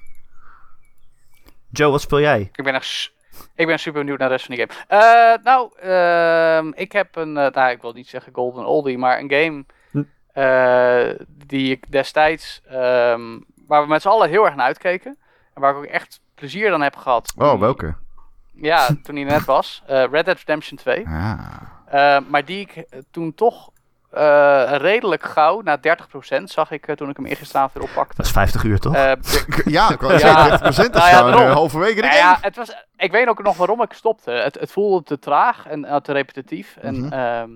Joe, 1.70 1.90
wat 1.90 2.00
speel 2.00 2.20
jij? 2.20 2.40
Ik 2.52 2.64
ben 2.64 2.74
echt 2.74 3.12
ik 3.54 3.66
ben 3.66 3.78
super 3.78 4.00
benieuwd 4.00 4.18
naar 4.18 4.28
de 4.28 4.34
rest 4.34 4.46
van 4.46 4.56
die 4.56 4.66
game. 4.66 5.02
Eh, 5.02 5.44
nou, 5.44 5.70
ehm, 5.78 6.72
ik 6.74 6.92
heb 6.92 7.16
een, 7.16 7.36
eh, 7.36 7.50
nou, 7.50 7.70
ik 7.70 7.80
wil 7.82 7.92
niet 7.92 8.08
zeggen 8.08 8.32
golden 8.34 8.66
oldie, 8.66 8.98
maar 8.98 9.18
een 9.18 9.30
game 9.32 9.64
Hm. 9.90 10.02
eh, 10.32 11.26
die 11.46 11.70
ik 11.70 11.90
destijds, 11.92 12.62
ehm, 12.66 13.38
waar 13.66 13.82
we 13.82 13.88
met 13.88 14.02
z'n 14.02 14.08
allen 14.08 14.28
heel 14.28 14.44
erg 14.44 14.54
naar 14.54 14.66
uitkeken. 14.66 15.16
En 15.54 15.60
waar 15.60 15.70
ik 15.70 15.76
ook 15.76 15.84
echt 15.84 16.20
plezier 16.34 16.72
aan 16.72 16.82
heb 16.82 16.96
gehad. 16.96 17.32
Oh, 17.36 17.60
welke? 17.60 17.94
Ja, 18.52 18.86
toen 19.02 19.14
hij 19.14 19.24
net 19.24 19.44
was. 19.44 19.82
Eh, 19.86 20.04
Red 20.10 20.24
Dead 20.24 20.38
Redemption 20.38 20.78
2. 20.78 21.06
Ah. 21.06 21.46
Eh, 21.86 22.18
maar 22.28 22.44
die 22.44 22.60
ik 22.60 22.86
toen 23.10 23.34
toch 23.34 23.70
eh, 24.12 24.72
redelijk 24.76 25.22
gauw, 25.24 25.60
na 25.60 25.78
30% 25.78 26.42
zag 26.44 26.70
ik 26.70 26.86
eh, 26.88 26.94
toen 26.96 27.08
ik 27.08 27.16
hem 27.16 27.26
eergisteravond 27.26 27.72
weer 27.72 27.82
oppakte. 27.82 28.16
Dat 28.16 28.26
is 28.26 28.32
50 28.32 28.62
uur, 28.64 28.78
toch? 28.78 28.94
Eh, 28.94 29.12
Ja, 29.64 29.90
ik 29.90 30.00
wou 30.00 30.12
Ja. 30.12 30.18
zeggen, 30.18 30.58
30% 30.58 30.94
is 30.94 31.00
Nou 31.00 31.40
ja, 31.40 31.52
halverwege 31.52 31.94
de 31.94 32.00
Nou 32.00 32.12
game. 32.14 32.24
ja, 32.28 32.38
het 32.40 32.56
was, 32.56 32.84
ik 32.96 33.10
weet 33.12 33.26
ook 33.28 33.42
nog 33.42 33.56
waarom 33.56 33.82
ik 33.82 33.92
stopte. 33.92 34.30
Het, 34.30 34.58
het 34.60 34.72
voelde 34.72 35.02
te 35.04 35.18
traag 35.18 35.66
en 35.66 36.02
te 36.02 36.12
repetitief. 36.12 36.76
En 36.80 37.00
Mhm. 37.00 37.12
ehm, 37.12 37.50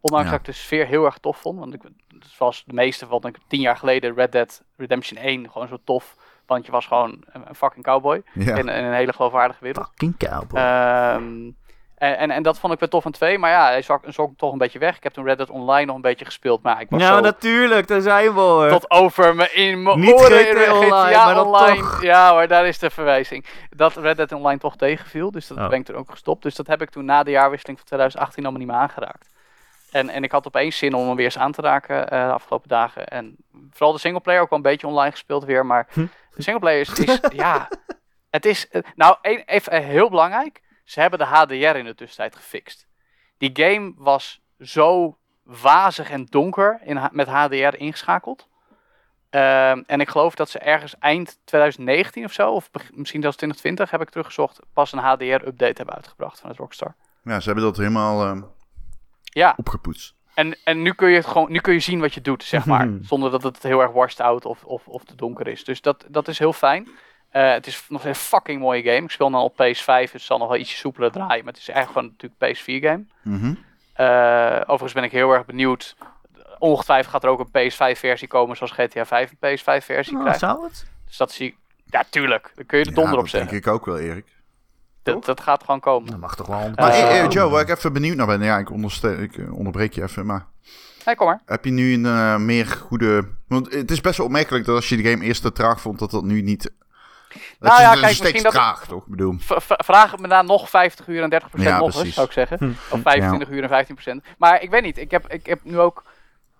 ondanks 0.00 0.26
Ja. 0.26 0.30
dat 0.30 0.40
ik 0.40 0.44
de 0.46 0.52
sfeer 0.52 0.86
heel 0.86 1.04
erg 1.04 1.18
tof 1.18 1.36
vond. 1.38 1.58
Want 1.58 1.74
ik, 1.74 1.80
zoals 2.26 2.62
de 2.66 2.74
meeste 2.74 3.06
van 3.06 3.22
ik 3.22 3.36
tien 3.48 3.60
jaar 3.60 3.76
geleden 3.76 4.14
Red 4.14 4.32
Dead 4.32 4.62
Redemption 4.76 5.18
1 5.22 5.50
gewoon 5.50 5.68
zo 5.68 5.76
tof. 5.84 6.14
Want 6.46 6.66
je 6.66 6.72
was 6.72 6.86
gewoon 6.86 7.24
een, 7.32 7.42
een 7.48 7.54
fucking 7.54 7.84
cowboy 7.84 8.22
Ja. 8.34 8.56
in, 8.56 8.68
in 8.68 8.84
een 8.84 8.92
hele 8.92 9.12
geloofwaardige 9.12 9.64
wereld. 9.64 9.86
Fucking 9.86 10.16
cowboy. 10.18 10.60
Ehm, 10.60 11.50
en, 12.06 12.16
en, 12.18 12.30
en 12.30 12.42
dat 12.42 12.58
vond 12.58 12.72
ik 12.72 12.78
wel 12.78 12.88
tof 12.88 13.02
van 13.02 13.12
2. 13.12 13.38
Maar 13.38 13.50
ja, 13.50 13.66
hij 13.66 13.82
zak, 13.82 14.02
zak 14.08 14.30
toch 14.36 14.52
een 14.52 14.58
beetje 14.58 14.78
weg. 14.78 14.96
Ik 14.96 15.02
heb 15.02 15.12
toen 15.12 15.24
Red 15.24 15.36
Dead 15.36 15.50
Online 15.50 15.86
nog 15.86 15.94
een 15.96 16.00
beetje 16.02 16.24
gespeeld. 16.24 16.62
Maar 16.62 16.80
ik 16.80 16.90
was 16.90 17.00
nou, 17.00 17.14
zo 17.14 17.20
natuurlijk, 17.20 17.86
daar 17.88 18.00
zijn 18.00 18.34
we 18.34 18.40
hoor. 18.40 18.68
tot 18.68 18.90
over 18.90 19.34
me 19.34 19.50
in 19.52 19.82
mijn 19.82 20.00
Niet 20.00 20.12
oren 20.14 20.26
GTA 20.44 20.64
in 20.64 20.70
Online, 20.72 20.94
GTA 21.14 21.24
maar 21.24 21.44
Online. 21.46 21.76
toch. 21.80 22.02
Ja 22.02 22.30
hoor, 22.32 22.46
daar 22.48 22.66
is 22.66 22.78
de 22.78 22.90
verwijzing. 22.90 23.46
Dat 23.70 23.96
Red 23.96 24.16
Dead 24.16 24.32
Online 24.32 24.58
toch 24.58 24.76
tegenviel, 24.76 25.30
dus 25.30 25.46
dat 25.46 25.58
Oh. 25.58 25.68
ben 25.68 25.78
ik 25.78 25.84
toen 25.84 25.96
ook 25.96 26.10
gestopt. 26.10 26.42
Dus 26.42 26.54
dat 26.54 26.66
heb 26.66 26.82
ik 26.82 26.90
toen 26.90 27.04
na 27.04 27.22
de 27.22 27.30
jaarwisseling 27.30 27.78
van 27.78 27.86
2018 27.86 28.42
allemaal 28.42 28.60
niet 28.62 28.70
meer 28.70 28.80
aangeraakt. 28.80 29.34
En, 29.90 30.08
en 30.08 30.22
ik 30.24 30.32
had 30.32 30.46
opeens 30.46 30.78
zin 30.78 30.94
om 30.94 31.06
hem 31.06 31.16
weer 31.16 31.24
eens 31.24 31.38
aan 31.38 31.52
te 31.52 31.62
raken 31.62 32.08
eh, 32.10 32.26
de 32.26 32.32
afgelopen 32.32 32.68
dagen. 32.68 33.06
En 33.08 33.36
vooral 33.72 33.92
de 33.92 33.98
singleplayer 33.98 34.40
ook 34.40 34.50
wel 34.50 34.58
een 34.58 34.64
beetje 34.64 34.86
online 34.86 35.10
gespeeld 35.10 35.44
weer. 35.44 35.66
Maar 35.66 35.86
Hm. 35.92 36.06
de 36.34 36.42
singleplayer 36.42 36.80
is, 36.80 36.92
is 36.98 37.20
ja, 37.32 37.68
het 38.30 38.44
is, 38.46 38.68
eh, 38.68 38.82
nou 38.94 39.16
één- 39.22 39.42
even 39.46 39.72
eh, 39.72 39.84
heel 39.84 40.10
belangrijk. 40.10 40.60
Ze 40.86 41.00
hebben 41.00 41.18
de 41.18 41.24
HDR 41.24 41.54
in 41.76 41.84
de 41.84 41.94
tussentijd 41.94 42.36
gefixt. 42.36 42.86
Die 43.38 43.50
game 43.52 43.92
was 43.96 44.40
zo 44.60 45.18
wazig 45.42 46.10
en 46.10 46.24
donker 46.24 46.80
in, 46.84 47.08
met 47.12 47.28
HDR 47.28 47.76
ingeschakeld. 47.76 48.48
Ehm, 49.30 49.82
en 49.86 50.00
ik 50.00 50.08
geloof 50.08 50.34
dat 50.34 50.48
ze 50.50 50.58
ergens 50.58 50.98
eind 50.98 51.38
2019 51.44 52.24
of 52.24 52.32
zo, 52.32 52.50
of 52.50 52.70
misschien 52.92 53.20
zelfs 53.22 53.36
2020 53.36 53.90
heb 53.90 54.00
ik 54.00 54.10
teruggezocht, 54.10 54.60
pas 54.72 54.92
een 54.92 54.98
HDR-update 54.98 55.72
hebben 55.76 55.94
uitgebracht 55.94 56.40
van 56.40 56.50
het 56.50 56.58
Rockstar. 56.58 56.94
Ja, 57.22 57.40
ze 57.40 57.46
hebben 57.46 57.64
dat 57.64 57.76
helemaal 57.76 58.24
ehm, 58.24 58.42
Ja, 59.22 59.54
opgepoetst. 59.56 60.14
en, 60.34 60.56
en 60.64 60.82
nu 60.82 60.92
kun 60.92 61.08
je 61.08 61.16
het 61.16 61.26
gewoon, 61.26 61.50
nu 61.52 61.58
kun 61.58 61.72
je 61.72 61.80
zien 61.80 62.00
wat 62.00 62.14
je 62.14 62.20
doet, 62.20 62.44
zeg 62.44 62.66
maar. 62.66 62.88
zonder 63.10 63.30
dat 63.30 63.42
het 63.42 63.62
heel 63.62 63.80
erg 63.80 63.92
washed 63.92 64.20
out 64.20 64.44
of, 64.44 64.64
of, 64.64 64.88
of 64.88 65.04
te 65.04 65.14
donker 65.14 65.46
is. 65.46 65.64
Dus 65.64 65.80
dat, 65.80 66.04
dat 66.08 66.28
is 66.28 66.38
heel 66.38 66.52
fijn. 66.52 66.88
Eh, 67.30 67.52
het 67.52 67.66
is 67.66 67.84
nog 67.88 68.04
een 68.04 68.14
fucking 68.14 68.60
mooie 68.60 68.82
game. 68.82 69.02
Ik 69.04 69.10
speel 69.10 69.30
dan 69.30 69.40
op 69.40 69.52
PS5, 69.52 70.00
dus 70.00 70.12
het 70.12 70.22
zal 70.22 70.38
nog 70.38 70.48
wel 70.48 70.56
ietsje 70.56 70.76
soepeler 70.76 71.12
draaien. 71.12 71.44
Maar 71.44 71.52
het 71.52 71.62
is 71.62 71.68
eigenlijk 71.68 71.98
gewoon 71.98 72.14
natuurlijk 72.18 72.58
PS4 72.58 72.88
game. 72.88 73.04
Mhm. 73.22 73.54
Eh, 73.92 74.60
overigens 74.60 74.92
ben 74.92 75.02
ik 75.04 75.12
heel 75.12 75.32
erg 75.32 75.44
benieuwd. 75.44 75.96
Ongetwijfeld 76.58 77.12
gaat 77.12 77.24
er 77.24 77.30
ook 77.30 77.38
een 77.40 77.70
PS5-versie 77.70 78.28
komen, 78.28 78.56
zoals 78.56 78.72
GTA 78.72 79.04
5 79.06 79.30
een 79.30 79.36
PS5-versie 79.58 80.16
Oh, 80.16 80.20
krijgt. 80.22 80.38
zou 80.38 80.64
het? 80.64 80.86
Dus 81.06 81.16
dat 81.16 81.32
zie 81.32 81.46
ik. 81.48 81.56
Ja, 81.90 82.04
tuurlijk. 82.10 82.52
Daar 82.54 82.64
kun 82.64 82.78
je 82.78 82.84
de 82.84 82.92
donder 82.92 83.12
ja, 83.12 83.18
op 83.18 83.22
dat 83.22 83.30
zeggen. 83.30 83.50
denk 83.50 83.64
ik 83.64 83.72
ook 83.72 83.84
wel, 83.86 83.98
Erik. 83.98 84.26
Dat, 85.02 85.24
dat 85.24 85.40
gaat 85.40 85.64
gewoon 85.64 85.80
komen. 85.80 86.10
Dat 86.10 86.20
mag 86.20 86.36
toch 86.36 86.46
wel. 86.46 86.70
Maar 86.74 86.90
Eh, 86.90 87.20
eh, 87.20 87.30
Joe, 87.30 87.50
waar 87.50 87.60
ik 87.62 87.68
even 87.68 87.92
benieuwd 87.92 88.16
naar 88.16 88.26
ben. 88.26 88.42
Ja, 88.42 88.58
ik, 88.58 88.70
onderbreek 89.50 89.92
je 89.92 90.02
even, 90.02 90.26
maar... 90.26 90.46
Nee, 91.04 91.14
kom 91.16 91.26
maar. 91.26 91.40
Heb 91.46 91.64
je 91.64 91.70
nu 91.70 91.92
een 92.06 92.44
meer 92.44 92.66
goede... 92.66 93.28
Want 93.48 93.72
het 93.72 93.90
is 93.90 94.00
best 94.00 94.16
wel 94.16 94.26
opmerkelijk 94.26 94.64
dat 94.64 94.74
als 94.76 94.88
je 94.88 94.96
de 94.96 95.10
game 95.10 95.24
eerst 95.24 95.42
te 95.42 95.52
traag 95.52 95.80
vond, 95.80 95.98
dat 95.98 96.10
dat 96.10 96.24
nu 96.24 96.42
niet... 96.42 96.70
Dat 97.58 97.70
Nou 97.70 97.74
is, 97.74 97.78
ja, 97.80 97.84
dat 97.88 97.94
is 97.94 98.00
kijk, 98.00 98.12
steeds 98.14 98.20
misschien 98.20 98.42
dat- 98.42 98.52
traag, 98.52 98.86
toch? 98.86 99.06
Bedoel... 99.06 99.34
Vraag 99.84 100.10
het 100.10 100.20
me 100.20 100.26
na 100.26 100.42
nog 100.42 100.70
50 100.70 101.06
uur 101.06 101.22
en 101.22 101.30
30 101.30 101.48
Ja, 101.56 101.78
nog 101.78 102.02
eens, 102.04 102.14
zou 102.14 102.26
ik 102.26 102.32
zeggen. 102.32 102.56
Hm. 102.60 102.70
Of 102.94 103.00
25 103.02 103.48
uur 103.48 103.62
en 103.62 103.68
15% 103.68 104.24
Maar 104.38 104.62
ik 104.62 104.70
weet 104.70 104.82
niet. 104.82 104.98
Ik 104.98 105.10
heb, 105.10 105.26
ik 105.32 105.46
heb 105.46 105.60
nu 105.62 105.78
ook. 105.78 106.04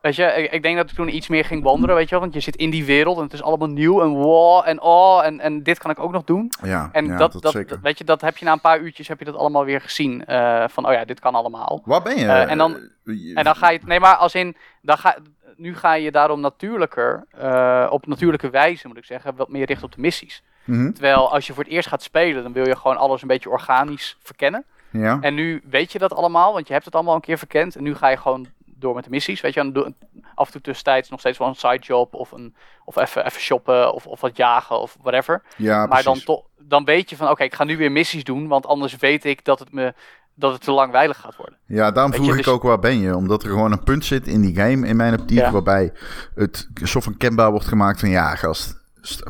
Weet 0.00 0.16
je, 0.16 0.24
ik, 0.24 0.52
ik 0.52 0.62
denk 0.62 0.76
dat 0.76 0.90
ik 0.90 0.96
toen 0.96 1.14
iets 1.14 1.28
meer 1.28 1.44
ging 1.44 1.62
wandelen, 1.62 1.94
weet 1.96 2.04
je 2.04 2.10
wel. 2.10 2.20
Want 2.20 2.34
je 2.34 2.40
zit 2.40 2.56
in 2.56 2.70
die 2.70 2.84
wereld 2.84 3.16
en 3.16 3.22
het 3.22 3.32
is 3.32 3.42
allemaal 3.42 3.68
nieuw 3.68 4.02
en 4.02 4.08
wow 4.08 4.62
en 4.66 4.80
oh 4.80 5.24
en, 5.24 5.40
en 5.40 5.62
dit 5.62 5.78
kan 5.78 5.90
ik 5.90 5.98
ook 5.98 6.12
nog 6.12 6.24
doen. 6.24 6.52
Ja, 6.62 6.88
En 6.92 7.06
ja, 7.06 7.16
dat, 7.16 7.32
dat, 7.32 7.42
dat, 7.42 7.52
zeker. 7.52 7.78
weet 7.82 7.98
je, 7.98 8.04
dat 8.04 8.20
heb 8.20 8.36
je 8.36 8.44
na 8.44 8.52
een 8.52 8.60
paar 8.60 8.78
uurtjes 8.78 9.08
heb 9.08 9.18
je 9.18 9.24
dat 9.24 9.34
allemaal 9.36 9.64
weer 9.64 9.80
gezien. 9.80 10.24
eh, 10.24 10.64
van, 10.68 10.86
oh 10.86 10.92
ja, 10.92 11.04
dit 11.04 11.20
kan 11.20 11.34
allemaal. 11.34 11.82
Waar 11.84 12.02
ben 12.02 12.16
je? 12.18 12.26
Eh, 12.26 12.50
en 12.50 12.58
dan- 12.58 12.74
Eh, 13.04 13.38
En 13.38 13.44
dan 13.44 13.56
ga 13.56 13.70
je, 13.70 13.78
nee, 13.84 14.00
maar 14.00 14.14
als 14.16 14.34
in, 14.34 14.56
dan 14.82 14.98
ga, 14.98 15.16
nu 15.56 15.76
ga 15.76 15.94
je 15.94 16.10
daarom 16.10 16.40
natuurlijker, 16.40 17.26
eh, 17.30 17.86
op 17.90 18.06
natuurlijke 18.06 18.50
wijze 18.50 18.88
moet 18.88 18.96
ik 18.96 19.04
zeggen, 19.04 19.36
wat 19.36 19.48
meer 19.48 19.66
richten 19.66 19.86
op 19.86 19.92
de 19.94 20.00
missies. 20.00 20.42
Mhm, 20.66 20.92
Terwijl 20.92 21.32
als 21.32 21.46
je 21.46 21.52
voor 21.52 21.62
het 21.64 21.72
eerst 21.72 21.88
gaat 21.88 22.02
spelen, 22.02 22.42
dan 22.42 22.52
wil 22.52 22.66
je 22.66 22.76
gewoon 22.76 22.96
alles 22.96 23.22
een 23.22 23.28
beetje 23.28 23.50
organisch 23.50 24.16
verkennen. 24.22 24.64
Ja. 24.90 25.18
En 25.20 25.34
nu 25.34 25.62
weet 25.70 25.92
je 25.92 25.98
dat 25.98 26.14
allemaal, 26.14 26.52
want 26.52 26.66
je 26.66 26.72
hebt 26.72 26.84
het 26.84 26.94
allemaal 26.94 27.14
een 27.14 27.20
keer 27.20 27.38
verkend. 27.38 27.76
En 27.76 27.82
nu 27.82 27.94
ga 27.94 28.08
je 28.08 28.16
gewoon 28.16 28.46
door 28.64 28.94
met 28.94 29.04
de 29.04 29.10
missies. 29.10 29.40
Weet 29.40 29.54
je, 29.54 29.92
af 30.34 30.46
en 30.46 30.52
toe 30.52 30.60
tussentijds 30.60 31.08
nog 31.10 31.20
steeds 31.20 31.38
wel 31.38 31.48
een 31.48 31.54
sidejob 31.54 32.14
of, 32.14 32.32
een, 32.32 32.54
of 32.84 32.96
even, 32.96 33.24
even 33.26 33.40
shoppen 33.40 33.92
of, 33.94 34.06
of 34.06 34.20
wat 34.20 34.36
jagen 34.36 34.80
of 34.80 34.96
whatever. 35.02 35.42
ja, 35.56 35.86
maar 35.86 36.02
dan, 36.02 36.12
precies. 36.22 36.42
dan 36.58 36.84
weet 36.84 37.10
je 37.10 37.16
van, 37.16 37.28
oké, 37.30 37.42
ik 37.44 37.54
ga 37.54 37.64
nu 37.64 37.76
weer 37.76 37.92
missies 37.92 38.24
doen, 38.24 38.48
want 38.48 38.66
anders 38.66 38.96
weet 38.96 39.24
ik 39.24 39.44
dat 39.44 39.58
het 39.58 39.72
me 39.72 39.94
dat 40.38 40.52
het 40.52 40.60
te 40.62 40.70
langwijlig 40.72 41.16
gaat 41.20 41.36
worden. 41.36 41.58
Ja, 41.66 41.90
daarom 41.90 42.12
vroeg 42.12 42.26
je, 42.26 42.32
ik 42.32 42.36
dus- 42.44 42.48
ook 42.52 42.62
waar 42.62 42.78
ben 42.78 42.98
je. 42.98 43.16
Omdat 43.16 43.42
er 43.42 43.48
gewoon 43.48 43.72
een 43.72 43.82
punt 43.84 44.04
zit 44.04 44.26
in 44.26 44.40
die 44.40 44.54
game, 44.56 44.86
in 44.86 44.96
mijn 44.96 45.20
optiek, 45.20 45.38
Ja. 45.38 45.50
waarbij 45.50 45.92
het 46.34 46.68
soort 46.74 47.04
van 47.04 47.16
kenbaar 47.16 47.50
wordt 47.50 47.66
gemaakt 47.66 48.00
van 48.00 48.08
ja, 48.08 48.34
gast, 48.34 48.80
st- 49.00 49.22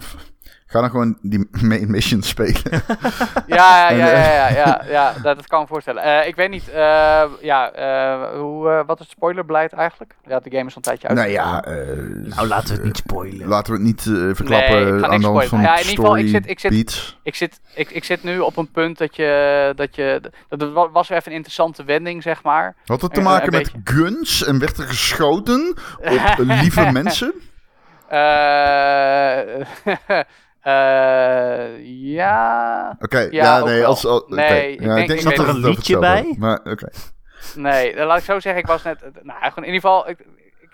ga 0.77 0.81
dan 0.81 0.91
gewoon 0.91 1.19
die 1.23 1.49
main 1.69 1.91
mission 1.91 2.23
spelen. 2.23 2.55
Ja, 3.47 3.91
ja, 3.91 3.97
ja, 3.97 4.13
eh, 4.13 4.25
ja, 4.35 4.49
ja, 4.49 4.49
ja, 4.49 4.83
ja, 4.97 5.13
dat, 5.13 5.37
dat 5.37 5.47
kan 5.47 5.61
ik 5.61 5.67
me 5.69 5.73
voorstellen. 5.73 6.03
Eh, 6.03 6.27
ik 6.29 6.37
weet 6.37 6.51
niet, 6.51 6.69
eh, 6.69 7.23
ja, 7.41 7.71
eh, 7.73 8.39
hoe, 8.39 8.71
eh, 8.71 8.81
wat 8.87 8.99
is 9.01 9.07
het 9.07 9.15
spoilerbeleid 9.17 9.73
eigenlijk? 9.73 10.15
Ja, 10.27 10.39
de 10.41 10.51
game 10.51 10.65
is 10.67 10.71
al 10.71 10.77
een 10.77 10.83
tijdje 10.83 11.09
uit. 11.09 11.17
nou 11.19 11.31
ja, 11.31 11.63
eh, 11.65 11.75
Nou, 12.37 12.47
laten 12.49 12.69
we 12.69 12.75
het 12.75 12.85
niet 12.85 12.97
spoilen. 12.97 13.47
laten 13.49 13.73
we 13.73 13.79
het 13.79 13.87
niet 13.89 14.07
eh, 14.07 14.35
verklappen 14.35 14.85
Nee, 14.85 14.95
ik 14.95 14.99
ga 15.01 15.05
aan 15.05 15.11
niks 15.11 15.23
de 15.23 15.29
hand 15.29 15.43
spoilen. 15.45 15.49
van 15.49 15.61
Ja, 15.61 15.73
in 15.73 15.79
ieder 15.81 15.95
geval, 15.97 16.17
ik 16.17 16.29
zit- 16.29 16.49
ik 16.51 16.59
zit- 16.61 16.71
beats. 16.71 17.19
Ik 17.23 17.35
zit, 17.35 17.61
ik, 17.75 17.91
ik 17.91 18.05
zit 18.05 18.23
nu 18.23 18.39
op 18.39 18.57
een 18.57 18.71
punt 18.71 18.99
dat 18.99 19.17
je, 19.17 19.73
dat 19.77 19.95
je, 19.97 20.21
dat 20.49 20.63
er 20.63 20.73
wa- 20.73 20.91
was 20.91 21.09
weer 21.09 21.19
even 21.19 21.31
een 21.31 21.37
interessante 21.37 21.85
wending, 21.85 22.23
zeg 22.23 22.43
maar. 22.43 22.75
Had 22.85 23.01
het 23.03 23.15
te 23.15 23.21
Eh, 23.21 23.27
maken 23.27 23.55
een 23.55 23.59
met 23.59 23.73
guns 23.85 24.45
en 24.45 24.59
werd 24.59 24.79
er 24.79 24.87
geschoten 24.87 25.77
op 26.01 26.35
lieve 26.39 26.91
mensen? 26.93 27.33
Eh, 28.09 29.61
eh, 29.61 29.65
ja, 31.83 32.97
Oké, 33.01 33.29
ja, 33.31 33.65
nee, 33.65 33.85
als, 33.87 34.07
al- 34.07 34.17
oké. 34.19 34.35
Nee, 34.35 34.73
ik 34.73 34.81
ja, 34.81 34.95
denk- 34.95 35.07
denk 35.09 35.19
ik 35.21 35.25
dat 35.25 35.33
er 35.33 35.39
Zat 35.39 35.49
er 35.49 35.55
een 35.55 35.61
liedje 35.71 35.99
bij? 35.99 36.35
Maar 36.39 36.61
oké. 36.65 36.89
nee, 37.55 37.93
eh, 37.93 38.07
laat 38.07 38.19
ik 38.19 38.25
zo 38.25 38.41
zeggen, 38.41 38.63
ik 38.63 38.69
was 38.69 38.83
net, 38.83 39.01
nou, 39.23 39.39
gewoon 39.41 39.65
in 39.69 39.73
ieder 39.75 39.81
geval, 39.81 40.09
ik, 40.09 40.19
ik, 40.19 40.27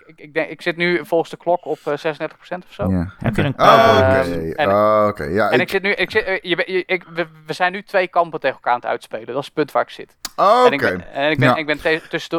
ik, 0.05 0.19
ik 0.19 0.33
denk, 0.33 0.49
ik 0.49 0.61
zit 0.61 0.77
nu 0.77 1.05
volgens 1.05 1.29
de 1.29 1.37
klok 1.37 1.65
op 1.65 1.79
eh, 1.85 1.93
36% 1.93 2.65
of 2.67 2.73
zo. 2.73 2.89
Ja. 2.89 3.13
Heb 3.17 3.35
je 3.35 3.43
een 3.43 3.55
Ah, 3.57 3.95
cowboy? 4.21 4.51
en- 4.51 4.69
Ah, 4.69 5.07
oké. 5.07 5.23
Ja, 5.23 5.47
En 5.49 5.55
ik 5.55 5.61
ik- 5.61 5.69
zit 5.69 5.81
nu, 5.81 5.91
ik 5.91 6.11
zit, 6.11 6.23
eh, 6.23 6.39
je, 6.41 6.83
ik, 6.85 7.03
we, 7.13 7.27
we 7.45 7.53
zijn 7.53 7.71
nu 7.71 7.83
twee 7.83 8.07
kampen 8.07 8.39
tegen 8.39 8.55
elkaar 8.55 8.73
aan 8.73 8.79
het 8.79 8.89
uitspelen. 8.89 9.25
Dat 9.25 9.37
is 9.37 9.45
het 9.45 9.53
punt 9.53 9.71
waar 9.71 9.83
ik 9.83 9.89
zit. 9.89 10.17
ah, 10.35 10.65
En 10.65 10.71
ik 10.71 10.81
oké. 10.81 10.91
ben, 10.97 11.11
en 11.13 11.31
ik 11.31 11.39
ben, 11.39 11.47
Ja. 11.47 11.55
ik 11.55 11.65
ben 11.65 11.79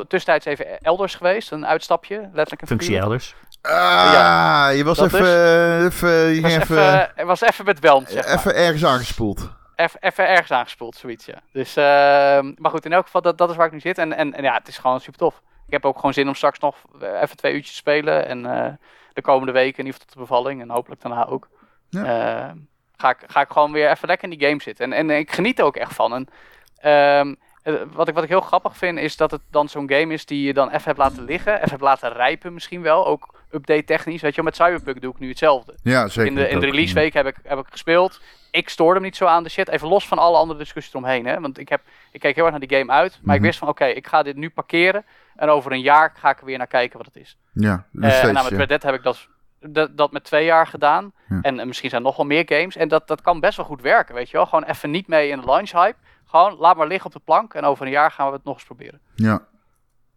tussentijds 0.09 0.45
even 0.45 0.81
elders 0.81 1.15
geweest, 1.15 1.51
een 1.53 1.67
uitstapje, 1.67 2.17
letterlijk 2.21 2.61
een 2.63 2.67
Functie 2.69 2.99
elders. 2.99 3.35
Ah, 3.69 4.69
je 4.77 4.85
was 4.85 4.97
Dat 4.99 5.07
even, 5.07 5.27
eh, 5.27 5.85
even, 5.85 6.35
je 6.35 6.41
was 6.41 6.53
even, 6.53 7.11
even, 7.15 7.27
was 7.27 7.41
even 7.41 7.65
met 7.65 7.81
Welm, 7.81 8.07
zeg 8.07 8.25
maar. 8.27 8.35
even 8.35 8.55
ergens 8.55 8.85
aangespoeld. 8.85 9.51
Even, 9.77 10.01
even 10.03 10.29
ergens 10.29 10.51
aangespoeld, 10.51 10.97
zoiets, 10.97 11.27
ja. 11.27 11.39
Dus, 11.53 11.77
ehm, 11.77 12.53
maar 12.57 12.71
goed, 12.71 12.85
in 12.85 12.93
elk 12.93 13.05
geval, 13.05 13.21
dat, 13.23 13.39
dat 13.39 13.51
is 13.51 13.57
waar 13.57 13.67
ik 13.67 13.73
nu 13.73 13.81
zit. 13.81 13.99
En, 13.99 14.13
en, 14.17 14.35
en 14.35 14.43
ja, 14.43 14.55
het 14.55 14.69
is 14.69 14.79
gewoon 14.79 15.01
super 15.01 15.19
tof. 15.19 15.41
Ik 15.67 15.73
heb 15.73 15.85
ook 15.85 15.97
gewoon 15.97 16.13
zin 16.13 16.29
om 16.29 16.35
straks 16.35 16.59
nog 16.59 16.77
eh, 17.01 17.23
even 17.23 17.37
twee 17.37 17.53
uurtjes 17.53 17.71
te 17.71 17.77
spelen. 17.77 18.27
En 18.27 18.47
eh, 18.47 18.73
de 19.13 19.23
komende 19.23 19.53
weken, 19.53 19.79
in 19.79 19.85
ieder 19.87 19.93
geval 20.01 20.07
tot 20.07 20.13
de 20.15 20.21
bevalling. 20.35 20.61
En 20.61 20.71
hopelijk 20.71 21.01
daarna 21.03 21.27
ook. 21.27 21.49
Ja. 21.91 22.05
eh, 22.05 22.51
ga, 22.97 23.11
ik, 23.11 23.19
ga 23.27 23.41
ik 23.41 23.51
gewoon 23.53 23.73
weer 23.73 23.91
even 23.91 24.09
lekker 24.09 24.31
in 24.31 24.39
die 24.39 24.49
game 24.49 24.63
zitten. 24.63 24.93
En, 24.93 25.11
en 25.11 25.19
ik 25.19 25.33
geniet 25.33 25.59
er 25.59 25.65
ook 25.65 25.77
echt 25.77 25.95
van. 25.95 26.15
En, 26.15 26.29
ehm, 26.77 27.35
eh, 27.63 27.75
wat, 27.93 28.09
ik, 28.09 28.15
wat 28.15 28.23
ik 28.23 28.29
heel 28.29 28.41
grappig 28.41 28.77
vind, 28.77 28.99
is 28.99 29.17
dat 29.17 29.31
het 29.31 29.41
dan 29.51 29.69
zo'n 29.69 29.91
game 29.91 30.13
is 30.13 30.27
die 30.27 30.47
je 30.47 30.55
dan 30.55 30.69
even 30.69 30.83
hebt 30.85 30.99
laten 30.99 31.25
liggen. 31.25 31.55
Even 31.57 31.71
hebt 31.71 31.83
laten 31.83 32.13
rijpen 32.13 32.55
misschien 32.55 32.83
wel. 32.83 33.07
Ook 33.07 33.35
update 33.55 33.85
technisch. 33.85 34.23
Weet 34.23 34.35
je 34.35 34.43
met 34.43 34.57
Cyberpunk 34.57 35.01
doe 35.01 35.13
ik 35.13 35.19
nu 35.19 35.29
hetzelfde. 35.29 35.75
Ja, 35.83 36.09
zeker. 36.09 36.31
In 36.31 36.35
de, 36.37 36.49
in 36.49 36.61
de 36.61 36.67
release 36.67 36.95
week 36.95 37.13
heb 37.13 37.27
ik, 37.27 37.37
heb 37.43 37.59
ik 37.59 37.67
gespeeld. 37.71 38.21
Ik 38.51 38.69
stoorde 38.69 38.95
hem 38.95 39.03
niet 39.03 39.17
zo 39.17 39.25
aan 39.27 39.43
de 39.43 39.49
shit. 39.49 39.69
Even 39.69 39.89
los 39.89 40.09
van 40.09 40.19
alle 40.19 40.37
andere 40.37 40.59
discussies 40.59 40.93
eromheen. 40.93 41.27
Hè? 41.27 41.41
Want 41.41 41.59
ik, 41.59 41.69
heb, 41.69 41.81
ik 42.13 42.21
keek 42.21 42.35
heel 42.35 42.45
erg 42.45 42.59
naar 42.59 42.67
die 42.69 42.79
game 42.79 42.93
uit. 42.93 43.19
Maar 43.23 43.35
ik 43.35 43.41
Mhm. 43.41 43.49
wist 43.49 43.59
van 43.59 43.69
oké, 43.69 43.85
ik 43.85 44.07
ga 44.07 44.23
dit 44.23 44.37
nu 44.37 44.51
parkeren. 44.51 45.05
En 45.37 45.49
over 45.49 45.73
een 45.73 45.81
jaar 45.81 46.13
ga 46.17 46.31
ik 46.31 46.39
er 46.41 46.45
weer 46.45 46.59
naar 46.59 46.67
kijken 46.67 46.97
wat 46.99 47.07
het 47.07 47.17
is. 47.17 47.37
Ja, 47.53 47.87
dus 47.93 48.21
en 48.21 48.33
nou, 48.35 48.51
met. 48.51 48.59
Red 48.59 48.69
Dead 48.69 48.83
heb 48.83 48.95
ik 48.95 49.03
dat, 49.03 49.29
dat, 49.61 49.97
dat 49.97 50.13
met 50.13 50.25
twee 50.25 50.45
jaar 50.45 50.67
gedaan. 50.67 51.13
Ja. 51.29 51.39
En, 51.43 51.61
eh, 51.61 51.67
misschien 51.67 51.91
zijn 51.91 52.01
er 52.03 52.07
nog 52.09 52.17
wel 52.17 52.27
meer 52.27 52.43
games. 52.47 52.77
En 52.77 52.89
dat, 52.89 53.09
dat 53.09 53.21
kan 53.21 53.41
best 53.41 53.57
wel 53.57 53.67
goed 53.67 53.83
werken, 53.83 54.15
weet 54.15 54.31
je 54.31 54.37
wel. 54.37 54.47
Gewoon 54.47 54.65
even 54.65 54.91
niet 54.91 55.07
mee 55.09 55.29
in 55.29 55.41
de 55.41 55.47
launch 55.47 55.71
hype. 55.73 55.97
Gewoon 56.27 56.57
laat 56.59 56.77
maar 56.77 56.87
liggen 56.87 57.07
op 57.07 57.13
de 57.13 57.23
plank. 57.25 57.55
En 57.55 57.65
over 57.65 57.87
een 57.87 57.93
jaar 57.93 58.11
gaan 58.11 58.27
we 58.29 58.33
het 58.35 58.45
nog 58.45 58.55
eens 58.55 58.65
proberen. 58.65 59.01
Ja. 59.15 59.43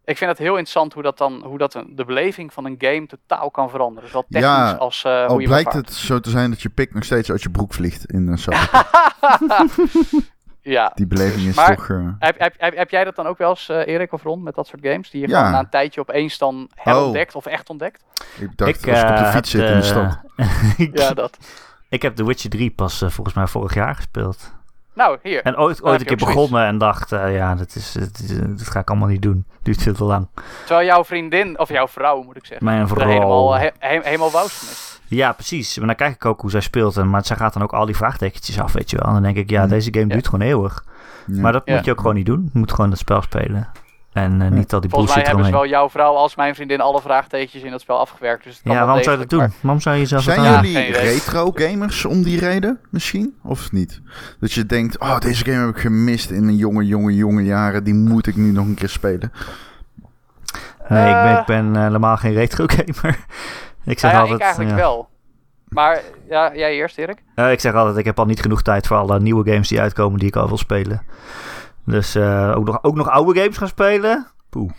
Ik 0.08 0.16
vind 0.16 0.30
het 0.30 0.38
heel 0.38 0.48
interessant 0.50 0.92
hoe 0.92 1.02
dat 1.02 1.18
dan 1.18 1.42
hoe 1.44 1.58
dat 1.58 1.72
de 1.88 2.04
beleving 2.04 2.52
van 2.52 2.64
een 2.64 2.74
game 2.78 3.06
totaal 3.06 3.50
kan 3.50 3.70
veranderen. 3.70 4.08
Zowel 4.08 4.24
technisch 4.28 4.48
Ja, 4.50 4.72
als 4.72 5.04
eh, 5.04 5.12
Al 5.22 5.28
hoe 5.30 5.40
je 5.40 5.46
blijkt 5.46 5.72
het 5.72 5.92
zo 5.92 6.20
te 6.20 6.30
zijn 6.30 6.50
dat 6.50 6.62
je 6.62 6.68
pik 6.68 6.94
nog 6.94 7.04
steeds 7.04 7.30
uit 7.30 7.42
je 7.42 7.50
broek 7.50 7.74
vliegt 7.74 8.04
in 8.12 8.28
een. 8.28 8.38
Ja. 10.62 10.92
Die 10.94 11.06
beleving 11.06 11.46
is 11.48 11.56
Maar- 11.56 11.76
toch... 11.76 11.88
eh, 11.88 12.08
Heb, 12.18 12.38
heb, 12.38 12.54
heb, 12.58 12.76
heb 12.76 12.90
jij 12.90 13.04
dat 13.04 13.16
dan 13.16 13.26
ook 13.26 13.38
wel 13.38 13.48
eens, 13.50 13.68
eh, 13.68 13.86
Erik 13.86 14.12
of 14.12 14.22
Ron, 14.22 14.42
met 14.42 14.54
dat 14.54 14.66
soort 14.66 14.80
games? 14.86 15.10
Die 15.10 15.20
je 15.20 15.28
Ja. 15.28 15.50
na 15.50 15.58
een 15.58 15.68
tijdje 15.68 16.00
opeens 16.00 16.38
dan 16.38 16.70
herontdekt 16.74 17.34
of 17.34 17.46
echt 17.46 17.70
ontdekt? 17.70 18.04
ik 18.38 18.56
dacht, 18.56 18.70
ik, 18.86 18.88
als 18.90 19.02
ik 19.02 19.08
op 19.10 19.16
de 19.16 19.24
fiets 19.24 19.52
heb 19.52 19.62
zit 19.62 19.70
in 19.70 19.76
de 19.76 19.82
stad. 19.82 20.18
Ja, 21.02 21.14
dat. 21.14 21.38
ik 21.88 22.02
heb 22.02 22.16
The 22.16 22.24
Witcher 22.26 22.50
3 22.50 22.70
pas 22.70 22.98
volgens 23.06 23.34
mij 23.34 23.46
vorig 23.46 23.74
jaar 23.74 23.94
gespeeld. 23.94 24.52
Nou, 24.98 25.18
hier. 25.22 25.42
En 25.42 25.56
ooit, 25.58 25.82
ooit 25.82 26.00
een 26.00 26.06
keer 26.06 26.16
begonnen 26.16 26.64
en 26.66 26.78
dacht, 26.78 27.12
eh, 27.12 27.34
ja, 27.36 27.54
dat, 27.54 27.74
is, 27.74 27.92
dat, 27.92 28.18
is- 28.22 28.38
dat 28.38 28.68
ga 28.70 28.80
ik 28.80 28.90
allemaal 28.90 29.08
niet 29.08 29.22
doen. 29.22 29.44
Duurt 29.62 29.82
veel 29.82 29.94
te 29.94 30.04
lang. 30.04 30.28
Terwijl 30.66 30.86
jouw 30.86 31.04
vriendin, 31.04 31.58
of 31.58 31.68
jouw 31.68 31.88
vrouw 31.88 32.22
moet 32.22 32.36
ik 32.36 32.44
zeggen, 32.46 32.66
Mijn 32.66 32.88
vrouw. 32.88 33.08
helemaal, 33.08 33.54
he- 33.54 33.70
he- 33.78 34.00
helemaal 34.02 34.44
is. 34.44 35.00
Ja, 35.06 35.32
precies. 35.32 35.78
Maar 35.78 35.86
dan 35.86 35.96
kijk 35.96 36.14
ik 36.14 36.24
ook 36.24 36.40
hoe 36.40 36.50
zij 36.50 36.60
speelt. 36.60 36.96
En, 36.96 37.10
maar 37.10 37.24
zij 37.24 37.36
gaat 37.36 37.52
dan 37.52 37.62
ook 37.62 37.72
al 37.72 37.86
die 37.86 37.96
vraagtekentjes 37.96 38.60
af, 38.60 38.72
weet 38.72 38.90
je 38.90 38.96
wel. 38.96 39.06
En 39.06 39.12
dan 39.12 39.22
denk 39.22 39.36
ik, 39.36 39.50
ja, 39.50 39.60
Hmm. 39.60 39.68
deze 39.70 39.88
game 39.92 40.06
Ja. 40.06 40.12
duurt 40.12 40.28
gewoon 40.28 40.46
eeuwig. 40.46 40.84
Ja. 41.26 41.40
Maar 41.40 41.52
dat 41.52 41.62
Ja. 41.64 41.74
moet 41.74 41.84
je 41.84 41.90
ook 41.90 42.00
gewoon 42.00 42.14
niet 42.14 42.26
doen. 42.26 42.50
Je 42.52 42.58
moet 42.58 42.72
gewoon 42.72 42.90
het 42.90 42.98
spel 42.98 43.22
spelen. 43.22 43.68
En 44.22 44.42
eh, 44.42 44.48
niet 44.50 44.72
al 44.72 44.80
die 44.80 44.90
Volgens 44.90 45.14
mij 45.14 45.24
hebben 45.24 45.40
eromheen. 45.44 45.60
zowel 45.60 45.78
jouw 45.80 45.88
vrouw 45.90 46.14
als 46.14 46.36
mijn 46.36 46.54
vriendin 46.54 46.80
alle 46.80 47.00
vraagtekens 47.00 47.62
in 47.62 47.70
dat 47.70 47.80
spel 47.80 47.98
afgewerkt. 47.98 48.44
Dus 48.44 48.54
het 48.54 48.62
kan 48.62 48.72
Ja, 48.74 48.84
waarom 48.84 49.02
zou 49.02 49.14
je 49.16 49.20
dat 49.20 49.30
doen? 49.30 49.38
degelijk, 49.38 49.62
Waarom 49.62 49.80
zou 49.82 49.94
je 49.94 50.00
jezelf 50.00 50.22
Zijn 50.22 50.42
dat 50.42 50.54
jullie 50.54 50.92
retro 50.92 51.50
gamers 51.54 52.04
om 52.04 52.22
die 52.22 52.38
reden 52.38 52.78
misschien? 52.90 53.34
Of 53.42 53.72
niet? 53.72 54.00
Dat 54.40 54.52
je 54.52 54.66
denkt, 54.66 54.98
oh, 54.98 55.18
deze 55.18 55.44
game 55.44 55.66
heb 55.66 55.68
ik 55.68 55.78
gemist 55.80 56.30
in 56.30 56.44
mijn 56.44 56.56
jonge, 56.56 56.86
jonge, 56.86 57.14
jonge 57.14 57.44
jaren. 57.44 57.84
Die 57.84 57.94
moet 57.94 58.26
ik 58.26 58.36
nu 58.36 58.50
nog 58.52 58.66
een 58.66 58.74
keer 58.74 58.88
spelen. 58.88 59.32
Nee, 60.88 61.08
ik 61.08 61.14
ben, 61.22 61.32
Eh. 61.32 61.38
ik 61.40 61.46
ben 61.46 61.76
eh, 61.76 61.82
helemaal 61.82 62.16
geen 62.16 62.32
retro 62.32 62.64
gamer. 62.66 63.18
ik 63.84 63.98
zeg 63.98 64.12
Nou 64.12 64.14
ja, 64.14 64.20
altijd, 64.20 64.38
ik 64.38 64.44
eigenlijk 64.44 64.70
ja. 64.70 64.82
wel. 64.82 65.08
Maar 65.68 66.00
ja, 66.28 66.54
jij 66.54 66.74
eerst, 66.74 66.98
Erik? 66.98 67.22
Eh, 67.34 67.52
ik 67.52 67.60
zeg 67.60 67.74
altijd, 67.74 67.96
ik 67.96 68.04
heb 68.04 68.18
al 68.18 68.24
niet 68.24 68.40
genoeg 68.40 68.62
tijd 68.62 68.86
voor 68.86 68.96
alle 68.96 69.20
nieuwe 69.20 69.50
games 69.50 69.68
die 69.68 69.80
uitkomen 69.80 70.18
die 70.18 70.28
ik 70.28 70.36
al 70.36 70.48
wil 70.48 70.56
spelen. 70.58 71.02
Dus 71.88 72.14
eh, 72.14 72.56
ook, 72.56 72.66
nog, 72.66 72.82
ook 72.82 72.94
nog 72.94 73.08
oude 73.08 73.40
games 73.40 73.56
gaan 73.56 73.68
spelen? 73.68 74.26
Poeh. 74.50 74.70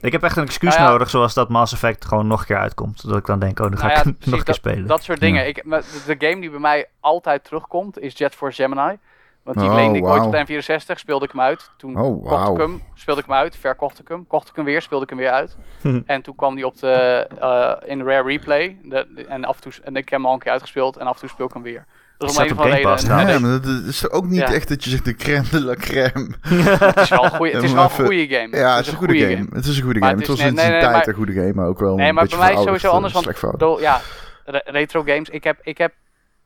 Ik 0.00 0.12
heb 0.12 0.22
echt 0.22 0.36
een 0.36 0.44
excuus 0.44 0.74
Nou 0.74 0.84
ja. 0.84 0.90
nodig, 0.90 1.10
zoals 1.10 1.34
dat 1.34 1.48
Mass 1.48 1.72
Effect 1.72 2.04
gewoon 2.04 2.26
nog 2.26 2.40
een 2.40 2.46
keer 2.46 2.58
uitkomt. 2.58 3.00
Zodat 3.00 3.18
ik 3.18 3.26
dan 3.26 3.38
denk, 3.38 3.60
oh, 3.60 3.68
dan 3.68 3.78
ga 3.78 3.86
Nou 3.86 3.98
ja, 3.98 4.04
ik 4.04 4.04
nog 4.18 4.24
een 4.24 4.30
keer 4.32 4.44
dat, 4.44 4.54
spelen. 4.54 4.86
dat 4.86 5.02
soort 5.02 5.20
dingen. 5.20 5.42
Ja. 5.42 5.48
Ik, 5.48 5.64
de, 6.06 6.16
game 6.18 6.40
die 6.40 6.50
bij 6.50 6.58
mij 6.60 6.86
altijd 7.00 7.44
terugkomt 7.44 7.98
is 7.98 8.18
Jet 8.18 8.34
Force 8.34 8.62
Gemini. 8.62 8.98
Want 9.42 9.58
die 9.60 9.68
Oh, 9.68 9.74
leende 9.74 9.98
ik 9.98 10.04
ooit 10.04 10.24
op 10.24 10.32
de 10.32 10.62
N64, 10.62 10.98
speelde 10.98 11.24
ik 11.24 11.30
hem 11.30 11.40
uit. 11.40 11.70
Toen 11.76 12.00
Oh, 12.00 12.26
kocht 12.26 12.48
ik 12.48 12.56
hem, 12.56 12.82
speelde 12.94 13.20
ik 13.20 13.26
hem 13.26 13.36
uit, 13.36 13.56
verkocht 13.56 13.98
ik 13.98 14.08
hem. 14.08 14.26
Kocht 14.26 14.48
ik 14.48 14.56
hem 14.56 14.64
weer, 14.64 14.82
speelde 14.82 15.04
ik 15.04 15.10
hem 15.10 15.18
weer 15.18 15.30
uit. 15.30 15.56
Hm. 15.80 16.00
en 16.06 16.22
toen 16.22 16.34
kwam 16.34 16.54
die 16.54 16.66
op 16.66 16.78
de, 16.78 17.26
eh, 17.40 17.90
in 17.90 18.02
Rare 18.02 18.22
Replay. 18.22 18.78
De, 18.82 19.24
en, 19.28 19.44
af 19.44 19.56
en, 19.56 19.62
toe, 19.62 19.72
en 19.82 19.96
ik 19.96 20.08
heb 20.08 20.18
hem 20.18 20.26
al 20.26 20.32
een 20.32 20.38
keer 20.38 20.52
uitgespeeld 20.52 20.96
en 20.96 21.06
af 21.06 21.14
en 21.14 21.20
toe 21.20 21.28
speel 21.28 21.46
ik 21.46 21.52
hem 21.52 21.62
weer. 21.62 21.86
Dat 22.18 22.30
is 22.30 22.36
om 22.36 22.42
een 22.42 22.54
van 22.54 22.80
Pass. 22.82 23.04
Ja, 23.06 23.38
maar 23.38 23.40
dat 23.60 23.66
is 23.86 24.10
ook 24.10 24.26
niet 24.26 24.38
Ja. 24.40 24.52
echt 24.52 24.68
dat 24.68 24.84
je 24.84 24.90
zegt 24.90 25.04
de 25.04 25.14
crème 25.14 25.48
de 25.50 25.60
la 25.64 25.74
crème. 25.74 26.28
Het 26.84 26.96
is 26.96 27.08
wel 27.08 27.24
een 27.24 27.30
goeie- 27.30 27.54
het 27.54 27.62
is 27.62 27.70
Ja, 27.70 27.76
wel 27.76 27.84
maar 27.88 27.98
een 27.98 28.06
goede 28.06 28.26
game. 28.28 28.56
Ja, 28.56 28.76
het 28.76 28.86
is 28.86 28.92
een 28.92 28.98
goede 28.98 29.18
game. 29.18 29.46
Het 29.52 29.64
is 29.66 29.76
een 29.76 29.82
goede 29.84 29.98
Maar 29.98 30.08
game. 30.08 30.20
het 30.20 30.28
Het 30.28 30.28
is- 30.28 30.28
was 30.28 30.38
nee, 30.38 30.48
in 30.48 30.56
zijn 30.56 30.70
nee, 30.70 30.80
tijd 30.80 30.92
maar- 30.92 31.08
een 31.08 31.14
goede 31.14 31.32
game, 31.32 31.52
maar 31.52 31.66
ook 31.66 31.78
wel 31.78 31.94
Nee, 31.96 32.08
een 32.08 32.14
maar 32.14 32.22
beetje 32.22 32.38
bij 32.38 32.46
mij 32.48 32.56
is 32.56 32.62
sowieso 32.62 32.90
anders, 32.90 33.12
want 33.12 33.80
ja, 33.80 34.00
re- 34.44 34.62
retro 34.64 35.02
games. 35.02 35.28
Ik 35.28 35.44
heb, 35.44 35.58
ik 35.62 35.78
heb 35.78 35.94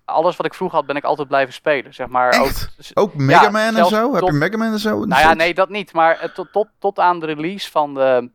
alles 0.04 0.36
wat 0.36 0.46
ik 0.46 0.54
vroeger 0.54 0.76
had, 0.78 0.86
ben 0.86 0.96
ik 0.96 1.04
altijd 1.04 1.28
blijven 1.28 1.54
spelen. 1.54 1.94
Zeg 1.94 2.06
maar 2.06 2.28
Echt? 2.28 2.68
ook. 2.94 3.04
Ook 3.04 3.14
Mega 3.14 3.50
Man 3.50 3.76
en 3.76 3.86
zo? 3.86 4.14
Heb 4.14 4.24
je 4.24 4.32
Mega 4.32 4.56
Man 4.56 4.72
en 4.72 4.78
zo? 4.78 5.04
Nou 5.04 5.20
ja, 5.22 5.34
nee, 5.34 5.54
dat 5.54 5.68
niet. 5.68 5.92
Maar 5.92 6.32
tot, 6.34 6.48
tot, 6.52 6.68
tot 6.78 6.98
aan 6.98 7.20
de 7.20 7.26
release 7.26 7.70
van 7.70 7.94
de 7.94 8.30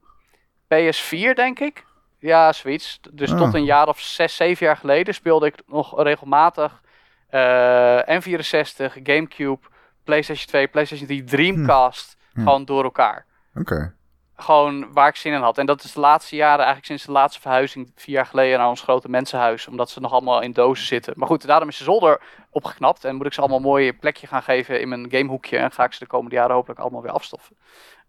PS4, 0.68 1.34
denk 1.36 1.60
ik. 1.60 1.86
Ja, 2.20 2.54
zoiets. 2.54 3.00
Dus 3.12 3.32
Ah. 3.32 3.38
tot 3.38 3.54
een 3.54 3.64
jaar 3.66 3.88
of 3.88 4.00
zes, 4.00 4.36
zeven 4.36 4.66
jaar 4.66 4.78
geleden 4.78 5.14
speelde 5.14 5.46
ik 5.46 5.56
nog 5.68 6.04
regelmatig 6.04 6.82
N64, 7.30 9.04
Gamecube, 9.04 9.60
PlayStation 10.04 10.48
2, 10.48 10.68
PlayStation 10.68 11.08
3, 11.08 11.24
Dreamcast. 11.24 12.18
Hm. 12.34 12.44
Gewoon 12.44 12.66
door 12.66 12.84
elkaar. 12.84 13.26
Oké. 13.56 13.96
Gewoon 14.36 14.94
waar 14.94 15.08
ik 15.08 15.16
zin 15.16 15.34
in 15.34 15.42
had. 15.42 15.58
En 15.58 15.66
dat 15.66 15.84
is 15.84 15.94
de 15.94 16.00
laatste 16.00 16.36
jaren, 16.36 16.58
eigenlijk 16.58 16.86
sinds 16.86 17.06
de 17.06 17.12
laatste 17.12 17.42
verhuizing, 17.42 17.92
vier 17.96 18.16
jaar 18.16 18.26
geleden, 18.26 18.58
naar 18.58 18.70
ons 18.70 18.82
grote 18.82 19.10
mensenhuis. 19.10 19.68
Omdat 19.68 19.90
ze 19.90 20.00
nog 20.00 20.12
allemaal 20.12 20.42
in 20.42 20.52
dozen 20.52 20.86
zitten. 20.86 21.14
Maar 21.16 21.28
goed, 21.28 21.48
daarom 21.48 21.70
is 21.70 21.78
de 21.78 21.84
zolder 21.84 22.22
opgeknapt. 22.50 23.06
En 23.06 23.16
moet 23.16 23.26
ik 23.26 23.34
ze 23.34 23.40
allemaal 23.40 23.58
een 23.58 23.64
mooi 23.64 23.94
plekje 23.94 24.28
gaan 24.28 24.44
geven 24.44 24.82
in 24.82 24.90
mijn 24.90 25.12
gamehoekje. 25.12 25.58
En 25.58 25.72
ga 25.72 25.84
ik 25.84 25.94
ze 25.94 26.00
de 26.00 26.08
komende 26.10 26.36
jaren 26.36 26.56
hopelijk 26.56 26.80
allemaal 26.80 27.02
weer 27.02 27.12
afstoffen. 27.12 27.56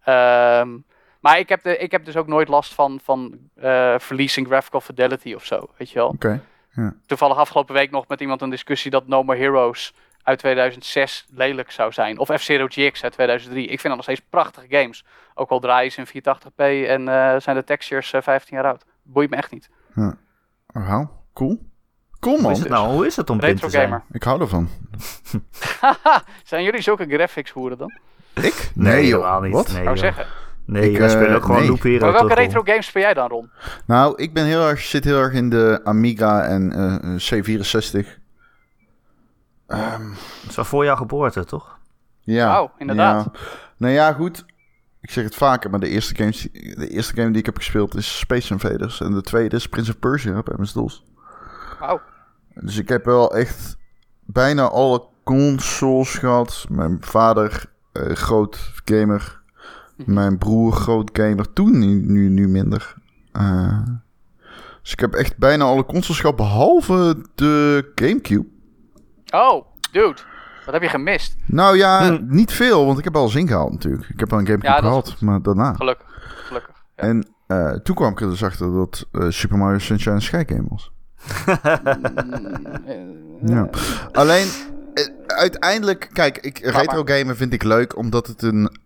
Ehm, 0.03 0.77
maar 1.19 1.39
ik 1.39 1.49
heb, 1.49 1.63
de, 1.63 1.77
ik 1.77 1.91
heb 1.91 2.05
dus 2.05 2.17
ook 2.17 2.27
nooit 2.27 2.47
last 2.47 2.73
van, 2.73 2.99
van 3.03 3.37
eh, 3.55 3.95
verlies 3.99 4.37
in 4.37 4.45
graphical 4.45 4.81
fidelity 4.81 5.33
of 5.33 5.45
zo. 5.45 5.69
Weet 5.77 5.89
je 5.89 5.99
wel. 5.99 6.07
Oké. 6.07 6.41
Toevallig 7.05 7.37
afgelopen 7.37 7.73
week 7.73 7.91
nog 7.91 8.07
met 8.07 8.21
iemand 8.21 8.41
een 8.41 8.49
discussie 8.49 8.91
dat 8.91 9.07
No 9.07 9.23
More 9.23 9.37
Heroes 9.37 9.93
uit 10.23 10.39
2006 10.39 11.25
lelijk 11.33 11.71
zou 11.71 11.91
zijn. 11.91 12.17
Of 12.19 12.29
F-Zero 12.35 12.65
GX 12.69 13.03
uit 13.03 13.13
2003. 13.13 13.63
Ik 13.63 13.69
vind 13.69 13.83
dat 13.83 13.95
nog 13.95 14.03
steeds 14.03 14.21
prachtige 14.29 14.67
games. 14.69 15.05
Ook 15.33 15.49
al 15.49 15.59
draaien 15.59 15.91
ze 15.91 15.99
in 15.99 16.07
480p 16.07 16.87
en 16.89 17.07
eh, 17.07 17.39
zijn 17.39 17.55
de 17.55 17.63
textures 17.63 18.13
eh, 18.13 18.21
15 18.21 18.55
jaar 18.57 18.65
oud. 18.65 18.85
Boeit 19.03 19.29
me 19.29 19.35
echt 19.35 19.51
niet. 19.51 19.69
Oh, 19.95 20.11
wauw. 20.73 21.23
Cool. 21.33 21.67
Cool, 22.19 22.33
Hoe 22.35 22.43
man. 22.43 22.51
is 22.51 22.59
het 22.59 22.69
nou? 22.69 22.91
Hoe 22.93 23.05
is 23.05 23.15
het 23.15 23.29
om 23.29 23.39
Retro 23.39 23.65
te 23.67 23.71
zijn? 23.71 23.83
gamer. 23.89 24.03
Ik 24.11 24.23
hou 24.23 24.41
ervan. 24.41 24.69
Zijn 26.43 26.63
jullie 26.63 26.81
zulke 26.81 27.05
graphics 27.05 27.51
hoeren 27.51 27.77
dan? 27.77 27.99
Ik? 28.33 28.71
Nee, 28.75 29.07
joh. 29.07 29.19
helemaal 29.19 29.41
niet. 29.41 29.53
Wat? 29.53 29.71
Nee, 29.71 29.83
joh. 29.83 29.95
zeggen. 29.95 30.25
Nee, 30.71 30.91
Ik, 30.91 30.97
wij 30.97 31.09
spelen 31.09 31.29
eh, 31.29 31.35
ook 31.35 31.41
gewoon 31.41 31.59
nee. 31.59 31.69
Loop 31.69 31.81
Hero. 31.81 31.99
Maar 32.05 32.13
welke 32.13 32.33
retro 32.33 32.61
games 32.63 32.85
speel 32.85 33.01
jij 33.01 33.13
dan, 33.13 33.29
Ron? 33.29 33.49
Nou, 33.85 34.13
ik 34.15 34.33
ben 34.33 34.45
heel 34.45 34.67
erg, 34.67 34.79
zit 34.79 35.03
heel 35.03 35.19
erg 35.19 35.33
in 35.33 35.49
de 35.49 35.81
Amiga 35.83 36.43
en 36.43 36.71
eh, 36.71 37.15
C64. 37.17 38.07
Ehm, 39.67 40.09
Dat 40.41 40.49
is 40.49 40.55
wel 40.55 40.65
voor 40.65 40.83
jouw 40.85 40.95
geboorte, 40.95 41.45
toch? 41.45 41.77
ja. 42.21 42.47
Wauw, 42.47 42.71
inderdaad. 42.77 43.29
Ja. 43.33 43.39
Nou 43.77 43.93
ja, 43.93 44.13
goed. 44.13 44.45
Ik 45.01 45.11
zeg 45.11 45.23
het 45.23 45.35
vaker, 45.35 45.69
maar 45.69 45.79
de 45.79 45.87
eerste, 45.89 46.15
games, 46.15 46.47
de 46.51 46.87
eerste 46.89 47.15
game 47.15 47.29
die 47.29 47.39
ik 47.39 47.45
heb 47.45 47.57
gespeeld 47.57 47.95
is 47.95 48.17
Space 48.19 48.53
Invaders. 48.53 49.01
En 49.01 49.13
de 49.13 49.21
tweede 49.21 49.55
is 49.55 49.67
Prince 49.67 49.91
of 49.91 49.99
Persia 49.99 50.37
op 50.37 50.57
MS-DOS. 50.57 51.03
Wauw. 51.79 52.01
Dus 52.53 52.77
ik 52.77 52.89
heb 52.89 53.05
wel 53.05 53.35
echt 53.35 53.77
bijna 54.25 54.67
alle 54.67 55.07
consoles 55.23 56.15
gehad. 56.15 56.65
Mijn 56.69 56.97
vader, 57.01 57.65
eh, 57.91 58.15
groot 58.15 58.71
gamer. 58.85 59.38
Mhm. 60.05 60.13
Mijn 60.13 60.37
broer, 60.37 60.71
groot 60.71 61.09
gamer. 61.13 61.53
Toen, 61.53 61.79
nu, 61.79 62.01
nu, 62.05 62.29
nu 62.29 62.47
minder. 62.47 62.95
Eh, 63.31 63.79
dus 64.81 64.91
ik 64.91 64.99
heb 64.99 65.13
echt 65.13 65.37
bijna 65.37 65.63
alle 65.63 65.85
consoles 65.85 66.19
gehad, 66.19 66.35
behalve 66.35 67.25
de 67.35 67.91
Gamecube. 67.95 68.47
Oh, 69.33 69.65
dude. 69.91 70.17
Wat 70.65 70.73
heb 70.73 70.81
je 70.83 70.89
gemist? 70.89 71.35
Nou 71.45 71.77
ja, 71.77 72.07
Hm. 72.07 72.25
niet 72.27 72.51
veel, 72.51 72.85
want 72.85 72.97
ik 72.97 73.03
heb 73.03 73.15
alles 73.15 73.35
ingehaald 73.35 73.71
natuurlijk. 73.71 74.09
Ik 74.09 74.19
heb 74.19 74.33
al 74.33 74.39
een 74.39 74.45
Gamecube 74.45 74.73
Ja, 74.73 74.79
gehad, 74.79 75.15
maar 75.21 75.41
daarna. 75.41 75.73
Gelukkig. 75.73 76.07
Gelukkig. 76.47 76.75
Ja. 76.95 77.03
En 77.03 77.27
eh, 77.47 77.71
toen 77.71 77.95
kwam 77.95 78.11
ik 78.11 78.21
er 78.21 78.29
dus 78.29 78.43
achter 78.43 78.73
dat 78.73 79.05
eh, 79.11 79.25
Super 79.29 79.57
Mario 79.57 79.77
Sunshine 79.77 80.15
een 80.15 80.21
scheikgame 80.21 80.65
was. 80.69 80.91
Ja. 83.45 83.69
Alleen, 84.11 84.47
uiteindelijk, 85.27 86.09
kijk, 86.13 86.37
ik, 86.37 86.57
retro 86.57 87.03
gamen 87.05 87.35
vind 87.37 87.53
ik 87.53 87.63
leuk 87.63 87.97
omdat 87.97 88.27
het 88.27 88.41
een 88.41 88.77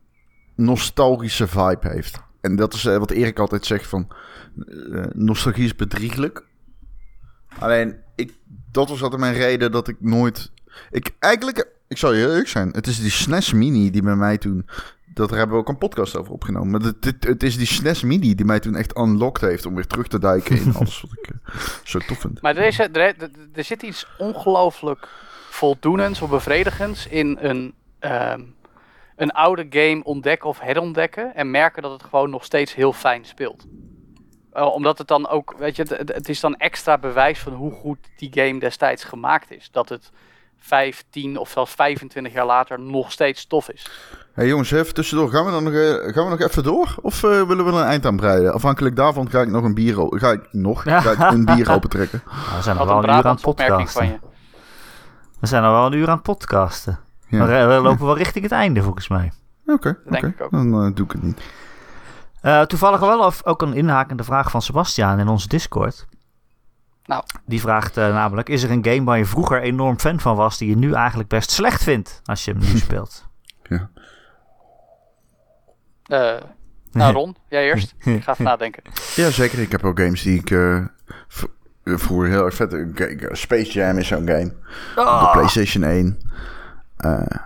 nostalgische 0.56 1.47
vibe 1.47 1.89
heeft. 1.89 2.22
En 2.41 2.56
dat 2.56 2.74
is 2.74 2.86
eh, 2.86 2.97
wat 2.97 3.12
Erik 3.12 3.39
altijd 3.39 3.66
zegt 3.66 3.88
van, 3.88 4.08
eh, 4.91 5.04
nostalgie 5.14 5.66
is 5.66 5.76
bedrieglijk. 5.76 6.45
Alleen, 7.60 7.95
ik, 8.16 8.34
dat 8.72 8.89
was 8.89 9.01
altijd 9.04 9.22
mijn 9.22 9.34
reden 9.34 9.72
dat 9.72 9.88
ik 9.88 9.95
nooit... 9.99 10.51
Ik, 10.91 11.12
eigenlijk, 11.20 11.68
ik 11.88 11.97
zal 11.97 12.14
je 12.14 12.22
eerlijk 12.22 12.47
zijn, 12.47 12.70
het 12.72 12.88
is 12.88 12.99
die 12.99 13.12
SNES 13.12 13.54
Mini 13.54 13.91
die 13.91 14.01
bij 14.01 14.16
mij 14.16 14.38
toen... 14.38 14.68
Dat 15.14 15.30
daar 15.30 15.38
hebben 15.38 15.56
we 15.56 15.62
ook 15.62 15.70
een 15.70 15.78
podcast 15.78 16.18
over 16.18 16.34
opgenomen. 16.34 16.72
Maar 16.72 16.82
het, 16.82 17.16
het, 17.20 17.43
is 17.43 17.58
die 17.58 17.68
SNES 17.68 18.04
Mini 18.04 18.36
die 18.36 18.45
mij 18.45 18.60
toen 18.60 18.76
echt 18.76 18.97
unlocked 18.97 19.49
heeft 19.49 19.66
om 19.66 19.76
weer 19.76 19.88
terug 19.88 20.08
te 20.08 20.20
duiken 20.20 20.58
in 20.58 20.74
alles 20.76 21.01
wat 21.01 21.12
ik 21.12 21.30
eh, 21.30 21.56
zo 21.84 21.99
tof 21.99 22.20
vind. 22.20 22.41
Maar 22.41 22.58
er, 22.58 22.68
is, 22.68 22.80
er 23.54 23.64
zit 23.64 23.82
iets 23.82 24.08
ongelooflijk 24.18 25.08
voldoenends 25.49 26.22
of 26.22 26.30
bevredigends 26.30 27.08
in 27.08 27.38
een, 27.41 27.74
ehm, 27.99 28.41
een 29.16 29.32
oude 29.32 29.66
game 29.70 30.03
ontdekken 30.03 30.49
of 30.49 30.59
herontdekken. 30.59 31.36
En 31.36 31.51
merken 31.51 31.82
dat 31.82 31.91
het 31.91 32.03
gewoon 32.03 32.30
nog 32.30 32.43
steeds 32.43 32.76
heel 32.76 32.93
fijn 32.93 33.26
speelt. 33.26 33.66
Eh, 34.53 34.74
omdat 34.74 34.97
het 34.97 35.07
dan 35.07 35.28
ook, 35.28 35.55
weet 35.57 35.76
je, 35.76 35.84
het, 35.84 36.14
het 36.14 36.30
is 36.30 36.39
dan 36.39 36.55
extra 36.55 36.97
bewijs 36.97 37.39
van 37.39 37.53
hoe 37.53 37.72
goed 37.72 37.97
die 38.18 38.32
game 38.34 38.59
destijds 38.59 39.03
gemaakt 39.03 39.51
is. 39.51 39.70
Dat 39.72 39.89
het 39.89 40.11
15 40.57 41.38
of 41.38 41.49
zelfs 41.49 41.74
25 41.74 42.34
jaar 42.34 42.45
later 42.45 42.80
nog 42.80 43.11
steeds 43.11 43.45
tof 43.47 43.70
is. 43.70 43.89
Hey 44.34 44.47
jongens, 44.47 44.72
even 44.72 44.93
tussendoor. 44.93 45.30
Gaan 45.30 45.45
we, 45.45 45.51
dan 45.51 45.64
nog, 45.64 45.74
eh, 45.74 46.14
gaan 46.14 46.24
we 46.24 46.30
nog 46.30 46.39
even 46.39 46.64
door? 46.64 46.95
Of 47.01 47.24
eh, 47.24 47.30
willen 47.30 47.66
we 47.66 47.72
er 47.72 47.78
een 47.78 47.86
eind 47.86 48.05
aan 48.05 48.16
breiden? 48.16 48.53
Afhankelijk 48.53 48.95
daarvan 48.95 49.30
ga 49.30 49.41
ik 49.41 49.49
nog 49.49 49.64
een 49.64 49.74
bier, 49.74 49.95
ga 50.09 50.32
ik 50.32 50.47
nog 50.51 50.82
ga 50.82 51.11
ik 51.11 51.32
een 51.32 51.45
bier 51.45 51.72
opentrekken. 51.72 52.24
Nou, 52.45 52.55
we 52.57 52.61
zijn 52.61 52.78
een 52.78 52.88
wel 52.88 52.97
een 52.97 53.09
uur 53.09 53.26
aan 53.26 53.36
het 53.36 53.45
opmerking 53.45 53.89
van 53.89 54.05
podcasten. 54.05 54.05
je. 54.05 54.34
We 55.39 55.47
zijn 55.47 55.64
al 55.64 55.72
wel 55.72 55.86
een 55.86 55.93
uur 55.93 56.07
aan 56.07 56.16
het 56.16 56.24
podcasten. 56.24 56.99
Ja. 57.38 57.46
We, 57.68 57.74
we 57.76 57.82
lopen 57.82 58.06
wel 58.06 58.18
richting 58.18 58.44
het 58.44 58.54
einde, 58.54 58.82
volgens 58.84 59.08
mij. 59.08 59.32
Oké, 59.66 59.98
ik 60.10 60.42
ook. 60.42 60.52
dan 60.52 60.84
eh, 60.86 60.96
doe 60.96 61.06
ik 61.06 61.12
het 61.12 61.22
niet. 61.24 61.42
Eh, 62.42 62.62
toevallig 62.62 63.00
wel 63.00 63.20
of- 63.26 63.46
ook 63.46 63.62
een 63.62 63.74
inhakende 63.74 64.24
vraag 64.24 64.52
van 64.52 64.62
Sebastiaan 64.62 65.20
in 65.20 65.28
onze 65.28 65.48
Discord. 65.48 66.06
Nou. 67.06 67.24
Die 67.46 67.60
vraagt 67.60 67.98
eh, 67.98 68.08
namelijk: 68.14 68.50
Is 68.50 68.64
er 68.64 68.72
een 68.72 68.86
game 68.86 69.04
waar 69.04 69.18
je 69.18 69.26
vroeger 69.26 69.62
enorm 69.62 70.00
fan 70.00 70.20
van 70.20 70.36
was, 70.36 70.58
die 70.58 70.70
je 70.70 70.76
nu 70.78 70.94
eigenlijk 70.94 71.30
best 71.30 71.52
slecht 71.52 71.84
vindt 71.84 72.22
als 72.24 72.46
je 72.46 72.52
hem 72.52 72.60
nu 72.60 72.78
speelt? 72.88 73.26
Ja. 73.64 73.90
Eh, 76.04 76.42
nou, 76.92 77.14
Ron, 77.14 77.36
jij 77.50 77.64
eerst. 77.66 77.96
Ik 78.06 78.24
ga 78.24 78.32
even 78.32 78.46
nadenken. 78.46 78.84
Ja, 79.16 79.30
zeker. 79.30 79.60
Ik 79.60 79.72
heb 79.72 79.84
ook 79.84 80.00
games 80.00 80.22
die 80.22 80.40
ik 80.40 80.52
eh, 80.52 80.76
eh, 80.78 80.86
vroeger 81.84 82.30
heel 82.30 82.46
erg 82.46 82.56
vet... 82.56 82.86
Space 83.32 83.72
Jam 83.72 83.98
is 83.98 84.08
zo'n 84.08 84.28
game. 84.28 84.54
Op 84.96 85.20
de 85.22 85.30
PlayStation 85.32 85.84
1. 85.84 86.18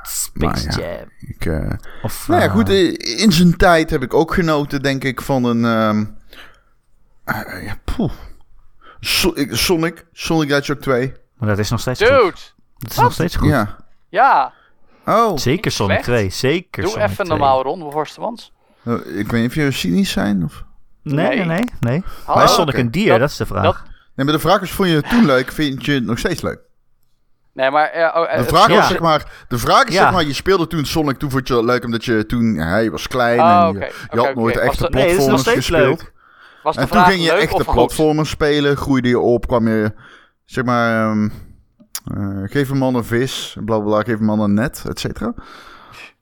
Space 0.03 0.67
Maar 0.67 0.79
ja. 0.79 0.95
Jam. 0.97 1.09
ik, 1.19 1.45
eh, 1.45 1.69
Of, 2.03 2.27
nou 2.27 2.41
ja, 2.41 2.47
eh, 2.47 2.51
goed. 2.53 2.69
In 2.69 3.31
zijn 3.31 3.57
tijd 3.57 3.89
heb 3.89 4.03
ik 4.03 4.13
ook 4.13 4.33
genoten, 4.33 4.81
denk 4.81 5.03
ik, 5.03 5.21
van 5.21 5.43
een... 5.43 5.65
ehm, 5.65 6.05
eh, 7.23 7.65
ja, 7.65 7.77
poeh. 7.95 8.11
So- 8.99 9.33
Sonic. 9.49 10.05
Sonic 10.11 10.47
the 10.47 10.53
Hedgehog 10.53 10.81
2. 10.81 11.13
Maar 11.37 11.49
dat 11.49 11.57
is 11.59 11.69
nog 11.69 11.79
steeds 11.79 11.99
goed. 12.01 12.09
Dude! 12.09 12.35
Dat 12.77 12.91
is 12.91 12.97
nog 12.97 13.13
steeds 13.13 13.35
goed. 13.35 13.49
Ja. 13.49 13.75
Ja, 14.09 14.53
Oh, 15.05 15.37
Zeker 15.37 15.71
Sonic 15.71 15.91
slecht. 16.03 16.03
2. 16.19 16.29
Zeker 16.29 16.81
doe 16.83 16.91
Sonic 16.91 17.05
even 17.09 17.25
2. 17.25 17.27
normaal, 17.37 17.63
Ron, 17.63 17.79
bevorstemans. 17.79 18.53
eh, 18.83 18.93
ik 18.93 19.31
weet 19.31 19.41
niet 19.41 19.49
of 19.49 19.55
jullie 19.55 19.71
cynisch 19.71 20.11
zijn. 20.11 20.43
Of... 20.43 20.63
Nee, 21.03 21.27
nee, 21.27 21.45
Nee. 21.45 21.63
nee. 21.79 22.03
Hallo? 22.23 22.39
Maar 22.39 22.49
is 22.49 22.55
Sonic 22.55 22.77
een 22.77 22.91
dier? 22.91 23.09
Dat- 23.09 23.19
Dat, 23.19 23.29
is 23.29 23.37
de 23.37 23.45
vraag. 23.45 23.63
dat- 23.63 23.81
Nee, 24.15 24.25
maar 24.25 24.35
de 24.35 24.41
vraag 24.41 24.61
is, 24.61 24.71
vond 24.71 24.89
je 24.89 24.95
het 24.95 25.09
toen 25.09 25.25
leuk? 25.25 25.51
Vind 25.51 25.85
je 25.85 25.91
het 25.93 26.03
nog 26.05 26.19
steeds 26.19 26.41
leuk? 26.41 26.59
Nee, 27.57 27.71
maar... 27.71 27.85
eh, 27.89 28.15
oh, 28.15 28.23
eh, 28.23 28.31
De 28.31 28.37
het 28.37 28.47
vraag, 28.47 28.67
ja. 28.67 28.87
zeg 28.87 28.99
maar, 28.99 29.31
de 29.47 29.57
vraag 29.57 29.83
is, 29.85 29.93
Ja. 29.93 30.01
zeg 30.03 30.11
maar, 30.11 30.23
je 30.23 30.33
speelde 30.33 30.67
toen 30.67 30.85
Sonic, 30.85 31.17
toen 31.17 31.31
vond 31.31 31.47
je 31.47 31.55
het 31.55 31.63
leuk 31.65 31.83
omdat 31.85 32.05
je 32.05 32.25
toen, 32.25 32.53
ja, 32.53 32.77
je 32.77 32.91
was 32.91 33.07
klein 33.07 33.39
Oh, 33.39 33.45
en 33.63 33.67
oké, 33.67 33.85
je, 34.11 34.19
had 34.19 34.35
nooit 34.35 34.57
echte 34.57 34.87
Nee, 34.91 35.05
platformers 35.05 35.47
gespeeld. 35.47 35.99
leuk. 36.01 36.13
Was 36.63 36.75
de 36.75 36.81
En 36.81 36.87
toen 36.87 36.97
vraag 36.97 37.09
ging 37.11 37.23
je 37.25 37.31
leuk 37.31 37.41
echte 37.41 37.63
platformers 37.63 38.29
spelen, 38.29 38.77
groeide 38.77 39.07
je 39.07 39.19
op, 39.19 39.47
kwam 39.47 39.67
je, 39.67 39.93
zeg 40.45 40.63
maar, 40.65 41.09
ehm, 41.11 41.29
eh, 42.17 42.43
geef 42.43 42.69
een 42.69 42.77
man 42.77 42.95
een 42.95 43.03
vis, 43.03 43.57
bla 43.65 43.79
bla 43.79 44.01
geef 44.01 44.19
een 44.19 44.25
man 44.25 44.39
een 44.39 44.53
net, 44.53 44.83
et 44.89 44.99
cetera. 44.99 45.33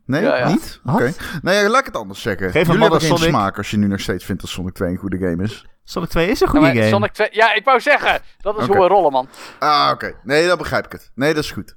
Nee, 0.06 0.22
Ja, 0.24 0.38
ja. 0.38 0.48
niet? 0.48 0.82
Oké. 0.86 1.12
Nee, 1.42 1.62
ja, 1.64 1.70
laat 1.70 1.80
ik 1.80 1.86
het 1.86 1.98
anders 1.98 2.22
zeggen. 2.22 2.46
Geef 2.52 2.54
een 2.54 2.60
Jullie 2.62 2.80
man 2.80 2.82
hebben 2.92 3.00
een 3.02 3.08
geen 3.08 3.18
Sonic. 3.18 3.34
smaak 3.34 3.58
als 3.58 3.72
je 3.72 3.78
nu 3.78 3.88
nog 3.88 4.00
steeds 4.00 4.26
vindt 4.26 4.42
dat 4.42 4.50
Sonic 4.50 4.74
2 4.74 4.90
een 4.90 4.98
goede 4.98 5.18
game 5.18 5.44
is. 5.44 5.66
Sonic 5.88 6.10
2 6.10 6.28
is 6.30 6.42
een 6.42 6.48
goede 6.48 6.66
game. 6.66 6.88
Sonic 6.88 7.12
2... 7.12 7.28
Ja, 7.32 7.54
ik 7.54 7.66
wou 7.66 7.80
zeggen, 7.80 8.22
dat 8.42 8.58
is 8.60 8.66
hoe 8.66 8.76
we 8.78 8.88
rollen, 8.88 9.12
man. 9.12 9.28
Ah, 9.60 9.90
oké. 9.94 10.16
Nee, 10.24 10.48
dan 10.48 10.58
begrijp 10.58 10.86
ik 10.86 10.92
het. 10.92 11.12
Nee, 11.16 11.34
dat 11.34 11.44
is 11.44 11.52
goed. 11.52 11.76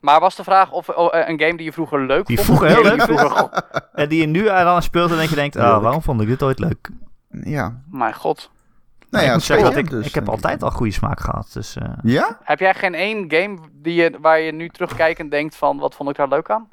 Maar 0.00 0.20
was 0.20 0.36
de 0.36 0.44
vraag 0.44 0.70
of 0.70 0.88
oh, 0.88 1.14
eh, 1.14 1.28
een 1.28 1.40
game 1.40 1.56
die 1.56 1.64
je 1.66 1.72
vroeger 1.72 2.06
leuk 2.06 2.26
Die 2.26 2.36
vond? 2.40 2.46
vroeger 2.58 2.78
of 2.78 2.84
een 2.84 2.84
heel 2.84 3.06
die 3.06 3.06
leuk 3.14 3.18
vroeger- 3.18 3.62
En 3.92 4.08
die 4.08 4.20
je 4.20 4.26
nu 4.26 4.48
aan 4.48 4.82
speelt 4.82 5.10
en 5.10 5.16
dat 5.16 5.28
je 5.28 5.34
denkt, 5.34 5.56
oh, 5.56 5.82
waarom 5.82 6.02
vond 6.02 6.20
ik 6.20 6.26
dit 6.28 6.42
ooit 6.42 6.58
leuk? 6.58 6.90
Ja. 7.30 7.80
Mijn 7.90 8.14
god. 8.14 8.50
Nou 9.10 9.24
ik 9.24 9.30
ja, 9.30 9.38
zeggen 9.38 9.66
dat 9.66 9.76
ik, 9.76 9.90
dus, 9.90 10.06
ik 10.06 10.14
heb 10.14 10.28
altijd 10.28 10.62
al 10.62 10.70
goede 10.70 10.92
smaak 10.92 11.20
gehad. 11.20 11.50
Dus, 11.52 11.76
eh, 11.76 11.88
Ja? 12.02 12.38
Heb 12.42 12.58
jij 12.58 12.74
geen 12.74 12.94
één 12.94 13.24
game 13.28 13.58
die 13.72 13.94
je, 13.94 14.18
waar 14.20 14.40
je 14.40 14.52
nu 14.52 14.68
terugkijkend 14.68 15.30
denkt 15.30 15.56
van... 15.56 15.78
Wat 15.78 15.94
vond 15.94 16.08
ik 16.10 16.16
daar 16.16 16.28
leuk 16.28 16.50
aan? 16.50 16.68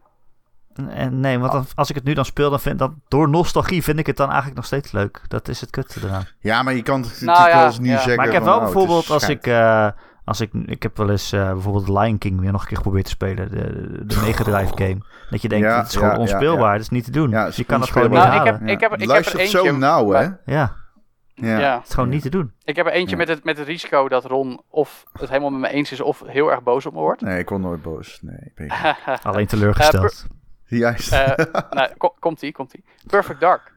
En 0.90 1.20
nee, 1.20 1.40
want 1.40 1.52
dan- 1.52 1.66
als 1.76 1.90
ik 1.90 1.96
het 1.96 2.04
nu 2.04 2.14
dan 2.14 2.26
speel, 2.26 2.50
dan 2.50 2.60
vind 2.60 2.80
dat 2.80 2.92
door 3.08 3.30
nostalgie 3.30 3.84
vind 3.84 4.00
ik 4.00 4.06
het 4.08 4.18
dan 4.18 4.28
eigenlijk 4.28 4.56
nog 4.56 4.66
steeds 4.66 4.92
leuk. 4.92 5.22
Dat 5.28 5.48
is 5.48 5.62
het 5.62 5.70
kutte 5.70 6.00
eraan. 6.04 6.28
Ja, 6.40 6.64
maar 6.64 6.74
je 6.74 6.82
kan 6.84 7.02
het 7.02 7.10
Nou 7.10 7.26
natuurlijk 7.26 7.50
ja, 7.54 7.58
wel 7.58 7.66
eens 7.68 7.80
nu 7.80 7.90
ja. 7.90 7.96
zeggen 7.98 8.16
Maar 8.16 8.26
ik 8.26 8.32
heb 8.32 8.44
van, 8.44 8.52
wel 8.52 8.60
nou, 8.62 8.70
het 8.70 8.78
bijvoorbeeld 8.78 9.10
als 9.10 9.30
ik, 9.30 9.48
eh, 9.48 9.88
als 10.26 10.42
ik, 10.42 10.50
ik 10.66 10.84
heb 10.84 10.98
wel 10.98 11.10
eens 11.10 11.32
eh, 11.32 11.52
bijvoorbeeld 11.52 11.88
Lion 11.88 12.18
King 12.18 12.40
weer 12.40 12.52
nog 12.52 12.62
een 12.62 12.68
keer 12.68 12.78
geprobeerd 12.78 13.06
te 13.06 13.12
spelen, 13.12 13.50
de, 13.50 13.56
de, 13.56 14.06
de 14.06 14.20
Mega 14.22 14.44
Drive 14.44 14.72
game. 14.76 14.98
Dat 15.30 15.42
je 15.42 15.50
denkt, 15.50 15.66
Ja, 15.68 15.78
het 15.78 15.88
is 15.88 15.96
gewoon 15.96 16.18
onspeelbaar, 16.18 16.66
ja. 16.68 16.72
dat 16.72 16.82
is 16.82 16.90
niet 16.90 17.06
te 17.06 17.12
doen. 17.12 17.30
Ja, 17.30 17.40
je 17.40 17.46
het 17.50 17.58
is 17.58 17.66
kan 17.66 17.82
het 17.82 17.90
gewoon 17.90 18.10
niet 18.10 18.18
Nou, 18.18 18.30
onspeelbaar. 18.32 18.46
ik 18.46 18.52
halen. 18.52 18.68
heb- 18.68 18.76
ik 18.76 18.80
heb- 18.82 18.94
ik 18.94 19.00
heb 19.00 19.10
Luistert 19.10 19.40
er 19.42 19.48
zo 19.48 19.58
eentje, 19.64 19.78
nauw, 19.80 20.10
hè? 20.12 20.22
Ja, 20.22 20.38
Ja. 20.46 21.60
Ja. 21.60 21.78
het 21.78 21.88
is 21.88 21.94
gewoon 21.94 22.10
niet 22.10 22.22
te 22.22 22.30
doen. 22.30 22.54
Ik 22.64 22.76
heb 22.76 22.86
er 22.86 22.92
eentje 22.92 23.12
Ja. 23.12 23.18
met, 23.18 23.28
het, 23.28 23.44
met 23.44 23.58
het 23.58 23.68
risico 23.68 24.08
dat 24.10 24.26
Ron 24.26 24.62
of 24.70 25.04
het 25.20 25.30
helemaal 25.30 25.50
met 25.50 25.60
me 25.60 25.70
eens 25.78 25.92
is... 25.92 26.02
of 26.02 26.24
heel 26.26 26.52
erg 26.52 26.64
boos 26.64 26.86
op 26.86 26.94
me 26.94 27.00
wordt. 27.00 27.22
Nee, 27.22 27.40
ik 27.40 27.50
word 27.50 27.62
nooit 27.62 27.82
boos. 27.82 28.20
Nee, 28.22 28.52
ik 28.56 28.60
niet. 28.60 28.74
Alleen 29.24 29.48
teleurgesteld. 29.48 30.26
Juist. 30.70 31.12
Eh, 31.12 31.38
nou, 31.72 31.90
ko- 31.98 32.16
komt-ie, 32.20 32.52
komt-ie. 32.52 32.84
Perfect 33.08 33.40
Dark. 33.40 33.72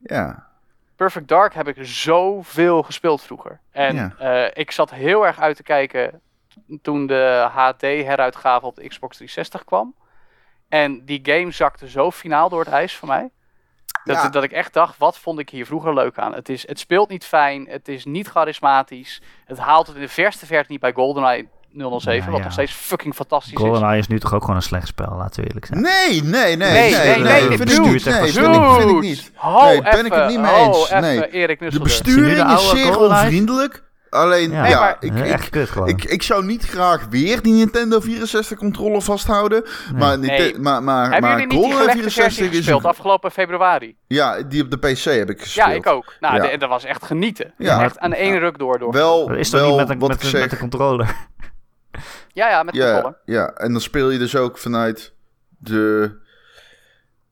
ja. 0.00 0.46
Perfect 0.96 1.28
Dark 1.28 1.54
heb 1.54 1.68
ik 1.68 1.76
zoveel 1.80 2.82
gespeeld 2.82 3.22
vroeger. 3.22 3.60
En 3.70 3.94
Ja. 3.94 4.14
eh, 4.18 4.50
ik 4.52 4.70
zat 4.70 4.90
heel 4.90 5.26
erg 5.26 5.40
uit 5.40 5.56
te 5.56 5.62
kijken 5.62 6.20
toen 6.82 7.06
de 7.06 7.48
HD 7.52 7.80
heruitgave 7.80 8.66
op 8.66 8.74
de 8.76 8.88
Xbox 8.88 9.16
360 9.16 9.64
kwam. 9.64 9.94
En 10.68 11.04
die 11.04 11.20
game 11.22 11.50
zakte 11.50 11.88
zo 11.88 12.10
finaal 12.10 12.48
door 12.48 12.60
het 12.64 12.68
ijs 12.72 12.96
voor 12.96 13.08
mij. 13.08 13.30
Dat, 14.04 14.16
Ja. 14.16 14.28
dat 14.28 14.42
ik 14.42 14.52
echt 14.52 14.72
dacht, 14.72 14.98
wat 14.98 15.18
vond 15.18 15.38
ik 15.38 15.50
hier 15.50 15.66
vroeger 15.66 15.94
leuk 15.94 16.18
aan? 16.18 16.34
Het, 16.34 16.48
is, 16.48 16.66
het 16.68 16.78
speelt 16.78 17.08
niet 17.08 17.24
fijn, 17.24 17.66
het 17.68 17.88
is 17.88 18.04
niet 18.04 18.28
charismatisch. 18.28 19.22
Het 19.44 19.58
haalt 19.58 19.86
het 19.86 19.96
in 19.96 20.02
de 20.02 20.08
verste 20.08 20.46
verte 20.46 20.70
niet 20.72 20.80
bij 20.80 20.92
GoldenEye 20.92 21.48
007, 21.72 22.14
Ja, 22.14 22.24
wat 22.30 22.36
ja. 22.38 22.42
nog 22.44 22.52
steeds 22.52 22.72
fucking 22.72 23.14
fantastisch 23.14 23.52
is. 23.52 23.58
GoldenEye 23.58 23.98
is 23.98 24.06
nu 24.06 24.18
toch 24.20 24.34
ook 24.34 24.40
gewoon 24.40 24.56
een 24.56 24.62
slecht 24.62 24.86
spel, 24.86 25.14
laten 25.16 25.40
we 25.42 25.46
eerlijk 25.46 25.66
zijn. 25.66 25.80
Nee, 25.80 26.22
nee, 26.22 26.56
nee. 26.56 26.72
Nee, 26.72 26.90
nee, 26.96 27.18
nee, 27.18 27.48
nee, 27.48 27.56
vind 27.58 27.72
ik 27.72 27.78
niet. 27.78 27.84
Nee, 27.84 28.00
vind 28.00 28.06
ik, 28.06 28.32
vind 28.32 28.36
ik 28.36 28.86
Dude, 28.86 29.00
niet. 29.00 29.30
ho, 29.34 29.64
Nee, 29.64 29.82
ben 29.82 30.06
ik 30.06 30.12
het 30.12 30.28
niet 30.28 30.40
mee 30.40 30.54
eens. 30.54 30.90
Nee. 30.90 31.30
Erik 31.30 31.58
De 31.70 31.80
besturing 31.80 32.46
de 32.48 32.52
is 32.54 32.68
zeer 32.70 32.92
GoldenEye? 32.92 33.20
onvriendelijk. 33.22 33.86
Alleen, 34.10 34.50
Ja, 34.50 34.62
Nee, 34.62 34.70
ja, 34.70 34.80
maar- 34.80 34.96
ik, 35.00 35.14
echt 35.20 35.44
ik, 35.44 35.50
kut 35.50 35.70
gewoon. 35.70 35.88
ik, 35.88 36.04
ik 36.04 36.22
zou 36.22 36.44
niet 36.44 36.64
graag 36.64 37.06
weer 37.10 37.42
die 37.42 37.52
Nintendo 37.54 38.00
64 38.00 38.58
controller 38.58 39.02
vasthouden. 39.02 39.64
Maar, 39.94 40.18
Nee. 40.18 40.58
Maar, 40.58 40.82
maar, 40.82 41.02
Hebben 41.02 41.20
maar 41.20 41.30
jullie 41.30 41.46
niet 41.46 41.50
die 41.50 41.58
GoldenEye 41.58 41.80
gelekte 41.90 42.02
versie 42.02 42.22
64 42.22 42.50
is 42.50 42.56
gespeeld 42.56 42.82
een- 42.84 42.88
afgelopen 42.90 43.30
februari? 43.30 43.96
Ja, 44.06 44.42
die 44.42 44.62
op 44.62 44.70
de 44.70 44.76
PC 44.78 44.98
heb 45.04 45.30
ik 45.30 45.40
gespeeld. 45.40 45.68
Ja, 45.68 45.72
ik 45.74 45.86
ook. 45.86 46.12
Nou, 46.20 46.34
Ja. 46.42 46.42
de- 46.50 46.56
dat 46.58 46.68
was 46.68 46.84
echt 46.84 47.04
genieten. 47.04 47.52
Ja. 47.58 47.82
Echt 47.82 47.98
aan 47.98 48.12
één 48.12 48.38
ruk 48.38 48.58
door. 48.58 48.78
door. 48.78 48.92
Wel, 48.92 49.26
Dat 49.28 49.36
is 49.36 49.50
toch 49.50 49.60
wel 49.60 49.68
niet 49.68 49.78
met 49.78 49.90
een, 49.90 49.98
wat 49.98 50.08
met, 50.08 50.32
met 50.32 50.52
een 50.52 50.58
controller? 50.58 51.14
Ja, 52.32 52.48
ja, 52.48 52.62
met 52.62 52.74
Ja, 52.74 52.90
controller. 52.92 53.18
ja, 53.24 53.52
en 53.52 53.72
dan 53.72 53.80
speel 53.80 54.10
je 54.10 54.18
dus 54.18 54.36
ook 54.36 54.58
vanuit 54.58 55.12
de... 55.58 56.12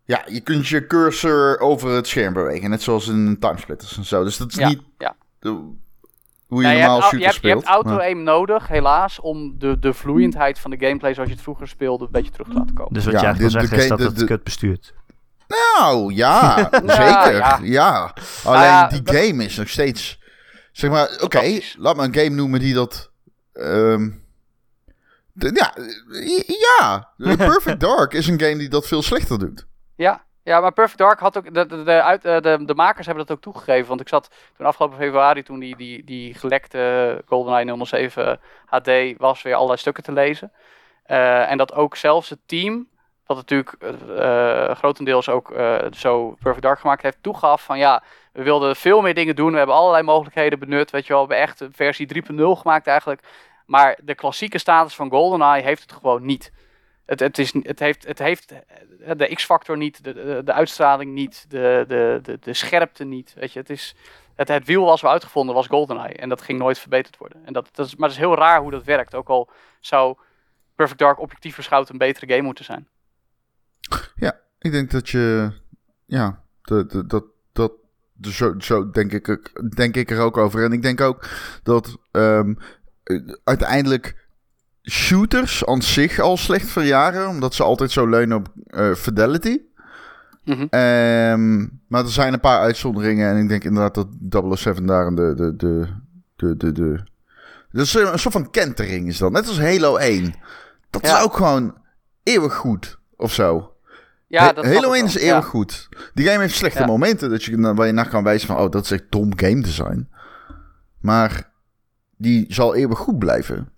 Ja, 0.05 0.23
je 0.27 0.41
kunt 0.41 0.69
je 0.69 0.87
cursor 0.87 1.59
over 1.61 1.91
het 1.91 2.07
scherm 2.07 2.33
bewegen. 2.33 2.71
Net 2.71 2.83
zoals 2.83 3.09
in 3.09 3.37
timesplitters 3.41 3.97
en 3.97 4.05
zo. 4.05 4.25
Dus 4.25 4.37
dat 4.37 4.49
is 4.49 4.55
Ja, 4.55 4.69
niet 4.69 4.83
ja. 4.99 5.17
de- 5.39 5.49
hoe 6.47 6.63
je 6.63 6.69
Ja, 6.69 6.75
je, 6.75 6.79
normaal 6.79 7.01
hebt, 7.01 7.11
je, 7.11 7.17
shooter 7.19 7.27
hebt, 7.33 7.43
je 7.43 7.49
hebt 7.49 7.61
speelt. 7.63 7.65
maar- 7.85 7.93
auto-aim 7.95 8.23
nodig, 8.23 8.69
helaas, 8.69 9.21
om 9.21 9.59
de, 9.59 9.79
de 9.79 9.93
vloeiendheid 9.95 10.59
van 10.59 10.71
de 10.71 10.79
gameplay 10.79 11.15
zoals 11.15 11.29
je 11.29 11.35
het 11.35 11.45
vroeger 11.45 11.69
speelde 11.69 12.05
een 12.05 12.11
beetje 12.11 12.31
terug 12.31 12.49
te 12.49 12.55
laten 12.55 12.75
komen. 12.75 12.93
Dus 12.93 13.05
wat 13.05 13.13
Ja, 13.15 13.21
je 13.21 13.27
eigenlijk 13.27 13.55
de- 13.55 13.61
wil 13.61 13.69
de 13.69 13.77
zeggen 13.77 13.97
is 13.97 14.05
dat 14.05 14.15
de- 14.15 14.21
het 14.21 14.29
de- 14.29 14.35
kut 14.35 14.45
bestuurt. 14.45 14.95
Nou, 15.49 16.15
ja, 16.15 16.57
Nou, 16.71 16.91
zeker. 16.91 17.37
ja. 17.37 17.59
Ja. 17.63 18.15
Alleen 18.45 18.63
ja, 18.63 18.89
die 18.89 19.01
game 19.17 19.45
is 19.45 19.57
nog 19.57 19.69
steeds... 19.69 20.21
Zeg 20.73 20.91
maar, 20.91 21.19
oké, 21.21 21.59
laat 21.79 21.97
me 21.97 22.03
een 22.05 22.15
game 22.15 22.29
noemen 22.35 22.61
die 22.61 22.75
dat... 22.75 23.11
ehm, 23.53 24.11
ja, 25.39 25.75
eh, 25.77 26.43
ja, 26.47 27.13
Perfect 27.37 27.81
Dark 27.81 28.13
is 28.13 28.27
een 28.27 28.41
game 28.41 28.57
die 28.57 28.69
dat 28.69 28.87
veel 28.87 29.03
slechter 29.03 29.39
doet. 29.39 29.67
Ja, 29.97 30.25
ja, 30.43 30.61
maar 30.61 30.73
Perfect 30.73 30.99
Dark 30.99 31.21
had 31.21 31.37
ook. 31.37 31.55
De, 31.55 31.67
de, 31.67 31.83
de, 31.83 32.03
uit, 32.03 32.25
eh, 32.25 32.41
de, 32.41 32.65
de 32.65 32.75
makers 32.75 33.07
hebben 33.07 33.27
dat 33.27 33.37
ook 33.37 33.43
toegegeven. 33.43 33.89
Want 33.89 34.01
ik 34.01 34.09
zat 34.09 34.31
toen 34.57 34.67
afgelopen 34.67 34.99
februari, 34.99 35.43
toen 35.43 35.59
die, 35.59 35.77
die, 35.77 36.05
die 36.05 36.35
gelekte 36.35 37.23
GoldenEye 37.27 37.85
007 37.85 38.41
HD 38.67 38.91
was, 39.19 39.43
weer 39.43 39.55
allerlei 39.55 39.79
stukken 39.79 40.03
te 40.03 40.13
lezen. 40.13 40.53
Eh, 41.03 41.51
en 41.51 41.59
dat 41.59 41.73
ook 41.75 41.97
zelfs 41.97 42.29
het 42.29 42.39
team, 42.47 42.89
wat 43.27 43.37
natuurlijk 43.37 43.73
eh, 43.79 44.69
eh, 44.69 44.77
grotendeels 44.77 45.29
ook 45.29 45.51
eh, 45.51 45.77
zo 45.91 46.37
Perfect 46.41 46.63
Dark 46.63 46.79
gemaakt 46.79 47.03
heeft, 47.03 47.23
toegaf 47.23 47.65
van 47.65 47.79
ja, 47.79 48.03
we 48.33 48.43
wilden 48.43 48.77
veel 48.77 49.01
meer 49.01 49.15
dingen 49.15 49.37
doen. 49.37 49.51
We 49.53 49.59
hebben 49.59 49.77
allerlei 49.77 50.03
mogelijkheden 50.03 50.59
benut. 50.59 50.91
Weet 50.91 51.07
je 51.07 51.13
wel, 51.13 51.27
we 51.27 51.35
hebben 51.35 51.55
echt 51.55 51.77
versie 51.77 52.25
3.0 52.25 52.61
gemaakt 52.61 52.87
eigenlijk. 52.87 53.23
Maar 53.67 53.99
de 54.03 54.15
klassieke 54.15 54.59
status 54.59 54.95
van 54.95 55.11
GoldenEye 55.11 55.63
heeft 55.63 55.83
het 55.83 55.93
gewoon 55.93 56.25
niet. 56.25 56.53
Het, 57.07 57.21
het, 57.21 57.39
is, 57.39 57.53
het, 57.63 57.79
heeft, 57.79 58.07
het 58.07 58.19
heeft 58.19 58.55
de 59.17 59.35
X-factor 59.35 59.77
niet, 59.77 60.05
de, 60.05 60.43
de, 60.45 60.53
uitstraling 60.53 61.13
niet, 61.13 61.45
de, 61.49 61.85
de, 61.89 62.19
de, 62.23 62.39
de 62.41 62.55
scherpte 62.55 63.05
niet. 63.05 63.35
Weet 63.35 63.53
je, 63.53 63.59
het, 63.59 63.71
is, 63.71 63.95
het, 64.35 64.49
het 64.49 64.67
wiel 64.67 64.85
was 64.85 65.01
we 65.01 65.09
uitgevonden 65.09 65.55
was 65.55 65.67
GoldenEye 65.67 66.17
en 66.17 66.29
dat 66.29 66.43
ging 66.43 66.59
nooit 66.59 66.79
verbeterd 66.79 67.17
worden. 67.17 67.47
En 67.47 67.53
dat, 67.53 67.69
dat 67.73 67.87
is, 67.87 67.97
maar 67.97 68.09
het 68.09 68.19
is 68.19 68.25
heel 68.25 68.37
raar 68.37 68.61
hoe 68.61 68.71
dat 68.71 68.85
werkt. 68.85 69.15
Ook 69.15 69.29
al 69.29 69.51
zou 69.81 70.17
Perfect 70.75 70.99
Dark 70.99 71.21
objectief 71.21 71.57
beschouwd 71.57 71.89
een 71.89 71.99
betere 71.99 72.27
game 72.27 72.43
moeten 72.43 72.65
zijn. 72.65 72.89
Ik 74.59 74.73
denk 74.73 74.91
dat 74.91 75.09
je, 75.09 75.53
ja, 76.07 76.43
dat, 76.63 77.05
dat, 77.53 77.73
zo, 78.21 78.55
zo 78.59 78.91
denk, 78.91 79.13
ik, 79.13 79.53
denk 79.77 79.97
ik 79.97 80.11
er 80.11 80.21
ook 80.21 80.37
over. 80.37 80.65
En 80.65 80.73
ik 80.73 80.83
denk 80.83 81.01
ook 81.01 81.29
dat 81.63 81.97
ehm, 82.11 82.51
eh, 82.51 82.57
uiteindelijk 83.45 84.29
shooters 84.83 85.65
aan 85.67 85.83
zich 85.83 86.19
al 86.19 86.37
slecht 86.37 86.69
verjaren, 86.69 87.29
omdat 87.29 87.55
ze 87.55 87.63
altijd 87.63 87.91
zo 87.91 88.09
leunen 88.09 88.37
op 88.37 88.53
eh, 88.67 88.95
fidelity. 88.95 89.61
Mhm. 90.45 90.67
Ehm, 90.71 91.59
maar 91.89 92.05
er 92.05 92.11
zijn 92.11 92.33
een 92.33 92.41
paar 92.41 92.61
uitzonderingen 92.61 93.31
en 93.31 93.37
ik 93.43 93.49
denk 93.49 93.65
inderdaad 93.65 93.95
dat 93.95 94.09
007 94.59 94.87
daar 94.87 95.15
de, 95.15 95.35
de, 95.35 95.57
de, 95.57 95.87
de, 96.37 96.57
de, 96.57 96.73
de, 96.73 97.03
dat 97.73 97.85
is 97.85 97.95
een 97.95 98.19
soort 98.19 98.35
van 98.35 98.51
kentering 98.51 99.09
is 99.09 99.19
dat. 99.19 99.33
Net 99.33 99.49
als 99.49 99.61
Halo 99.61 99.97
1. 99.97 100.35
Dat 100.91 101.07
Ja. 101.07 101.17
is 101.19 101.25
ook 101.25 101.37
gewoon 101.37 101.75
eeuwig 102.23 102.55
goed, 102.55 102.99
of 103.17 103.33
zo. 103.33 103.73
Ja, 104.27 104.47
He- 104.47 104.53
dat 104.53 104.65
Halo 104.65 104.79
snap 104.79 104.95
ik 104.95 104.97
1 104.97 105.05
wel. 105.07 105.15
is 105.15 105.17
eeuwig 105.23 105.45
Ja. 105.45 105.49
goed. 105.51 105.89
Die 106.15 106.27
game 106.27 106.41
heeft 106.41 106.55
slechte 106.55 106.79
Ja. 106.81 106.87
momenten 106.87 107.31
dat 107.31 107.45
je, 107.45 107.75
waar 107.75 107.87
je 107.87 107.93
naar 107.93 108.09
kan 108.09 108.25
wijzen 108.25 108.47
van... 108.47 108.57
oh, 108.57 108.71
dat 108.71 108.85
is 108.85 108.91
echt 108.91 109.05
dom 109.11 109.39
game 109.39 109.61
design. 109.63 110.09
Maar 111.01 111.51
die 112.17 112.45
zal 112.49 112.75
eeuwig 112.75 112.99
goed 112.99 113.19
blijven. 113.19 113.71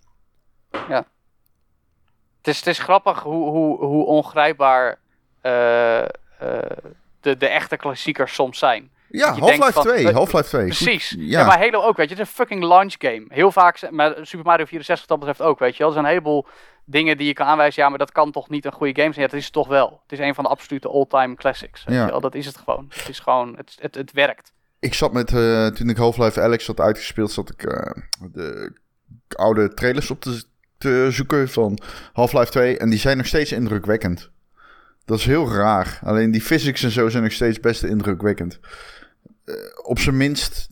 Het 2.37 2.47
is, 2.47 2.57
het 2.57 2.67
is 2.67 2.79
grappig 2.79 3.19
hoe, 3.23 3.49
hoe, 3.49 3.85
hoe 3.85 4.05
ongrijpbaar 4.05 4.99
eh, 5.41 6.01
eh, 6.01 6.07
de, 7.19 7.37
de 7.37 7.47
echte 7.47 7.77
klassiekers 7.77 8.33
soms 8.33 8.59
zijn. 8.59 8.89
Ja, 9.09 9.33
Half-Life 9.33 9.71
van- 9.71 9.83
2. 9.83 10.07
eh, 10.07 10.13
Half-Life 10.13 10.47
2. 10.47 10.65
Precies. 10.65 11.09
Goed, 11.09 11.19
Ja. 11.21 11.39
ja. 11.39 11.45
maar 11.45 11.57
Halo 11.59 11.81
ook, 11.81 11.97
weet 11.97 12.09
je. 12.09 12.15
Het 12.15 12.23
is 12.23 12.29
een 12.29 12.35
fucking 12.35 12.63
launch 12.63 12.95
game. 12.97 13.25
Heel 13.27 13.51
vaak, 13.51 13.91
maar 13.91 14.15
Super 14.21 14.45
Mario 14.45 14.65
64 14.65 15.07
dat 15.07 15.17
betreft 15.19 15.41
ook, 15.41 15.59
weet 15.59 15.71
je 15.71 15.77
wel. 15.77 15.87
Er 15.87 15.93
zijn 15.93 16.05
een 16.05 16.11
heleboel 16.11 16.45
dingen 16.85 17.17
die 17.17 17.27
je 17.27 17.33
kan 17.33 17.47
aanwijzen. 17.47 17.83
Ja, 17.83 17.89
maar 17.89 17.97
dat 17.97 18.11
kan 18.11 18.31
toch 18.31 18.49
niet 18.49 18.65
een 18.65 18.71
goede 18.71 19.01
game 19.01 19.13
zijn? 19.13 19.25
Ja, 19.25 19.31
dat 19.31 19.39
is 19.39 19.43
het 19.45 19.53
toch 19.53 19.67
wel. 19.67 19.99
Het 20.03 20.11
is 20.19 20.25
een 20.25 20.35
van 20.35 20.43
de 20.43 20.49
absolute 20.49 20.89
all-time 20.89 21.35
classics. 21.35 21.83
Weet 21.83 21.95
Ja. 21.95 22.05
je 22.05 22.11
wel. 22.11 22.21
Dat 22.21 22.35
is 22.35 22.45
het 22.45 22.57
gewoon. 22.57 22.85
Het 22.89 23.09
is 23.09 23.19
gewoon, 23.19 23.55
het, 23.57 23.77
het, 23.79 23.95
het 23.95 24.11
werkt. 24.11 24.53
Ik 24.79 24.93
zat 24.93 25.13
met, 25.13 25.33
eh, 25.33 25.67
toen 25.67 25.89
ik 25.89 25.97
Half-Life 25.97 26.41
Alex 26.41 26.67
had 26.67 26.79
uitgespeeld, 26.79 27.31
zat 27.31 27.49
ik 27.49 27.63
eh, 27.63 27.91
de 28.31 28.73
oude 29.27 29.73
trailers 29.73 30.11
op 30.11 30.21
te, 30.77 31.07
zoeken 31.11 31.49
van 31.49 31.79
Half-Life 32.13 32.51
2. 32.51 32.77
En 32.77 32.89
die 32.89 32.99
zijn 32.99 33.17
nog 33.17 33.25
steeds 33.25 33.51
indrukwekkend. 33.51 34.29
Dat 35.05 35.19
is 35.19 35.25
heel 35.25 35.51
raar. 35.51 35.99
Alleen 36.03 36.31
die 36.31 36.41
physics 36.41 36.83
en 36.83 36.91
zo 36.91 37.09
zijn 37.09 37.23
nog 37.23 37.31
steeds 37.31 37.59
best 37.59 37.83
indrukwekkend. 37.83 38.59
Eh, 39.45 39.55
op 39.83 39.99
zijn 39.99 40.17
minst 40.17 40.69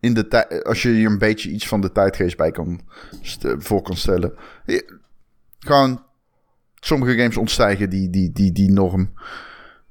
in 0.00 0.14
de 0.14 0.28
tijd, 0.28 0.64
als 0.64 0.82
je 0.82 0.88
hier 0.88 1.06
een 1.06 1.18
beetje 1.18 1.50
iets 1.50 1.68
van 1.68 1.80
de 1.80 1.92
tijdgeest 1.92 2.36
bij 2.36 2.50
kan 2.50 2.80
voor 3.58 3.82
kan 3.82 3.96
stellen. 3.96 4.34
Gewoon 5.58 6.04
sommige 6.74 7.16
games 7.16 7.36
ontstijgen 7.36 7.90
die, 7.90 8.10
die, 8.10 8.32
die, 8.32 8.52
die 8.52 8.70
norm. 8.70 9.12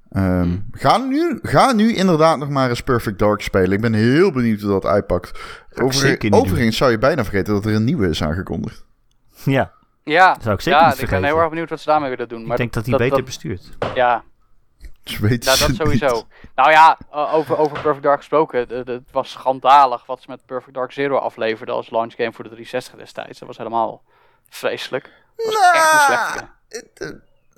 Ehm, 0.10 0.42
Hmm. 0.42 0.66
ga, 0.72 0.98
nu, 0.98 1.40
ga 1.42 1.72
nu 1.72 1.94
inderdaad 1.94 2.38
nog 2.38 2.50
maar 2.50 2.70
eens 2.70 2.82
Perfect 2.82 3.20
Dark 3.20 3.42
spelen. 3.42 3.72
Ik 3.72 3.82
ben 3.82 3.94
heel 3.94 4.32
benieuwd 4.32 4.62
hoe 4.62 4.70
dat 4.72 4.86
uitpakt. 4.86 5.40
Over- 5.82 6.18
overigens 6.30 6.78
zou 6.78 6.92
je 6.92 6.98
bijna 6.98 7.24
vergeten 7.24 7.54
dat 7.54 7.66
er 7.66 7.74
een 7.76 7.84
nieuwe 7.84 8.08
is 8.10 8.24
aangekondigd. 8.24 8.86
Ja, 9.46 9.72
Ja, 10.04 10.34
dat 10.34 10.44
zou 10.44 10.56
ik 10.56 10.62
zeker 10.62 10.80
ja 10.80 10.88
niet 10.90 11.02
ik 11.02 11.10
ben 11.10 11.24
heel 11.24 11.38
erg 11.40 11.50
benieuwd 11.50 11.70
wat 11.70 11.80
ze 11.80 11.86
daarmee 11.90 12.10
willen 12.10 12.28
doen. 12.30 12.42
Maar 12.42 12.52
ik 12.52 12.58
denk 12.58 12.74
dat 12.74 12.84
hij 12.84 12.92
dat, 12.92 13.02
beter 13.02 13.16
dat- 13.18 13.26
bestuurt. 13.26 13.70
Ja, 13.96 14.24
weet 15.20 15.44
Ja, 15.46 15.56
ze 15.56 15.68
dat 15.68 15.76
sowieso. 15.76 16.16
niet. 16.16 16.26
Nou 16.56 16.72
ja, 16.72 16.98
uh, 17.14 17.34
over, 17.34 17.58
over 17.58 17.80
Perfect 17.82 18.04
Dark 18.04 18.18
gesproken. 18.18 18.60
Het 18.70 19.02
was 19.12 19.30
schandalig 19.32 20.06
wat 20.06 20.22
ze 20.22 20.26
met 20.30 20.46
Perfect 20.46 20.74
Dark 20.74 20.92
Zero 20.92 21.18
afleverden 21.18 21.76
als 21.76 21.90
launch 21.90 22.14
game 22.16 22.32
voor 22.34 22.44
de 22.44 22.50
360 22.50 22.96
destijds. 23.00 23.40
Dat 23.40 23.48
was 23.48 23.58
helemaal 23.58 24.04
vreselijk. 24.50 25.10
Dat 25.36 25.46
was 25.46 25.56
echt 25.74 25.94
een 25.94 26.00
slechte 26.00 26.38
game. 26.38 26.50
het, 26.68 26.90
eh, 26.94 27.08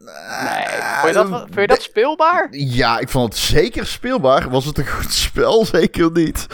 Nee, 0.05 0.65
vond 1.01 1.07
je 1.07 1.13
dat, 1.13 1.29
wel- 1.29 1.39
vond 1.39 1.53
je 1.55 1.67
dat 1.67 1.81
speelbaar? 1.81 2.47
Ja, 2.51 2.99
ik 2.99 3.09
vond 3.09 3.33
het 3.33 3.41
zeker 3.43 3.85
speelbaar. 3.85 4.49
Was 4.49 4.65
het 4.65 4.77
een 4.77 4.87
goed 4.87 5.13
spel? 5.27 5.65
Zeker 5.65 6.11
niet. 6.11 6.47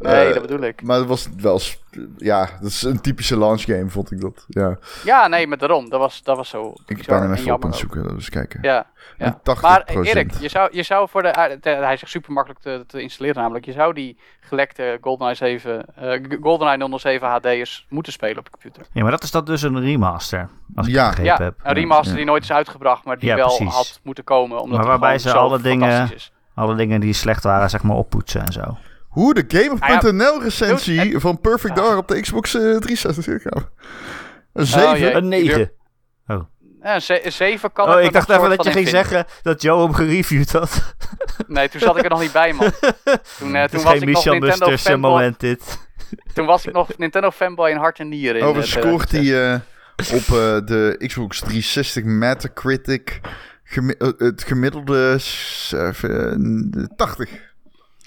Nee, 0.00 0.26
Eh, 0.26 0.32
dat 0.32 0.42
bedoel 0.42 0.62
ik. 0.62 0.82
Maar 0.82 0.98
het 0.98 1.06
was 1.08 1.28
wel... 1.36 1.60
Ja, 2.16 2.48
dat 2.60 2.70
is 2.70 2.82
een 2.82 3.00
typische 3.00 3.38
launch 3.38 3.62
game, 3.62 3.88
vond 3.88 4.10
ik 4.10 4.20
dat. 4.20 4.44
Ja, 4.48 4.76
Ja, 5.04 5.26
nee, 5.28 5.46
maar 5.46 5.58
daarom. 5.58 5.88
Dat 5.88 6.00
was, 6.00 6.22
dat 6.22 6.36
was 6.36 6.48
zo 6.48 6.74
ik 6.86 7.06
ben 7.06 7.20
hem 7.22 7.32
en 7.32 7.38
even 7.38 7.52
op 7.54 7.64
aan 7.64 7.70
het 7.70 7.78
zoeken. 7.78 8.14
Dus 8.14 8.28
kijken. 8.30 8.58
Ja, 8.62 8.86
ja. 9.18 9.24
En 9.24 9.34
80%. 9.38 9.60
Maar 9.60 9.80
eh, 9.80 9.96
Erik, 9.96 10.32
je 10.40 10.48
zou, 10.48 10.68
je 10.72 10.82
zou 10.82 11.08
voor 11.08 11.22
de... 11.22 11.58
Hij 11.62 11.96
zegt 11.96 12.10
super 12.10 12.32
makkelijk 12.32 12.60
te, 12.60 12.84
te 12.86 13.00
installeren 13.00 13.40
namelijk. 13.42 13.64
Je 13.64 13.72
zou 13.72 13.92
die 13.94 14.18
gelekte 14.40 14.98
GoldenEye 15.00 15.34
7... 15.34 15.94
eh, 15.94 16.38
GoldenEye 16.40 16.98
007 16.98 17.28
HD'ers 17.28 17.86
moeten 17.88 18.12
spelen 18.12 18.38
op 18.38 18.44
de 18.44 18.50
computer. 18.50 18.86
Ja, 18.92 19.02
maar 19.02 19.10
dat 19.10 19.22
is 19.22 19.30
dat 19.30 19.46
dus 19.46 19.62
een 19.62 19.80
remaster. 19.80 20.48
Als 20.74 20.86
ik 20.86 20.92
Ja. 20.92 21.06
het 21.06 21.16
begrepen 21.16 21.44
Ja, 21.44 21.50
heb. 21.50 21.60
een 21.62 21.74
remaster 21.74 22.10
Ja. 22.10 22.16
die 22.16 22.26
nooit 22.26 22.42
is 22.42 22.52
uitgebracht, 22.52 23.04
maar 23.04 23.18
die 23.18 23.28
Ja, 23.28 23.36
wel 23.36 23.46
precies. 23.56 23.74
had 23.74 24.00
moeten 24.02 24.24
komen. 24.24 24.60
Omdat 24.60 24.78
Maar 24.78 24.86
waarbij 24.86 25.18
ze 25.18 25.32
alle 25.32 25.60
dingen-. 25.60 26.10
Alle 26.54 26.74
dingen 26.74 27.00
die 27.00 27.12
slecht 27.12 27.42
waren, 27.42 27.70
zeg 27.70 27.82
maar, 27.82 27.96
oppoetsen 27.96 28.40
en 28.46 28.52
zo. 28.52 28.76
Hoe 29.14 29.34
de 29.34 29.44
Gamer.nl 29.48 30.42
recensie 30.42 31.18
van 31.18 31.40
Perfect. 31.40 31.76
Dark 31.76 31.96
op 31.96 32.08
de 32.08 32.20
Xbox 32.20 32.54
eh, 32.54 32.60
360 32.60 33.42
gaan. 33.42 33.68
Een 34.52 34.66
7? 34.66 34.98
jee. 34.98 35.12
Een 35.12 35.28
9. 35.28 35.72
Ja, 36.26 36.94
een 36.94 37.02
ze- 37.02 37.26
een 37.26 37.32
7 37.32 37.72
kan 37.72 37.88
Oh, 37.94 38.00
ik 38.02 38.12
dacht 38.12 38.28
even 38.28 38.48
dat 38.48 38.64
je 38.64 38.70
ging 38.70 38.88
vinden. 38.88 39.04
zeggen 39.04 39.26
dat 39.42 39.62
Joe 39.62 39.82
hem 39.82 39.94
gereviewd 39.94 40.52
had. 40.52 40.94
Nee, 41.46 41.68
toen 41.68 41.80
zat 41.80 41.96
ik 41.96 42.04
er 42.04 42.10
nog 42.10 42.20
niet 42.20 42.32
bij, 42.32 42.52
man. 42.52 42.70
Toen, 43.38 43.54
eh, 43.54 43.60
Het 43.60 43.70
toen 43.70 43.78
is 43.78 43.84
was 43.84 43.92
geen 43.92 44.02
ik 44.02 44.08
nog 44.08 44.24
Michel 44.24 44.32
Nintendo 44.38 44.76
fanboy. 44.76 45.10
moment 45.10 45.40
dit. 45.40 45.78
Toen 46.34 46.46
was 46.46 46.66
ik 46.66 46.72
nog 46.72 46.90
Nintendo 46.98 47.30
fanboy 47.30 47.70
in 47.70 47.76
hart 47.76 47.98
en 47.98 48.08
nieren. 48.08 48.42
Over 48.42 48.62
eh, 48.62 48.68
scoort 48.68 49.08
2006. 49.08 49.30
hij 49.30 50.16
eh, 50.16 50.16
op 50.16 50.38
eh, 50.62 50.66
de 50.66 51.04
Xbox 51.06 51.38
360 51.38 52.04
Metacritic 52.04 53.20
gemi- 53.64 53.94
eh, 53.98 54.08
het 54.16 54.42
gemiddelde 54.44 55.18
s- 55.18 55.72
even, 55.76 56.70
eh, 56.76 56.84
80. 56.96 57.30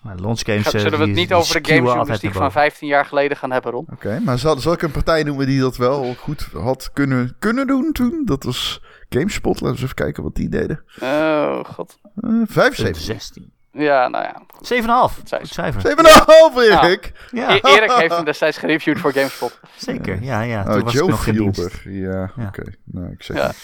Maar 0.07 0.15
launch 0.19 0.39
games, 0.45 0.63
Ga- 0.63 0.71
eh, 0.71 0.79
Zullen 0.79 0.91
we 0.91 0.97
het 0.97 1.05
die- 1.05 1.15
niet 1.15 1.27
die 1.27 1.37
over 1.37 1.61
de 1.61 1.71
naar 1.81 2.19
van 2.19 2.31
boven. 2.31 2.51
15 2.51 2.87
jaar 2.87 3.05
geleden 3.05 3.37
gaan 3.37 3.51
hebben, 3.51 3.71
Ron? 3.71 3.87
Oké, 3.93 4.19
maar 4.25 4.37
zal, 4.39 4.59
zal 4.59 4.73
ik 4.73 4.81
een 4.81 4.91
partij 4.91 5.23
noemen 5.23 5.45
die 5.45 5.59
dat 5.59 5.77
wel 5.77 6.13
goed 6.13 6.47
had 6.53 6.89
kunnen, 6.93 7.35
kunnen 7.39 7.67
doen 7.67 7.91
toen? 7.91 8.21
Dat 8.25 8.43
was 8.43 8.81
GameSpot. 9.09 9.53
Laten 9.53 9.65
we 9.65 9.71
eens 9.71 9.81
even 9.81 9.95
kijken 9.95 10.23
wat 10.23 10.35
die 10.35 10.49
deden. 10.49 10.83
Oh, 11.01 11.63
god. 11.63 11.97
Eh 12.21 12.29
75. 12.45 13.01
16. 13.03 13.51
Ja, 13.71 14.07
nou 14.07 14.23
ja. 14.23 14.41
7,5. 14.61 15.21
zei 15.23 15.41
Goed 15.41 15.53
cijfer. 15.53 15.81
7,5 15.81 16.57
Erik! 16.57 17.11
Ja, 17.31 17.49
E- 17.55 17.59
Erik 17.61 17.91
heeft 17.91 18.15
hem 18.15 18.25
destijds 18.25 18.57
gereviewd 18.57 18.99
voor 18.99 19.11
GameSpot. 19.11 19.59
zeker. 19.77 20.23
Ja, 20.23 20.41
ja. 20.41 20.63
Toen 20.63 20.73
Oh, 20.73 20.81
was 20.83 20.93
Joe. 20.93 21.13
Fielder. 21.13 21.81
Ja, 21.83 22.31
Ja. 22.35 22.45
oké. 22.47 22.63
Nou, 22.83 23.11
ik 23.11 23.23
zeg 23.23 23.37
Ja. 23.37 23.47
het. 23.47 23.57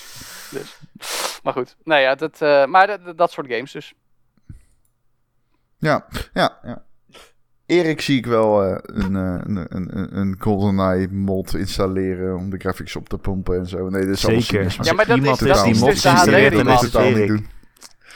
Dus. 0.52 0.78
Maar 1.44 1.54
goed. 1.54 1.76
Nou 1.84 2.02
ja, 2.02 2.16
dat, 2.16 2.42
eh, 2.42 2.66
maar 2.66 2.88
dat, 2.88 3.18
dat 3.18 3.32
soort 3.32 3.48
games 3.50 3.72
dus. 3.72 3.94
Ja, 5.84 6.06
ja, 6.34 6.58
ja. 6.64 6.82
Erik 7.66 8.02
zie 8.02 8.18
ik 8.18 8.26
wel 8.26 8.64
eh, 8.64 8.78
een, 8.82 9.16
eh, 9.16 9.36
een, 9.44 9.66
een, 9.70 10.18
een 10.18 10.36
GoldenEye 10.40 11.08
mod 11.12 11.54
installeren 11.54 12.36
om 12.38 12.50
de 12.50 12.58
graphics 12.58 12.96
op 12.96 13.10
te 13.10 13.18
pompen 13.18 13.58
en 13.60 13.68
zo. 13.68 13.90
Nee, 13.90 14.06
dit 14.06 14.14
is 14.16 14.22
Zeker. 14.22 14.76
Ja, 14.82 14.94
maar 14.94 15.06
dat 15.06 15.18
iemand 15.18 15.42
is- 15.42 15.48
dat 15.48 15.64
die 15.64 15.74
is 15.74 15.80
mods 15.80 15.94
dus 15.94 16.02
de 16.02 16.10
installeert, 16.10 16.54
HD 16.54 16.64
dan 16.66 16.74
is 16.74 16.82
het 16.82 16.92
totaal 16.92 17.08
niet 17.08 17.18
Erik. 17.18 17.28
doen. 17.28 17.48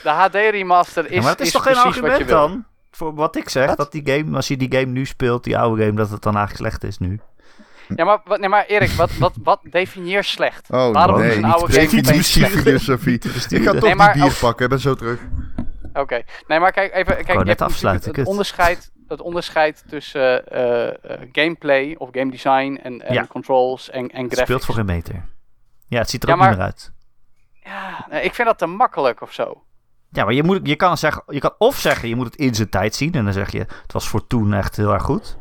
De 0.04 0.10
HD 0.10 0.34
remaster 0.34 1.06
is, 1.06 1.12
Ja, 1.16 1.22
maar 1.22 1.30
dat 1.32 1.40
is, 1.40 1.46
is 1.46 1.52
toch 1.54 1.64
geen 1.64 1.76
argument 1.78 2.28
dan? 2.28 2.66
Voor 2.92 3.14
wat 3.14 3.36
ik 3.36 3.50
zeg, 3.50 3.68
Wat? 3.68 3.78
dat 3.78 3.92
die 3.92 4.02
game, 4.06 4.36
als 4.36 4.48
je 4.48 4.58
die 4.58 4.72
game 4.72 4.92
nu 4.92 5.06
speelt, 5.06 5.44
die 5.44 5.58
oude 5.58 5.84
game, 5.84 5.96
dat 5.96 6.10
het 6.10 6.22
dan 6.22 6.36
eigenlijk 6.38 6.68
slecht 6.78 6.84
is 6.84 6.98
nu. 6.98 7.20
Ja, 7.96 8.06
maar, 8.06 8.22
wat, 8.26 8.40
nee, 8.40 8.50
maar 8.50 8.66
Erik, 8.66 8.90
wat, 8.92 9.18
wat, 9.18 9.34
wat 9.44 9.60
definieer 9.70 10.24
slecht? 10.24 10.68
Oh, 10.72 10.92
Waarom 10.94 11.20
nee, 11.20 11.30
is 11.30 11.36
een 11.36 11.44
oude 11.46 11.74
game 11.74 11.88
opeens 11.88 12.34
definitiefilosofie. 12.34 13.14
Ik 13.50 13.64
ga 13.64 13.72
toch 13.72 13.82
Nee, 13.82 13.96
maar 13.96 14.14
die 14.14 14.22
bier 14.22 14.38
pakken, 14.40 14.64
ik 14.64 14.70
ben 14.70 14.80
zo 14.80 14.96
terug. 14.96 15.20
Oké, 15.98 16.22
nee, 16.48 16.60
maar 16.60 16.72
kijk 16.72 16.94
even. 16.94 17.06
Kijk, 17.16 17.28
je 17.28 17.34
net 17.34 17.38
hebt 17.38 17.48
natuurlijk 17.48 17.72
afsluiten, 17.72 18.08
het, 18.08 18.18
kut. 18.18 18.28
onderscheid, 18.28 18.92
het 19.08 19.22
onderscheid 19.22 19.84
tussen 19.90 20.48
eh, 20.48 20.88
eh, 20.88 21.30
gameplay 21.32 21.96
of 21.98 22.10
game 22.12 22.32
design 22.32 22.80
en, 22.84 23.02
en 23.08 23.14
Ja. 23.14 23.26
controls 23.28 23.90
en, 23.90 24.00
en 24.00 24.06
Het 24.06 24.14
graphics. 24.16 24.42
speelt 24.42 24.66
voor 24.66 24.76
geen 24.76 24.86
meter. 24.86 25.26
Ja, 25.88 26.00
het 26.00 26.10
ziet 26.10 26.24
er 26.24 26.30
Ja, 26.30 26.36
ook 26.36 26.40
niet 26.42 26.50
maar- 26.50 26.58
meer 26.58 26.66
uit. 26.66 26.92
Ja, 27.64 28.20
ik 28.20 28.34
vind 28.34 28.48
dat 28.48 28.58
te 28.58 28.66
makkelijk 28.66 29.22
of 29.22 29.34
zo. 29.34 29.64
Ja, 30.12 30.24
maar 30.24 30.34
je, 30.34 30.44
moet, 30.44 30.60
je, 30.64 30.76
kan 30.76 30.98
zeggen, 30.98 31.24
je 31.28 31.40
kan 31.40 31.54
of 31.58 31.76
zeggen, 31.78 32.10
je 32.10 32.16
moet 32.16 32.26
het 32.26 32.36
in 32.36 32.56
zijn 32.56 32.70
tijd 32.70 32.96
zien. 32.96 33.14
En 33.14 33.24
dan 33.24 33.34
zeg 33.34 33.52
je, 33.52 33.60
het 33.60 33.94
was 33.94 34.08
voor 34.08 34.28
toen 34.28 34.54
echt 34.54 34.76
heel 34.76 34.94
erg 34.94 35.04
goed. 35.04 35.38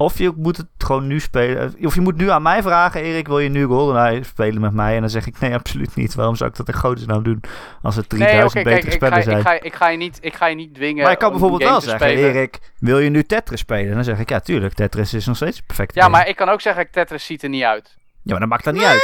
Of 0.00 0.18
je 0.18 0.32
moet 0.36 0.56
het 0.56 0.66
gewoon 0.78 1.06
nu 1.06 1.20
spelen. 1.20 1.74
Of 1.82 1.94
je 1.94 2.00
moet 2.00 2.16
nu 2.16 2.30
aan 2.30 2.42
mij 2.42 2.62
vragen, 2.62 3.02
Erik, 3.02 3.26
wil 3.26 3.38
je 3.38 3.48
nu 3.48 3.66
GoldenEye 3.66 4.24
spelen 4.24 4.60
met 4.60 4.72
mij? 4.72 4.94
En 4.94 5.00
dan 5.00 5.10
zeg 5.10 5.26
ik, 5.26 5.40
nee, 5.40 5.54
absoluut 5.54 5.94
niet. 5.94 6.14
Waarom 6.14 6.36
zou 6.36 6.50
ik 6.50 6.56
dat 6.56 6.68
in 6.68 6.74
godesnaam 6.74 7.22
doen 7.22 7.40
als 7.82 7.96
het 7.96 8.08
3000 8.08 8.54
Nee, 8.54 8.64
oké, 8.64 8.70
kijk, 8.70 8.84
betere 8.84 8.94
ik 8.94 9.00
ga, 9.02 9.06
spellen 9.06 9.22
zijn? 9.22 9.38
ik, 9.38 9.46
ga, 9.46 9.68
ik, 9.68 9.74
ga 9.74 9.88
je 9.88 9.96
niet, 9.96 10.18
ik 10.20 10.34
ga 10.34 10.46
je 10.46 10.54
niet 10.54 10.74
dwingen. 10.74 11.02
maar 11.02 11.12
ik 11.12 11.18
kan 11.18 11.30
bijvoorbeeld 11.30 11.62
wel 11.62 11.80
zeggen, 11.80 12.00
spelen. 12.00 12.24
Erik, 12.24 12.58
wil 12.78 12.98
je 12.98 13.10
nu 13.10 13.22
Tetris 13.22 13.60
spelen? 13.60 13.88
En 13.88 13.94
dan 13.94 14.04
zeg 14.04 14.18
ik, 14.18 14.28
ja, 14.28 14.40
tuurlijk, 14.40 14.74
Tetris 14.74 15.14
is 15.14 15.26
nog 15.26 15.36
steeds 15.36 15.60
perfect. 15.60 15.94
Ja, 15.94 16.08
maar 16.08 16.28
ik 16.28 16.36
kan 16.36 16.48
ook 16.48 16.60
zeggen, 16.60 16.90
Tetris 16.90 17.24
ziet 17.24 17.42
er 17.42 17.48
niet 17.48 17.62
uit. 17.62 17.96
Ja, 18.28 18.34
maar 18.34 18.40
dat 18.40 18.48
maakt 18.48 18.64
dat 18.64 18.74
niet 18.74 18.82
uit. 18.82 19.02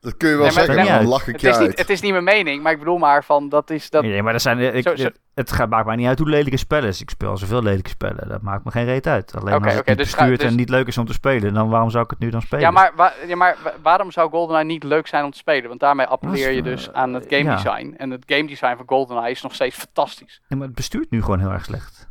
Dat 0.00 0.16
kun 0.16 0.28
je 0.28 0.34
wel 0.34 0.42
Nee, 0.44 0.52
zeggen, 0.52 0.86
dan 0.86 1.06
lach 1.06 1.26
ik 1.26 1.32
Het 1.32 1.40
je 1.40 1.48
is, 1.48 1.58
niet, 1.58 1.68
uit. 1.68 1.78
het 1.78 1.90
is 1.90 2.00
niet 2.00 2.12
mijn 2.12 2.24
mening, 2.24 2.62
maar 2.62 2.72
ik 2.72 2.78
bedoel 2.78 2.98
maar 2.98 3.24
van, 3.24 3.48
dat 3.48 3.70
is... 3.70 3.90
Dat, 3.90 4.02
Nee, 4.02 4.22
maar 4.22 4.34
er 4.34 4.40
zijn, 4.40 4.58
ik, 4.74 4.82
Zo- 4.88 4.96
zo- 4.96 5.08
het 5.34 5.52
gaat, 5.52 5.68
maakt 5.68 5.86
mij 5.86 5.96
niet 5.96 6.06
uit 6.06 6.18
hoe 6.18 6.28
lelijk 6.28 6.52
een 6.52 6.58
spel 6.58 6.84
is. 6.84 7.00
Ik 7.00 7.10
speel 7.10 7.36
zoveel 7.36 7.62
lelijke 7.62 7.88
spellen. 7.90 8.28
Dat 8.28 8.42
maakt 8.42 8.64
me 8.64 8.70
geen 8.70 8.84
reet 8.84 9.06
uit. 9.06 9.34
Alleen 9.40 9.54
als 9.54 9.72
het 9.72 9.80
oké, 9.80 9.88
niet 9.90 9.98
dus 9.98 10.08
ga- 10.14 10.16
bestuurt 10.18 10.40
dus- 10.40 10.50
en 10.50 10.56
niet 10.56 10.68
leuk 10.68 10.86
is 10.86 10.98
om 10.98 11.06
te 11.06 11.12
spelen, 11.12 11.54
dan 11.54 11.68
waarom 11.68 11.90
zou 11.90 12.04
ik 12.04 12.10
het 12.10 12.18
nu 12.18 12.30
dan 12.30 12.42
spelen? 12.42 12.64
ja, 12.64 12.70
maar, 12.70 12.92
wa- 12.96 13.12
ja, 13.26 13.36
maar 13.36 13.56
wa- 13.62 13.74
waarom 13.82 14.10
zou 14.10 14.30
GoldenEye 14.30 14.64
niet 14.64 14.82
leuk 14.84 15.06
zijn 15.06 15.24
om 15.24 15.30
te 15.30 15.38
spelen? 15.38 15.68
Want 15.68 15.80
daarmee 15.80 16.06
appelleer 16.06 16.50
je 16.50 16.62
Dat 16.62 16.72
dus 16.72 16.88
eh, 16.90 16.94
aan 16.94 17.14
het 17.14 17.24
game 17.28 17.42
ja. 17.44 17.54
design. 17.54 17.94
En 17.96 18.10
het 18.10 18.24
game 18.26 18.46
design 18.46 18.76
van 18.76 18.84
GoldenEye 18.86 19.30
is 19.30 19.42
nog 19.42 19.54
steeds 19.54 19.76
fantastisch. 19.76 20.40
Nee, 20.48 20.58
maar 20.58 20.68
het 20.68 20.76
bestuurt 20.76 21.10
nu 21.10 21.22
gewoon 21.22 21.38
heel 21.40 21.50
erg 21.52 21.64
slecht. 21.64 22.08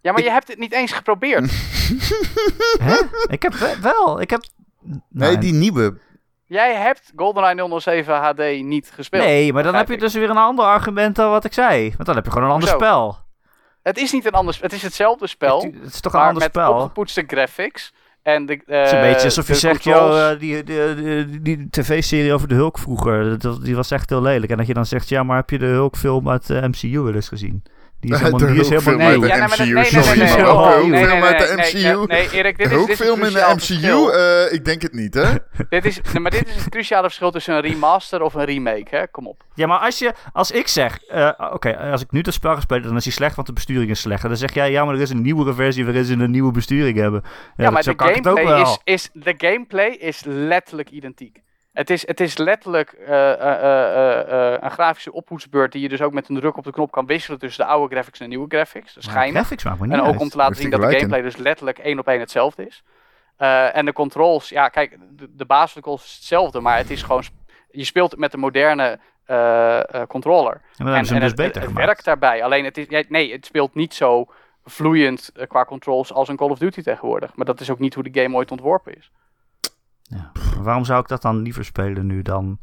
Ja, 0.00 0.12
maar 0.12 0.22
je 0.22 0.30
hebt 0.30 0.48
het 0.48 0.58
niet 0.58 0.72
eens 0.72 0.92
geprobeerd. 0.92 1.50
Hè? 2.88 2.96
Ik 3.28 3.42
heb 3.42 3.54
we- 3.54 3.78
wel, 3.82 4.20
ik 4.20 4.30
heb... 4.30 4.42
Nee, 4.88 5.00
Nou, 5.30 5.38
die 5.38 5.52
nieuwe. 5.52 5.98
Jij 6.44 6.74
hebt 6.74 7.12
GoldenEye 7.16 7.80
007 7.80 8.14
HD 8.16 8.38
niet 8.62 8.90
gespeeld. 8.94 9.24
Nee, 9.24 9.52
maar 9.52 9.62
dan 9.62 9.74
heb 9.74 9.88
je 9.88 9.98
dus 9.98 10.14
weer 10.14 10.30
een 10.30 10.36
ander 10.36 10.64
argument 10.64 11.16
dan 11.16 11.30
wat 11.30 11.44
ik 11.44 11.52
zei. 11.52 11.88
Want 11.90 12.04
dan 12.06 12.14
heb 12.14 12.24
je 12.24 12.30
gewoon 12.30 12.46
een 12.46 12.54
ander 12.54 12.68
spel. 12.68 13.18
Het 13.82 13.98
is 13.98 14.12
niet 14.12 14.24
een 14.26 14.32
ander 14.32 14.58
Het 14.60 14.72
is 14.72 14.82
hetzelfde 14.82 15.26
spel, 15.26 15.60
Het, 15.62 15.74
het 15.82 15.94
is 15.94 16.00
toch 16.00 16.12
een 16.12 16.20
ander 16.20 16.42
met 16.42 16.48
spel? 16.50 16.72
opgepoetste 16.74 17.24
graphics. 17.26 17.92
En 18.22 18.46
de, 18.46 18.52
Het 18.52 18.62
is 18.86 18.92
een 18.92 18.98
eh, 18.98 19.02
beetje 19.02 19.24
alsof 19.24 19.46
je 19.48 19.54
zegt, 19.54 19.82
controls- 19.82 20.14
joh, 20.16 20.30
eh, 20.30 20.38
die, 20.38 20.64
die, 20.64 20.94
die, 20.94 21.40
die 21.42 21.70
tv-serie 21.70 22.32
over 22.32 22.48
de 22.48 22.54
Hulk 22.54 22.78
vroeger, 22.78 23.38
dat- 23.38 23.64
die 23.64 23.76
was 23.76 23.90
echt 23.90 24.10
heel 24.10 24.22
lelijk. 24.22 24.50
En 24.52 24.56
dat 24.58 24.66
je 24.66 24.74
dan 24.74 24.86
zegt, 24.86 25.08
ja, 25.08 25.22
maar 25.22 25.36
heb 25.36 25.50
je 25.50 25.58
de 25.58 25.66
Hulk-film 25.66 26.28
uit 26.30 26.46
de 26.46 26.68
MCU 26.68 27.00
wel 27.00 27.14
eens 27.14 27.28
gezien? 27.28 27.62
Die 28.00 28.12
is 28.12 28.18
De 28.20 28.24
helemaal, 28.24 28.48
die 28.52 28.60
is 28.60 28.68
helemaal 28.68 29.06
uit 29.06 29.16
nieuw. 29.18 29.20
de 29.20 29.26
ja, 29.26 29.36
nee, 29.36 29.46
MCU, 29.46 29.64
nee, 29.64 29.72
nee, 29.72 31.22
uit 31.22 31.38
de 31.38 31.54
nee, 31.56 31.82
nee, 31.82 31.94
MCU? 31.96 32.06
Nee, 32.06 32.30
Erik, 32.32 32.56
dit 32.58 32.70
is, 32.72 32.86
dit 32.86 33.00
een 33.00 33.24
in 33.26 33.32
de 33.32 33.52
MCU? 33.56 34.10
Eh, 34.10 34.52
ik 34.52 34.64
denk 34.64 34.82
het 34.82 34.92
niet, 34.92 35.14
hè? 35.14 35.24
Dit 35.68 35.84
is, 35.84 36.00
nee, 36.12 36.22
maar 36.22 36.30
dit 36.30 36.48
is 36.48 36.54
het 36.54 36.68
cruciale 36.68 37.02
verschil 37.02 37.30
tussen 37.30 37.54
een 37.54 37.60
remaster 37.60 38.22
of 38.22 38.34
een 38.34 38.44
remake, 38.44 38.96
hè? 38.96 39.06
Kom 39.08 39.26
op. 39.26 39.42
Ja, 39.54 39.66
maar 39.66 39.78
als, 39.78 39.98
je, 39.98 40.12
als 40.32 40.50
ik 40.50 40.68
zeg, 40.68 40.98
eh, 41.04 41.30
oké, 41.52 41.76
als 41.76 42.02
ik 42.02 42.10
nu 42.10 42.20
dat 42.20 42.34
spel 42.34 42.54
ga 42.54 42.60
spelen, 42.60 42.82
dan 42.82 42.96
is 42.96 43.04
hij 43.04 43.12
slecht, 43.12 43.34
want 43.34 43.46
de 43.46 43.52
besturing 43.52 43.90
is 43.90 44.00
slecht. 44.00 44.22
En 44.22 44.28
dan 44.28 44.38
zeg 44.38 44.54
jij, 44.54 44.70
ja, 44.70 44.84
maar 44.84 44.94
er 44.94 45.00
is 45.00 45.10
een 45.10 45.22
nieuwere 45.22 45.54
versie 45.54 45.84
waarin 45.84 46.04
ze 46.04 46.12
een 46.12 46.30
nieuwe 46.30 46.52
besturing 46.52 46.96
hebben. 46.98 47.22
Ja, 47.24 47.64
Ja, 47.64 47.70
maar 47.70 47.82
de 47.82 47.94
kan 47.94 48.08
ik 48.08 48.14
het 48.14 48.26
ook 48.28 48.36
gameplay, 48.38 48.62
wel. 48.62 48.80
is, 48.84 48.94
is, 48.94 49.10
de 49.12 49.34
gameplay 49.36 49.88
is 49.88 50.22
letterlijk 50.24 50.90
identiek. 50.90 51.42
Het 51.78 51.90
is, 51.90 52.06
het 52.06 52.20
is 52.20 52.36
letterlijk 52.36 52.92
eh, 52.92 53.32
eh, 53.32 54.52
eh, 54.52 54.58
een 54.60 54.70
grafische 54.70 55.12
ophoedsbeurt 55.12 55.72
die 55.72 55.82
je 55.82 55.88
dus 55.88 56.02
ook 56.02 56.12
met 56.12 56.28
een 56.28 56.36
druk 56.36 56.56
op 56.56 56.64
de 56.64 56.70
knop 56.70 56.90
kan 56.90 57.06
wisselen 57.06 57.38
tussen 57.38 57.64
de 57.64 57.70
oude 57.70 57.94
graphics 57.94 58.18
en 58.18 58.24
de 58.24 58.30
nieuwe 58.30 58.48
graphics. 58.48 58.94
Dat 58.94 59.02
is 59.02 59.10
graphics 59.10 59.64
niet 59.64 59.92
En 59.92 60.00
ook 60.00 60.06
uit. 60.06 60.20
om 60.20 60.28
te 60.28 60.36
laten 60.36 60.56
zien 60.56 60.70
dat 60.70 60.80
de 60.80 60.90
gameplay 60.90 61.22
dus 61.22 61.36
letterlijk 61.36 61.78
één 61.78 61.98
op 61.98 62.08
één 62.08 62.20
hetzelfde 62.20 62.66
is. 62.66 62.82
En 63.72 63.84
de 63.84 63.92
controls, 63.92 64.48
ja 64.48 64.68
kijk, 64.68 64.98
de, 65.10 65.28
de 65.36 65.44
basis 65.44 65.72
van 65.72 65.82
de 65.82 65.88
controls 65.88 66.10
is 66.10 66.16
hetzelfde, 66.16 66.60
maar 66.60 66.76
het 66.76 66.90
is 66.90 67.02
gewoon, 67.02 67.22
je 67.70 67.84
speelt 67.84 68.16
met 68.16 68.32
een 68.32 68.40
moderne 68.40 68.98
controller. 70.08 70.60
Ze 70.72 70.82
hem 70.82 70.94
en 70.94 71.00
dus 71.00 71.10
het, 71.10 71.34
beter 71.34 71.60
het 71.60 71.64
gemaakt. 71.64 71.86
werkt 71.86 72.04
daarbij. 72.04 72.44
Alleen 72.44 72.64
het 72.64 72.78
is, 72.78 73.04
nee, 73.08 73.32
het 73.32 73.46
speelt 73.46 73.74
niet 73.74 73.94
zo 73.94 74.26
vloeiend 74.64 75.32
qua 75.48 75.64
controls 75.64 76.12
als 76.12 76.28
een 76.28 76.36
Call 76.36 76.50
of 76.50 76.58
Duty 76.58 76.82
tegenwoordig. 76.82 77.34
Maar 77.34 77.46
dat 77.46 77.60
is 77.60 77.70
ook 77.70 77.78
niet 77.78 77.94
hoe 77.94 78.10
de 78.10 78.22
game 78.22 78.36
ooit 78.36 78.50
ontworpen 78.50 78.96
is. 78.96 79.10
Ja. 80.08 80.32
Waarom 80.60 80.84
zou 80.84 81.00
ik 81.00 81.08
dat 81.08 81.22
dan 81.22 81.42
liever 81.42 81.64
spelen 81.64 82.06
nu 82.06 82.22
dan? 82.22 82.58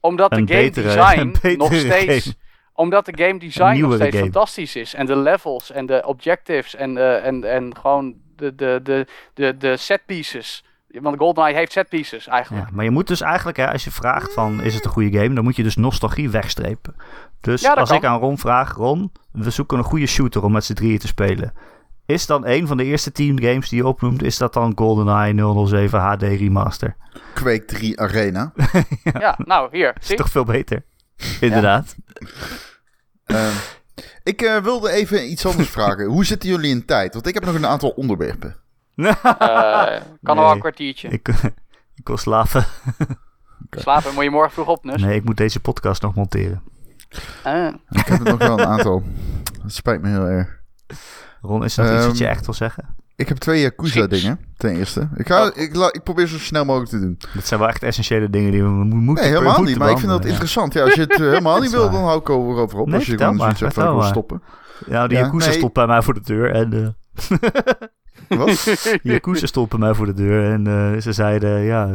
Omdat 0.00 0.30
de 0.30 0.36
game 0.36 0.46
betere- 0.46 0.86
design 0.86 1.36
nog 1.58 1.74
steeds. 1.74 2.24
game. 2.24 2.34
Omdat 2.74 3.06
de 3.06 3.24
game 3.24 3.38
design 3.38 3.80
nog 3.80 3.94
steeds 3.94 4.16
game. 4.16 4.30
fantastisch 4.30 4.76
is. 4.76 4.94
En 4.94 5.06
de 5.06 5.16
levels 5.16 5.70
en 5.70 5.86
de 5.86 6.02
objectives 6.06 6.74
en, 6.74 6.96
eh, 6.96 7.26
en, 7.26 7.44
en 7.44 7.76
gewoon 7.76 8.14
de, 8.36 8.54
de, 8.54 8.80
de, 8.82 9.06
de, 9.34 9.56
de 9.56 9.76
set 9.76 10.02
pieces. 10.06 10.64
Want 10.88 11.18
GoldenEye 11.18 11.54
heeft 11.54 11.72
set 11.72 11.88
pieces 11.88 12.26
eigenlijk. 12.26 12.68
Ja, 12.68 12.74
maar 12.74 12.84
je 12.84 12.90
moet 12.90 13.06
dus 13.06 13.20
eigenlijk, 13.20 13.56
hè, 13.56 13.72
als 13.72 13.84
je 13.84 13.90
vraagt 13.90 14.32
van 14.32 14.60
is 14.62 14.74
het 14.74 14.84
een 14.84 14.90
goede 14.90 15.18
game, 15.18 15.34
dan 15.34 15.44
moet 15.44 15.56
je 15.56 15.62
dus 15.62 15.76
nostalgie 15.76 16.30
wegstrepen. 16.30 16.94
Dus 17.40 17.60
Ja, 17.60 17.72
als 17.72 17.88
kan. 17.88 17.98
ik 17.98 18.04
aan 18.04 18.18
Ron 18.20 18.38
vraag, 18.38 18.74
Ron, 18.74 19.12
we 19.32 19.50
zoeken 19.50 19.78
een 19.78 19.84
goede 19.84 20.06
shooter 20.06 20.44
om 20.44 20.52
met 20.52 20.64
z'n 20.64 20.72
drieën 20.74 20.98
te 20.98 21.06
spelen. 21.06 21.52
Is 22.10 22.26
dan 22.26 22.46
een 22.46 22.66
van 22.66 22.76
de 22.76 22.84
eerste 22.84 23.12
team 23.12 23.40
games 23.40 23.68
die 23.68 23.78
je 23.78 23.86
opnoemt, 23.86 24.22
is 24.22 24.36
dat 24.38 24.52
dan 24.52 24.72
GoldenEye 24.74 25.66
007 25.66 26.00
HD 26.00 26.22
Remaster? 26.22 26.96
Quake 27.34 27.64
3 27.64 28.00
Arena. 28.00 28.52
Ja, 29.20 29.34
nou 29.38 29.68
hier, 29.72 29.94
Is 30.00 30.06
zie. 30.06 30.16
toch 30.16 30.28
veel 30.28 30.44
beter? 30.44 30.82
Inderdaad. 31.40 31.94
Ehm, 33.24 33.52
ik 34.22 34.42
eh, 34.42 34.56
wilde 34.56 34.90
even 34.90 35.30
iets 35.30 35.46
anders 35.46 35.68
vragen. 35.68 36.04
Hoe 36.06 36.24
zitten 36.24 36.48
jullie 36.48 36.70
in 36.70 36.84
tijd? 36.84 37.12
Want 37.14 37.26
ik 37.26 37.34
heb 37.34 37.44
nog 37.44 37.54
een 37.54 37.66
aantal 37.66 37.90
onderwerpen. 37.90 38.56
Eh, 38.96 40.00
kan 40.22 40.38
al 40.38 40.44
Nee. 40.44 40.52
een 40.52 40.58
kwartiertje. 40.60 41.08
ik, 41.08 41.28
ik 41.94 42.06
wil 42.06 42.16
slapen. 42.16 42.64
Slapen 43.70 44.14
moet 44.14 44.24
je 44.24 44.30
morgen 44.30 44.52
vroeg 44.52 44.66
op, 44.68 44.82
dus. 44.82 45.02
Nee, 45.02 45.16
ik 45.16 45.24
moet 45.24 45.36
deze 45.36 45.60
podcast 45.60 46.02
nog 46.02 46.14
monteren. 46.14 46.62
Eh, 47.44 47.66
Ik 47.90 48.06
heb 48.06 48.18
er 48.18 48.24
nog 48.24 48.38
wel 48.38 48.58
een 48.60 48.66
aantal. 48.66 49.02
Dat 49.62 49.72
spijt 49.72 50.02
me 50.02 50.08
heel 50.08 50.26
erg. 50.26 50.59
Ron, 51.40 51.64
is 51.64 51.74
dat 51.74 51.90
iets 51.96 52.06
wat 52.06 52.18
je 52.18 52.24
Ehm, 52.24 52.32
echt 52.32 52.44
wil 52.44 52.54
zeggen? 52.54 52.84
Ik 53.16 53.28
heb 53.28 53.36
twee 53.38 53.60
Yakuza 53.60 54.00
Chips. 54.00 54.20
dingen, 54.20 54.38
ten 54.56 54.76
eerste. 54.76 55.08
Ik, 55.16 55.26
ga, 55.26 55.40
Oh. 55.46 55.56
ik, 55.56 55.74
ik 55.92 56.02
probeer 56.02 56.26
zo 56.26 56.38
snel 56.38 56.64
mogelijk 56.64 56.90
te 56.90 57.00
doen. 57.00 57.18
Dat 57.34 57.46
zijn 57.46 57.60
wel 57.60 57.68
echt 57.68 57.82
essentiële 57.82 58.30
dingen 58.30 58.50
die 58.52 58.62
we 58.62 58.68
mo- 58.68 58.84
moeten 58.96 59.24
Nee, 59.24 59.32
helemaal 59.34 59.62
niet. 59.62 59.78
Maar 59.78 59.90
ik 59.90 59.98
vind 59.98 60.10
dat 60.10 60.22
ja. 60.24 60.28
interessant. 60.28 60.72
Ja, 60.72 60.82
als 60.82 60.94
je 60.94 61.00
het 61.00 61.10
eh, 61.10 61.18
helemaal 61.34 61.60
niet 61.60 61.70
wil, 61.70 61.90
dan 61.90 62.02
hou 62.04 62.18
ik 62.20 62.30
over 62.30 62.78
op. 62.78 62.86
Nee, 62.86 62.94
als 62.96 63.06
je 63.06 63.16
gewoon 63.16 63.36
maar, 63.36 63.56
zoiets 63.56 63.76
ik 63.76 63.82
wil 63.84 64.02
stoppen. 64.02 64.42
Ja, 64.86 65.06
die 65.06 65.18
Yakuza 65.18 65.48
nee. 65.48 65.56
stond 65.58 65.72
bij 65.72 65.86
mij 65.86 66.02
voor 66.02 66.14
de 66.14 66.20
deur 66.24 66.50
en... 66.54 66.72
eh 68.28 68.38
Wat? 68.38 68.64
Die 69.02 69.12
Yakuza 69.12 69.46
stond 69.46 69.68
bij 69.68 69.78
mij 69.78 69.94
voor 69.94 70.06
de 70.06 70.14
deur 70.14 70.52
en 70.52 70.66
eh, 70.66 71.00
ze 71.00 71.12
zeiden, 71.12 71.60
ja, 71.60 71.90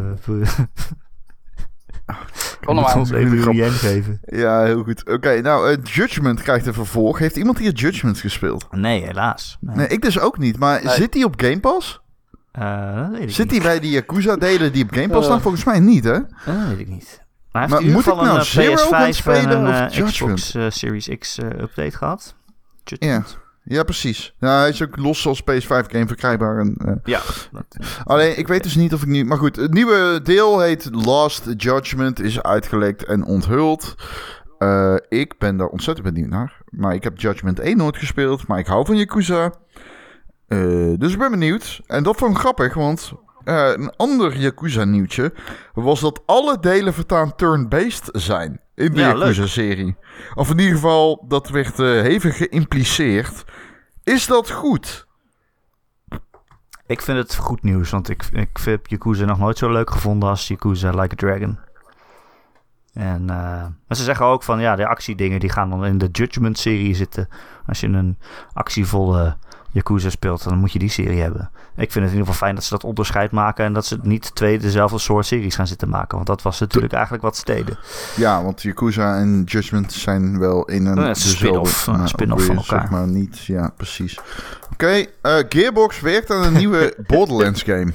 Kom 2.66 2.76
maar. 2.76 2.96
ons 2.96 3.12
even 3.12 3.48
een 3.60 3.72
geven. 3.72 4.20
Ja, 4.26 4.64
heel 4.64 4.84
goed. 4.84 5.10
Oké, 5.10 5.42
nou, 5.42 5.72
eh, 5.72 5.78
Judgment 5.84 6.42
krijgt 6.42 6.66
een 6.66 6.74
vervolg. 6.74 7.20
Heeft 7.20 7.36
iemand 7.36 7.58
hier 7.58 7.72
Judgment 7.72 8.20
gespeeld? 8.20 8.68
Nee, 8.72 9.02
helaas. 9.04 9.58
Nee. 9.60 9.76
Nee, 9.76 9.88
ik 9.88 10.02
dus 10.02 10.20
ook 10.20 10.38
niet. 10.38 10.60
Maar 10.60 10.84
Nee. 10.84 10.94
zit 10.94 11.12
die 11.14 11.26
op 11.26 11.34
Game 11.42 11.60
Pass? 11.60 12.02
Eh, 12.52 12.96
dat 12.96 13.10
weet 13.12 13.22
ik 13.22 13.30
Zit 13.32 13.50
die 13.50 13.62
bij 13.62 13.80
die 13.80 13.92
Yakuza-delen 13.92 14.72
die 14.74 14.84
op 14.84 14.90
Game 14.94 15.08
Pass 15.08 15.20
Eh. 15.20 15.26
staan? 15.26 15.42
Volgens 15.42 15.64
mij 15.64 15.80
niet, 15.80 16.04
hè? 16.04 16.20
Dat 16.46 16.68
weet 16.68 16.80
ik 16.80 16.88
niet. 16.88 17.24
Maar 17.52 17.62
hij 17.62 17.72
Maar 17.72 17.80
heeft 17.82 17.90
in 17.90 17.92
moet 17.96 18.08
ik 18.08 18.14
nou 18.16 18.28
een 18.30 18.36
eh, 18.36 18.42
Zero 18.42 18.76
gaan 18.76 19.10
PS5 19.12 19.16
spelen 19.16 19.50
en 19.50 19.58
een 19.66 19.68
of 19.68 19.74
eh, 19.74 19.90
Judgment? 19.90 20.40
Xbox 20.42 20.56
eh, 20.56 20.70
Series 20.70 21.08
X 21.20 21.38
eh, 21.38 21.48
update 21.48 21.98
gehad. 21.98 22.36
Judgment. 22.84 23.30
Ja, 23.30 23.44
precies. 23.66 24.36
Ja, 24.40 24.60
hij 24.60 24.70
is 24.70 24.84
ook 24.84 24.98
los 24.98 25.28
als 25.28 25.42
PS5-game 25.42 26.08
verkrijgbaar. 26.08 26.60
En, 26.60 26.76
eh, 26.86 26.94
Ja. 27.04 27.22
Alleen, 28.04 28.38
ik 28.38 28.48
weet 28.48 28.64
dus 28.64 28.76
niet 28.76 28.94
of 28.94 29.02
ik 29.02 29.08
nu... 29.08 29.26
Maar 29.26 29.38
goed, 29.38 29.56
het 29.56 29.74
nieuwe 29.74 30.20
deel 30.24 30.60
heet 30.60 30.90
Last 30.92 31.44
Judgment. 31.58 32.20
Is 32.20 32.42
uitgelekt 32.42 33.06
en 33.06 33.26
onthuld. 33.26 33.96
Eh, 34.58 34.96
ik 35.10 35.38
ben 35.38 35.58
daar 35.58 35.68
ontzettend 35.68 36.14
benieuwd 36.14 36.30
naar. 36.30 36.62
Maar 36.70 36.94
ik 36.94 37.04
heb 37.04 37.20
Judgment 37.20 37.60
1 37.60 37.78
nooit 37.78 37.98
gespeeld. 37.98 38.48
Maar 38.48 38.60
ik 38.60 38.68
hou 38.68 38.86
van 38.86 38.98
Yakuza. 38.98 39.54
Eh, 40.48 40.94
dus 40.98 41.12
ik 41.12 41.20
ben 41.20 41.32
benieuwd. 41.32 41.82
En 41.88 42.04
dat 42.04 42.16
vond 42.16 42.32
ik 42.32 42.40
grappig, 42.40 42.74
want... 42.74 43.14
een 43.44 43.94
ander 43.96 44.38
Yakuza-nieuwtje 44.38 45.34
was 45.74 46.00
dat 46.00 46.22
alle 46.26 46.60
delen 46.60 46.94
vertaan 46.94 47.36
turn-based 47.36 48.10
zijn 48.12 48.60
in 48.76 48.92
de. 48.92 49.00
Yakuza-serie. 49.00 49.96
Of 50.34 50.50
in 50.50 50.60
ieder 50.60 50.74
geval, 50.74 51.26
dat 51.28 51.50
werd 51.50 51.80
eh, 51.80 52.02
hevig 52.02 52.38
geïmpliceerd. 52.38 53.46
Is 54.04 54.28
dat 54.28 54.52
goed? 54.52 55.08
Ik 56.88 57.02
vind 57.02 57.18
het 57.18 57.36
goed 57.36 57.64
nieuws, 57.64 57.90
want 57.90 58.10
ik, 58.10 58.24
ik 58.32 58.58
heb 58.66 58.88
Yakuza 58.88 59.26
nog 59.26 59.40
nooit 59.40 59.58
zo 59.58 59.72
leuk 59.72 59.90
gevonden 59.90 60.30
als 60.30 60.48
Yakuza 60.48 60.90
Like 60.90 61.14
a 61.14 61.16
Dragon. 61.16 61.60
En, 62.94 63.22
eh, 63.30 63.66
maar 63.88 63.98
ze 63.98 64.04
zeggen 64.04 64.26
ook 64.26 64.44
van, 64.44 64.60
ja, 64.60 64.76
de 64.76 64.88
actiedingen 64.88 65.40
die 65.40 65.50
gaan 65.50 65.70
dan 65.70 65.86
in 65.86 65.98
de 65.98 66.10
Judgment-serie 66.12 66.96
zitten. 66.96 67.28
Als 67.66 67.80
je 67.80 67.88
een 67.88 68.18
actievolle 68.54 69.38
Yakuza 69.76 70.10
speelt, 70.10 70.44
dan 70.44 70.58
moet 70.58 70.72
je 70.72 70.80
die 70.80 70.90
serie 70.90 71.22
hebben. 71.22 71.50
Ik 71.76 71.92
vind 71.92 71.94
het 71.94 72.04
in 72.04 72.10
ieder 72.10 72.18
geval 72.20 72.34
fijn 72.34 72.56
dat 72.56 72.64
ze 72.64 72.70
dat 72.70 72.84
onderscheid 72.84 73.32
maken 73.32 73.66
en 73.66 73.74
dat 73.74 73.86
ze 73.86 73.98
niet 74.02 74.36
twee 74.36 74.60
dezelfde 74.60 74.98
soort 74.98 75.26
series 75.26 75.56
gaan 75.56 75.68
zitten 75.68 75.90
maken. 75.90 76.16
Want 76.16 76.28
dat 76.28 76.42
was 76.42 76.60
natuurlijk 76.60 76.94
eigenlijk 76.94 77.24
wat 77.24 77.36
steden. 77.38 77.78
Ja, 78.16 78.44
want 78.44 78.62
Yakuza 78.62 79.18
en 79.18 79.44
Judgment 79.46 79.94
zijn 79.94 80.40
wel 80.40 80.66
in 80.66 80.86
een... 80.86 80.98
Een 80.98 81.14
dezelfde- 81.14 81.70
spin-off, 81.70 82.10
spin-off 82.10 82.42
ook 82.42 82.48
van 82.48 82.56
elkaar. 82.56 82.80
Zeg 82.82 82.90
maar 82.90 83.08
niet, 83.08 83.46
ja, 83.46 83.70
precies. 83.78 84.20
Oké, 84.72 85.06
eh, 85.22 85.38
Gearbox 85.50 86.00
werkt 86.00 86.32
aan 86.32 86.44
een 86.44 86.54
nieuwe 86.54 86.96
Borderlands 87.08 87.64
game. 87.64 87.94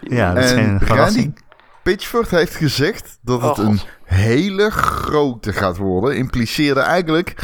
Ja, 0.00 0.34
dat 0.34 0.44
is 0.44 0.52
En 0.52 0.56
geen 0.56 0.80
verrassing. 0.86 1.42
Pitchford 1.82 2.30
heeft 2.30 2.54
gezegd 2.54 3.18
dat 3.22 3.42
het 3.42 3.58
Oh, 3.58 3.64
een 3.64 3.80
hele 4.04 4.70
grote 4.70 5.52
gaat 5.52 5.76
worden. 5.76 6.16
Impliceerde 6.16 6.80
eigenlijk... 6.80 7.34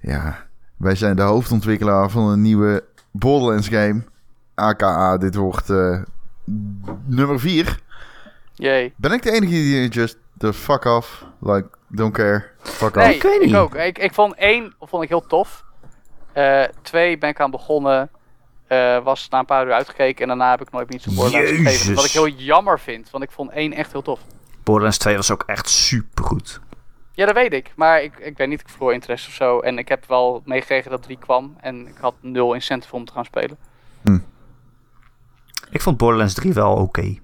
Ja, 0.00 0.45
wij 0.76 0.94
zijn 0.94 1.16
de 1.16 1.22
hoofdontwikkelaar 1.22 2.10
van 2.10 2.28
een 2.28 2.40
nieuwe 2.42 2.84
Borderlands 3.10 3.68
game. 3.68 4.02
AKA, 4.54 5.16
dit 5.16 5.34
wordt 5.34 5.70
eh, 5.70 6.02
nummer 7.04 7.40
4. 7.40 7.78
Jee. 8.54 8.92
Ben 8.96 9.12
ik 9.12 9.22
de 9.22 9.30
enige 9.30 9.52
die 9.52 9.88
just 9.88 10.18
the 10.38 10.52
fuck 10.52 10.84
off? 10.84 11.24
Like, 11.40 11.68
don't 11.88 12.12
care. 12.12 12.44
Fuck 12.58 12.94
Nee, 12.94 13.06
off. 13.06 13.14
ik 13.14 13.22
weet 13.22 13.40
ik, 13.40 13.46
niet. 13.46 13.54
ook. 13.54 13.74
Ik, 13.74 13.98
ik 13.98 14.14
vond 14.14 14.34
één 14.34 14.74
vond 14.80 15.02
ik 15.02 15.08
heel 15.08 15.26
tof. 15.26 15.64
Eh, 16.32 16.62
twee 16.82 17.18
ben 17.18 17.28
ik 17.30 17.40
aan 17.40 17.50
begonnen. 17.50 18.10
Eh, 18.66 19.04
was 19.04 19.28
na 19.28 19.38
een 19.38 19.44
paar 19.44 19.66
uur 19.66 19.72
uitgekeken 19.72 20.22
en 20.22 20.28
daarna 20.28 20.50
heb 20.50 20.60
ik 20.60 20.70
nooit 20.70 20.88
meer 20.88 20.98
iets 20.98 21.06
op 21.06 21.14
Borderlands 21.14 21.50
gegeven. 21.50 21.94
Wat 21.94 22.04
ik 22.04 22.10
heel 22.10 22.28
jammer 22.28 22.80
vind, 22.80 23.10
want 23.10 23.24
ik 23.24 23.30
vond 23.30 23.50
één 23.50 23.72
echt 23.72 23.92
heel 23.92 24.02
tof. 24.02 24.20
Borderlands 24.62 24.98
2 24.98 25.16
was 25.16 25.30
ook 25.30 25.42
echt 25.46 25.68
supergoed. 25.68 26.60
Ja, 27.16 27.26
dat 27.26 27.34
weet 27.34 27.52
ik. 27.52 27.72
Maar 27.76 28.02
ik, 28.02 28.18
ik 28.18 28.36
weet 28.36 28.48
niet, 28.48 28.60
ik 28.60 28.68
verloor 28.68 28.92
interesse 28.92 29.28
of 29.28 29.34
zo. 29.34 29.60
En 29.60 29.78
ik 29.78 29.88
heb 29.88 30.04
wel 30.08 30.42
meegekregen 30.44 30.90
dat 30.90 31.02
3 31.02 31.18
kwam. 31.18 31.56
En 31.60 31.86
ik 31.86 31.94
had 32.00 32.14
nul 32.20 32.54
incentive 32.54 32.94
om 32.94 33.04
te 33.04 33.12
gaan 33.12 33.24
spelen. 33.24 33.56
Ik 35.70 35.80
vond 35.82 35.96
Borderlands 35.96 36.34
3 36.34 36.52
wel 36.52 36.72
oké. 36.74 37.18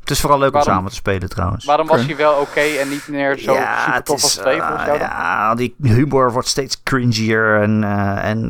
Het 0.00 0.10
is 0.10 0.20
vooral 0.20 0.38
leuk 0.38 0.52
Waarom- 0.52 0.70
om 0.70 0.76
samen 0.76 0.90
te 0.90 0.96
spelen 0.96 1.28
trouwens. 1.28 1.64
Waarom 1.64 1.86
was 1.86 2.04
hij 2.06 2.16
wel 2.16 2.40
oké 2.40 2.60
en 2.60 2.88
niet 2.88 3.08
meer 3.08 3.38
zo 3.38 3.52
super 3.54 3.94
het 3.94 4.04
tof 4.04 4.16
is, 4.16 4.22
als 4.22 4.34
2 4.34 4.54
eh? 4.54 4.94
Ja, 4.98 5.54
die 5.54 5.74
humor 5.82 6.32
wordt 6.32 6.48
steeds 6.48 6.82
cringier 6.82 7.60
en, 7.62 7.84
eh 7.84 8.28
en 8.30 8.46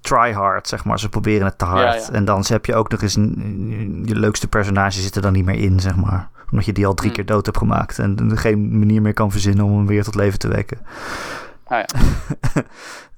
try 0.00 0.32
hard, 0.32 0.68
zeg 0.68 0.84
maar. 0.84 0.98
Ze 0.98 1.08
proberen 1.08 1.46
het 1.46 1.58
te 1.58 1.64
hard. 1.64 1.94
Ja, 1.94 2.06
ja. 2.06 2.12
En 2.12 2.24
dan 2.24 2.44
heb 2.48 2.66
je 2.66 2.74
ook 2.74 2.90
nog 2.90 3.02
eens... 3.02 3.16
een- 3.16 4.02
Je 4.06 4.14
leukste 4.16 4.48
personages 4.48 5.02
zitten 5.02 5.22
dan 5.22 5.32
niet 5.32 5.44
meer 5.44 5.58
in, 5.58 5.80
zeg 5.80 5.96
maar. 5.96 6.28
Omdat 6.50 6.66
je 6.66 6.72
die 6.72 6.86
al 6.86 6.94
drie 6.94 7.06
Hmm. 7.10 7.16
keer 7.16 7.26
dood 7.34 7.46
hebt 7.46 7.58
gemaakt. 7.58 7.98
En 7.98 8.30
geen 8.38 8.78
manier 8.78 9.02
meer 9.02 9.12
kan 9.14 9.30
verzinnen 9.30 9.64
om 9.64 9.76
hem 9.76 9.86
weer 9.86 10.04
tot 10.04 10.14
leven 10.14 10.38
te 10.38 10.48
wekken. 10.48 10.78
Nou 11.68 11.84
ja. 11.86 12.00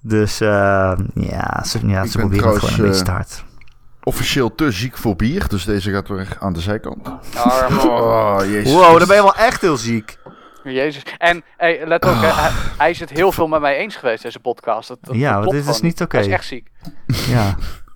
Dus 0.02 0.40
eh, 0.40 0.92
ja, 1.14 1.64
ze, 1.64 1.86
ja, 1.86 2.06
ze 2.06 2.18
proberen 2.18 2.48
het 2.48 2.58
trouwens, 2.58 2.64
gewoon 2.64 2.78
een 2.78 2.84
beetje 2.84 2.98
eh, 3.00 3.04
te 3.06 3.10
hard. 3.10 3.44
Officieel 4.02 4.54
te 4.54 4.70
ziek 4.70 4.96
voor 4.96 5.16
bier, 5.16 5.48
dus 5.48 5.64
deze 5.64 5.90
gaat 5.90 6.08
weer 6.08 6.36
aan 6.40 6.52
de 6.52 6.60
zijkant. 6.60 7.08
Oh, 7.84 8.38
jezus. 8.42 8.72
Wow, 8.72 8.98
dan 8.98 9.06
ben 9.08 9.16
je 9.16 9.22
wel 9.22 9.34
echt 9.34 9.60
heel 9.60 9.76
ziek. 9.76 10.18
Jezus. 10.64 11.02
En 11.18 11.42
hey, 11.56 11.86
let 11.86 12.04
ook, 12.06 12.14
hè, 12.14 12.26
hij, 12.32 12.50
hij 12.78 12.90
is 12.90 13.00
het 13.00 13.10
heel 13.10 13.32
veel 13.32 13.46
met 13.48 13.60
mij 13.60 13.76
eens 13.76 13.96
geweest, 13.96 14.22
deze 14.22 14.40
podcast. 14.40 14.88
Dat, 14.88 14.98
dat, 15.00 15.14
Ja, 15.14 15.40
dat 15.40 15.50
dit 15.50 15.66
is 15.66 15.80
niet 15.80 16.02
oké. 16.02 16.16
Hij 16.16 16.26
is 16.26 16.32
echt 16.32 16.44
ziek. 16.46 16.70
Ja. 17.06 17.54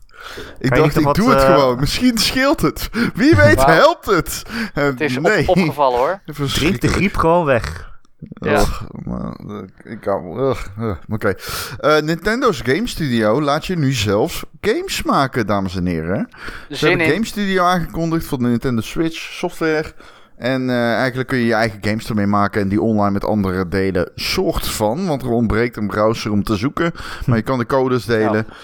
Ik 0.58 0.70
Kan 0.70 0.78
dacht, 0.78 0.98
ik 0.98 1.14
doe 1.14 1.30
het 1.30 1.42
eh, 1.42 1.54
gewoon. 1.54 1.80
Misschien 1.80 2.18
scheelt 2.18 2.60
het. 2.60 2.88
Wie 3.14 3.34
weet 3.36 3.64
helpt 3.64 4.06
het. 4.06 4.42
En 4.74 4.84
Het 4.84 5.00
is 5.00 5.16
op- 5.16 5.22
nee. 5.22 5.48
opgevallen 5.48 5.98
hoor. 5.98 6.20
Drink 6.54 6.80
de 6.80 6.88
griep 6.88 7.16
gewoon 7.16 7.44
weg. 7.44 7.92
Ja. 8.34 8.52
Ugh, 8.52 8.82
eh, 9.06 9.92
ik 9.92 10.06
ugh, 10.36 10.66
Oké. 11.08 11.34
Eh, 11.78 12.00
Nintendo's 12.00 12.60
Game 12.64 12.86
Studio 12.86 13.42
laat 13.42 13.66
je 13.66 13.76
nu 13.76 13.92
zelfs 13.92 14.42
games 14.60 15.02
maken, 15.02 15.46
dames 15.46 15.76
en 15.76 15.86
heren. 15.86 16.28
Ze 16.68 16.74
Zin 16.76 16.88
hebben 16.88 17.06
in. 17.06 17.12
Game 17.12 17.26
Studio 17.26 17.64
aangekondigd 17.64 18.26
voor 18.26 18.38
de 18.38 18.44
Nintendo 18.44 18.80
Switch 18.80 19.18
software. 19.18 19.92
En 20.36 20.70
eh, 20.70 20.94
eigenlijk 20.94 21.28
kun 21.28 21.38
je 21.38 21.44
je 21.44 21.54
eigen 21.54 21.78
games 21.80 22.08
ermee 22.08 22.26
maken 22.26 22.60
en 22.60 22.68
die 22.68 22.80
online 22.80 23.10
met 23.10 23.24
anderen 23.24 23.70
delen. 23.70 24.10
Soort 24.14 24.68
van, 24.68 25.06
want 25.06 25.22
er 25.22 25.28
ontbreekt 25.28 25.76
een 25.76 25.86
browser 25.86 26.30
om 26.30 26.42
te 26.42 26.56
zoeken. 26.56 26.92
Maar 27.26 27.36
je 27.36 27.42
kan 27.42 27.58
de 27.58 27.66
codes 27.66 28.04
delen. 28.04 28.46
Ja. 28.48 28.54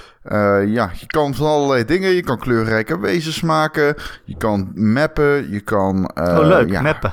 Ja, 0.67 0.91
je 0.95 1.07
kan 1.07 1.35
van 1.35 1.47
allerlei 1.47 1.85
dingen. 1.85 2.11
Je 2.11 2.23
kan 2.23 2.39
kleurrijke 2.39 2.99
wezens 3.01 3.41
maken. 3.41 3.95
Je 4.25 4.37
kan 4.37 4.71
mappen. 4.75 5.51
Je 5.51 5.61
kan... 5.61 6.07
eh, 6.07 6.39
oh, 6.39 6.47
leuk. 6.47 6.71
Ja, 6.71 6.81
Mappen. 6.81 7.13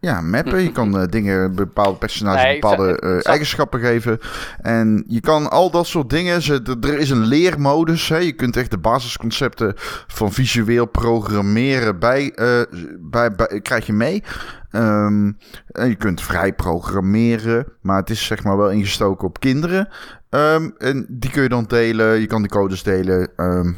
ja, 0.00 0.20
mappen. 0.20 0.62
Je 0.62 0.72
kan 0.72 0.98
eh, 1.00 1.06
dingen, 1.08 1.54
bepaalde 1.54 1.98
personages 1.98 2.42
Nee, 2.42 2.58
bepaalde 2.60 2.98
eh, 2.98 3.26
eigenschappen 3.30 3.80
geven. 3.80 4.18
En 4.60 5.04
je 5.08 5.20
kan 5.20 5.50
al 5.50 5.70
dat 5.70 5.86
soort 5.86 6.10
dingen. 6.10 6.42
Ze, 6.42 6.76
er 6.80 6.98
is 6.98 7.10
een 7.10 7.24
leermodus. 7.26 8.08
Hè. 8.08 8.16
Je 8.16 8.32
kunt 8.32 8.56
echt 8.56 8.70
de 8.70 8.78
basisconcepten 8.78 9.72
van 10.06 10.32
visueel 10.32 10.86
programmeren 10.86 11.98
bij, 11.98 12.32
eh, 12.32 12.60
bij, 13.00 13.32
bij 13.32 13.60
krijg 13.62 13.86
je 13.86 13.92
mee. 13.92 14.22
Ehm, 14.70 15.32
en 15.66 15.88
je 15.88 15.94
kunt 15.94 16.22
vrij 16.22 16.52
programmeren, 16.52 17.66
maar 17.80 17.96
het 17.96 18.10
is 18.10 18.26
zeg 18.26 18.44
maar 18.44 18.56
wel 18.56 18.70
ingestoken 18.70 19.26
op 19.28 19.40
kinderen. 19.40 19.88
Ehm, 20.34 20.70
en 20.78 21.06
die 21.08 21.30
kun 21.30 21.42
je 21.42 21.48
dan 21.48 21.64
delen. 21.64 22.20
Je 22.20 22.26
kan 22.26 22.42
die 22.42 22.50
codes 22.50 22.82
delen. 22.82 23.28
Ehm, 23.36 23.72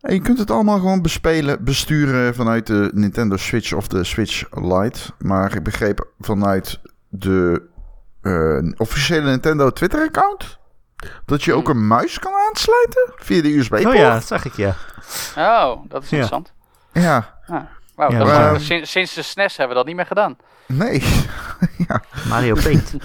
en 0.00 0.14
je 0.14 0.20
kunt 0.20 0.38
het 0.38 0.50
allemaal 0.50 0.78
gewoon 0.78 1.02
bespelen, 1.02 1.64
besturen 1.64 2.34
vanuit 2.34 2.66
de 2.66 2.90
Nintendo 2.94 3.36
Switch 3.36 3.72
of 3.72 3.88
de 3.88 4.04
Switch 4.04 4.44
Lite. 4.50 5.00
Maar 5.18 5.54
ik 5.56 5.62
begreep 5.62 6.08
vanuit 6.20 6.80
de 7.08 7.62
eh, 8.22 8.58
officiële 8.76 9.30
Nintendo 9.30 9.70
Twitter-account 9.70 10.58
dat 11.24 11.42
je 11.42 11.52
ook 11.54 11.68
een 11.68 11.86
muis 11.86 12.18
kan 12.18 12.32
aansluiten 12.48 13.12
via 13.16 13.42
de 13.42 13.56
USB-poort. 13.56 13.86
Oh 13.86 13.94
ja, 13.94 14.12
dat 14.12 14.26
zag 14.26 14.44
ik, 14.44 14.52
ja. 14.56 14.74
Oh, 15.36 15.82
dat 15.88 16.02
is 16.02 16.10
Ja. 16.10 16.16
interessant. 16.16 16.52
Ja, 16.92 17.38
Ja, 17.46 17.68
dat 17.96 18.12
is- 18.12 18.18
maar- 18.18 18.60
sinds, 18.60 18.90
sinds 18.90 19.14
de 19.14 19.22
SNES 19.22 19.56
hebben 19.56 19.68
we 19.76 19.82
dat 19.82 19.86
niet 19.86 19.96
meer 19.96 20.06
gedaan. 20.06 20.36
nee. 20.66 21.02
Mario 22.28 22.54
Paint. 22.54 22.94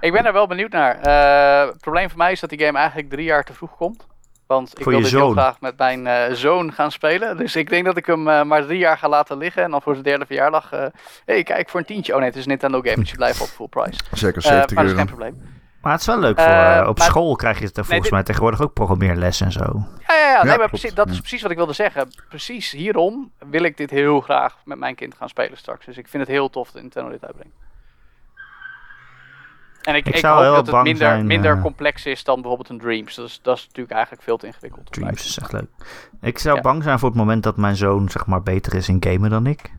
Ik 0.00 0.12
ben 0.12 0.26
er 0.26 0.32
wel 0.32 0.46
benieuwd 0.46 0.70
naar. 0.72 0.98
Eh, 1.00 1.68
het 1.68 1.80
probleem 1.80 2.08
voor 2.08 2.18
mij 2.18 2.32
is 2.32 2.40
dat 2.40 2.50
die 2.50 2.64
game 2.64 2.78
eigenlijk 2.78 3.10
drie 3.10 3.24
jaar 3.24 3.44
te 3.44 3.52
vroeg 3.54 3.76
komt. 3.76 4.06
Want 4.46 4.78
ik 4.78 4.82
Voor 4.82 4.92
wil 4.92 5.00
dit 5.02 5.10
heel 5.10 5.30
graag 5.30 5.60
met 5.60 5.78
mijn 5.78 6.06
eh, 6.06 6.32
zoon 6.32 6.72
gaan 6.72 6.90
spelen. 6.90 7.36
Dus 7.36 7.56
ik 7.56 7.68
denk 7.68 7.84
dat 7.84 7.96
ik 7.96 8.06
hem 8.06 8.28
eh, 8.28 8.42
maar 8.42 8.64
drie 8.64 8.78
jaar 8.78 8.98
ga 8.98 9.08
laten 9.08 9.36
liggen. 9.38 9.62
En 9.62 9.70
dan 9.70 9.82
voor 9.82 9.92
zijn 9.92 10.04
derde 10.04 10.26
verjaardag... 10.26 10.72
eh 10.72 10.84
hey, 11.24 11.42
kijk, 11.42 11.68
voor 11.70 11.80
een 11.80 11.86
tientje. 11.86 12.12
Oh 12.12 12.18
nee, 12.18 12.28
het 12.28 12.36
is 12.36 12.42
een 12.42 12.48
Nintendo 12.48 12.80
game, 12.80 12.96
dus 12.96 13.10
je 13.10 13.16
blijft 13.16 13.40
op 13.40 13.46
full 13.48 13.68
price. 13.68 14.00
Zeker 14.12 14.42
Eh, 14.42 14.48
70 14.50 14.50
maar 14.50 14.66
dat 14.66 14.70
is 14.84 14.90
euro. 14.90 14.96
geen 14.96 15.06
probleem. 15.06 15.60
Maar 15.82 15.92
het 15.92 16.00
is 16.00 16.06
wel 16.06 16.18
leuk 16.18 16.40
voor... 16.40 16.86
Op 16.88 16.98
maar- 16.98 17.06
school 17.06 17.36
krijg 17.36 17.58
je 17.58 17.64
het 17.64 17.76
er 17.76 17.82
volgens 17.84 18.02
dit- 18.02 18.12
mij 18.12 18.22
tegenwoordig 18.22 18.60
ook 18.62 18.72
programmeerlessen 18.72 19.46
en 19.46 19.52
zo. 19.52 19.86
Ja, 20.06 20.14
ja, 20.14 20.30
ja. 20.30 20.44
Nee, 20.44 20.58
maar 20.58 20.68
precies, 20.68 20.94
dat 20.94 21.10
is 21.10 21.18
precies 21.18 21.42
wat 21.42 21.50
ik 21.50 21.56
wilde 21.56 21.72
zeggen. 21.72 22.08
Precies 22.28 22.70
hierom 22.70 23.32
wil 23.50 23.62
ik 23.62 23.76
dit 23.76 23.90
heel 23.90 24.20
graag 24.20 24.56
met 24.64 24.78
mijn 24.78 24.94
kind 24.94 25.14
gaan 25.14 25.28
spelen 25.28 25.58
straks. 25.58 25.86
Dus 25.86 25.96
ik 25.98 26.08
vind 26.08 26.22
het 26.22 26.32
heel 26.32 26.50
tof 26.50 26.70
dat 26.70 26.82
Nintendo 26.82 27.10
dit 27.10 27.24
uitbrengt. 27.24 27.54
En 29.82 29.94
ik, 29.94 30.06
Ik 30.06 30.14
ik, 30.14 30.20
zou 30.20 30.34
hoop 30.34 30.42
heel 30.44 30.54
dat 30.54 30.62
het 30.66 30.70
bang 30.74 30.84
minder, 30.84 31.06
zijn, 31.06 31.26
minder 31.26 31.56
eh, 31.56 31.62
complex 31.62 32.06
is 32.06 32.24
dan 32.24 32.34
bijvoorbeeld 32.34 32.68
een 32.68 32.78
Dreams. 32.78 33.14
Dat 33.14 33.26
is, 33.26 33.40
dat 33.42 33.56
is 33.56 33.62
natuurlijk 33.66 33.92
eigenlijk 33.94 34.22
veel 34.22 34.36
te 34.36 34.46
ingewikkeld. 34.46 34.92
Dreams 34.92 35.24
is 35.24 35.38
echt 35.38 35.52
leuk. 35.52 35.68
Ik 36.20 36.38
zou 36.38 36.56
Ja. 36.56 36.62
bang 36.62 36.82
zijn 36.82 36.98
voor 36.98 37.08
het 37.08 37.18
moment 37.18 37.42
dat 37.42 37.56
mijn 37.56 37.76
zoon 37.76 38.08
zeg 38.08 38.26
maar 38.26 38.42
beter 38.42 38.74
is 38.74 38.88
in 38.88 38.96
gamen 39.00 39.30
dan 39.30 39.46
ik. 39.46 39.72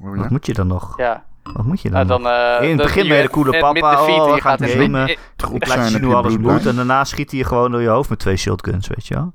Oh, 0.00 0.14
ja. 0.16 0.20
Wat 0.22 0.30
moet 0.30 0.46
je 0.46 0.52
dan 0.52 0.66
nog? 0.66 0.98
Ja, 0.98 1.24
Wat 1.42 1.64
moet 1.64 1.80
je 1.80 1.90
dan 1.90 2.06
nou, 2.06 2.22
dan... 2.22 2.32
eh, 2.32 2.62
In 2.62 2.68
het 2.78 2.86
begin 2.86 3.08
ben 3.08 3.16
je 3.16 3.22
de 3.22 3.30
coole 3.30 3.50
papa, 3.50 3.72
Met 3.72 3.82
de 3.82 3.88
oh, 3.98 4.04
feet, 4.04 4.34
we 4.34 4.40
gaan 4.40 4.58
gaat 4.58 4.70
gamen. 4.70 5.08
Ik 5.52 5.66
laat 5.66 5.90
je 5.90 5.98
je 6.06 6.14
alles 6.14 6.36
moet 6.36 6.66
en 6.66 6.76
daarna 6.76 7.04
schiet 7.04 7.30
hij 7.30 7.38
je 7.40 7.46
gewoon 7.46 7.70
door 7.70 7.80
je 7.82 7.88
hoofd 7.88 8.08
met 8.08 8.18
twee 8.18 8.36
shotguns, 8.36 8.86
weet 8.88 9.06
je 9.06 9.14
wel? 9.14 9.32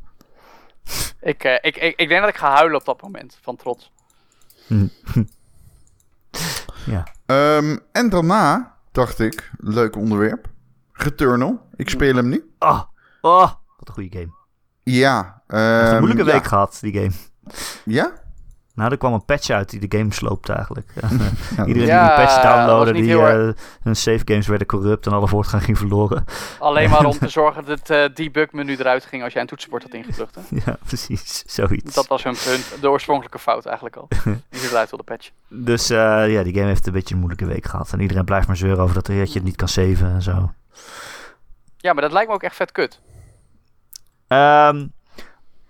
Ik, 1.22 1.44
eh, 1.44 1.54
ik, 1.62 1.76
ik, 1.78 1.94
ik 2.00 2.08
denk 2.08 2.22
dat 2.22 2.30
ik 2.30 2.38
ga 2.38 2.52
huilen 2.52 2.80
op 2.80 2.86
dat 2.86 3.02
moment, 3.02 3.38
van 3.42 3.56
trots. 3.56 3.92
Ja. 6.86 7.08
Ehm, 7.26 7.78
en 7.92 8.10
daarna 8.10 8.73
dacht 8.94 9.20
ik, 9.20 9.52
leuk 9.58 9.96
onderwerp. 9.96 10.48
Returnal. 10.92 11.68
Ik 11.76 11.90
speel 11.90 12.16
hem 12.16 12.30
nu. 12.30 12.54
Oh, 12.60 12.82
oh, 13.22 13.52
wat 13.78 13.88
een 13.88 13.94
goede 13.94 14.20
game. 14.20 14.34
Ja. 14.84 15.42
Heeft 15.48 15.62
een 15.64 15.88
ehm, 15.88 15.98
moeilijke 15.98 16.26
ja. 16.26 16.32
week 16.32 16.44
gehad, 16.44 16.78
die 16.82 16.94
game. 16.94 17.12
Ja? 17.86 18.14
Nou, 18.76 18.92
er 18.92 18.98
kwam 18.98 19.14
een 19.14 19.26
patch 19.26 19.50
uit 19.50 19.70
die 19.70 19.88
de 19.88 19.98
game 19.98 20.14
sloopt 20.14 20.50
eigenlijk. 20.50 20.94
Iedereen 21.68 21.88
Ja, 21.88 22.08
die 22.08 22.16
die 22.16 22.26
patch 22.26 22.42
downloadde, 22.42 22.94
die 22.94 23.04
heel 23.04 23.28
eh, 23.28 23.50
hun 23.82 23.96
save 23.96 24.22
games 24.26 24.48
werden 24.48 24.68
corrupt 24.68 25.06
en 25.06 25.12
alle 25.12 25.28
voortgang 25.28 25.64
ging 25.64 25.78
verloren. 25.78 26.26
Alleen 26.60 26.90
maar 26.90 27.06
om 27.06 27.18
te 27.28 27.30
zorgen 27.30 27.66
dat 27.66 27.80
het 27.80 27.90
eh, 27.90 28.16
debug 28.16 28.52
menu 28.52 28.76
eruit 28.76 29.06
ging 29.06 29.24
als 29.24 29.34
jij 29.34 29.42
een 29.42 29.48
toetsenbord 29.48 29.84
had 29.84 29.94
ingedrukt. 29.94 30.36
Hè? 30.36 30.42
ja, 30.66 30.78
precies. 30.86 31.44
Zoiets. 31.46 31.96
Dat 31.96 32.08
was 32.08 32.24
hun 32.24 32.36
punt. 32.46 32.82
De 32.82 32.90
oorspronkelijke 32.90 33.40
fout 33.40 33.66
eigenlijk 33.66 33.96
al. 33.96 34.08
Die 34.50 34.60
ze 34.60 34.70
eruit 34.70 34.90
wilde 34.90 35.04
patchen. 35.04 35.34
Dus 35.48 35.90
eh, 35.90 36.32
ja, 36.32 36.44
die 36.44 36.54
game 36.54 36.68
heeft 36.68 36.88
een 36.88 36.94
beetje 36.94 37.14
een 37.14 37.20
moeilijke 37.20 37.46
week 37.46 37.66
gehad. 37.66 37.94
En 37.94 38.00
iedereen 38.00 38.26
blijft 38.26 38.48
maar 38.48 38.58
zeuren 38.58 38.84
over 38.84 38.96
dat, 38.96 39.06
dat 39.06 39.28
je 39.28 39.40
het 39.40 39.44
niet 39.44 39.56
kan 39.56 39.68
saven 39.68 40.14
en 40.14 40.22
zo. 40.22 40.52
Ja, 41.78 41.94
maar 41.94 42.02
dat 42.02 42.12
lijkt 42.12 42.30
me 42.30 42.36
ook 42.36 42.44
echt 42.44 42.56
vet 42.56 42.72
kut. 42.72 43.00
Ehm, 44.28 44.88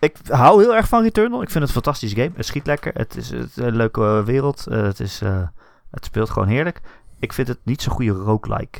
ik 0.04 0.16
hou 0.28 0.62
heel 0.62 0.76
erg 0.76 0.88
van 0.88 1.02
Returnal. 1.04 1.42
Ik 1.42 1.50
vind 1.50 1.60
het 1.66 1.76
een 1.76 1.82
fantastische 1.84 2.16
game. 2.16 2.32
Het 2.36 2.46
schiet 2.46 2.66
lekker. 2.66 2.92
Het 2.94 3.18
is, 3.18 3.30
het 3.30 3.50
is 3.50 3.56
een 3.56 3.76
leuke 3.76 4.02
eh, 4.02 4.24
wereld. 4.24 4.68
Eh, 4.68 4.82
het, 4.82 5.00
is, 5.00 5.22
eh, 5.22 5.42
het 5.92 6.06
speelt 6.06 6.30
gewoon 6.30 6.48
heerlijk. 6.48 6.82
Ik 7.20 7.34
vind 7.34 7.48
het 7.48 7.60
niet 7.64 7.82
zo'n 7.82 7.94
goede 7.94 8.12
roguelike. 8.12 8.80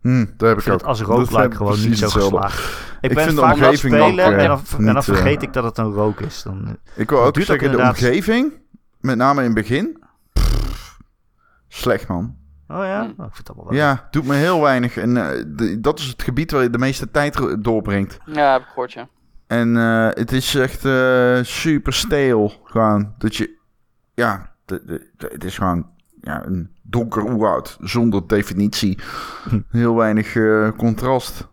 Hm, 0.00 0.24
daar 0.36 0.48
heb 0.48 0.50
Ik 0.50 0.56
ik 0.56 0.62
vind 0.62 0.74
ook. 0.74 0.80
het 0.80 0.84
als 0.88 1.00
roguelike 1.00 1.56
gewoon 1.56 1.80
niet 1.80 1.98
zo 1.98 2.04
hetzelfde. 2.04 2.20
geslaagd. 2.20 2.58
Ik, 3.00 3.10
Ik 3.10 3.16
ben 3.16 3.24
vind 3.24 3.36
de 3.36 3.42
vaak 3.42 3.52
aan 3.52 3.58
het 3.58 3.68
omgeving 3.68 3.94
ook, 3.94 4.00
spelen 4.08 4.24
en, 4.24 4.48
dan, 4.48 4.58
en 4.78 4.84
dan 4.84 4.94
niet, 4.94 5.04
vergeet 5.04 5.42
ik 5.42 5.52
dat 5.52 5.64
het 5.64 5.78
een 5.78 5.92
rook 5.92 6.20
is. 6.20 6.42
Dan, 6.42 6.76
Ik 6.96 7.10
wil 7.10 7.22
ook 7.24 7.40
zeggen, 7.40 7.70
de 7.70 7.78
omgeving, 7.78 8.52
met 9.00 9.16
name 9.16 9.38
in 9.40 9.46
het 9.46 9.54
begin, 9.54 10.02
pff, 10.32 10.98
slecht 11.68 12.08
man. 12.08 12.36
oh 12.68 12.76
ja? 12.84 13.00
Hm. 13.02 13.20
Oh, 13.20 13.26
ik 13.26 13.34
vind 13.34 13.36
het 13.36 13.48
allemaal 13.48 13.66
wel. 13.66 13.74
Ja, 13.78 14.08
doet 14.10 14.26
me 14.26 14.34
heel 14.34 14.60
weinig. 14.60 14.96
En 14.96 15.16
eh, 15.16 15.44
de- 15.46 15.80
dat 15.80 15.98
is 15.98 16.06
het 16.06 16.22
gebied 16.22 16.50
waar 16.50 16.62
je 16.62 16.70
de 16.70 16.78
meeste 16.78 17.10
tijd 17.10 17.56
doorbrengt. 17.64 18.18
Ja, 18.26 18.52
heb 18.52 18.60
ik 18.62 18.68
gehoord, 18.68 18.92
ja. 18.92 19.08
En 19.52 19.76
eh, 19.76 20.08
het 20.10 20.32
is 20.32 20.54
echt 20.54 20.84
eh, 20.84 21.38
super 21.42 21.92
steel. 21.92 22.52
Gewoon 22.64 23.14
dat 23.18 23.36
je, 23.36 23.58
ja, 24.14 24.54
de, 24.64 24.82
de, 24.86 25.10
de- 25.16 25.28
het 25.32 25.44
is 25.44 25.56
gewoon 25.58 25.86
ja, 26.20 26.46
een 26.46 26.70
donker 26.82 27.22
oerwoud 27.24 27.76
zonder 27.80 28.26
definitie. 28.26 28.98
Heel 29.70 29.94
weinig 29.94 30.36
eh, 30.36 30.68
contrast. 30.76 31.48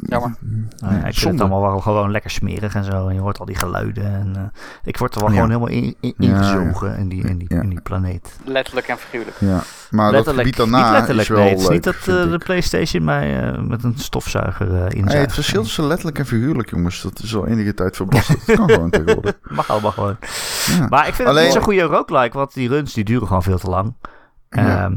Jammer. 0.00 0.34
Nou 0.76 0.94
ja, 0.94 1.04
ik 1.04 1.14
vind 1.14 1.32
het 1.32 1.40
allemaal 1.40 1.60
wel 1.70 1.80
gewoon 1.80 2.10
lekker 2.10 2.30
smerig 2.30 2.74
en 2.74 2.84
zo. 2.84 3.08
En 3.08 3.14
je 3.14 3.20
hoort 3.20 3.38
al 3.38 3.44
die 3.46 3.56
geluiden. 3.56 4.04
En, 4.04 4.32
eh, 4.36 4.42
ik 4.84 4.96
word 4.98 5.14
er 5.14 5.20
wel 5.20 5.28
Ja. 5.28 5.34
gewoon 5.34 5.50
helemaal 5.50 5.70
in, 5.72 5.96
in, 6.00 6.14
Ja, 6.18 6.28
ingezogen 6.28 6.96
in, 6.96 7.08
die, 7.08 7.28
in, 7.28 7.38
die, 7.38 7.54
Ja. 7.54 7.60
in 7.62 7.68
die 7.68 7.80
planeet. 7.80 8.36
Letterlijk 8.44 8.86
en 8.88 8.98
figuurlijk. 8.98 9.36
Ja, 9.40 9.62
maar 9.90 10.12
dat 10.12 10.28
gebied 10.28 10.56
daarna 10.56 10.82
niet 10.82 10.90
letterlijk, 10.92 11.28
is 11.28 11.34
wel 11.34 11.38
nee. 11.38 11.48
Het 11.48 11.58
is 11.58 11.64
leuk, 11.64 11.72
niet 11.72 11.84
dat 11.84 11.94
eh, 12.24 12.30
de. 12.30 12.38
PlayStation 12.38 13.04
mij 13.04 13.52
eh, 13.52 13.60
met 13.62 13.84
een 13.84 13.94
stofzuiger 13.98 14.66
eh 14.74 14.80
inzuigt. 14.80 15.12
Hey, 15.12 15.20
het 15.20 15.32
verschil 15.32 15.62
tussen 15.62 15.86
letterlijk 15.86 16.18
en 16.18 16.26
figuurlijk, 16.26 16.70
jongens, 16.70 17.02
dat 17.02 17.18
is 17.22 17.36
al 17.36 17.46
enige 17.46 17.74
tijd 17.74 17.96
verbasterd. 17.96 18.46
Dat 18.46 18.56
kan 18.56 18.70
gewoon 18.70 18.90
tegenwoordig. 18.90 19.38
Mag 19.50 19.70
allemaal 19.70 19.92
gewoon. 19.92 20.16
Ja. 20.78 20.86
Maar 20.88 21.08
ik 21.08 21.14
vind 21.14 21.28
Alleen- 21.28 21.44
het 21.44 21.54
niet 21.54 21.62
zo'n 21.64 21.72
goede 21.74 21.82
roguelike, 21.96 22.36
want 22.36 22.54
die 22.54 22.68
runs 22.68 22.92
die 22.94 23.04
duren 23.04 23.26
gewoon 23.26 23.42
veel 23.42 23.58
te 23.58 23.68
lang. 23.70 23.94
Ja. 24.50 24.90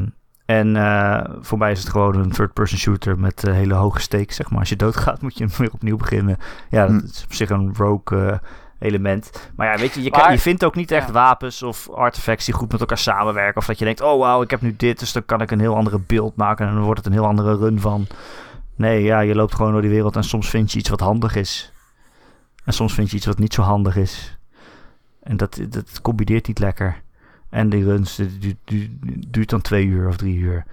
En 0.58 0.76
eh, 0.76 1.24
voor 1.40 1.58
mij 1.58 1.70
is 1.72 1.78
het 1.80 1.88
gewoon 1.88 2.14
een 2.16 2.30
third-person 2.30 2.78
shooter 2.78 3.18
met 3.18 3.44
eh, 3.44 3.54
hele 3.54 3.74
hoge 3.74 4.00
stakes, 4.00 4.36
zeg 4.36 4.50
maar. 4.50 4.58
Als 4.58 4.68
je 4.68 4.76
doodgaat, 4.76 5.22
moet 5.22 5.38
je 5.38 5.44
hem 5.44 5.52
weer 5.58 5.72
opnieuw 5.72 5.96
beginnen. 5.96 6.38
Ja, 6.70 6.86
dat 6.86 7.00
Hm. 7.00 7.06
is 7.06 7.24
op 7.24 7.32
zich 7.32 7.50
een 7.50 7.74
rogue 7.76 8.26
eh, 8.30 8.38
element. 8.78 9.50
Maar 9.56 9.66
ja, 9.72 9.78
weet 9.80 9.94
je, 9.94 10.02
je, 10.02 10.10
kan- 10.10 10.32
je 10.32 10.38
vindt 10.38 10.64
ook 10.64 10.74
niet 10.74 10.90
echt 10.90 11.06
Ja. 11.06 11.12
wapens 11.12 11.62
of 11.62 11.90
artefacts 11.90 12.44
die 12.44 12.54
goed 12.54 12.72
met 12.72 12.80
elkaar 12.80 12.98
samenwerken. 12.98 13.56
Of 13.60 13.66
dat 13.66 13.78
je 13.78 13.84
denkt, 13.84 14.00
oh 14.00 14.18
wauw, 14.18 14.42
ik 14.42 14.50
heb 14.50 14.60
nu 14.60 14.74
dit, 14.76 14.98
dus 14.98 15.12
dan 15.12 15.24
kan 15.24 15.40
ik 15.40 15.50
een 15.50 15.60
heel 15.60 15.76
andere 15.76 15.98
beeld 16.06 16.36
maken 16.36 16.66
en 16.68 16.74
dan 16.74 16.82
wordt 16.82 16.98
het 16.98 17.06
een 17.06 17.18
heel 17.18 17.26
andere 17.26 17.56
run 17.56 17.80
van. 17.80 18.06
Nee, 18.76 19.02
ja, 19.02 19.20
je 19.20 19.34
loopt 19.34 19.54
gewoon 19.54 19.72
door 19.72 19.80
die 19.82 19.90
wereld 19.90 20.16
en 20.16 20.24
soms 20.24 20.50
vind 20.50 20.72
je 20.72 20.78
iets 20.78 20.88
wat 20.88 21.00
handig 21.00 21.34
is. 21.36 21.72
En 22.64 22.72
soms 22.72 22.94
vind 22.94 23.10
je 23.10 23.16
iets 23.16 23.26
wat 23.26 23.38
niet 23.38 23.54
zo 23.54 23.62
handig 23.62 23.96
is. 23.96 24.38
En 25.22 25.36
dat, 25.36 25.60
dat 25.68 26.00
combineert 26.02 26.46
niet 26.46 26.58
lekker. 26.58 27.02
En 27.50 27.68
die 27.68 27.84
runs 27.84 28.16
die, 28.16 28.38
die, 28.38 28.56
die- 28.64 28.98
die 29.00 29.26
duurt 29.30 29.50
dan 29.50 29.60
twee 29.60 29.86
uur 29.86 30.08
of 30.08 30.16
drie 30.16 30.38
uur. 30.38 30.64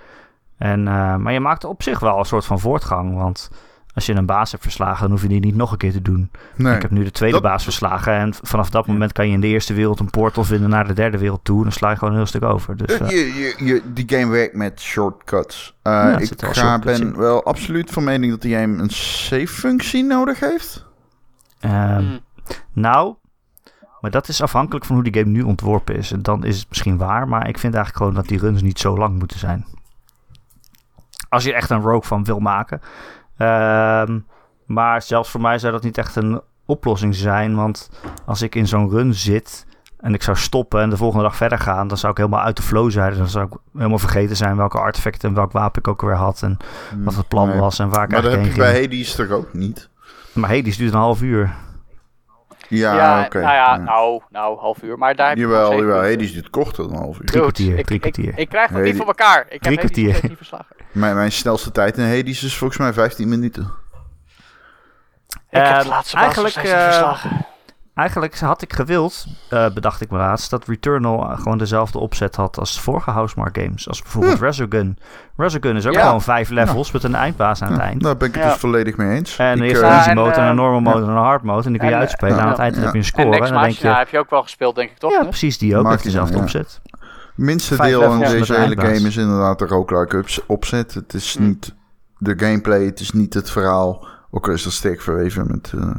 En, 0.57 0.87
eh, 0.87 1.15
maar 1.15 1.33
je 1.33 1.39
maakt 1.39 1.63
op 1.63 1.83
zich 1.83 1.99
wel 1.99 2.19
een 2.19 2.25
soort 2.25 2.45
van 2.45 2.59
voortgang. 2.59 3.15
Want 3.15 3.49
Als 3.97 4.05
je 4.05 4.13
een 4.15 4.25
baas 4.25 4.51
hebt 4.51 4.63
verslagen, 4.63 5.01
dan 5.01 5.11
hoef 5.11 5.21
je 5.21 5.27
die 5.27 5.39
niet 5.39 5.55
nog 5.55 5.71
een 5.71 5.77
keer 5.77 5.91
te 5.91 6.01
doen. 6.01 6.31
Nee. 6.55 6.75
Ik 6.75 6.81
heb 6.81 6.91
nu 6.91 7.03
de 7.03 7.11
tweede 7.11 7.33
Dat- 7.35 7.43
baas 7.43 7.63
verslagen. 7.63 8.13
En 8.13 8.33
vanaf 8.41 8.69
dat 8.69 8.87
moment 8.87 9.11
kan 9.11 9.27
je 9.27 9.33
in 9.33 9.39
de 9.41 9.47
eerste 9.47 9.73
wereld 9.73 9.99
een 9.99 10.09
portal 10.09 10.43
vinden 10.43 10.69
naar 10.69 10.87
de 10.87 10.93
derde 10.93 11.17
wereld 11.17 11.39
toe. 11.43 11.63
Dan 11.63 11.71
sla 11.71 11.89
je 11.89 11.95
gewoon 11.95 12.09
een 12.13 12.19
heel 12.19 12.27
stuk 12.27 12.43
over. 12.43 12.77
Dus, 12.77 12.97
Eh, 12.97 13.01
eh, 13.01 13.09
je, 13.09 13.33
je, 13.41 13.65
je, 13.65 13.81
die 13.93 14.09
game 14.09 14.31
werkt 14.31 14.53
met 14.55 14.81
shortcuts. 14.81 15.77
Ja, 15.83 16.17
ik 16.17 16.29
wel 16.37 16.51
ga, 16.51 16.61
shortcuts 16.61 16.99
ben 16.99 17.07
in. 17.07 17.17
wel 17.17 17.43
absoluut 17.45 17.91
van 17.91 18.03
mening 18.03 18.31
dat 18.31 18.41
die 18.41 18.55
game 18.55 18.81
een 18.81 18.89
save-functie 18.89 20.03
nodig 20.03 20.39
heeft. 20.39 20.85
ehm, 21.59 21.97
Hmm. 21.99 22.19
Nou, 22.73 23.15
maar 24.01 24.11
dat 24.11 24.27
is 24.27 24.41
afhankelijk 24.41 24.85
van 24.85 24.95
hoe 24.95 25.03
die 25.03 25.13
game 25.21 25.31
nu 25.31 25.41
ontworpen 25.41 25.95
is. 25.95 26.11
En 26.11 26.21
dan 26.21 26.43
is 26.43 26.59
het 26.59 26.69
misschien 26.69 26.97
waar, 26.97 27.27
maar 27.27 27.47
ik 27.47 27.57
vind 27.57 27.73
eigenlijk 27.73 28.03
gewoon 28.03 28.21
dat 28.21 28.27
die 28.27 28.39
runs 28.39 28.61
niet 28.61 28.79
zo 28.79 28.97
lang 28.97 29.19
moeten 29.19 29.39
zijn. 29.39 29.65
Als 31.29 31.43
je 31.43 31.53
echt 31.53 31.69
een 31.69 31.81
rogue 31.81 32.03
van 32.03 32.23
wil 32.23 32.39
maken. 32.39 32.81
Ehm, 33.37 34.19
maar 34.65 35.01
zelfs 35.01 35.29
voor 35.29 35.41
mij 35.41 35.59
zou 35.59 35.71
dat 35.73 35.83
niet 35.83 35.97
echt 35.97 36.15
een 36.15 36.41
oplossing 36.65 37.15
zijn. 37.15 37.55
Want 37.55 37.89
als 38.25 38.41
ik 38.41 38.55
in 38.55 38.67
zo'n 38.67 38.89
run 38.89 39.13
zit 39.13 39.65
en 39.97 40.13
ik 40.13 40.23
zou 40.23 40.37
stoppen 40.37 40.81
en 40.81 40.89
de 40.89 40.97
volgende 40.97 41.23
dag 41.23 41.35
verder 41.35 41.59
gaan, 41.59 41.87
dan 41.87 41.97
zou 41.97 42.11
ik 42.11 42.17
helemaal 42.17 42.41
uit 42.41 42.55
de 42.57 42.61
flow 42.63 42.91
zijn. 42.91 43.17
Dan 43.17 43.27
zou 43.27 43.45
ik 43.45 43.53
helemaal 43.73 43.99
vergeten 43.99 44.35
zijn 44.35 44.55
welke 44.57 44.79
artefacten 44.79 45.29
en 45.29 45.35
welk 45.35 45.51
wapen 45.51 45.79
ik 45.81 45.87
ook 45.87 46.01
weer 46.01 46.15
had. 46.15 46.41
En 46.41 46.57
wat 47.03 47.15
het 47.15 47.27
plan 47.27 47.47
Nee. 47.47 47.59
was 47.59 47.79
en 47.79 47.89
waar 47.89 48.03
ik 48.03 48.09
Maar 48.11 48.21
dat 48.21 48.31
heb 48.31 48.39
eigenlijk 48.39 48.69
je 48.69 48.73
bij. 48.73 48.81
Hades 48.81 49.15
toch 49.15 49.29
ook 49.29 49.53
niet? 49.53 49.89
Maar 50.33 50.49
die 50.49 50.77
duurt 50.77 50.93
een 50.93 50.99
half 50.99 51.21
uur. 51.21 51.55
Ja, 52.69 52.95
Ja, 52.95 53.25
oké. 53.25 53.39
nou 53.39 53.53
ja, 53.53 53.77
nou, 53.77 54.21
nou, 54.29 54.57
half 54.59 54.81
uur. 54.83 54.97
Maar 54.97 55.15
daar 55.15 55.27
heb 55.27 55.37
je 55.37 55.43
Jawel, 55.43 55.73
jawel. 55.75 56.01
Hades 56.01 56.33
duurt 56.33 56.49
korter 56.49 56.83
dan 56.83 56.93
een 56.93 57.01
half 57.01 57.19
uur. 57.19 57.25
Drie 57.25 57.41
kwartier, 57.41 57.77
ik, 57.77 57.85
drie 57.85 57.95
ik, 57.95 58.01
kwartier. 58.01 58.37
ik, 58.37 58.49
krijg 58.49 58.67
dat 58.71 58.77
Nee, 58.81 58.87
niet 58.87 58.97
voor 58.97 59.05
elkaar. 59.07 59.45
Ik 59.49 59.61
Drie 59.61 59.77
kwartier. 59.77 60.19
Mijn, 60.91 61.15
mijn 61.15 61.31
snelste 61.31 61.71
tijd 61.71 61.97
in 61.97 62.03
Hades 62.05 62.43
is 62.43 62.57
volgens 62.57 62.79
mij 62.79 62.93
15 62.93 63.29
minuten. 63.29 63.63
Ik 65.29 65.37
heb 65.49 65.65
Eh, 65.65 65.81
de 65.81 65.87
laatste 65.87 66.17
eigenlijk, 66.17 66.55
eh, 66.55 66.61
verslagen. 66.61 67.45
Eigenlijk 67.97 68.39
had 68.39 68.61
ik 68.61 68.73
gewild, 68.73 69.25
eh, 69.49 69.69
bedacht 69.73 70.01
ik 70.01 70.09
me 70.09 70.17
laatst, 70.17 70.49
dat 70.49 70.67
Returnal 70.67 71.29
eh, 71.31 71.37
gewoon 71.39 71.57
dezelfde 71.57 71.99
opzet 71.99 72.35
had 72.35 72.57
als 72.59 72.73
de 72.75 72.81
vorige 72.81 73.11
Housemark 73.11 73.57
games. 73.61 73.87
Als 73.87 74.01
bijvoorbeeld 74.01 74.39
Resogun. 74.39 74.97
Resogun 75.37 75.75
is 75.75 75.85
ook 75.87 75.93
Ja. 75.93 76.05
gewoon 76.05 76.21
vijf 76.21 76.49
levels 76.49 76.91
met 76.91 77.03
een 77.03 77.15
eindbaas 77.15 77.61
aan 77.61 77.71
het 77.71 77.77
Ja, 77.81 77.83
eind. 77.87 78.01
daar 78.03 78.17
ben 78.17 78.27
ik 78.27 78.33
het 78.35 78.43
Ja. 78.43 78.49
dus 78.49 78.59
volledig 78.59 78.97
mee 78.97 79.15
eens. 79.17 79.37
En 79.37 79.57
Ik, 79.57 79.63
je 79.63 79.71
hebt 79.71 79.81
eh, 79.81 79.89
een 79.89 79.95
easy 79.95 80.11
mode 80.13 80.31
en 80.31 80.43
een 80.47 80.55
normal 80.55 80.79
mode 80.79 80.97
ja. 80.99 81.03
en 81.05 81.09
een 81.11 81.17
hard 81.23 81.43
mode. 81.43 81.63
En 81.65 81.69
die 81.71 81.79
kun 81.79 81.87
je 81.89 81.93
En, 81.95 81.99
uitspelen. 82.01 82.39
aan 82.39 82.47
het 82.49 82.57
eind 82.59 82.75
Ja. 82.75 82.81
heb 82.81 82.89
je 82.91 82.97
een 82.97 83.03
En 83.03 83.07
score. 83.09 83.39
En 83.45 83.53
dan 83.53 83.61
denk 83.63 83.75
je, 83.75 83.87
heb 83.87 84.09
je 84.09 84.19
ook 84.19 84.29
wel 84.29 84.41
gespeeld, 84.43 84.75
denk 84.75 84.89
ik, 84.89 84.97
toch? 84.97 85.11
ja 85.11 85.23
precies, 85.23 85.57
die 85.57 85.77
ook 85.77 85.83
Maakt 85.83 85.95
niet 85.95 86.03
dezelfde 86.03 86.37
opzet. 86.37 86.81
minste 87.35 87.75
Vijf 87.75 87.89
deel 87.89 88.03
aan 88.03 88.17
met 88.17 88.29
deze 88.29 88.53
hele 88.53 88.65
eindbaas. 88.65 88.85
game 88.95 89.07
is 89.07 89.17
inderdaad 89.17 89.59
de 89.59 89.65
roguelike 89.65 90.17
ups- 90.17 90.45
opzet. 90.47 90.93
Het 90.93 91.13
is 91.13 91.35
Hm. 91.37 91.43
niet 91.43 91.75
de 92.17 92.33
gameplay, 92.37 92.83
het 92.85 92.99
is 92.99 93.11
niet 93.11 93.33
het 93.33 93.51
verhaal. 93.51 94.07
Ook 94.31 94.47
al 94.47 94.53
is 94.53 94.63
dat 94.63 94.73
sterk 94.73 95.01
verweven 95.01 95.47
met... 95.47 95.73
eh, 95.77 95.89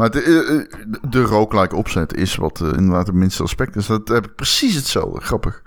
maar 0.00 0.10
de, 0.10 0.22
eh, 0.22 0.56
eh, 0.56 0.86
de 1.08 1.22
roguelike 1.22 1.76
opzet 1.76 2.14
is 2.14 2.36
wat 2.36 2.60
eh, 2.60 2.66
inderdaad 2.66 3.06
het 3.06 3.16
minste 3.16 3.42
aspect 3.42 3.76
is. 3.76 3.86
Dat 3.86 4.08
heb 4.08 4.26
ik 4.26 4.34
precies 4.34 4.74
hetzelfde. 4.74 5.20
Grappig. 5.20 5.62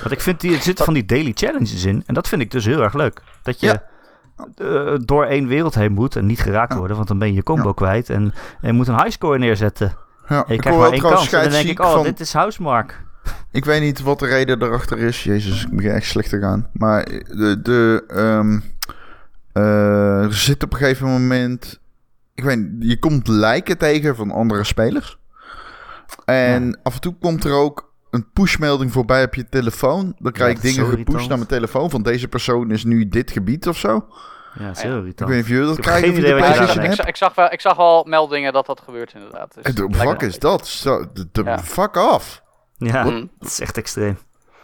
Want 0.00 0.12
ik 0.12 0.20
vind, 0.20 0.40
die, 0.40 0.54
er 0.54 0.62
zitten 0.62 0.84
van 0.84 0.94
die 0.94 1.04
daily 1.04 1.32
challenges 1.34 1.84
in. 1.84 2.02
En 2.06 2.14
dat 2.14 2.28
vind 2.28 2.42
ik 2.42 2.50
dus 2.50 2.64
heel 2.64 2.82
erg 2.82 2.94
leuk. 2.94 3.22
Dat 3.42 3.60
je 3.60 3.80
door 5.04 5.24
één 5.24 5.46
wereld 5.46 5.74
heen 5.74 5.92
moet 5.92 6.16
en 6.16 6.26
niet 6.26 6.40
geraakt 6.40 6.74
worden. 6.74 6.96
Want 6.96 7.08
dan 7.08 7.18
ben 7.18 7.28
je 7.28 7.34
je 7.34 7.42
combo 7.42 7.68
Ja. 7.68 7.74
kwijt. 7.74 8.10
En, 8.10 8.22
en 8.60 8.66
je 8.66 8.72
moet 8.72 8.88
een 8.88 9.02
highscore 9.02 9.38
neerzetten. 9.38 9.96
Ja, 10.28 10.36
En 10.36 10.44
je 10.46 10.54
ik 10.54 10.60
krijgt 10.60 10.78
maar 10.78 10.92
één 10.92 11.00
kans. 11.00 11.32
En 11.32 11.42
dan 11.42 11.50
denk 11.50 11.68
ik, 11.68 11.80
oh, 11.80 11.92
van... 11.92 12.02
dit 12.02 12.20
is 12.20 12.32
Housemark. 12.32 13.02
Ik 13.50 13.64
weet 13.64 13.80
niet 13.80 14.00
wat 14.00 14.18
de 14.18 14.26
reden 14.26 14.62
erachter 14.62 14.98
is. 14.98 15.24
Jezus, 15.24 15.64
ik 15.64 15.76
begin 15.76 15.90
echt 15.90 16.06
slecht 16.06 16.30
te 16.30 16.38
gaan. 16.38 16.68
Maar 16.72 17.04
de, 17.04 17.58
de, 17.62 18.04
ehm, 18.08 18.58
eh, 19.52 20.22
er 20.22 20.34
zit 20.34 20.62
op 20.62 20.72
een 20.72 20.78
gegeven 20.78 21.06
moment... 21.06 21.80
Ik 22.38 22.44
weet 22.44 22.58
niet, 22.58 22.90
je 22.90 22.98
komt 22.98 23.28
lijken 23.28 23.78
tegen 23.78 24.16
van 24.16 24.30
andere 24.30 24.64
spelers. 24.64 25.18
En 26.24 26.80
af 26.82 26.94
en 26.94 27.00
toe 27.00 27.14
komt 27.20 27.44
er 27.44 27.52
ook 27.52 27.92
een 28.10 28.30
pushmelding 28.32 28.92
voorbij 28.92 29.24
op 29.24 29.34
je 29.34 29.48
telefoon. 29.48 30.14
Dan 30.18 30.32
krijg 30.32 30.56
ik 30.56 30.62
dingen 30.62 30.86
gepusht 30.86 31.28
naar 31.28 31.36
mijn 31.36 31.48
telefoon 31.50 31.90
van 31.90 32.02
deze 32.02 32.28
persoon 32.28 32.70
is 32.70 32.84
nu 32.84 33.08
dit 33.08 33.30
gebied 33.30 33.68
of 33.68 33.78
zo. 33.78 34.06
Ja, 34.58 34.70
is 34.70 34.82
heel 34.82 35.06
Ik 35.06 35.18
weet 35.18 35.28
niet 35.28 35.40
of 35.42 35.48
jullie 35.48 35.66
dat 35.66 35.80
krijgen 35.80 36.08
Ja, 36.12 36.36
ik, 36.36 36.74
ik, 36.74 36.82
hebt. 36.82 36.94
zag- 36.94 37.06
ik, 37.06 37.16
zag 37.16 37.34
wel, 37.34 37.52
ik 37.52 37.60
zag 37.60 37.76
wel 37.76 38.04
meldingen 38.08 38.52
dat 38.52 38.66
dat 38.66 38.80
gebeurt, 38.80 39.12
inderdaad. 39.14 39.54
Dus 39.62 39.74
De 39.74 39.88
fuck 39.92 40.20
is 40.22 40.38
dat? 40.38 40.66
Zo, 40.66 41.04
de, 41.12 41.28
de- 41.32 41.42
Ja. 41.42 41.58
Fuck 41.58 41.96
off. 41.96 42.42
Ja, 42.76 43.02
Hm. 43.04 43.26
dat 43.38 43.48
is 43.48 43.60
echt 43.60 43.76
extreem. 43.76 44.18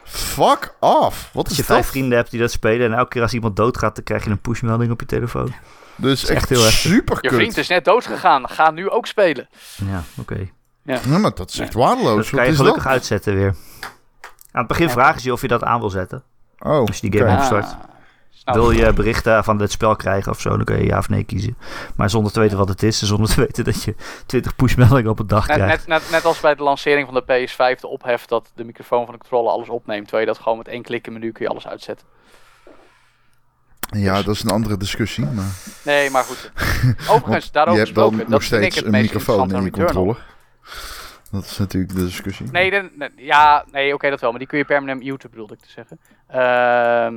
Fuck 0.04 0.74
off. 0.80 1.30
Wat 1.32 1.42
Als 1.44 1.52
is 1.52 1.58
je 1.58 1.64
vijf 1.64 1.80
dat? 1.82 1.90
vrienden 1.90 2.16
hebt 2.18 2.30
die 2.30 2.40
dat 2.40 2.50
spelen 2.50 2.86
en 2.92 2.98
elke 2.98 3.08
keer 3.08 3.22
als 3.22 3.34
iemand 3.34 3.56
doodgaat, 3.56 3.94
dan 3.94 4.04
krijg 4.04 4.24
je 4.24 4.30
een 4.30 4.40
pushmelding 4.40 4.90
op 4.92 5.00
je 5.00 5.06
telefoon. 5.06 5.52
Dus 5.96 6.22
is 6.22 6.28
echt, 6.28 6.38
echt 6.38 6.48
heel 6.48 6.60
super 6.70 7.18
Je 7.20 7.30
vriend 7.30 7.56
is 7.56 7.68
net 7.68 7.84
dood 7.84 8.06
gegaan. 8.06 8.48
Ga 8.48 8.70
nu 8.70 8.90
ook 8.90 9.06
spelen. 9.06 9.48
Ja, 9.86 10.02
oké. 10.20 10.48
Ja, 10.82 11.18
maar 11.18 11.34
dat 11.34 11.50
is 11.50 11.58
echt 11.58 11.74
waardeloos. 11.74 12.16
Dat 12.26 12.34
kan 12.34 12.44
je 12.44 12.50
is 12.50 12.56
gelukkig 12.56 12.82
dat? 12.82 12.92
uitzetten 12.92 13.34
weer. 13.34 13.54
Aan 14.52 14.60
het 14.60 14.66
begin 14.66 14.86
Ja. 14.86 14.92
vragen 14.92 15.20
ze 15.20 15.26
je 15.26 15.32
of 15.32 15.40
je 15.40 15.48
dat 15.48 15.62
aan 15.64 15.80
wil 15.80 15.90
zetten. 15.90 16.22
Oh, 16.58 16.86
Als 16.86 16.98
je 16.98 17.10
die 17.10 17.20
game 17.20 17.32
oké. 17.32 17.40
opstart. 17.40 17.76
Ah, 18.34 18.54
snap 18.54 18.54
Wil 18.54 18.70
je 18.70 18.92
berichten 18.92 19.44
van 19.44 19.60
het 19.60 19.72
spel 19.72 19.96
krijgen 19.96 20.32
of 20.32 20.40
zo, 20.40 20.48
dan 20.48 20.64
kun 20.64 20.76
je 20.78 20.84
ja 20.86 20.98
of 20.98 21.08
nee 21.08 21.24
kiezen. 21.24 21.56
Maar 21.96 22.10
zonder 22.10 22.32
te 22.32 22.40
weten 22.40 22.58
wat 22.58 22.68
het 22.68 22.82
is 22.82 23.00
en 23.00 23.06
zonder 23.06 23.28
te 23.28 23.40
weten 23.40 23.64
dat 23.64 23.82
je 23.82 23.94
20 24.26 24.56
pushmeldingen 24.56 25.10
op 25.10 25.18
een 25.18 25.26
dag 25.26 25.46
Net, 25.46 25.56
krijgt. 25.56 25.86
net, 25.86 26.00
net, 26.02 26.10
net 26.10 26.24
als 26.24 26.40
bij 26.40 26.54
de 26.54 26.62
lancering 26.62 27.08
van 27.12 27.22
de 27.26 27.48
PS5 27.48 27.80
de 27.80 27.86
ophef 27.86 28.26
dat 28.26 28.50
de 28.54 28.64
microfoon 28.64 29.04
van 29.04 29.12
de 29.14 29.20
controller 29.20 29.50
alles 29.52 29.68
opneemt. 29.68 30.02
Terwijl 30.08 30.26
je 30.28 30.32
dat 30.32 30.42
gewoon 30.42 30.58
met 30.58 30.68
één 30.68 30.82
klik 30.82 31.06
in 31.06 31.12
menu 31.12 31.32
kun 31.32 31.44
je 31.44 31.50
alles 31.50 31.66
uitzetten. 31.66 32.06
Ja, 33.90 34.22
dat 34.22 34.34
is 34.34 34.42
een 34.42 34.50
andere 34.50 34.76
discussie. 34.76 35.24
Maar 35.26 35.44
Nee, 35.84 36.10
maar 36.10 36.24
goed. 36.24 36.50
Overigens, 37.08 37.44
je 37.44 37.52
daarover 37.52 37.82
hebt 37.84 37.94
wel 37.96 38.06
gesproken, 38.08 38.30
nog 38.30 38.42
steeds 38.42 38.84
een 38.84 38.90
microfoon 38.90 39.50
in 39.54 39.64
je 39.64 39.70
controller. 39.70 40.24
Dat 41.30 41.44
is 41.44 41.58
natuurlijk 41.58 41.94
de 41.94 42.04
discussie. 42.04 42.46
Nee, 42.50 42.70
de- 42.70 42.90
nee, 42.94 43.10
ja, 43.16 43.64
nee, 43.70 43.94
oké, 43.94 44.10
dat 44.10 44.20
wel. 44.20 44.30
Maar 44.30 44.38
die 44.38 44.48
kun 44.48 44.58
je 44.58 44.64
permanent 44.64 45.02
muten, 45.04 45.30
bedoelde 45.30 45.54
ik 45.54 45.60
te 45.60 45.70
zeggen. 45.70 45.98
Ehm, 46.28 47.14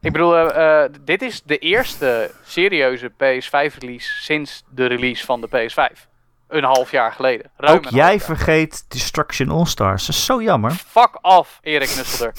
ik 0.00 0.12
bedoel, 0.12 0.36
eh, 0.36 0.84
eh, 0.84 0.92
dit 1.00 1.22
is 1.22 1.42
de 1.42 1.58
eerste 1.58 2.30
serieuze 2.44 3.08
PS5-release 3.10 4.22
sinds 4.22 4.64
de 4.68 4.86
release 4.86 5.24
van 5.24 5.40
de 5.40 5.48
PS5. 5.48 6.06
Een 6.48 6.64
half 6.64 6.90
jaar 6.90 7.12
geleden. 7.12 7.50
Ruim 7.56 7.76
Ook 7.76 7.84
jij 7.84 8.10
jaar. 8.14 8.18
vergeet 8.18 8.84
Destruction 8.90 9.50
All-Stars. 9.50 10.06
Dat 10.06 10.14
is 10.14 10.24
zo 10.24 10.42
jammer. 10.42 10.70
Fuck 10.70 11.18
off, 11.22 11.58
Erik 11.62 11.96
Nusselder. 11.96 12.34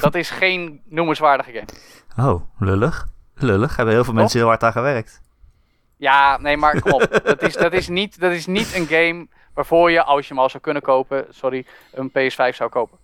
dat 0.00 0.14
is 0.14 0.30
geen 0.30 0.80
noemenswaardige 0.84 1.52
game. 1.52 2.28
Oh, 2.28 2.42
lullig. 2.58 3.06
Lullig. 3.34 3.76
Hebben 3.76 3.94
heel 3.94 4.04
veel 4.04 4.14
mensen 4.14 4.38
heel 4.38 4.48
hard 4.48 4.62
aan 4.62 4.72
gewerkt. 4.72 5.20
Ja, 5.96 6.38
nee, 6.38 6.56
maar 6.56 6.80
kom 6.80 6.92
op. 6.92 7.20
dat, 7.24 7.42
is, 7.42 7.54
dat, 7.54 7.72
is 7.72 7.88
niet, 7.88 8.20
dat 8.20 8.32
is 8.32 8.46
niet 8.46 8.74
een 8.74 8.86
game 8.86 9.26
waarvoor 9.54 9.90
je, 9.90 10.02
als 10.02 10.28
je 10.28 10.34
hem 10.34 10.42
al 10.42 10.50
zou 10.50 10.62
kunnen 10.62 10.82
kopen, 10.82 11.26
sorry, 11.30 11.66
een 11.92 12.10
PS5 12.10 12.54
zou 12.54 12.70
kopen. 12.70 12.98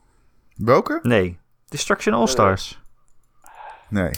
Welke? 0.56 0.98
Nee. 1.02 1.38
Destruction 1.68 2.14
All-Stars. 2.14 2.80
Nee. 3.90 4.10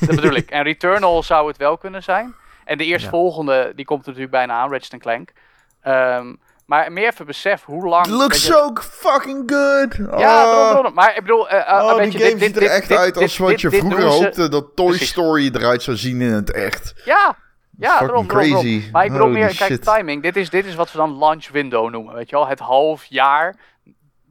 Dat 0.00 0.14
bedoel 0.14 0.34
ik. 0.34 0.50
En 0.50 0.62
Returnal 0.62 1.22
zou 1.22 1.48
het 1.48 1.56
wel 1.56 1.78
kunnen 1.78 2.02
zijn. 2.02 2.34
En 2.64 2.78
de 2.78 2.86
Ja. 2.86 2.92
eerstvolgende, 2.92 3.72
die 3.76 3.84
komt 3.84 4.00
er 4.00 4.06
natuurlijk 4.06 4.32
bijna 4.36 4.54
aan, 4.54 4.70
Ratchet 4.70 5.00
Clank. 5.00 5.32
Ehm, 5.80 6.34
maar 6.66 6.92
meer 6.92 7.06
even 7.06 7.26
besef 7.26 7.64
hoe 7.64 7.86
lang... 7.88 8.06
Looks 8.06 8.46
je- 8.46 8.52
so 8.52 8.72
fucking 8.80 9.50
good. 9.52 9.94
Ja, 9.96 10.04
Oh. 10.04 10.18
daarom, 10.18 10.72
daarom. 10.72 10.94
maar 10.94 11.14
ik 11.16 11.20
bedoel... 11.20 11.48
eh, 11.48 11.56
Oh, 11.82 11.98
die 12.02 12.10
game 12.10 12.30
dit- 12.30 12.40
ziet 12.42 12.54
er 12.54 12.60
dit- 12.60 12.70
echt 12.70 12.88
dit- 12.88 12.98
uit 12.98 13.14
dit- 13.14 13.22
als 13.22 13.36
wat 13.38 13.48
dit- 13.48 13.60
je 13.60 13.70
vroeger 13.70 14.04
hoopte 14.04 14.48
dat 14.48 14.66
Toy 14.74 14.86
Precies. 14.88 15.08
Story 15.08 15.50
eruit 15.54 15.82
zou 15.82 15.96
zien 15.96 16.20
in 16.20 16.32
het 16.32 16.52
echt. 16.52 16.92
Ja, 17.04 17.36
ja, 17.78 17.90
Fucking 17.90 18.08
daarom, 18.08 18.08
daarom, 18.08 18.26
daarom. 18.26 18.62
crazy. 18.62 18.90
Maar 18.92 19.04
ik 19.04 19.10
bedoel 19.12 19.26
Holy 19.26 19.38
meer, 19.38 19.56
kijk, 19.56 19.70
shit. 19.70 19.82
timing. 19.84 20.22
Dit 20.22 20.36
is, 20.36 20.50
dit 20.50 20.66
is 20.66 20.74
wat 20.74 20.92
we 20.92 20.98
dan 20.98 21.18
launch 21.18 21.48
window 21.48 21.90
noemen, 21.90 22.14
weet 22.14 22.30
je 22.30 22.36
wel. 22.36 22.46
Het 22.46 22.58
half 22.58 23.04
jaar 23.04 23.56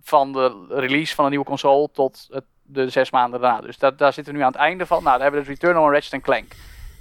van 0.03 0.31
de 0.33 0.65
release 0.69 1.15
van 1.15 1.23
een 1.23 1.29
nieuwe 1.29 1.45
console 1.45 1.89
tot 1.93 2.27
het, 2.29 2.43
de 2.63 2.89
zes 2.89 3.11
maanden 3.11 3.41
daarna. 3.41 3.61
Dus 3.61 3.77
dat, 3.77 3.97
daar 3.97 4.13
zitten 4.13 4.33
we 4.33 4.39
nu 4.39 4.45
aan 4.45 4.51
het 4.51 4.61
einde 4.61 4.85
van. 4.85 5.03
Nou, 5.03 5.11
dan 5.13 5.21
hebben 5.21 5.41
we 5.41 5.47
dus 5.47 5.55
Returnal 5.59 5.85
en 5.87 5.93
Ratchet 5.93 6.21
Clank. 6.21 6.51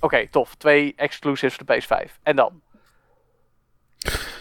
Oké, 0.01 0.29
tof. 0.31 0.55
Twee 0.55 0.93
exclusives 0.97 1.55
voor 1.57 1.67
de 1.67 1.83
PS5. 2.07 2.13
En 2.23 2.37
dan? 2.37 2.61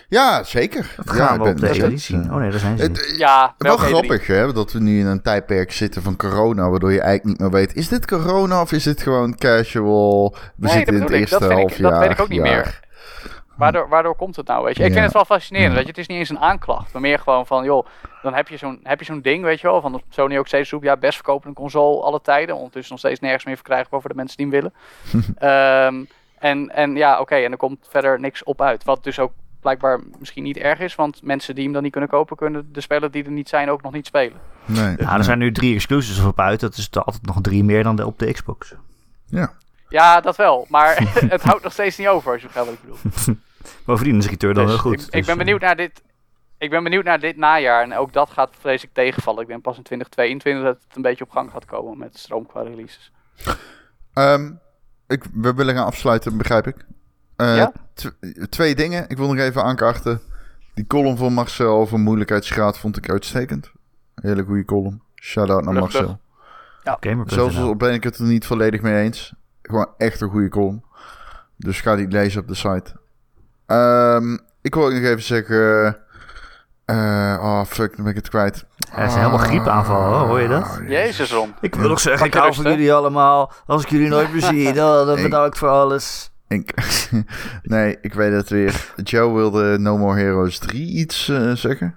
Ja, 0.08 0.44
zeker. 0.44 0.94
Dat 0.96 1.16
ja, 1.16 1.26
gaan 1.26 1.36
ik 1.36 1.42
we 1.44 1.50
op 1.50 1.58
de 1.58 1.80
dat- 1.80 1.92
E3 1.92 1.94
zien. 1.94 2.32
Oh 2.32 2.38
nee, 2.38 2.50
daar 2.52 2.60
zijn 2.60 2.78
ze 2.78 2.88
niet. 2.88 3.14
Ja, 3.18 3.56
wel 3.58 3.78
E3? 3.78 3.82
grappig 3.82 4.28
hè, 4.28 4.54
dat 4.54 4.72
we 4.72 4.80
nu 4.80 5.00
in 5.00 5.06
een 5.06 5.22
tijdperk 5.22 5.72
zitten 5.72 6.02
van 6.02 6.16
corona, 6.16 6.70
waardoor 6.70 6.92
je 6.92 7.02
eigenlijk 7.02 7.30
niet 7.40 7.40
meer 7.52 7.60
weet, 7.60 7.76
is 7.76 7.88
dit 7.88 8.08
corona 8.08 8.62
of 8.62 8.72
is 8.72 8.84
dit 8.84 9.02
gewoon 9.02 9.36
casual? 9.36 10.30
We 10.32 10.38
Nee, 10.56 10.72
zitten 10.74 10.94
in 10.96 11.02
het 11.02 11.10
ik. 11.12 11.20
eerste 11.20 11.40
Dat 11.40 11.48
vind 11.48 11.60
ik- 11.72 11.78
half 11.78 11.92
dat 11.92 12.00
weet 12.02 12.12
ik 12.12 12.20
ook 12.20 12.28
niet 12.30 12.46
jaar. 12.46 12.56
meer. 12.56 12.80
Waardoor, 13.62 13.90
waardoor 13.90 14.16
komt 14.16 14.36
het 14.36 14.48
nou, 14.48 14.64
weet 14.64 14.78
je? 14.78 14.82
Ik 14.84 14.88
Ja. 14.88 14.94
vind 14.94 15.06
het 15.06 15.14
wel 15.14 15.26
fascinerend, 15.26 15.70
Ja. 15.72 15.76
weet 15.76 15.84
je? 15.86 15.90
Het 15.92 16.00
is 16.00 16.08
niet 16.08 16.18
eens 16.18 16.30
een 16.30 16.40
aanklacht, 16.40 16.94
maar 16.94 17.02
meer 17.02 17.20
gewoon 17.20 17.46
van, 17.48 17.64
joh, 17.64 17.86
dan 18.22 18.34
heb 18.34 18.48
je 18.48 18.58
zo'n, 18.58 18.80
heb 18.84 19.00
je 19.00 19.06
zo'n 19.06 19.22
ding, 19.22 19.44
weet 19.44 19.60
je 19.62 19.68
wel, 19.68 19.82
van 19.82 20.02
Sony 20.10 20.38
ook 20.38 20.48
steeds 20.48 20.72
roept, 20.72 20.84
ja, 20.86 20.98
best 20.98 21.16
verkopende 21.16 21.56
console 21.56 22.02
alle 22.02 22.22
tijden, 22.22 22.56
ondertussen 22.56 22.92
nog 22.92 23.00
steeds 23.00 23.20
nergens 23.20 23.46
meer 23.46 23.56
verkrijgbaar 23.56 24.02
voor 24.02 24.10
de 24.10 24.16
mensen 24.16 24.38
die 24.38 24.46
hem 24.46 24.56
willen. 24.56 24.74
Ehm, 25.38 26.04
en, 26.40 26.70
en 26.76 26.96
ja, 26.96 27.20
oké, 27.20 27.36
en 27.36 27.52
er 27.52 27.58
komt 27.58 27.88
verder 27.90 28.20
niks 28.20 28.44
op 28.44 28.62
uit, 28.62 28.84
wat 28.84 29.04
dus 29.04 29.20
ook 29.20 29.32
blijkbaar 29.62 30.00
misschien 30.20 30.44
niet 30.44 30.58
erg 30.58 30.80
is, 30.80 30.96
want 30.96 31.24
mensen 31.24 31.56
die 31.56 31.64
hem 31.64 31.74
dan 31.74 31.84
niet 31.84 31.92
kunnen 31.92 32.10
kopen, 32.10 32.38
kunnen 32.38 32.70
de 32.74 32.82
spellen 32.82 33.12
die 33.12 33.24
er 33.24 33.32
niet 33.32 33.50
zijn 33.50 33.70
ook 33.70 33.82
nog 33.82 33.92
niet 33.94 34.06
spelen. 34.06 34.38
Nee. 34.66 34.96
Nou, 34.98 35.18
er 35.18 35.24
zijn 35.24 35.38
nu 35.40 35.52
drie 35.52 35.76
exclusives 35.76 36.26
op 36.26 36.40
uit. 36.40 36.60
Dat 36.60 36.76
is 36.78 36.88
er 36.92 37.04
altijd 37.04 37.26
nog 37.26 37.42
drie 37.42 37.64
meer 37.64 37.84
dan 37.84 37.96
de, 37.96 38.06
op 38.06 38.20
de 38.20 38.32
Xbox. 38.32 38.74
Ja. 39.26 39.52
Ja, 39.90 40.22
dat 40.22 40.36
wel. 40.36 40.66
Maar 40.70 40.96
het 41.30 41.42
houdt 41.42 41.64
nog 41.64 41.72
steeds 41.74 41.98
niet 41.98 42.08
over, 42.08 42.32
als 42.32 42.42
je 42.42 42.48
begrijpt 42.48 42.70
wat 42.70 42.80
ik 42.80 42.86
bedoel. 43.02 43.36
Bovendien 43.86 44.18
is 44.18 44.30
Return 44.30 44.54
dan 44.54 44.64
Dus 44.66 44.74
heel 44.74 44.82
goed. 44.82 44.94
Ik, 44.94 45.06
ik 45.06 45.12
dus, 45.12 45.26
ben 45.26 45.34
eh, 45.34 45.38
benieuwd 45.42 45.62
naar 45.62 45.76
dit. 45.76 46.04
Ik 46.58 46.70
ben 46.70 46.84
benieuwd 46.84 47.04
naar 47.04 47.20
dit 47.20 47.38
najaar. 47.38 47.84
En 47.84 47.94
ook 47.94 48.14
dat 48.14 48.30
gaat 48.30 48.50
vreselijk 48.60 48.94
tegenvallen. 48.96 49.42
Ik 49.42 49.48
denk 49.48 49.62
pas 49.62 49.78
in 49.78 49.84
2022 49.84 50.64
dat 50.74 50.84
het 50.88 50.96
een 50.96 51.02
beetje 51.02 51.24
op 51.24 51.32
gang 51.32 51.52
gaat 51.52 51.66
komen 51.66 51.98
met 51.98 52.18
stroom 52.18 52.46
qua 52.46 52.62
releases. 52.62 53.12
Ehm, 54.14 54.52
ik, 55.08 55.24
we 55.34 55.54
willen 55.54 55.76
gaan 55.76 55.86
afsluiten, 55.86 56.38
begrijp 56.38 56.68
ik. 56.68 56.76
Eh, 57.36 57.56
Ja? 57.56 57.72
tw- 57.94 58.08
twee 58.50 58.76
dingen. 58.76 59.10
Ik 59.10 59.18
wil 59.18 59.28
nog 59.28 59.38
even 59.38 59.64
aankaarten. 59.64 60.22
Die 60.74 60.88
column 60.88 61.18
van 61.18 61.34
Marcel 61.34 61.76
over 61.76 62.00
moeilijkheidsgraad 62.00 62.78
vond 62.80 62.98
ik 62.98 63.10
uitstekend. 63.10 63.72
Hele 64.16 64.44
goede 64.44 64.66
column. 64.66 65.02
Shout-out 65.16 65.64
naar 65.64 65.74
Marcel. 65.74 66.20
Gamer.nl. 66.84 67.34
Zelfs 67.34 67.58
al 67.58 67.76
ben 67.76 67.94
ik 67.94 68.04
het 68.04 68.18
er 68.18 68.26
niet 68.26 68.46
volledig 68.46 68.82
mee 68.82 69.04
eens. 69.04 69.34
Gewoon 69.62 69.90
echt 69.98 70.22
een 70.22 70.30
goede 70.30 70.50
column. 70.50 70.84
Dus 71.58 71.82
ga 71.82 71.96
die 71.96 72.08
lezen 72.08 72.42
op 72.42 72.48
de 72.48 72.56
site. 72.56 73.00
Ehm, 73.72 74.38
ik 74.62 74.76
wil 74.76 74.86
ook 74.86 74.92
nog 74.92 75.02
even 75.04 75.22
zeggen... 75.24 75.98
eh, 76.86 77.38
oh, 77.42 77.64
fuck, 77.66 77.96
dan 77.96 78.04
ben 78.04 78.14
ik 78.14 78.20
het 78.20 78.30
kwijt. 78.30 78.66
Hij 78.92 79.06
is 79.06 79.14
helemaal 79.14 79.38
griepaanval, 79.38 80.02
hoor. 80.04 80.28
hoor 80.28 80.42
je 80.42 80.48
dat? 80.48 80.64
Ah, 80.64 80.88
Jezus, 80.90 81.32
Ron. 81.32 81.54
Ik 81.62 81.76
wil 81.76 81.90
nog 81.90 82.00
zeggen, 82.00 82.26
ik 82.28 82.34
hou 82.34 82.54
van 82.54 82.64
jullie 82.64 82.94
allemaal. 82.94 83.52
Als 83.66 83.84
ik 83.84 83.90
jullie 83.90 84.08
nooit 84.10 84.32
meer 84.32 84.42
zie, 84.42 84.74
dan, 84.82 85.06
dan 85.06 85.18
Ik- 85.18 85.24
bedankt 85.24 85.58
voor 85.58 85.70
alles. 85.70 86.32
Ik, 86.48 86.74
nee, 87.64 87.98
ik 88.02 88.14
weet 88.14 88.32
het 88.34 88.50
weer. 88.50 88.94
Joe 89.04 89.34
wilde 89.34 89.78
No 89.80 89.98
More 89.98 90.20
Heroes 90.20 90.58
3 90.60 90.88
iets 90.88 91.30
eh, 91.30 91.52
zeggen. 91.52 91.96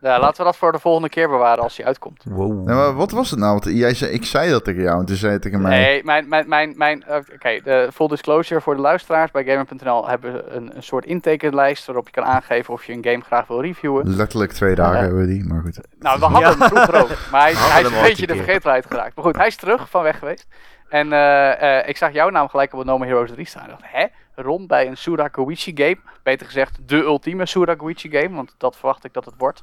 Ja, 0.00 0.18
laten 0.20 0.36
we 0.36 0.44
dat 0.44 0.56
voor 0.56 0.72
de 0.72 0.78
volgende 0.78 1.08
keer 1.08 1.28
bewaren 1.28 1.62
als 1.62 1.76
hij 1.76 1.86
uitkomt. 1.86 2.22
Wow. 2.28 2.66
Nee, 2.66 2.76
maar 2.76 2.94
wat 2.94 3.10
was 3.10 3.30
het 3.30 3.38
nou? 3.38 3.52
Want 3.52 3.64
jij 3.76 3.94
zei, 3.94 4.10
ik 4.10 4.24
zei 4.24 4.50
dat 4.50 4.64
tegen 4.64 4.82
jou 4.82 5.00
en 5.00 5.06
toen 5.06 5.16
zei 5.16 5.32
je 5.32 5.38
tegen 5.38 5.60
mij... 5.60 5.78
Nee, 5.80 6.04
mijn, 6.04 6.28
mijn, 6.28 6.48
mijn, 6.48 6.74
mijn 6.76 7.02
eh, 7.04 7.16
oké, 7.34 7.60
de 7.64 7.88
full 7.94 8.08
disclosure 8.08 8.60
voor 8.60 8.74
de 8.74 8.80
luisteraars. 8.80 9.30
Bij 9.30 9.44
Gamer.nl 9.44 10.08
hebben 10.08 10.32
we 10.32 10.44
een, 10.50 10.76
een 10.76 10.82
soort 10.82 11.04
intakelijst 11.04 11.86
waarop 11.86 12.06
je 12.06 12.12
kan 12.12 12.24
aangeven 12.24 12.74
of 12.74 12.84
je 12.84 12.92
een 12.92 13.04
game 13.04 13.20
graag 13.20 13.46
wil 13.46 13.60
reviewen. 13.62 14.16
Letterlijk 14.16 14.52
twee 14.52 14.74
dagen 14.74 14.94
Ja. 14.96 15.00
hebben 15.02 15.20
we 15.20 15.26
die, 15.26 15.44
maar 15.44 15.60
goed. 15.62 15.78
Nou, 15.98 16.18
we 16.18 16.24
hadden 16.24 16.58
hem 16.58 16.68
vroeger 16.68 16.94
ook, 17.02 17.08
maar 17.30 17.40
hij, 17.42 17.52
We 17.52 17.58
hadden 17.58 17.72
hij 17.72 17.80
is 17.82 17.86
een 17.96 18.02
beetje 18.02 18.22
een 18.22 18.26
de 18.26 18.32
keer. 18.34 18.42
vergetelheid 18.42 18.86
geraakt. 18.86 19.16
Maar 19.16 19.24
goed, 19.24 19.36
hij 19.36 19.46
is 19.46 19.56
terug 19.56 19.90
van 19.90 20.02
weg 20.02 20.18
geweest. 20.18 20.46
En 20.88 21.12
eh, 21.12 21.78
eh, 21.78 21.88
ik 21.88 21.96
zag 21.96 22.12
jouw 22.12 22.28
naam 22.30 22.48
gelijk 22.48 22.72
op 22.72 22.78
het 22.78 22.88
No 22.88 22.98
More 22.98 23.10
Heroes 23.10 23.30
3 23.30 23.46
staan. 23.46 23.62
Ik 23.62 23.68
dacht, 23.68 23.82
hè? 23.86 24.06
Ron 24.34 24.66
bij 24.66 24.86
een 24.86 24.96
Surakoichi 24.96 25.72
game. 25.74 25.96
Beter 26.22 26.46
gezegd, 26.46 26.78
de 26.88 26.96
ultieme 26.96 27.46
Surakoichi 27.46 28.10
game, 28.10 28.34
want 28.36 28.54
dat 28.58 28.76
verwacht 28.76 29.04
ik 29.04 29.12
dat 29.12 29.24
het 29.24 29.34
wordt. 29.38 29.62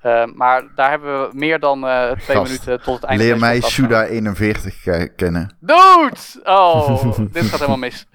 Eh, 0.00 0.24
maar 0.34 0.62
daar 0.74 0.90
hebben 0.90 1.20
we 1.22 1.28
meer 1.36 1.60
dan 1.60 1.86
eh, 1.86 2.10
twee 2.10 2.36
Gast, 2.36 2.52
minuten 2.52 2.82
tot 2.82 2.94
het 2.94 3.04
einde 3.04 3.24
Leer 3.24 3.38
mij 3.38 3.60
Suda 3.60 4.04
41 4.04 4.82
ke- 4.82 5.08
kennen. 5.16 5.56
Dude! 5.60 6.16
Oh, 6.44 7.16
dit 7.32 7.44
gaat 7.44 7.58
helemaal 7.58 7.76
mis. 7.76 8.06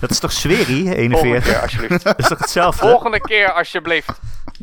Dat 0.00 0.10
is 0.10 0.18
toch 0.18 0.32
Sweri, 0.32 0.64
Volgende 0.64 0.96
41? 0.96 1.44
keer, 1.52 1.60
alsjeblieft. 1.62 2.04
Dat 2.04 2.18
is 2.18 2.28
toch 2.28 2.38
hetzelfde? 2.38 2.86
Volgende 2.88 3.20
keer, 3.20 3.52
alsjeblieft. 3.52 4.20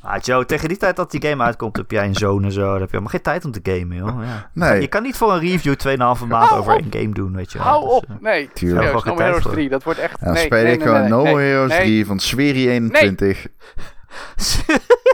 Ah, 0.08 0.20
Joe, 0.22 0.46
tegen 0.46 0.68
die 0.68 0.78
tijd 0.78 0.96
dat 0.96 1.12
die 1.12 1.22
game 1.28 1.44
uitkomt, 1.44 1.78
heb 1.78 1.92
jij 1.92 2.06
een 2.06 2.16
zoon 2.16 2.44
en 2.44 2.52
zo. 2.52 2.62
Dan 2.62 2.72
heb 2.72 2.82
je 2.82 2.88
helemaal 2.88 3.10
geen 3.10 3.22
tijd 3.22 3.46
om 3.46 3.52
te 3.52 3.60
gamen, 3.64 3.98
joh. 3.98 4.24
Ja. 4.24 4.50
Nee. 4.54 4.82
Je 4.82 4.88
kan 4.88 5.04
niet 5.04 5.18
voor 5.18 5.34
een 5.34 5.40
review 5.40 5.74
2,5 5.88 5.96
maand 5.98 6.30
Hou 6.50 6.60
over 6.60 6.74
op. 6.74 6.80
een 6.80 7.00
game 7.02 7.14
doen, 7.14 7.36
weet 7.36 7.52
je 7.52 7.58
wel. 7.58 7.68
Hou 7.68 7.84
Dus, 7.86 7.94
op. 7.94 8.04
eh, 8.10 8.16
Nee, 8.22 8.50
Tuurlijk. 8.54 8.84
serieus, 8.86 9.04
No 9.04 9.18
Heroes 9.18 9.42
voor. 9.42 9.52
3. 9.52 9.70
Dat 9.70 9.84
wordt 9.84 10.00
echt... 10.00 10.20
Dan 10.24 10.34
nee, 10.34 10.44
speel 10.46 10.64
nee, 10.64 10.72
ik 10.74 10.78
nee, 10.80 10.88
gewoon 10.88 11.02
nee, 11.02 11.10
No 11.10 11.38
Heroes 11.38 11.70
nee. 11.70 11.80
3 11.82 12.06
van 12.06 12.20
Sweri 12.20 12.70
21. 12.70 13.48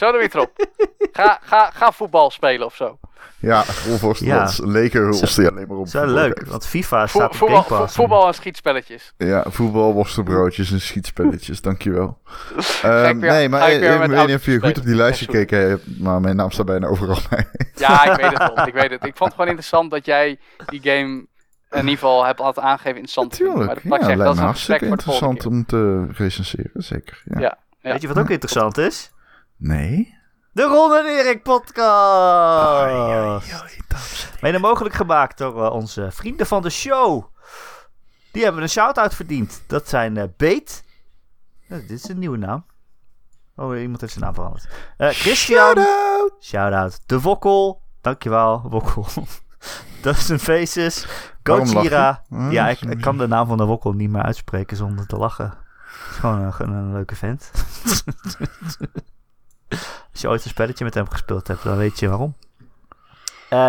Zo 0.00 0.10
doe 0.10 0.16
je 0.20 0.24
het 0.26 0.34
erop. 0.34 0.66
Ga, 1.12 1.38
ga, 1.42 1.70
ga 1.74 1.92
voetbal 1.92 2.30
spelen 2.30 2.66
of 2.66 2.74
zo. 2.74 2.98
Ja, 3.38 3.64
Rolvorst 3.86 4.22
Ja. 4.22 4.46
die 5.36 5.48
alleen 5.48 5.66
maar 5.68 5.76
op 5.76 5.84
Dat 5.84 5.86
is 5.86 5.92
wel 5.92 6.02
voetbal 6.02 6.22
leuk, 6.24 6.46
want 6.46 6.66
FIFA 6.66 7.06
Vo- 7.08 7.18
staat 7.18 7.30
op 7.30 7.36
voetbal, 7.36 7.62
vo- 7.62 7.86
voetbal 7.86 8.26
en 8.26 8.34
schietspelletjes. 8.34 9.12
Ja, 9.16 9.44
voetbal, 9.48 9.92
worstenbroodjes 9.92 10.72
en 10.72 10.80
schietspelletjes, 10.80 11.60
dankjewel. 11.68 12.18
Um, 12.84 13.20
weer- 13.20 13.30
nee, 13.30 13.48
maar 13.48 13.68
ik 13.68 13.74
ik, 13.74 13.80
weer 13.80 13.98
weet 14.08 14.26
niet 14.26 14.36
of 14.36 14.44
je 14.44 14.60
goed 14.60 14.78
op 14.78 14.84
die 14.84 14.94
lijst 14.94 15.18
Ja, 15.20 15.24
sorry. 15.26 15.40
gekeken 15.40 15.68
hebt, 15.68 15.98
maar 16.00 16.20
mijn 16.20 16.36
naam 16.36 16.50
staat 16.50 16.66
bijna 16.66 16.86
overal 16.86 17.18
bij. 17.30 17.48
Ja, 17.74 18.04
ik 18.10 18.16
weet 18.20 18.38
het 18.38 18.52
wel. 18.54 18.66
Ik 18.66 18.74
weet 18.74 18.90
het. 18.90 19.04
Ik 19.04 19.16
vond 19.16 19.18
het 19.18 19.30
gewoon 19.32 19.46
interessant 19.46 19.90
dat 19.90 20.04
jij 20.06 20.38
die 20.66 20.80
game 20.82 21.26
in 21.70 21.78
ieder 21.78 21.90
geval 21.90 22.24
hebt 22.24 22.40
altijd 22.40 22.66
aangegeven 22.66 22.90
interessant 22.96 23.30
te 23.30 23.36
vinden. 23.36 23.54
Maar 23.56 23.66
Tuurlijk, 23.66 23.88
dat, 23.90 24.00
ja, 24.00 24.06
lijkt 24.06 24.22
dat 24.22 24.28
is 24.32 24.34
me 24.34 24.40
een 24.40 24.46
hartstikke 24.46 24.86
interessant 24.86 25.46
om 25.46 25.64
te 25.66 26.06
recenseren, 26.12 26.70
zeker. 26.82 27.22
Ja. 27.24 27.40
Ja. 27.40 27.58
Ja. 27.82 27.92
Weet 27.92 28.00
je 28.02 28.08
wat 28.08 28.18
ook 28.18 28.30
interessant 28.30 28.78
is? 28.78 29.10
Nee? 29.60 30.18
De 30.52 30.62
Ron 30.62 30.94
en 30.94 31.06
Erik 31.06 31.42
podcast. 31.42 32.94
Mede 34.40 34.58
mogelijk 34.58 34.94
gemaakt 34.94 35.38
door 35.38 35.64
eh, 35.64 35.72
onze 35.72 36.08
vrienden 36.10 36.46
van 36.46 36.62
de 36.62 36.70
show. 36.70 37.24
Die 38.32 38.42
hebben 38.44 38.62
een 38.62 38.68
shout-out 38.68 39.14
verdiend. 39.14 39.62
Dat 39.66 39.88
zijn 39.88 40.16
eh 40.16 40.24
Beet. 40.36 40.84
Dit 41.68 41.90
is 41.90 42.08
een 42.08 42.18
nieuwe 42.18 42.36
naam. 42.36 42.64
Oh, 43.56 43.80
iemand 43.80 44.00
heeft 44.00 44.12
zijn 44.12 44.24
naam 44.24 44.34
veranderd. 44.34 44.68
Eh, 44.96 45.08
Christian. 45.08 45.58
Shout-out! 45.74 46.32
Shout-out. 46.40 47.00
De 47.06 47.20
Wokkel. 47.20 47.82
Dankjewel, 48.00 48.62
Wokkel. 48.68 49.06
Dustin 50.02 50.38
Faces. 50.38 51.06
Gojira. 51.42 52.24
je? 52.28 52.36
Ja, 52.36 52.64
Hm, 52.64 52.70
ik, 52.70 52.80
ik 52.80 53.00
kan 53.00 53.18
de 53.18 53.26
naam 53.26 53.46
van 53.46 53.56
de 53.56 53.64
Wokkel 53.64 53.92
niet 53.92 54.10
meer 54.10 54.22
uitspreken 54.22 54.76
zonder 54.76 55.06
te 55.06 55.16
lachen. 55.16 55.46
Het 55.46 56.10
is 56.10 56.16
gewoon 56.16 56.40
een, 56.40 56.52
gewoon 56.52 56.72
een 56.74 56.92
leuke 56.92 57.16
vent. 57.16 57.50
Als 60.12 60.20
je 60.20 60.28
ooit 60.28 60.44
een 60.44 60.50
spelletje 60.50 60.84
met 60.84 60.94
hem 60.94 61.10
gespeeld 61.10 61.48
hebt, 61.48 61.62
dan 61.62 61.76
weet 61.76 61.98
je 61.98 62.08
waarom. 62.08 62.34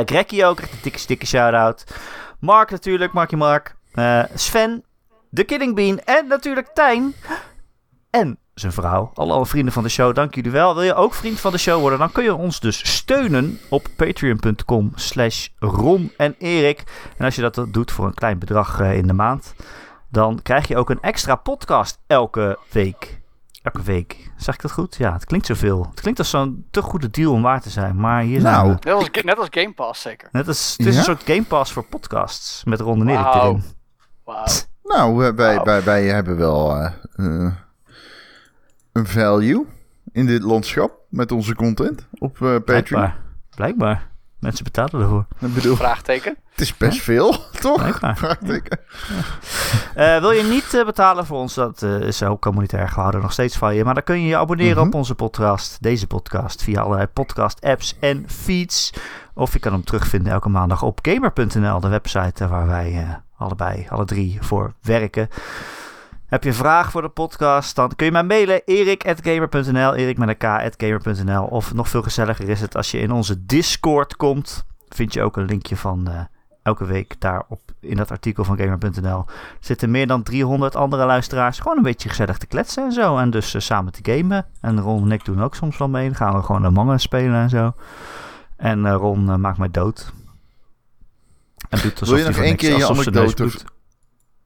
Grekkie 0.06 0.46
ook, 0.46 0.60
echt 0.60 0.72
een 0.72 0.80
dikke, 0.82 1.08
dikke 1.08 1.26
shout-out. 1.26 1.84
Mark 2.40 2.72
natuurlijk, 2.72 3.14
Marky 3.14 3.36
Mark. 3.36 3.76
Eh, 3.94 4.24
Sven, 4.34 4.84
The 5.34 5.44
Killing 5.44 5.76
Bean 5.76 6.00
en 6.00 6.28
natuurlijk 6.28 6.68
Tijn. 6.74 7.14
En 8.10 8.38
zijn 8.54 8.72
vrouw. 8.72 9.12
Alle 9.14 9.46
vrienden 9.46 9.74
van 9.74 9.84
de 9.84 9.90
show, 9.90 10.16
dank 10.16 10.36
jullie 10.36 10.52
wel. 10.52 10.74
Wil 10.74 10.84
je 10.84 10.94
ook 10.94 11.14
vriend 11.14 11.40
van 11.40 11.52
de 11.52 11.58
show 11.58 11.80
worden? 11.80 12.00
Dan 12.00 12.12
kun 12.12 12.24
je 12.24 12.36
ons 12.36 12.60
dus 12.60 12.96
steunen 12.96 13.60
op 13.70 13.88
patreon.com 13.96 14.92
slash 14.96 15.48
Ron 15.60 16.12
en 16.18 16.36
Erik. 16.38 16.84
En 17.18 17.26
als 17.26 17.36
je 17.36 17.42
dat 17.42 17.66
doet 17.70 17.92
voor 17.92 18.06
een 18.06 18.14
klein 18.14 18.40
bedrag 18.40 18.80
eh, 18.80 18.98
in 18.98 19.08
de 19.08 19.14
maand, 19.14 19.54
dan 20.10 20.42
krijg 20.42 20.68
je 20.68 20.78
ook 20.78 20.90
een 20.90 21.02
extra 21.02 21.36
podcast 21.36 22.00
elke 22.08 22.60
week. 22.72 23.21
Elke 23.62 23.82
week. 23.82 24.32
Zeg 24.38 24.56
ik 24.56 24.62
dat 24.62 24.72
goed? 24.72 24.96
Ja, 24.96 25.14
het 25.14 25.26
klinkt 25.26 25.46
zoveel. 25.46 25.86
Het 25.90 26.02
klinkt 26.02 26.20
als 26.20 26.30
zo'n 26.30 26.66
te 26.72 26.82
goede 26.82 27.10
deal 27.10 27.32
om 27.34 27.42
waar 27.42 27.62
te 27.62 27.70
zijn. 27.70 27.96
Maar 28.00 28.22
hier 28.22 28.40
zijn 28.42 28.54
Nou. 28.54 28.68
we. 28.68 28.74
Net 28.84 28.94
als, 28.94 29.10
net 29.24 29.38
als 29.38 29.48
Game 29.52 29.74
Pass 29.74 30.02
zeker. 30.02 30.30
Net 30.32 30.48
als, 30.48 30.74
het 30.78 30.88
is 30.88 30.94
Ja? 30.94 31.00
een 31.00 31.06
soort 31.06 31.24
Game 31.24 31.44
Pass 31.44 31.72
voor 31.72 31.84
podcasts. 31.86 32.64
Met 32.64 32.80
Ron 32.80 33.02
en 33.02 33.08
Erik 33.10 33.24
Wauw. 33.24 33.50
erin. 33.50 33.64
Wauw. 34.24 34.46
Nou, 34.84 35.16
wij, 35.16 35.34
wij, 35.36 35.62
wij, 35.64 35.84
wij 35.84 36.04
hebben 36.06 36.38
wel 36.38 36.76
eh, 36.76 36.86
eh, 37.16 37.52
een 38.92 39.08
value 39.08 39.66
in 40.12 40.26
dit 40.26 40.44
landschap 40.44 40.92
met 41.10 41.32
onze 41.32 41.56
content 41.56 42.08
op 42.20 42.36
eh, 42.42 42.42
Patreon. 42.42 42.64
Blijkbaar. 42.66 43.18
Blijkbaar. 43.56 44.10
Mensen 44.40 44.64
betalen 44.64 45.02
ervoor. 45.02 45.26
Ik 45.40 45.54
bedoel, 45.54 45.76
Vraagteken. 45.76 46.38
Het 46.62 46.70
is 46.70 46.78
best 46.78 47.02
veel, 47.02 47.36
toch? 47.62 48.00
Vraagteken. 48.00 48.80
Eh, 49.96 50.20
wil 50.20 50.32
je 50.32 50.44
niet 50.44 50.74
eh, 50.74 50.86
betalen 50.86 51.26
voor 51.26 51.38
ons? 51.38 51.54
Dat 51.54 51.82
eh, 51.84 52.00
is 52.00 52.24
ook 52.24 52.42
communitair 52.42 52.90
gehouden 52.90 53.22
nog 53.22 53.32
steeds 53.32 53.58
van 53.58 53.76
je. 53.76 53.84
Maar 53.84 53.94
dan 53.94 54.04
kun 54.04 54.22
je 54.22 54.28
je 54.28 54.38
abonneren 54.38 54.78
Mhm. 54.78 54.88
op 54.88 54.94
onze 54.94 55.16
podcast. 55.16 55.78
Deze 55.84 56.08
podcast. 56.08 56.64
Via 56.64 56.82
allerlei 56.82 57.08
podcast 57.08 57.62
apps 57.62 57.98
en 58.00 58.24
feeds. 58.28 58.94
Of 59.34 59.54
je 59.54 59.60
kan 59.60 59.72
hem 59.72 59.84
terugvinden 59.84 60.34
elke 60.34 60.50
maandag 60.50 60.84
op 60.84 61.00
gamer.nl. 61.02 61.80
De 61.80 61.88
website 61.88 62.48
waar 62.48 62.68
wij 62.68 63.20
allebei, 63.38 63.86
alle 63.90 64.06
drie 64.06 64.38
voor 64.42 64.74
werken. 64.82 65.30
Heb 66.26 66.44
je 66.44 66.50
een 66.50 66.56
vraag 66.56 66.92
voor 66.92 67.02
de 67.02 67.10
podcast? 67.10 67.76
Dan 67.76 67.96
kun 67.96 68.06
je 68.06 68.12
mij 68.12 68.24
mailen. 68.24 68.62
erik.gamer.nl 68.66 69.96
Erik 69.96 70.18
met 70.18 70.30
een 70.30 70.38
k.gamer.nl 70.38 71.44
Of 71.44 71.74
nog 71.74 71.90
veel 71.90 72.02
gezelliger 72.02 72.50
is 72.50 72.62
het 72.62 72.76
als 72.76 72.92
je 72.92 73.00
in 73.00 73.12
onze 73.12 73.46
Discord 73.46 74.16
komt. 74.16 74.66
Vind 74.90 75.14
je 75.14 75.24
ook 75.24 75.38
een 75.38 75.46
linkje 75.46 75.78
van 75.78 76.08
eh, 76.08 76.20
elke 76.64 76.86
week 76.86 77.16
daarop 77.20 77.62
in 77.80 77.96
dat 77.96 78.12
artikel 78.12 78.44
van 78.44 78.58
gamer.nl. 78.58 79.18
Er 79.28 79.58
zitten 79.60 79.92
meer 79.92 80.08
dan 80.08 80.24
300 80.24 80.76
andere 80.76 81.06
luisteraars. 81.06 81.60
Gewoon 81.60 81.78
een 81.78 81.84
beetje 81.84 82.10
gezellig 82.10 82.38
te 82.38 82.48
kletsen 82.48 82.84
en 82.84 82.92
zo. 82.92 83.18
En 83.18 83.30
dus 83.30 83.54
eh, 83.54 83.62
samen 83.62 83.92
te 83.92 84.12
gamen. 84.12 84.46
En 84.62 84.80
Ron 84.80 85.04
en 85.04 85.12
ik 85.12 85.26
doen 85.26 85.42
ook 85.42 85.56
soms 85.56 85.78
wel 85.78 85.90
mee. 85.90 86.06
Dan 86.06 86.16
gaan 86.16 86.36
we 86.36 86.44
gewoon 86.44 86.64
een 86.64 86.74
mangen 86.74 87.00
spelen 87.00 87.36
en 87.36 87.50
zo. 87.50 87.74
En 88.56 88.86
eh, 88.86 88.94
Ron 88.94 89.30
eh, 89.30 89.36
maakt 89.36 89.58
mij 89.58 89.72
dood. 89.72 90.14
En 91.70 91.80
doet 91.82 92.00
alsof 92.00 92.16
Wil 92.16 92.26
je 92.26 92.32
nog 92.32 92.44
één 92.44 92.56
keer 92.56 92.78
je 92.78 92.88
anekdote-. 92.88 93.60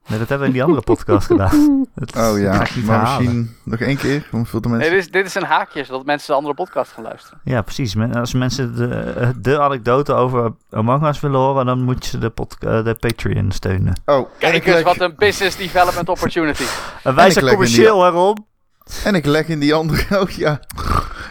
Nee, 0.08 0.18
dat 0.18 0.28
hebben 0.28 0.38
we 0.38 0.46
in 0.46 0.52
die 0.52 0.62
andere 0.62 0.82
podcast 0.82 1.26
gedaan. 1.26 1.86
Dat 1.94 2.16
Oh 2.16 2.38
ja, 2.38 2.66
maar 2.84 3.00
misschien 3.02 3.56
nog 3.64 3.80
één 3.80 3.96
keer, 3.96 4.28
om 4.32 4.46
veel 4.46 4.60
te 4.60 4.68
Nee, 4.68 4.76
mensen. 4.76 4.94
dit, 4.96 5.04
is, 5.06 5.10
dit 5.12 5.26
is 5.26 5.34
een 5.34 5.42
haakje, 5.44 5.84
zodat 5.84 6.04
mensen 6.06 6.26
de 6.28 6.34
andere 6.34 6.54
podcast 6.54 6.92
gaan 6.92 7.04
luisteren. 7.04 7.40
Ja, 7.44 7.62
precies. 7.62 7.96
Als 8.14 8.32
mensen 8.34 8.76
de, 8.76 8.88
eh, 8.88 9.28
de 9.40 9.60
anekdote 9.60 10.12
over 10.12 10.52
Among 10.70 11.06
Us 11.06 11.20
willen 11.20 11.40
horen, 11.40 11.66
dan 11.66 11.82
moet 11.82 12.06
je 12.06 12.18
de, 12.18 12.30
podca- 12.30 12.82
de 12.82 12.94
Patreon 12.94 13.50
steunen. 13.52 14.00
Oh, 14.04 14.28
Kijk 14.38 14.54
eens 14.54 14.74
leg, 14.74 14.84
wat 14.84 15.00
een 15.00 15.14
business 15.16 15.56
development 15.56 16.08
opportunity. 16.08 16.64
En 17.02 17.14
wij 17.14 17.30
zijn 17.30 17.44
die- 17.44 17.54
commercieel, 17.54 18.02
hè 18.02 18.08
Ron? 18.10 18.46
en 19.04 19.14
ik 19.14 19.26
leg 19.26 19.46
in 19.48 19.58
die 19.58 19.74
andere... 19.74 20.04
Oh 20.20 20.28
ja. 20.30 20.60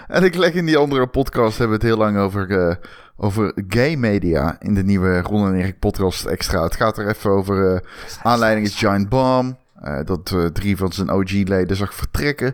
En 0.07 0.23
ik 0.23 0.35
leg 0.35 0.53
in 0.53 0.65
die 0.65 0.77
andere 0.77 1.07
podcast, 1.07 1.57
hebben 1.57 1.79
we 1.79 1.85
het 1.87 1.93
heel 1.95 2.05
lang 2.05 2.17
over, 2.17 2.67
eh, 2.69 2.75
over 3.17 3.53
gay 3.67 3.95
media 3.95 4.55
in 4.59 4.73
de 4.73 4.83
nieuwe 4.83 5.21
Ron 5.21 5.47
en 5.47 5.55
Erik 5.55 5.79
podcast 5.79 6.25
extra. 6.25 6.63
Het 6.63 6.75
gaat 6.75 6.97
er 6.97 7.07
even 7.07 7.31
over... 7.31 7.73
eh, 7.75 7.79
aanleiding 8.23 8.65
is 8.67 8.77
Giant 8.77 9.09
Bomb. 9.09 9.57
eh, 9.81 9.99
dat 10.05 10.31
eh, 10.31 10.45
drie 10.45 10.77
van 10.77 10.91
zijn 10.91 11.09
OG-leden 11.11 11.75
zag 11.77 11.93
vertrekken. 11.93 12.47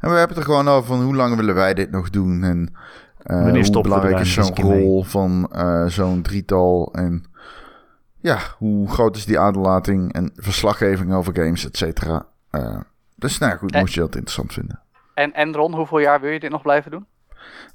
En 0.00 0.10
we 0.10 0.16
hebben 0.16 0.36
het 0.36 0.36
er 0.36 0.42
gewoon 0.52 0.68
over 0.68 0.86
van 0.86 1.02
hoe 1.02 1.14
lang 1.14 1.36
willen 1.36 1.54
wij 1.54 1.74
dit 1.74 1.90
nog 1.90 2.10
doen. 2.10 2.42
En 2.44 2.74
eh, 3.22 3.52
hoe 3.52 3.80
belangrijk 3.82 4.18
is 4.18 4.32
zo'n 4.32 4.54
rol 4.56 5.02
van 5.02 5.48
eh, 5.52 5.86
zo'n 5.86 6.22
drietal. 6.22 6.92
En 6.92 7.24
ja, 8.20 8.38
hoe 8.58 8.90
groot 8.90 9.16
is 9.16 9.24
die 9.24 9.38
aderlating 9.38 10.12
en 10.12 10.30
verslaggeving 10.36 11.14
over 11.14 11.34
games, 11.34 11.66
et 11.66 11.76
cetera. 11.76 12.26
Eh, 12.50 12.80
dus 13.14 13.38
nou 13.38 13.52
ja, 13.52 13.58
goed, 13.58 13.74
moest 13.74 13.94
je 13.94 14.00
dat 14.00 14.14
interessant 14.14 14.52
vinden. 14.52 14.80
En, 15.14 15.32
en 15.32 15.54
Ron, 15.54 15.74
hoeveel 15.74 15.98
jaar 15.98 16.20
wil 16.20 16.30
je 16.30 16.40
dit 16.40 16.50
nog 16.50 16.62
blijven 16.62 16.90
doen? 16.90 17.06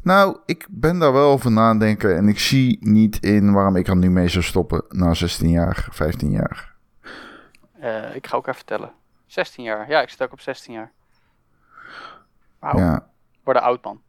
Nou, 0.04 0.38
ik 0.46 0.68
ben 0.70 1.00
daar 1.00 1.14
wel 1.14 1.32
over 1.32 1.52
nadenken 1.52 2.16
en 2.16 2.28
ik 2.28 2.40
zie 2.40 2.78
niet 2.82 3.24
in 3.24 3.54
waarom 3.54 3.76
ik 3.76 3.88
er 3.88 3.96
nu 3.96 4.10
mee 4.10 4.28
zou 4.28 4.44
stoppen 4.44 4.84
na 4.90 5.14
16 5.14 5.50
jaar, 5.50 5.88
15 5.92 6.32
jaar. 6.32 6.74
Eh, 7.80 8.16
ik 8.16 8.28
ga 8.28 8.36
ook 8.38 8.44
even 8.44 8.56
vertellen. 8.56 8.92
16 9.26 9.64
jaar. 9.64 9.90
Ja, 9.90 10.02
ik 10.02 10.10
zit 10.10 10.22
ook 10.22 10.32
op 10.32 10.40
16 10.42 10.74
jaar. 10.74 10.92
Wauw, 12.60 12.78
Ja, 12.78 13.08
word 13.44 13.58
een 13.58 13.64
oud 13.64 13.84
man. 13.84 14.02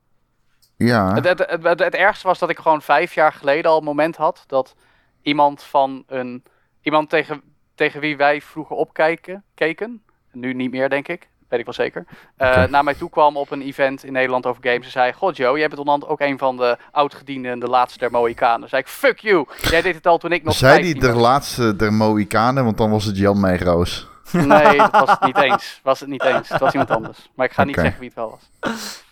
ja. 0.76 1.14
Het, 1.14 1.24
het, 1.24 1.39
het, 1.39 1.62
het, 1.62 1.78
het 1.78 1.94
ergste 1.94 2.26
was 2.26 2.39
dat 2.39 2.51
ik 2.51 2.59
gewoon 2.59 2.82
vijf 2.82 3.14
jaar 3.14 3.32
geleden 3.32 3.70
al 3.70 3.78
een 3.78 3.84
moment 3.84 4.16
had 4.16 4.44
dat 4.47 4.74
iemand 5.22 5.62
van 5.62 6.05
een. 6.06 6.44
Iemand 6.80 7.10
tegen, 7.10 7.43
tegen 7.74 8.01
wie 8.01 8.16
wij 8.16 8.40
vroeger 8.40 8.76
opkijken, 8.76 9.44
keken. 9.55 10.02
Nu 10.32 10.55
niet 10.55 10.70
meer, 10.70 10.89
denk 10.89 11.09
ik. 11.09 11.28
Weet 11.53 11.61
ik 11.61 11.66
wel 11.77 11.85
zeker. 11.87 12.05
eh, 12.37 12.49
Oké. 12.49 12.66
Naar 12.70 12.85
mij 12.85 12.95
toe 12.95 13.11
kwam 13.11 13.37
op 13.37 13.51
een 13.51 13.62
event 13.62 14.05
in 14.05 14.12
Nederland 14.12 14.47
over 14.47 14.62
games. 14.62 14.85
En 14.85 14.91
zei: 14.91 15.12
God, 15.12 15.37
Joe, 15.37 15.59
jij 15.59 15.66
bent 15.69 15.79
onderhand 15.79 16.07
ook 16.12 16.20
een 16.20 16.39
van 16.39 16.57
de 16.57 16.77
oudgedienden, 16.93 17.59
de 17.59 17.66
laatste 17.66 17.99
der 17.99 18.11
Mohikanen. 18.11 18.69
zei 18.69 18.83
ik: 18.83 18.89
Fuck 18.89 19.19
you. 19.19 19.47
Jij 19.70 19.83
deed 19.83 19.95
het 19.95 20.07
al 20.07 20.19
toen 20.19 20.33
ik 20.33 20.43
nog. 20.45 20.55
Zei 20.55 20.83
die 20.83 20.91
15 20.91 21.11
de 21.12 21.16
laatste 21.20 21.77
der 21.77 21.93
Mohikanen, 21.93 22.65
want 22.65 22.79
dan 22.79 22.91
was 22.91 23.05
het 23.05 23.16
Jan 23.16 23.41
Meegroos. 23.41 24.09
Nee, 24.33 24.77
dat 24.77 24.91
was 24.91 25.11
het 25.11 25.20
niet 25.24 25.37
eens. 25.39 25.81
Was 25.83 26.01
het 26.01 26.09
niet 26.09 26.23
eens. 26.24 26.49
Het 26.49 26.61
was 26.61 26.73
iemand 26.73 26.91
anders. 26.91 27.31
Maar 27.35 27.47
ik 27.47 27.53
ga 27.53 27.65
niet 27.65 27.74
zeggen 27.77 27.99
wie 27.99 28.09
het 28.09 28.16
wel 28.16 28.31
was. 28.31 29.03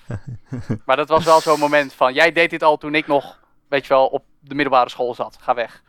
maar 0.86 0.96
dat 0.96 1.08
was 1.08 1.24
wel 1.24 1.40
zo'n 1.40 1.58
moment 1.58 1.92
van... 1.92 2.12
Jij 2.14 2.32
deed 2.32 2.50
dit 2.50 2.62
al 2.62 2.76
toen 2.78 2.94
ik 2.94 3.06
nog, 3.06 3.38
weet 3.68 3.82
je 3.86 3.88
wel, 3.94 4.06
op 4.06 4.24
de 4.40 4.54
middelbare 4.54 4.90
school 4.90 5.14
zat. 5.14 5.38
Ga 5.40 5.54
weg. 5.54 5.82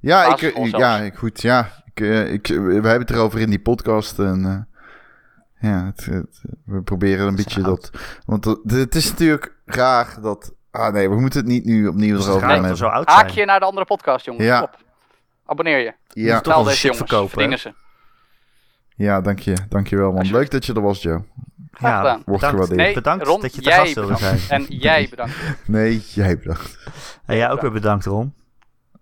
Ja, 0.00 0.24
ik, 0.24 0.42
eh, 0.42 0.70
ja, 0.70 0.96
ik- 0.98 1.14
goed, 1.14 1.42
ja. 1.42 1.82
Ik, 1.94 2.00
eh, 2.00 2.32
ik, 2.32 2.46
we 2.46 2.72
hebben 2.72 3.00
het 3.00 3.10
erover 3.10 3.40
in 3.40 3.50
die 3.50 3.60
podcast 3.60 4.18
en 4.18 4.68
ja, 5.64 5.84
het, 5.84 6.04
het- 6.04 6.42
we 6.64 6.82
proberen 6.82 7.26
een 7.26 7.36
beetje 7.36 7.62
dat... 7.62 7.90
Want 8.26 8.44
het 8.66 8.94
is 8.94 9.10
natuurlijk 9.10 9.56
raar 9.64 10.16
dat... 10.22 10.54
Ah 10.70 10.92
nee, 10.92 11.08
we 11.10 11.20
moeten 11.20 11.40
het 11.40 11.48
niet 11.48 11.64
nu 11.64 11.86
opnieuw 11.86 12.16
Dus 12.16 12.26
erover 12.26 12.48
gaan 12.48 12.64
hebben. 12.64 13.02
Haak 13.04 13.28
je 13.28 13.44
naar 13.44 13.60
de 13.60 13.66
andere 13.66 13.86
podcast, 13.86 14.24
jongens. 14.24 14.44
Ja. 14.46 14.62
Op. 14.62 14.78
Abonneer 15.46 15.78
je. 15.78 15.94
Ja, 16.08 16.40
toch 16.40 16.56
deze 16.64 16.70
shit 16.70 16.80
jongens. 16.82 16.98
verkopen, 16.98 17.30
Verdienen 17.30 17.58
ze. 17.58 17.72
ja, 18.96 19.20
dank 19.20 19.38
je. 19.38 19.56
Dank 19.68 19.86
je 19.86 19.96
wel, 19.96 20.12
man. 20.12 20.30
Leuk 20.30 20.50
dat 20.50 20.66
je 20.66 20.74
er 20.74 20.80
was, 20.82 21.02
Joe. 21.02 21.22
Graag 21.70 21.90
Ja, 21.92 21.98
gedaan. 21.98 22.22
Wordt 22.26 22.50
bedankt. 22.50 22.74
Nee, 22.74 22.94
bedankt 22.94 23.24
Ron, 23.26 23.40
dat 23.40 23.54
je 23.54 23.60
te 23.62 23.70
gast 23.70 23.94
wilde 23.94 24.14
bedankt. 24.14 24.40
zijn. 24.40 24.66
En 24.66 24.76
jij 24.76 25.06
bedankt. 25.10 25.34
Nee, 25.66 26.02
jij 26.14 26.38
bedankt. 26.38 26.78
En 27.26 27.36
jij 27.36 27.50
ook 27.50 27.60
weer 27.60 27.72
bedankt, 27.72 28.04
Ron. 28.04 28.34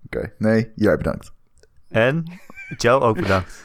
Oké, 0.05 0.33
nee, 0.39 0.73
jij 0.75 0.97
bedankt. 0.97 1.33
En 1.89 2.25
Joe 2.77 3.01
ook 3.01 3.17
bedankt. 3.17 3.65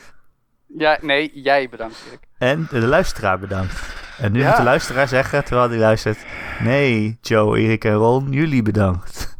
Ja, 0.67 0.97
nee, 1.01 1.31
jij 1.41 1.69
bedankt. 1.69 2.03
Erik. 2.07 2.26
En 2.37 2.67
de 2.71 2.79
luisteraar 2.87 3.39
bedankt. 3.39 3.81
En 4.17 4.31
nu 4.31 4.39
Ja. 4.39 4.47
moet 4.47 4.57
de 4.57 4.63
luisteraar 4.63 5.07
zeggen, 5.07 5.43
terwijl 5.45 5.69
hij 5.69 5.77
luistert... 5.79 6.17
Nee, 6.59 7.17
Joe, 7.21 7.59
Erik 7.59 7.83
en 7.85 7.93
Ron, 7.93 8.31
jullie 8.31 8.61
bedankt. 8.61 9.37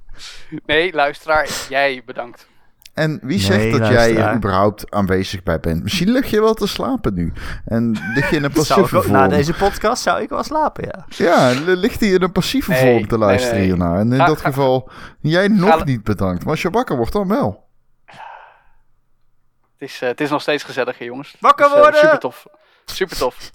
Nee, 0.65 0.93
luisteraar, 0.93 1.49
jij 1.69 2.01
bedankt. 2.05 2.47
En 2.93 3.11
wie 3.21 3.37
Nee, 3.37 3.39
zegt 3.39 3.77
dat 3.79 3.87
jij 3.87 4.15
er 4.17 4.35
überhaupt 4.35 4.91
aanwezig 4.91 5.43
bij 5.43 5.59
bent? 5.59 5.83
Misschien 5.83 6.09
lig 6.11 6.29
je 6.29 6.41
wel 6.41 6.53
te 6.53 6.67
slapen 6.67 7.13
nu. 7.13 7.33
En 7.65 7.97
lig 8.15 8.29
je 8.29 8.35
in 8.35 8.43
een 8.43 8.51
passieve 8.61 8.97
ook, 8.97 9.07
na 9.07 9.17
vorm. 9.19 9.29
deze 9.29 9.53
podcast 9.53 10.03
zou 10.03 10.21
ik 10.21 10.29
wel 10.29 10.43
slapen, 10.43 10.85
ja. 10.85 11.05
Ja, 11.25 11.49
li- 11.49 11.75
ligt 11.75 11.99
hij 11.99 12.09
in 12.09 12.21
een 12.23 12.31
passieve 12.31 12.71
Nee, 12.71 12.81
vorm 12.93 13.07
te 13.07 13.17
luisteren 13.17 13.57
nee. 13.57 13.65
hiernaar. 13.65 13.99
En 13.99 14.11
in 14.11 14.19
Ga- 14.19 14.25
dat 14.25 14.41
ga- 14.41 14.47
geval, 14.49 14.89
jij 15.19 15.47
nog 15.47 15.69
Ga- 15.77 15.83
niet 15.83 16.03
bedankt. 16.03 16.41
Maar 16.43 16.51
als 16.51 16.61
je 16.61 16.69
wakker 16.69 16.95
wordt, 16.97 17.11
dan 17.13 17.27
wel. 17.27 17.65
Het 18.05 19.89
is, 19.89 20.01
eh, 20.01 20.07
het 20.09 20.21
is 20.21 20.29
nog 20.29 20.41
steeds 20.41 20.63
gezellig 20.63 20.97
hier, 20.97 21.07
jongens. 21.07 21.35
Wakker 21.39 21.65
is, 21.65 21.71
eh, 21.73 21.77
worden! 21.79 21.99
super 21.99 22.19
tof. 22.19 22.45
Super 22.91 23.17
tof. 23.17 23.51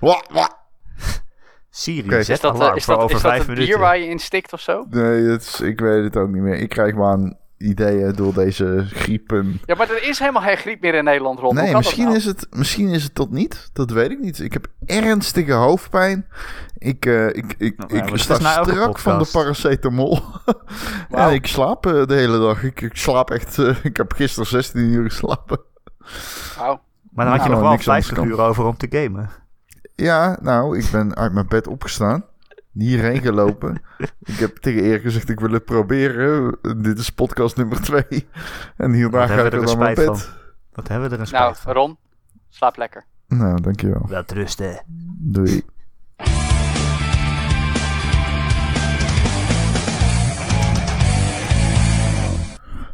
Wa, 0.00 0.22
wa. 0.32 0.62
Siri, 1.70 2.06
Oké. 2.06 2.22
zet 2.22 2.34
Is 2.36 2.40
dat, 2.40 2.54
eh, 2.54 2.60
alarm 2.60 2.76
is 2.76 2.84
voor 2.84 2.94
dat, 2.94 3.02
over 3.02 3.16
is 3.16 3.22
dat 3.22 3.30
vijf 3.30 3.42
het 3.46 3.50
minuten. 3.50 3.74
bier 3.74 3.84
waar 3.84 3.98
je 3.98 4.06
in 4.06 4.18
stikt 4.18 4.52
of 4.52 4.60
zo? 4.60 4.86
Nee, 4.90 5.22
het 5.22 5.42
is, 5.42 5.60
ik 5.60 5.80
weet 5.80 6.04
het 6.04 6.16
ook 6.16 6.28
niet 6.28 6.42
meer. 6.42 6.54
Ik 6.58 6.68
krijg 6.68 6.94
maar 6.94 7.12
aan 7.12 7.36
ideeën 7.58 8.12
door 8.12 8.34
deze 8.34 8.86
griepen. 8.92 9.60
Ja, 9.66 9.74
maar 9.74 9.90
er 9.90 10.02
is 10.08 10.18
helemaal 10.18 10.42
geen 10.42 10.56
griep 10.56 10.80
meer 10.80 10.94
in 10.94 11.04
Nederland 11.04 11.38
rond. 11.38 11.54
Nee, 11.54 11.66
dat 11.66 11.76
misschien 11.76 12.04
nou? 12.04 12.16
is, 12.16 12.24
het, 12.24 12.46
misschien 12.50 12.88
is 12.88 13.02
het 13.02 13.14
tot 13.14 13.30
niet. 13.30 13.70
Dat 13.72 13.90
weet 13.90 14.10
ik 14.10 14.18
niet. 14.20 14.38
Ik 14.38 14.52
heb 14.52 14.66
ernstige 14.86 15.52
hoofdpijn. 15.52 16.26
Ik, 16.78 17.06
eh, 17.06 17.26
ik, 17.26 17.54
ik, 17.58 17.76
Nou, 17.76 17.96
ik 17.96 18.08
dat 18.08 18.20
sta 18.20 18.56
elke 18.56 18.70
strak 18.70 18.98
van 18.98 19.18
de 19.18 19.28
paracetamol. 19.32 20.18
En 21.10 21.32
ik 21.32 21.46
slaap 21.46 21.86
eh, 21.86 22.06
de 22.06 22.14
hele 22.14 22.38
dag. 22.38 22.62
Ik, 22.62 22.80
ik 22.80 22.96
slaap 22.96 23.30
echt... 23.30 23.58
eh, 23.58 23.76
ik 23.82 23.96
heb 23.96 24.12
gisteren 24.12 24.48
16 24.48 24.80
uur 24.80 25.10
geslapen. 25.10 25.60
Wauw. 26.58 26.80
Maar 27.14 27.24
dan 27.24 27.34
had 27.34 27.44
je 27.44 27.48
Nou, 27.50 27.60
nog 27.60 27.60
wel 27.60 27.70
niks 27.70 27.88
anders 27.88 28.06
50 28.06 28.14
kan. 28.16 28.26
uur 28.26 28.40
over 28.48 28.64
om 28.64 28.76
te 28.76 28.86
gamen. 28.90 29.30
Ja, 29.94 30.38
nou, 30.42 30.78
ik 30.78 30.88
ben 30.92 31.14
uit 31.16 31.32
mijn 31.32 31.48
bed 31.48 31.66
opgestaan. 31.66 32.24
Hierheen 32.72 33.20
gelopen. 33.20 33.82
ik 34.32 34.34
heb 34.36 34.56
tegen 34.56 34.82
Erik 34.82 35.02
gezegd, 35.02 35.28
ik 35.28 35.40
wil 35.40 35.50
het 35.50 35.64
proberen. 35.64 36.58
Dit 36.82 36.98
is 36.98 37.10
podcast 37.10 37.56
nummer 37.56 37.80
2. 37.82 38.04
En 38.76 38.92
hierna 38.92 39.26
ga 39.26 39.34
ik 39.34 39.38
we 39.42 39.50
er 39.50 39.58
weer 39.58 39.66
naar 39.66 39.78
mijn 39.78 39.94
bed. 39.94 40.30
Wat 40.72 40.88
hebben 40.88 41.08
we 41.08 41.14
er 41.14 41.20
een 41.20 41.26
spijt 41.26 41.42
Nou, 41.42 41.56
van. 41.56 41.72
Ron, 41.72 41.96
slaap 42.48 42.76
lekker. 42.76 43.04
Nou, 43.28 43.60
dankjewel. 43.60 44.06
Wel 44.08 44.22
rusten. 44.26 44.82
Doei. 45.18 45.64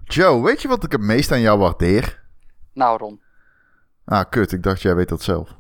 Joe, 0.05 0.43
weet 0.43 0.63
je 0.63 0.69
wat 0.69 0.85
ik 0.85 0.93
het 0.93 1.01
meest 1.01 1.33
aan 1.33 1.41
jou 1.41 1.59
waardeer? 1.59 2.23
Nou, 2.75 2.99
Ron. 2.99 3.21
Ah, 4.11 4.25
kut, 4.31 4.53
ik 4.53 4.63
dacht 4.63 4.83
jij 4.83 4.95
weet 4.95 5.09
dat 5.09 5.23
zelf. 5.23 5.60